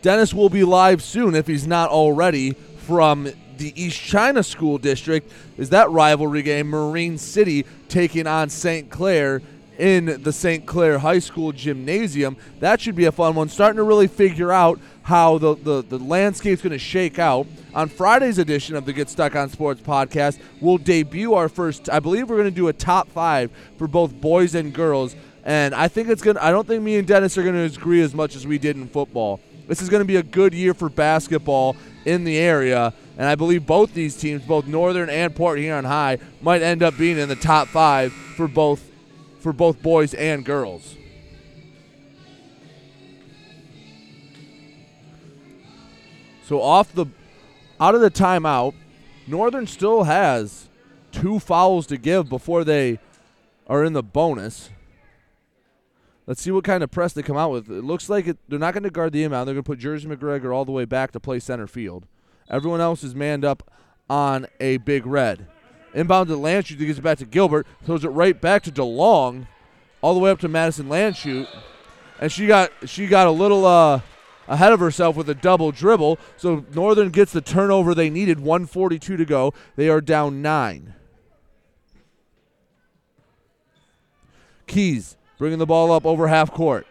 Dennis 0.02 0.34
will 0.34 0.50
be 0.50 0.64
live 0.64 1.02
soon 1.02 1.34
if 1.34 1.46
he's 1.46 1.66
not 1.66 1.88
already 1.88 2.52
from 2.52 3.24
the 3.56 3.72
East 3.82 3.98
China 3.98 4.42
School 4.42 4.76
District. 4.76 5.30
Is 5.56 5.70
that 5.70 5.88
rivalry 5.90 6.42
game? 6.42 6.68
Marine 6.68 7.16
City 7.16 7.64
taking 7.88 8.26
on 8.26 8.50
St. 8.50 8.90
Clair 8.90 9.40
in 9.78 10.22
the 10.22 10.32
St. 10.32 10.66
Clair 10.66 10.98
High 10.98 11.20
School 11.20 11.52
gymnasium. 11.52 12.36
That 12.60 12.80
should 12.80 12.94
be 12.94 13.06
a 13.06 13.12
fun 13.12 13.34
one. 13.34 13.48
Starting 13.48 13.78
to 13.78 13.82
really 13.82 14.08
figure 14.08 14.52
out 14.52 14.78
how 15.02 15.38
the, 15.38 15.54
the, 15.56 15.82
the 15.82 15.98
landscape's 15.98 16.62
going 16.62 16.72
to 16.72 16.78
shake 16.78 17.18
out. 17.18 17.46
On 17.74 17.88
Friday's 17.88 18.38
edition 18.38 18.76
of 18.76 18.84
the 18.84 18.92
Get 18.92 19.08
Stuck 19.08 19.34
on 19.34 19.48
Sports 19.48 19.80
podcast, 19.80 20.38
we'll 20.60 20.78
debut 20.78 21.34
our 21.34 21.48
first, 21.48 21.90
I 21.90 22.00
believe 22.00 22.28
we're 22.28 22.36
going 22.36 22.50
to 22.50 22.54
do 22.54 22.68
a 22.68 22.72
top 22.72 23.08
five 23.08 23.50
for 23.78 23.88
both 23.88 24.12
boys 24.20 24.54
and 24.54 24.72
girls. 24.72 25.16
And 25.44 25.74
I 25.74 25.88
think 25.88 26.08
it's 26.08 26.22
going 26.22 26.36
to, 26.36 26.44
I 26.44 26.50
don't 26.50 26.66
think 26.66 26.82
me 26.82 26.98
and 26.98 27.06
Dennis 27.06 27.36
are 27.36 27.42
going 27.42 27.54
to 27.54 27.76
agree 27.76 28.00
as 28.00 28.14
much 28.14 28.36
as 28.36 28.46
we 28.46 28.58
did 28.58 28.76
in 28.76 28.86
football. 28.88 29.40
This 29.66 29.80
is 29.80 29.88
going 29.88 30.02
to 30.02 30.06
be 30.06 30.16
a 30.16 30.22
good 30.22 30.54
year 30.54 30.74
for 30.74 30.88
basketball 30.88 31.76
in 32.04 32.24
the 32.24 32.36
area, 32.36 32.92
and 33.16 33.26
I 33.26 33.36
believe 33.36 33.64
both 33.64 33.94
these 33.94 34.16
teams, 34.16 34.42
both 34.42 34.66
Northern 34.66 35.08
and 35.08 35.34
Port 35.34 35.58
Huron 35.58 35.84
High, 35.84 36.18
might 36.40 36.62
end 36.62 36.82
up 36.82 36.98
being 36.98 37.16
in 37.16 37.28
the 37.28 37.36
top 37.36 37.68
five 37.68 38.12
for 38.12 38.48
both 38.48 38.90
for 39.40 39.52
both 39.52 39.82
boys 39.82 40.14
and 40.14 40.44
girls. 40.44 40.96
So 46.52 46.60
off 46.60 46.92
the 46.92 47.06
out 47.80 47.94
of 47.94 48.02
the 48.02 48.10
timeout, 48.10 48.74
Northern 49.26 49.66
still 49.66 50.02
has 50.02 50.68
two 51.10 51.38
fouls 51.38 51.86
to 51.86 51.96
give 51.96 52.28
before 52.28 52.62
they 52.62 52.98
are 53.68 53.82
in 53.82 53.94
the 53.94 54.02
bonus. 54.02 54.68
Let's 56.26 56.42
see 56.42 56.50
what 56.50 56.64
kind 56.64 56.84
of 56.84 56.90
press 56.90 57.14
they 57.14 57.22
come 57.22 57.38
out 57.38 57.52
with. 57.52 57.70
It 57.70 57.84
looks 57.84 58.10
like 58.10 58.26
it, 58.26 58.36
they're 58.50 58.58
not 58.58 58.74
going 58.74 58.82
to 58.82 58.90
guard 58.90 59.14
the 59.14 59.22
inbound. 59.24 59.48
They're 59.48 59.54
going 59.54 59.64
to 59.64 59.66
put 59.66 59.78
Jersey 59.78 60.06
McGregor 60.06 60.54
all 60.54 60.66
the 60.66 60.72
way 60.72 60.84
back 60.84 61.12
to 61.12 61.20
play 61.20 61.38
center 61.38 61.66
field. 61.66 62.06
Everyone 62.50 62.82
else 62.82 63.02
is 63.02 63.14
manned 63.14 63.46
up 63.46 63.72
on 64.10 64.46
a 64.60 64.76
big 64.76 65.06
red. 65.06 65.46
Inbound 65.94 66.28
to 66.28 66.34
Landshut. 66.34 66.78
He 66.78 66.84
gives 66.84 66.98
it 66.98 67.02
back 67.02 67.16
to 67.16 67.24
Gilbert. 67.24 67.66
Throws 67.86 68.04
it 68.04 68.08
right 68.08 68.38
back 68.38 68.62
to 68.64 68.70
DeLong, 68.70 69.46
all 70.02 70.12
the 70.12 70.20
way 70.20 70.30
up 70.30 70.40
to 70.40 70.48
Madison 70.48 70.90
Landshut. 70.90 71.48
And 72.20 72.30
she 72.30 72.46
got 72.46 72.70
she 72.84 73.06
got 73.06 73.26
a 73.26 73.30
little 73.30 73.64
uh, 73.64 74.02
ahead 74.48 74.72
of 74.72 74.80
herself 74.80 75.16
with 75.16 75.28
a 75.28 75.34
double 75.34 75.72
dribble. 75.72 76.18
So 76.36 76.64
Northern 76.74 77.10
gets 77.10 77.32
the 77.32 77.40
turnover 77.40 77.94
they 77.94 78.10
needed. 78.10 78.40
142 78.40 79.16
to 79.16 79.24
go. 79.24 79.54
They 79.76 79.88
are 79.88 80.00
down 80.00 80.42
nine. 80.42 80.94
Keys 84.66 85.16
bringing 85.38 85.58
the 85.58 85.66
ball 85.66 85.92
up 85.92 86.06
over 86.06 86.28
half 86.28 86.52
court. 86.52 86.86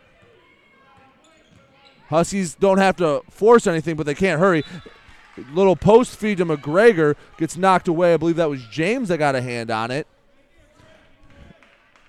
Huskies 2.09 2.55
don't 2.55 2.77
have 2.77 2.97
to 2.97 3.21
force 3.29 3.65
anything, 3.65 3.95
but 3.95 4.05
they 4.05 4.13
can't 4.13 4.39
hurry. 4.39 4.63
Little 5.53 5.77
post 5.77 6.17
feed 6.17 6.39
to 6.39 6.45
McGregor 6.45 7.15
gets 7.37 7.55
knocked 7.55 7.87
away. 7.87 8.13
I 8.13 8.17
believe 8.17 8.35
that 8.35 8.49
was 8.49 8.65
James 8.65 9.07
that 9.07 9.17
got 9.17 9.35
a 9.35 9.41
hand 9.41 9.71
on 9.71 9.91
it. 9.91 10.07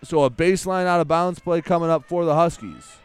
So 0.03 0.25
a 0.25 0.31
baseline 0.31 0.87
out 0.87 1.01
of 1.01 1.07
bounds 1.07 1.39
play 1.39 1.63
coming 1.63 1.89
up 1.89 2.05
for 2.05 2.25
the 2.25 2.35
Huskies. 2.35 2.97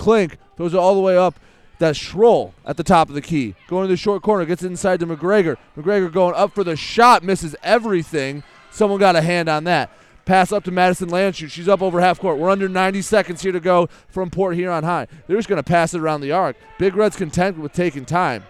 Klink 0.00 0.38
throws 0.56 0.72
it 0.72 0.78
all 0.78 0.94
the 0.94 1.00
way 1.00 1.16
up. 1.16 1.38
That's 1.78 1.98
Schroll 1.98 2.52
at 2.64 2.78
the 2.78 2.82
top 2.82 3.10
of 3.10 3.14
the 3.14 3.20
key. 3.20 3.54
Going 3.68 3.84
to 3.84 3.92
the 3.92 3.98
short 3.98 4.22
corner, 4.22 4.46
gets 4.46 4.62
inside 4.62 4.98
to 5.00 5.06
McGregor. 5.06 5.56
McGregor 5.76 6.10
going 6.10 6.34
up 6.34 6.54
for 6.54 6.64
the 6.64 6.74
shot, 6.74 7.22
misses 7.22 7.54
everything. 7.62 8.42
Someone 8.70 8.98
got 8.98 9.14
a 9.14 9.20
hand 9.20 9.50
on 9.50 9.64
that. 9.64 9.90
Pass 10.24 10.52
up 10.52 10.64
to 10.64 10.70
Madison 10.70 11.10
Landshut. 11.10 11.50
She's 11.50 11.68
up 11.68 11.82
over 11.82 12.00
half 12.00 12.18
court. 12.18 12.38
We're 12.38 12.48
under 12.48 12.68
90 12.68 13.02
seconds 13.02 13.42
here 13.42 13.52
to 13.52 13.60
go 13.60 13.88
from 14.08 14.30
Port 14.30 14.56
Huron 14.56 14.84
High. 14.84 15.06
They're 15.26 15.36
just 15.36 15.48
going 15.48 15.62
to 15.62 15.62
pass 15.62 15.92
it 15.92 16.00
around 16.00 16.22
the 16.22 16.32
arc. 16.32 16.56
Big 16.78 16.96
Red's 16.96 17.16
content 17.16 17.58
with 17.58 17.72
taking 17.72 18.06
time. 18.06 18.44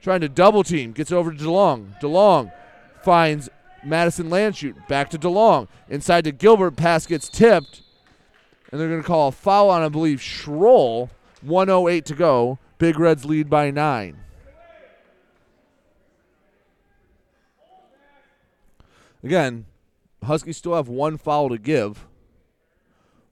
Trying 0.00 0.22
to 0.22 0.28
double 0.30 0.64
team. 0.64 0.92
Gets 0.92 1.12
over 1.12 1.32
to 1.32 1.36
DeLong. 1.36 2.00
DeLong 2.00 2.50
finds 3.02 3.50
Madison 3.84 4.30
Landshut. 4.30 4.88
Back 4.88 5.10
to 5.10 5.18
DeLong. 5.18 5.68
Inside 5.88 6.24
to 6.24 6.32
Gilbert. 6.32 6.76
Pass 6.76 7.06
gets 7.06 7.28
tipped. 7.28 7.82
And 8.74 8.80
they're 8.80 8.88
going 8.88 9.02
to 9.02 9.06
call 9.06 9.28
a 9.28 9.30
foul 9.30 9.70
on, 9.70 9.82
I 9.82 9.88
believe, 9.88 10.18
Schroll. 10.18 11.08
108 11.42 12.04
to 12.06 12.14
go. 12.16 12.58
Big 12.78 12.98
Reds 12.98 13.24
lead 13.24 13.48
by 13.48 13.70
nine. 13.70 14.16
Again, 19.22 19.66
Huskies 20.24 20.56
still 20.56 20.74
have 20.74 20.88
one 20.88 21.18
foul 21.18 21.50
to 21.50 21.56
give. 21.56 22.08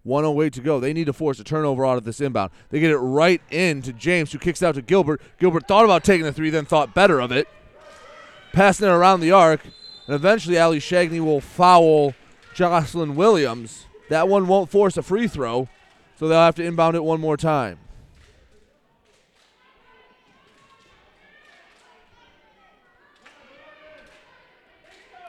108 0.05 0.53
to 0.53 0.61
go. 0.61 0.79
They 0.79 0.93
need 0.93 1.07
to 1.07 1.13
force 1.13 1.41
a 1.41 1.45
turnover 1.45 1.85
out 1.85 1.99
of 1.99 2.05
this 2.05 2.21
inbound. 2.21 2.53
They 2.71 2.79
get 2.79 2.93
it 2.93 2.99
right 2.99 3.43
in 3.51 3.83
to 3.83 3.93
James, 3.93 4.31
who 4.31 4.39
kicks 4.39 4.63
out 4.63 4.77
to 4.77 4.83
Gilbert. 4.83 5.21
Gilbert 5.41 5.67
thought 5.67 5.85
about 5.85 6.05
taking 6.05 6.25
the 6.25 6.33
three, 6.33 6.51
then 6.51 6.67
thought 6.67 6.95
better 6.95 7.19
of 7.19 7.33
it. 7.33 7.49
Passing 8.53 8.87
it 8.87 8.93
around 8.93 9.19
the 9.19 9.33
arc. 9.33 9.65
And 10.07 10.15
eventually, 10.15 10.57
Ali 10.57 10.79
Shagney 10.79 11.19
will 11.19 11.41
foul 11.41 12.15
Jocelyn 12.55 13.17
Williams. 13.17 13.87
That 14.13 14.29
one 14.29 14.47
won't 14.47 14.69
force 14.69 14.99
a 14.99 15.03
free 15.03 15.27
throw, 15.27 15.71
so 16.19 16.29
they'll 16.29 16.39
have 16.39 16.57
to 16.57 16.63
inbound 16.63 16.97
it 16.97 17.03
one 17.03 17.19
more 17.19 17.39
time. 17.39 17.79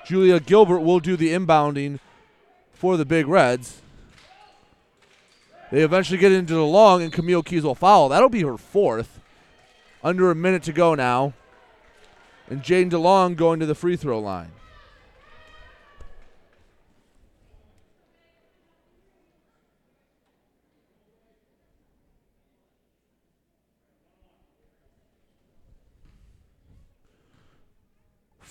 Julia 0.05 0.41
Gilbert 0.41 0.81
will 0.81 0.99
do 0.99 1.15
the 1.15 1.29
inbounding 1.29 1.99
for 2.73 2.97
the 2.97 3.05
Big 3.05 3.25
Reds. 3.25 3.81
They 5.71 5.81
eventually 5.81 6.17
get 6.17 6.33
into 6.33 6.55
DeLong, 6.55 7.01
and 7.01 7.13
Camille 7.13 7.41
Keys 7.41 7.63
will 7.63 7.75
foul. 7.75 8.09
That'll 8.09 8.27
be 8.27 8.43
her 8.43 8.57
fourth. 8.57 9.21
Under 10.03 10.29
a 10.29 10.35
minute 10.35 10.63
to 10.63 10.73
go 10.73 10.93
now. 10.93 11.31
And 12.49 12.61
Jane 12.61 12.89
DeLong 12.89 13.37
going 13.37 13.61
to 13.61 13.65
the 13.65 13.75
free 13.75 13.95
throw 13.95 14.19
line. 14.19 14.51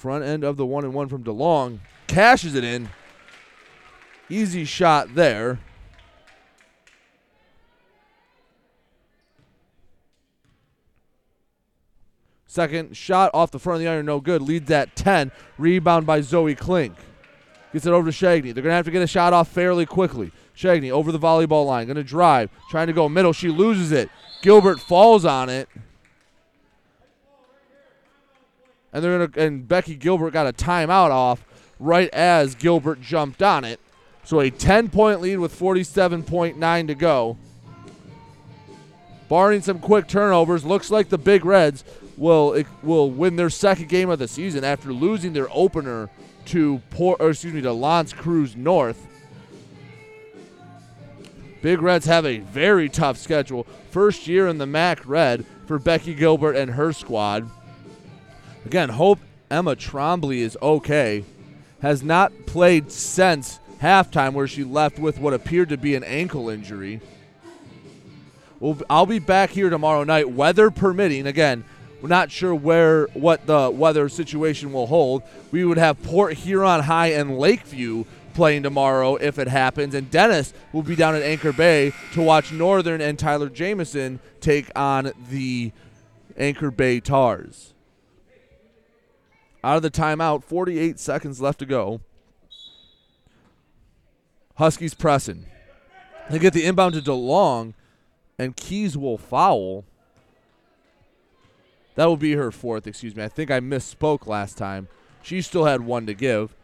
Front 0.03 0.25
end 0.25 0.43
of 0.43 0.57
the 0.57 0.67
one 0.67 0.83
and 0.83 0.93
one 0.93 1.09
from 1.09 1.23
DeLong. 1.23 1.79
Cashes 2.09 2.57
it 2.57 2.65
in. 2.65 2.89
Easy 4.29 4.65
shot 4.65 5.15
there. 5.15 5.61
Second 12.49 12.97
shot 12.97 13.31
off 13.33 13.53
the 13.53 13.61
front 13.61 13.77
of 13.77 13.83
the 13.83 13.89
iron, 13.89 14.05
no 14.07 14.19
good. 14.19 14.43
Leads 14.43 14.69
at 14.73 14.97
10. 14.97 15.31
Rebound 15.57 16.05
by 16.05 16.21
Zoe 16.21 16.57
Klink. 16.57 16.97
Gets 17.73 17.87
it 17.87 17.93
over 17.93 18.11
to 18.11 18.17
Shagney. 18.27 18.53
They're 18.53 18.55
going 18.55 18.73
to 18.73 18.75
have 18.75 18.87
to 18.87 18.91
get 18.91 19.03
a 19.03 19.07
shot 19.07 19.33
off 19.33 19.47
fairly 19.47 19.87
quickly. 19.87 20.33
Shagney 20.57 20.91
over 20.91 21.13
the 21.13 21.19
volleyball 21.21 21.65
line. 21.65 21.87
Going 21.87 21.95
to 21.95 22.03
drive. 22.03 22.51
Trying 22.71 22.89
to 22.89 22.93
go 22.93 23.09
middle. 23.09 23.33
She 23.33 23.51
loses 23.51 23.93
it. 23.93 24.11
Gilbert 24.43 24.81
falls 24.81 25.25
on 25.25 25.49
it. 25.49 25.69
And 28.93 29.03
they're 29.03 29.27
gonna 29.27 29.47
and 29.47 29.67
Becky 29.67 29.95
Gilbert 29.95 30.33
got 30.33 30.47
a 30.47 30.53
timeout 30.53 31.11
off 31.11 31.45
right 31.79 32.09
as 32.11 32.55
Gilbert 32.55 33.01
jumped 33.01 33.43
on 33.43 33.65
it. 33.65 33.81
So 34.25 34.41
a 34.41 34.51
10 34.51 34.91
point 34.91 35.21
lead 35.21 35.39
with 35.39 35.59
47.9 35.59 36.87
to 36.87 36.95
go. 36.95 37.37
Barring 39.29 39.63
some 39.63 39.79
quick 39.79 40.09
turnovers, 40.09 40.65
looks 40.65 40.91
like 40.91 41.09
the 41.09 41.19
Big 41.19 41.45
Reds 41.45 41.85
will 42.17 42.55
eh, 42.55 42.65
will 42.83 43.11
win 43.11 43.37
their 43.37 43.51
second 43.51 43.89
game 43.89 44.11
of 44.11 44.19
the 44.19 44.29
season 44.29 44.63
after 44.63 44.93
losing 44.93 45.33
their 45.33 45.49
opener 45.51 46.11
to 46.47 46.83
Port, 46.91 47.21
or 47.21 47.31
excuse 47.31 47.55
me, 47.55 47.63
to 47.63 47.73
L'Anse 47.73 48.13
Creuse 48.13 48.57
North. 48.57 49.07
Big 51.63 51.81
Reds 51.81 52.07
have 52.07 52.27
a 52.27 52.39
very 52.39 52.89
tough 52.89 53.17
schedule. 53.17 53.67
First 53.91 54.27
year 54.27 54.49
in 54.49 54.59
the 54.59 54.67
MAC 54.67 55.07
Red 55.07 55.47
for 55.67 55.79
Becky 55.79 56.13
Gilbert 56.13 56.57
and 56.57 56.73
her 56.73 56.93
squad. 56.93 57.49
Again, 58.65 58.91
hope 58.91 59.19
Emma 59.51 59.77
Trombley 59.77 60.39
is 60.39 60.57
okay. 60.63 61.25
Has 61.81 62.03
not 62.03 62.33
played 62.47 62.93
since 62.93 63.59
halftime, 63.81 64.33
where 64.33 64.47
she 64.47 64.63
left 64.63 64.99
with 64.99 65.19
what 65.19 65.35
appeared 65.35 65.69
to 65.71 65.77
be 65.77 65.95
an 65.97 66.05
ankle 66.05 66.49
injury. 66.49 67.01
Well, 68.61 68.79
I'll 68.89 69.07
be 69.07 69.19
back 69.19 69.51
here 69.51 69.69
tomorrow 69.69 70.05
night, 70.05 70.31
weather 70.31 70.71
permitting. 70.71 71.27
Again, 71.27 71.65
we're 72.01 72.09
not 72.09 72.31
sure 72.31 72.55
where 72.55 73.07
what 73.15 73.47
the 73.47 73.71
weather 73.71 74.09
situation 74.09 74.73
will 74.73 74.87
hold. 74.87 75.25
We 75.51 75.65
would 75.65 75.79
have 75.79 76.01
Port 76.05 76.35
Huron 76.35 76.83
High 76.83 77.09
and 77.09 77.39
Lakeview 77.39 78.05
playing 78.35 78.63
tomorrow 78.63 79.17
if 79.17 79.39
it 79.39 79.49
happens, 79.49 79.95
and 79.95 80.11
Dennis 80.11 80.55
will 80.73 80.83
be 80.83 80.95
down 80.95 81.17
at 81.17 81.23
Anchor 81.23 81.53
Bay 81.53 81.93
to 82.13 82.23
watch 82.23 82.53
Northern 82.53 83.01
and 83.01 83.19
Tyler 83.19 83.49
Jamison 83.49 84.21
take 84.41 84.71
on 84.77 85.13
the 85.29 85.73
Anchor 86.37 86.71
Bay 86.71 87.01
Tars 87.01 87.75
out 89.65 89.77
of 89.77 89.83
the 89.83 89.91
timeout. 89.91 90.45
48 90.45 90.99
seconds 90.99 91.41
left 91.41 91.59
to 91.61 91.67
go. 91.67 92.01
Huskies 94.57 94.95
pressing. 94.95 95.47
They 96.31 96.39
get 96.39 96.53
the 96.53 96.65
inbound 96.65 96.95
to 96.95 97.01
DeLong, 97.01 97.75
and 98.39 98.57
Keys 98.57 98.97
will 98.97 99.19
foul. 99.19 99.85
That 101.95 102.07
will 102.07 102.17
be 102.17 102.33
her 102.33 102.51
fourth, 102.51 102.87
excuse 102.87 103.15
me. 103.15 103.23
I 103.23 103.29
think 103.29 103.51
I 103.51 103.61
misspoke 103.61 104.27
last 104.27 104.57
time. 104.57 104.89
She 105.23 105.43
still 105.43 105.65
had 105.65 105.83
one 105.83 106.07
to 106.07 106.15
give. 106.15 106.55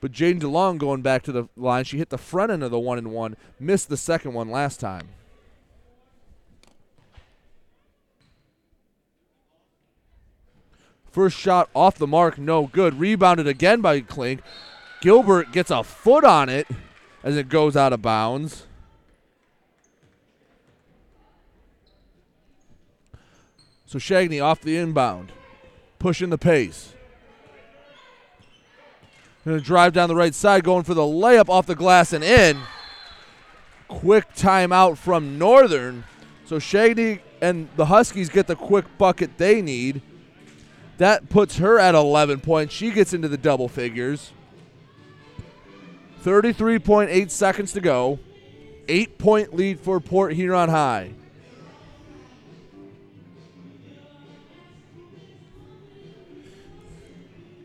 But 0.00 0.12
Jaden 0.12 0.40
DeLong 0.40 0.78
going 0.78 1.02
back 1.02 1.22
to 1.24 1.32
the 1.32 1.48
line. 1.56 1.84
She 1.84 1.98
hit 1.98 2.10
the 2.10 2.18
front 2.18 2.50
end 2.50 2.62
of 2.62 2.70
the 2.70 2.78
one 2.78 2.98
and 2.98 3.12
one, 3.12 3.36
missed 3.60 3.88
the 3.88 3.96
second 3.96 4.34
one 4.34 4.50
last 4.50 4.80
time. 4.80 5.08
First 11.12 11.36
shot 11.36 11.68
off 11.74 11.98
the 11.98 12.06
mark, 12.06 12.38
no 12.38 12.66
good. 12.66 12.98
Rebounded 12.98 13.46
again 13.46 13.82
by 13.82 14.00
Klink. 14.00 14.40
Gilbert 15.02 15.52
gets 15.52 15.70
a 15.70 15.84
foot 15.84 16.24
on 16.24 16.48
it 16.48 16.66
as 17.22 17.36
it 17.36 17.50
goes 17.50 17.76
out 17.76 17.92
of 17.92 18.00
bounds. 18.00 18.66
So 23.84 23.98
Shagney 23.98 24.42
off 24.42 24.62
the 24.62 24.78
inbound, 24.78 25.32
pushing 25.98 26.30
the 26.30 26.38
pace. 26.38 26.94
Going 29.44 29.58
to 29.58 29.64
drive 29.64 29.92
down 29.92 30.08
the 30.08 30.16
right 30.16 30.34
side, 30.34 30.64
going 30.64 30.84
for 30.84 30.94
the 30.94 31.02
layup 31.02 31.50
off 31.50 31.66
the 31.66 31.74
glass 31.74 32.14
and 32.14 32.24
in. 32.24 32.58
Quick 33.88 34.32
timeout 34.34 34.96
from 34.96 35.36
Northern. 35.36 36.04
So 36.46 36.56
Shagney 36.56 37.20
and 37.42 37.68
the 37.76 37.86
Huskies 37.86 38.30
get 38.30 38.46
the 38.46 38.56
quick 38.56 38.86
bucket 38.96 39.36
they 39.36 39.60
need. 39.60 40.00
That 40.98 41.28
puts 41.28 41.58
her 41.58 41.78
at 41.78 41.94
11 41.94 42.40
points. 42.40 42.74
She 42.74 42.90
gets 42.90 43.12
into 43.12 43.28
the 43.28 43.36
double 43.36 43.68
figures. 43.68 44.32
33.8 46.22 47.30
seconds 47.30 47.72
to 47.72 47.80
go. 47.80 48.18
Eight 48.88 49.18
point 49.18 49.54
lead 49.54 49.80
for 49.80 50.00
Port 50.00 50.34
Huron 50.34 50.68
High. 50.68 51.12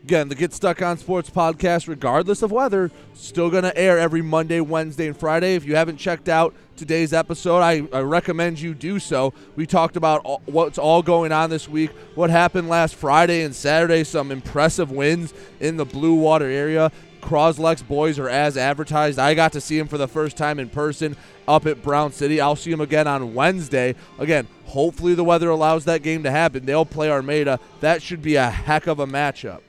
Again, 0.08 0.30
the 0.30 0.34
Get 0.34 0.54
Stuck 0.54 0.80
on 0.80 0.96
Sports 0.96 1.28
podcast, 1.28 1.86
regardless 1.86 2.40
of 2.40 2.50
weather, 2.50 2.90
still 3.12 3.50
going 3.50 3.64
to 3.64 3.76
air 3.76 3.98
every 3.98 4.22
Monday, 4.22 4.58
Wednesday, 4.58 5.06
and 5.06 5.14
Friday. 5.14 5.54
If 5.54 5.66
you 5.66 5.76
haven't 5.76 5.98
checked 5.98 6.30
out 6.30 6.54
today's 6.76 7.12
episode, 7.12 7.58
I, 7.58 7.86
I 7.92 8.00
recommend 8.00 8.58
you 8.58 8.72
do 8.72 9.00
so. 9.00 9.34
We 9.54 9.66
talked 9.66 9.98
about 9.98 10.22
all, 10.24 10.40
what's 10.46 10.78
all 10.78 11.02
going 11.02 11.30
on 11.30 11.50
this 11.50 11.68
week, 11.68 11.90
what 12.14 12.30
happened 12.30 12.70
last 12.70 12.94
Friday 12.94 13.42
and 13.42 13.54
Saturday, 13.54 14.02
some 14.02 14.32
impressive 14.32 14.90
wins 14.90 15.34
in 15.60 15.76
the 15.76 15.84
Blue 15.84 16.14
Water 16.14 16.46
area. 16.46 16.90
Croslex 17.20 17.86
boys 17.86 18.18
are 18.18 18.30
as 18.30 18.56
advertised. 18.56 19.18
I 19.18 19.34
got 19.34 19.52
to 19.52 19.60
see 19.60 19.76
them 19.76 19.88
for 19.88 19.98
the 19.98 20.08
first 20.08 20.38
time 20.38 20.58
in 20.58 20.70
person 20.70 21.18
up 21.46 21.66
at 21.66 21.82
Brown 21.82 22.12
City. 22.12 22.40
I'll 22.40 22.56
see 22.56 22.70
them 22.70 22.80
again 22.80 23.06
on 23.06 23.34
Wednesday. 23.34 23.94
Again, 24.18 24.48
hopefully 24.64 25.12
the 25.14 25.24
weather 25.24 25.50
allows 25.50 25.84
that 25.84 26.02
game 26.02 26.22
to 26.22 26.30
happen. 26.30 26.64
They'll 26.64 26.86
play 26.86 27.10
Armada. 27.10 27.60
That 27.80 28.00
should 28.00 28.22
be 28.22 28.36
a 28.36 28.48
heck 28.48 28.86
of 28.86 29.00
a 29.00 29.06
matchup. 29.06 29.60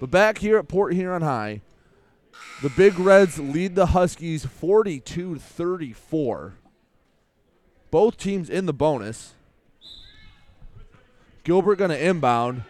But 0.00 0.10
back 0.10 0.38
here 0.38 0.56
at 0.56 0.66
Port 0.66 0.94
Huron 0.94 1.20
High, 1.20 1.60
the 2.62 2.70
Big 2.70 2.98
Reds 2.98 3.38
lead 3.38 3.74
the 3.74 3.86
Huskies 3.86 4.46
42 4.46 5.38
34. 5.38 6.54
Both 7.90 8.16
teams 8.16 8.48
in 8.48 8.64
the 8.64 8.72
bonus. 8.72 9.34
Gilbert 11.44 11.76
going 11.76 11.90
to 11.90 12.02
inbound. 12.02 12.64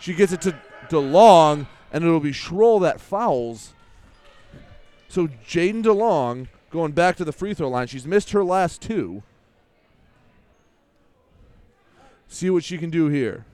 She 0.00 0.14
gets 0.14 0.32
it 0.32 0.40
to 0.42 0.58
DeLong, 0.88 1.68
and 1.92 2.04
it'll 2.04 2.20
be 2.20 2.32
Schroll 2.32 2.80
that 2.82 3.00
fouls. 3.00 3.72
So 5.08 5.28
Jaden 5.46 5.84
DeLong 5.84 6.48
going 6.70 6.92
back 6.92 7.16
to 7.16 7.24
the 7.24 7.32
free 7.32 7.54
throw 7.54 7.68
line. 7.68 7.86
She's 7.86 8.06
missed 8.06 8.32
her 8.32 8.42
last 8.42 8.82
two. 8.82 9.22
See 12.26 12.50
what 12.50 12.64
she 12.64 12.78
can 12.78 12.90
do 12.90 13.06
here. 13.08 13.44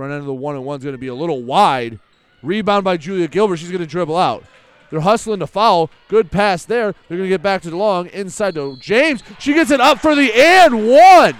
Front 0.00 0.14
end 0.14 0.20
of 0.20 0.26
the 0.26 0.32
one 0.32 0.56
and 0.56 0.64
one 0.64 0.78
is 0.78 0.82
going 0.82 0.94
to 0.94 0.98
be 0.98 1.08
a 1.08 1.14
little 1.14 1.42
wide. 1.42 1.98
Rebound 2.42 2.84
by 2.84 2.96
Julia 2.96 3.28
Gilbert. 3.28 3.58
She's 3.58 3.68
going 3.68 3.82
to 3.82 3.86
dribble 3.86 4.16
out. 4.16 4.42
They're 4.88 5.00
hustling 5.00 5.40
to 5.40 5.46
foul. 5.46 5.90
Good 6.08 6.30
pass 6.30 6.64
there. 6.64 6.94
They're 7.06 7.18
going 7.18 7.28
to 7.28 7.34
get 7.34 7.42
back 7.42 7.60
to 7.62 7.70
DeLong. 7.70 8.10
Inside 8.12 8.54
to 8.54 8.78
James. 8.78 9.22
She 9.38 9.52
gets 9.52 9.70
it 9.70 9.78
up 9.78 9.98
for 9.98 10.14
the 10.14 10.32
and 10.34 10.88
one. 10.88 11.36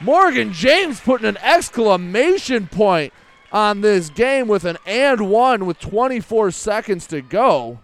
Morgan 0.00 0.54
James 0.54 1.00
putting 1.00 1.28
an 1.28 1.36
exclamation 1.42 2.66
point 2.66 3.12
on 3.52 3.82
this 3.82 4.08
game 4.08 4.48
with 4.48 4.64
an 4.64 4.78
and 4.86 5.28
one 5.28 5.66
with 5.66 5.78
24 5.80 6.50
seconds 6.50 7.06
to 7.08 7.20
go. 7.20 7.80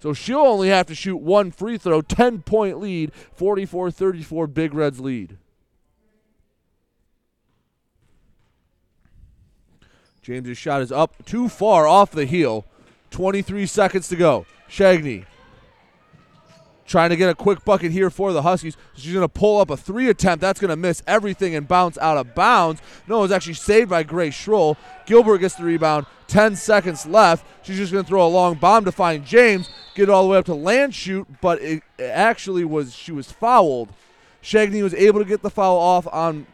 So 0.00 0.12
she'll 0.12 0.40
only 0.40 0.68
have 0.68 0.88
to 0.88 0.94
shoot 0.94 1.16
one 1.16 1.52
free 1.52 1.78
throw. 1.78 2.02
10 2.02 2.42
point 2.42 2.78
lead. 2.80 3.12
44 3.34 3.90
34 3.90 4.46
Big 4.46 4.74
Reds 4.74 5.00
lead. 5.00 5.38
James's 10.22 10.56
shot 10.56 10.82
is 10.82 10.92
up 10.92 11.24
too 11.26 11.48
far 11.48 11.86
off 11.86 12.12
the 12.12 12.24
heel. 12.24 12.64
23 13.10 13.66
seconds 13.66 14.08
to 14.08 14.16
go. 14.16 14.46
Shagney 14.68 15.26
trying 16.86 17.10
to 17.10 17.16
get 17.16 17.30
a 17.30 17.34
quick 17.34 17.64
bucket 17.64 17.90
here 17.90 18.10
for 18.10 18.32
the 18.32 18.42
Huskies. 18.42 18.76
She's 18.94 19.12
going 19.12 19.24
to 19.24 19.28
pull 19.28 19.60
up 19.60 19.70
a 19.70 19.76
three 19.76 20.08
attempt. 20.08 20.40
That's 20.42 20.60
going 20.60 20.68
to 20.68 20.76
miss 20.76 21.02
everything 21.06 21.54
and 21.54 21.66
bounce 21.66 21.96
out 21.98 22.18
of 22.18 22.34
bounds. 22.34 22.82
No, 23.08 23.18
it 23.18 23.22
was 23.22 23.32
actually 23.32 23.54
saved 23.54 23.90
by 23.90 24.02
Grace 24.02 24.34
Schroll. 24.34 24.76
Gilbert 25.06 25.38
gets 25.38 25.54
the 25.54 25.64
rebound. 25.64 26.06
10 26.28 26.54
seconds 26.56 27.06
left. 27.06 27.46
She's 27.62 27.78
just 27.78 27.92
going 27.92 28.04
to 28.04 28.08
throw 28.08 28.26
a 28.26 28.28
long 28.28 28.54
bomb 28.54 28.84
to 28.84 28.92
find 28.92 29.24
James, 29.24 29.70
get 29.94 30.04
it 30.04 30.10
all 30.10 30.24
the 30.24 30.28
way 30.28 30.38
up 30.38 30.44
to 30.46 30.52
Landshut, 30.52 31.26
but 31.40 31.60
it, 31.62 31.82
it 31.98 32.04
actually 32.04 32.64
was 32.64 32.94
she 32.94 33.12
was 33.12 33.32
fouled. 33.32 33.88
Shagney 34.42 34.82
was 34.82 34.94
able 34.94 35.20
to 35.20 35.24
get 35.24 35.42
the 35.42 35.50
foul 35.50 35.78
off 35.78 36.06
on 36.08 36.46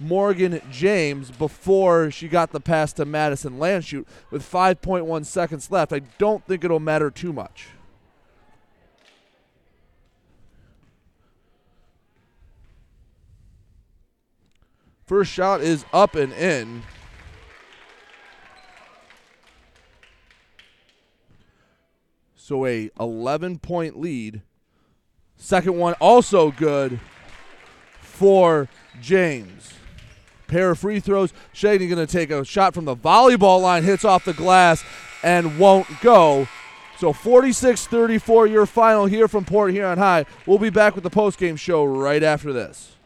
Morgan 0.00 0.60
James 0.70 1.30
before 1.30 2.10
she 2.10 2.26
got 2.26 2.52
the 2.52 2.60
pass 2.60 2.92
to 2.94 3.04
Madison 3.04 3.58
Landshut 3.58 4.06
with 4.30 4.42
5.1 4.42 5.26
seconds 5.26 5.70
left. 5.70 5.92
I 5.92 6.00
don't 6.18 6.44
think 6.46 6.64
it'll 6.64 6.80
matter 6.80 7.10
too 7.10 7.32
much. 7.32 7.68
First 15.04 15.32
shot 15.32 15.60
is 15.60 15.84
up 15.92 16.14
and 16.14 16.32
in. 16.32 16.82
So 22.36 22.64
a 22.64 22.90
11 22.98 23.58
point 23.58 23.98
lead. 23.98 24.42
Second 25.36 25.78
one 25.78 25.94
also 25.94 26.52
good 26.52 27.00
for 28.00 28.68
James. 29.00 29.79
Pair 30.50 30.72
of 30.72 30.78
free 30.78 31.00
throws. 31.00 31.32
Shady 31.52 31.88
going 31.88 32.04
to 32.04 32.12
take 32.12 32.30
a 32.30 32.44
shot 32.44 32.74
from 32.74 32.84
the 32.84 32.96
volleyball 32.96 33.62
line, 33.62 33.84
hits 33.84 34.04
off 34.04 34.24
the 34.24 34.34
glass, 34.34 34.84
and 35.22 35.58
won't 35.58 35.86
go. 36.02 36.46
So 36.98 37.14
46 37.14 37.86
34, 37.86 38.48
your 38.48 38.66
final 38.66 39.06
here 39.06 39.28
from 39.28 39.46
Port 39.46 39.72
Huron 39.72 39.96
High. 39.96 40.26
We'll 40.44 40.58
be 40.58 40.68
back 40.68 40.94
with 40.94 41.04
the 41.04 41.10
post-game 41.10 41.56
show 41.56 41.84
right 41.84 42.22
after 42.22 42.52
this. 42.52 42.96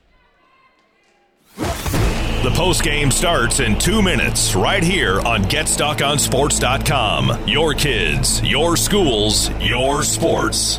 The 1.57 2.53
post 2.55 2.83
game 2.83 3.11
starts 3.11 3.61
in 3.61 3.79
two 3.79 4.03
minutes 4.03 4.55
right 4.55 4.83
here 4.83 5.21
on 5.21 5.45
GetStuckOnSports.com. 5.45 7.49
Your 7.49 7.73
kids, 7.73 8.43
your 8.43 8.77
schools, 8.77 9.49
your 9.61 10.03
sports. 10.03 10.79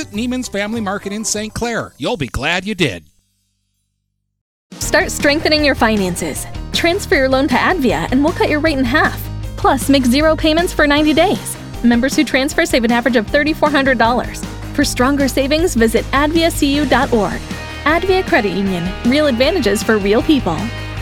Neiman's 0.07 0.47
Family 0.47 0.81
Market 0.81 1.13
in 1.13 1.23
St. 1.23 1.53
Clair. 1.53 1.93
You'll 1.97 2.17
be 2.17 2.27
glad 2.27 2.65
you 2.65 2.75
did. 2.75 3.05
Start 4.73 5.11
strengthening 5.11 5.63
your 5.63 5.75
finances. 5.75 6.45
Transfer 6.73 7.15
your 7.15 7.29
loan 7.29 7.47
to 7.47 7.55
Advia 7.55 8.11
and 8.11 8.23
we'll 8.23 8.33
cut 8.33 8.49
your 8.49 8.59
rate 8.59 8.77
in 8.77 8.85
half. 8.85 9.21
Plus, 9.57 9.89
make 9.89 10.05
zero 10.05 10.35
payments 10.35 10.73
for 10.73 10.87
90 10.87 11.13
days. 11.13 11.57
Members 11.83 12.15
who 12.15 12.23
transfer 12.23 12.65
save 12.65 12.83
an 12.83 12.91
average 12.91 13.15
of 13.15 13.27
$3,400. 13.27 14.45
For 14.75 14.83
stronger 14.83 15.27
savings, 15.27 15.75
visit 15.75 16.03
adviacu.org. 16.05 17.41
Advia 17.83 18.27
Credit 18.27 18.51
Union. 18.51 18.87
Real 19.05 19.27
advantages 19.27 19.83
for 19.83 19.97
real 19.97 20.21
people. 20.23 20.57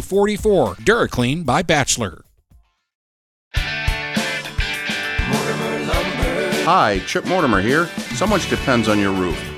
44. 0.00 0.74
DuraClean 0.76 1.44
by 1.44 1.62
Bachelor. 1.62 2.24
Hi, 6.70 7.00
Chip 7.06 7.24
Mortimer 7.24 7.62
here. 7.62 7.86
So 8.14 8.26
much 8.26 8.50
depends 8.50 8.88
on 8.88 8.98
your 8.98 9.12
roof. 9.12 9.57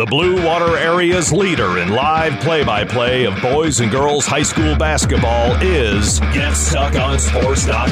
The 0.00 0.06
Blue 0.06 0.42
Water 0.42 0.78
Area's 0.78 1.30
leader 1.30 1.76
in 1.76 1.90
live 1.90 2.40
play 2.40 2.64
by 2.64 2.86
play 2.86 3.26
of 3.26 3.38
boys 3.42 3.80
and 3.80 3.92
girls 3.92 4.24
high 4.24 4.42
school 4.42 4.74
basketball 4.74 5.54
is 5.60 6.20
GetStuckOnSports.com. 6.20 7.90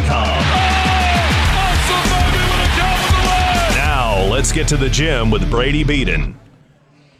Now, 3.76 4.24
let's 4.32 4.52
get 4.52 4.66
to 4.68 4.78
the 4.78 4.88
gym 4.88 5.30
with 5.30 5.50
Brady 5.50 5.84
Beaton. 5.84 6.40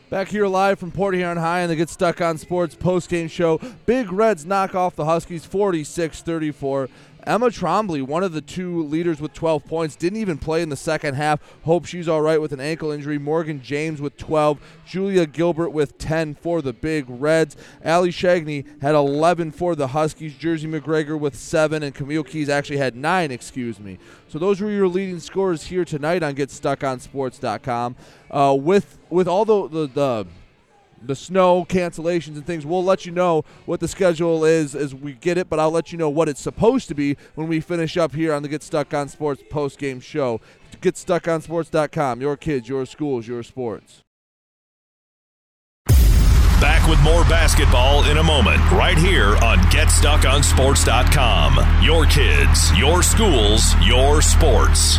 Back 0.09 0.29
here 0.29 0.47
live 0.47 0.79
from 0.79 0.91
Port 0.91 1.15
Huron 1.15 1.37
High 1.37 1.61
and 1.61 1.71
the 1.71 1.77
Get 1.77 1.91
Stuck 1.91 2.23
on 2.23 2.39
Sports 2.39 2.75
post-game 2.75 3.29
show. 3.29 3.61
Big 3.85 4.11
Reds 4.11 4.47
knock 4.47 4.75
off 4.75 4.97
the 4.97 5.05
Huskies 5.05 5.47
46-34. 5.47 6.89
Emma 7.29 7.49
Trombley, 7.49 8.03
one 8.03 8.25
of 8.25 8.33
the 8.33 8.41
two 8.41 8.83
leaders 8.85 9.21
with 9.21 9.35
12 9.35 9.67
points, 9.67 9.97
didn't 9.97 10.19
even 10.19 10.39
play 10.39 10.63
in 10.63 10.71
the 10.71 10.77
second 10.77 11.15
half. 11.15 11.41
Hope 11.65 11.85
she's 11.85 12.09
all 12.09 12.23
right 12.23 12.41
with 12.41 12.53
an 12.53 12.61
ankle 12.61 12.91
injury. 12.91 13.19
Morgan 13.19 13.61
James 13.61 14.01
with 14.01 14.17
12. 14.17 14.59
Julia 14.87 15.27
Gilbert 15.27 15.69
with 15.69 15.99
10 15.99 16.37
for 16.37 16.63
the 16.63 16.73
Big 16.73 17.05
Reds. 17.07 17.55
Allie 17.85 18.13
Shagney 18.13 18.65
had 18.81 18.95
11 18.95 19.51
for 19.51 19.77
the 19.77 19.89
Huskies. 19.89 20.37
Jersey 20.37 20.67
McGregor 20.67 21.21
with 21.21 21.37
7. 21.37 21.83
And 21.83 21.95
Camille 21.95 22.25
Keys 22.25 22.49
actually 22.49 22.79
had 22.79 22.97
9, 22.97 23.31
excuse 23.31 23.79
me. 23.79 23.99
So 24.29 24.39
those 24.39 24.63
were 24.63 24.71
your 24.71 24.89
leading 24.89 25.21
scorers 25.21 25.65
here 25.65 25.85
tonight 25.85 26.23
on 26.23 26.35
GetStuckOnSports.com. 26.35 27.97
Uh, 28.31 28.57
with, 28.59 28.99
with 29.11 29.29
all 29.29 29.45
the, 29.45 29.69
the, 29.69 29.87
the 29.87 30.27
the 31.03 31.17
snow 31.17 31.65
cancellations 31.65 32.37
and 32.37 32.47
things. 32.47 32.67
We'll 32.67 32.85
let 32.85 33.07
you 33.07 33.13
know 33.13 33.45
what 33.67 33.81
the 33.81 33.89
schedule 33.89 34.45
is 34.45 34.75
as 34.75 34.95
we 34.95 35.15
get 35.15 35.39
it, 35.39 35.49
but 35.49 35.59
I'll 35.59 35.71
let 35.71 35.93
you 35.93 35.99
know 35.99 36.11
what 36.11 36.29
it's 36.29 36.41
supposed 36.41 36.89
to 36.89 36.95
be 36.95 37.17
when 37.35 37.49
we 37.49 37.61
finish 37.61 37.97
up 37.97 38.15
here 38.15 38.33
on 38.33 38.43
the 38.43 38.49
Get 38.49 38.63
Stuck 38.63 38.95
on 38.95 39.09
Sports 39.09 39.43
post 39.51 39.79
game 39.79 40.01
show. 40.01 40.41
GetStuckOnSports.com. 40.81 42.21
Your 42.21 42.37
kids, 42.37 42.69
your 42.69 42.87
schools, 42.87 43.27
your 43.27 43.43
sports. 43.43 44.03
Back 46.61 46.89
with 46.89 47.01
more 47.03 47.25
basketball 47.25 48.05
in 48.11 48.19
a 48.19 48.23
moment, 48.23 48.59
right 48.73 48.99
here 48.99 49.37
on 49.37 49.59
GetStuckOnSports.com. 49.71 51.85
Your 51.85 52.05
kids, 52.07 52.77
your 52.77 53.05
schools, 53.05 53.75
your 53.87 54.21
sports. 54.21 54.99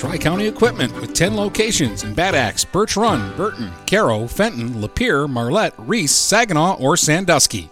Tri 0.00 0.16
County 0.16 0.46
Equipment 0.46 0.98
with 0.98 1.12
10 1.12 1.36
locations 1.36 2.04
in 2.04 2.14
Bad 2.14 2.34
Axe, 2.34 2.64
Birch 2.64 2.96
Run, 2.96 3.36
Burton, 3.36 3.70
Caro, 3.86 4.26
Fenton, 4.26 4.70
Lapeer, 4.76 5.28
Marlette, 5.28 5.74
Reese, 5.76 6.14
Saginaw, 6.14 6.78
or 6.80 6.96
Sandusky. 6.96 7.68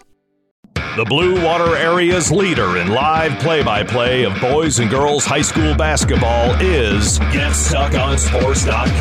The 0.75 1.07
Blue 1.09 1.43
Water 1.43 1.75
Area's 1.75 2.31
leader 2.31 2.77
in 2.77 2.89
live 2.89 3.39
play 3.39 3.63
by 3.63 3.83
play 3.83 4.25
of 4.27 4.39
boys 4.43 4.79
and 4.79 4.91
girls 4.91 5.25
high 5.25 5.41
school 5.41 5.75
basketball 5.75 6.51
is 6.61 7.19
GetStuckOnSports.com. 7.19 8.99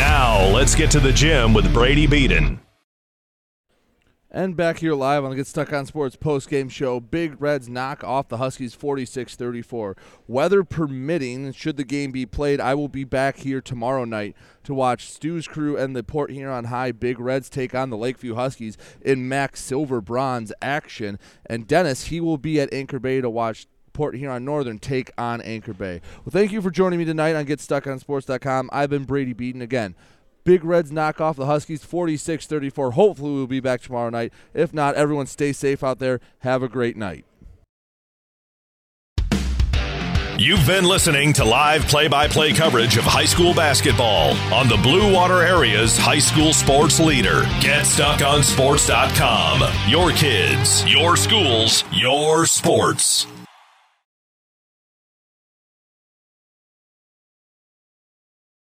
Now, 0.00 0.48
let's 0.54 0.74
get 0.74 0.90
to 0.92 1.00
the 1.00 1.12
gym 1.12 1.52
with 1.52 1.70
Brady 1.74 2.06
Beaton. 2.06 2.58
And 4.32 4.56
back 4.56 4.78
here 4.78 4.94
live 4.94 5.24
on 5.24 5.30
the 5.30 5.36
Get 5.36 5.48
Stuck 5.48 5.72
on 5.72 5.86
Sports 5.86 6.14
post 6.14 6.48
game 6.48 6.68
show, 6.68 7.00
Big 7.00 7.42
Reds 7.42 7.68
knock 7.68 8.04
off 8.04 8.28
the 8.28 8.36
Huskies 8.36 8.74
46 8.74 9.34
34. 9.34 9.96
Weather 10.28 10.62
permitting, 10.62 11.50
should 11.50 11.76
the 11.76 11.82
game 11.82 12.12
be 12.12 12.26
played, 12.26 12.60
I 12.60 12.76
will 12.76 12.86
be 12.86 13.02
back 13.02 13.38
here 13.38 13.60
tomorrow 13.60 14.04
night 14.04 14.36
to 14.62 14.72
watch 14.72 15.10
Stu's 15.10 15.48
crew 15.48 15.76
and 15.76 15.96
the 15.96 16.04
Port 16.04 16.30
Huron 16.30 16.66
High 16.66 16.92
Big 16.92 17.18
Reds 17.18 17.50
take 17.50 17.74
on 17.74 17.90
the 17.90 17.96
Lakeview 17.96 18.36
Huskies 18.36 18.78
in 19.00 19.28
MAC 19.28 19.56
Silver 19.56 20.00
Bronze 20.00 20.52
action. 20.62 21.18
And 21.46 21.66
Dennis, 21.66 22.04
he 22.04 22.20
will 22.20 22.38
be 22.38 22.60
at 22.60 22.72
Anchor 22.72 23.00
Bay 23.00 23.20
to 23.20 23.28
watch 23.28 23.66
Port 23.92 24.14
Huron 24.14 24.44
Northern 24.44 24.78
take 24.78 25.10
on 25.18 25.40
Anchor 25.40 25.74
Bay. 25.74 26.00
Well, 26.18 26.30
thank 26.30 26.52
you 26.52 26.62
for 26.62 26.70
joining 26.70 27.00
me 27.00 27.04
tonight 27.04 27.34
on 27.34 27.46
GetStuckOnSports.com. 27.46 28.70
I've 28.72 28.90
been 28.90 29.04
Brady 29.06 29.32
Beaton 29.32 29.60
again. 29.60 29.96
Big 30.44 30.64
Reds 30.64 30.90
knock 30.90 31.20
off 31.20 31.36
the 31.36 31.46
Huskies 31.46 31.84
46 31.84 32.46
34. 32.46 32.92
Hopefully, 32.92 33.32
we'll 33.32 33.46
be 33.46 33.60
back 33.60 33.82
tomorrow 33.82 34.10
night. 34.10 34.32
If 34.54 34.72
not, 34.72 34.94
everyone 34.94 35.26
stay 35.26 35.52
safe 35.52 35.84
out 35.84 35.98
there. 35.98 36.20
Have 36.40 36.62
a 36.62 36.68
great 36.68 36.96
night. 36.96 37.24
You've 40.40 40.66
been 40.66 40.84
listening 40.84 41.32
to 41.34 41.44
live 41.44 41.82
play 41.82 42.08
by 42.08 42.26
play 42.26 42.54
coverage 42.54 42.96
of 42.96 43.04
high 43.04 43.26
school 43.26 43.52
basketball 43.52 44.30
on 44.54 44.68
the 44.68 44.78
Blue 44.78 45.12
Water 45.12 45.42
Area's 45.42 45.98
high 45.98 46.18
school 46.18 46.54
sports 46.54 46.98
leader. 46.98 47.42
GetStuckOnSports.com. 47.60 49.62
Your 49.86 50.12
kids, 50.12 50.90
your 50.90 51.18
schools, 51.18 51.84
your 51.92 52.46
sports. 52.46 53.26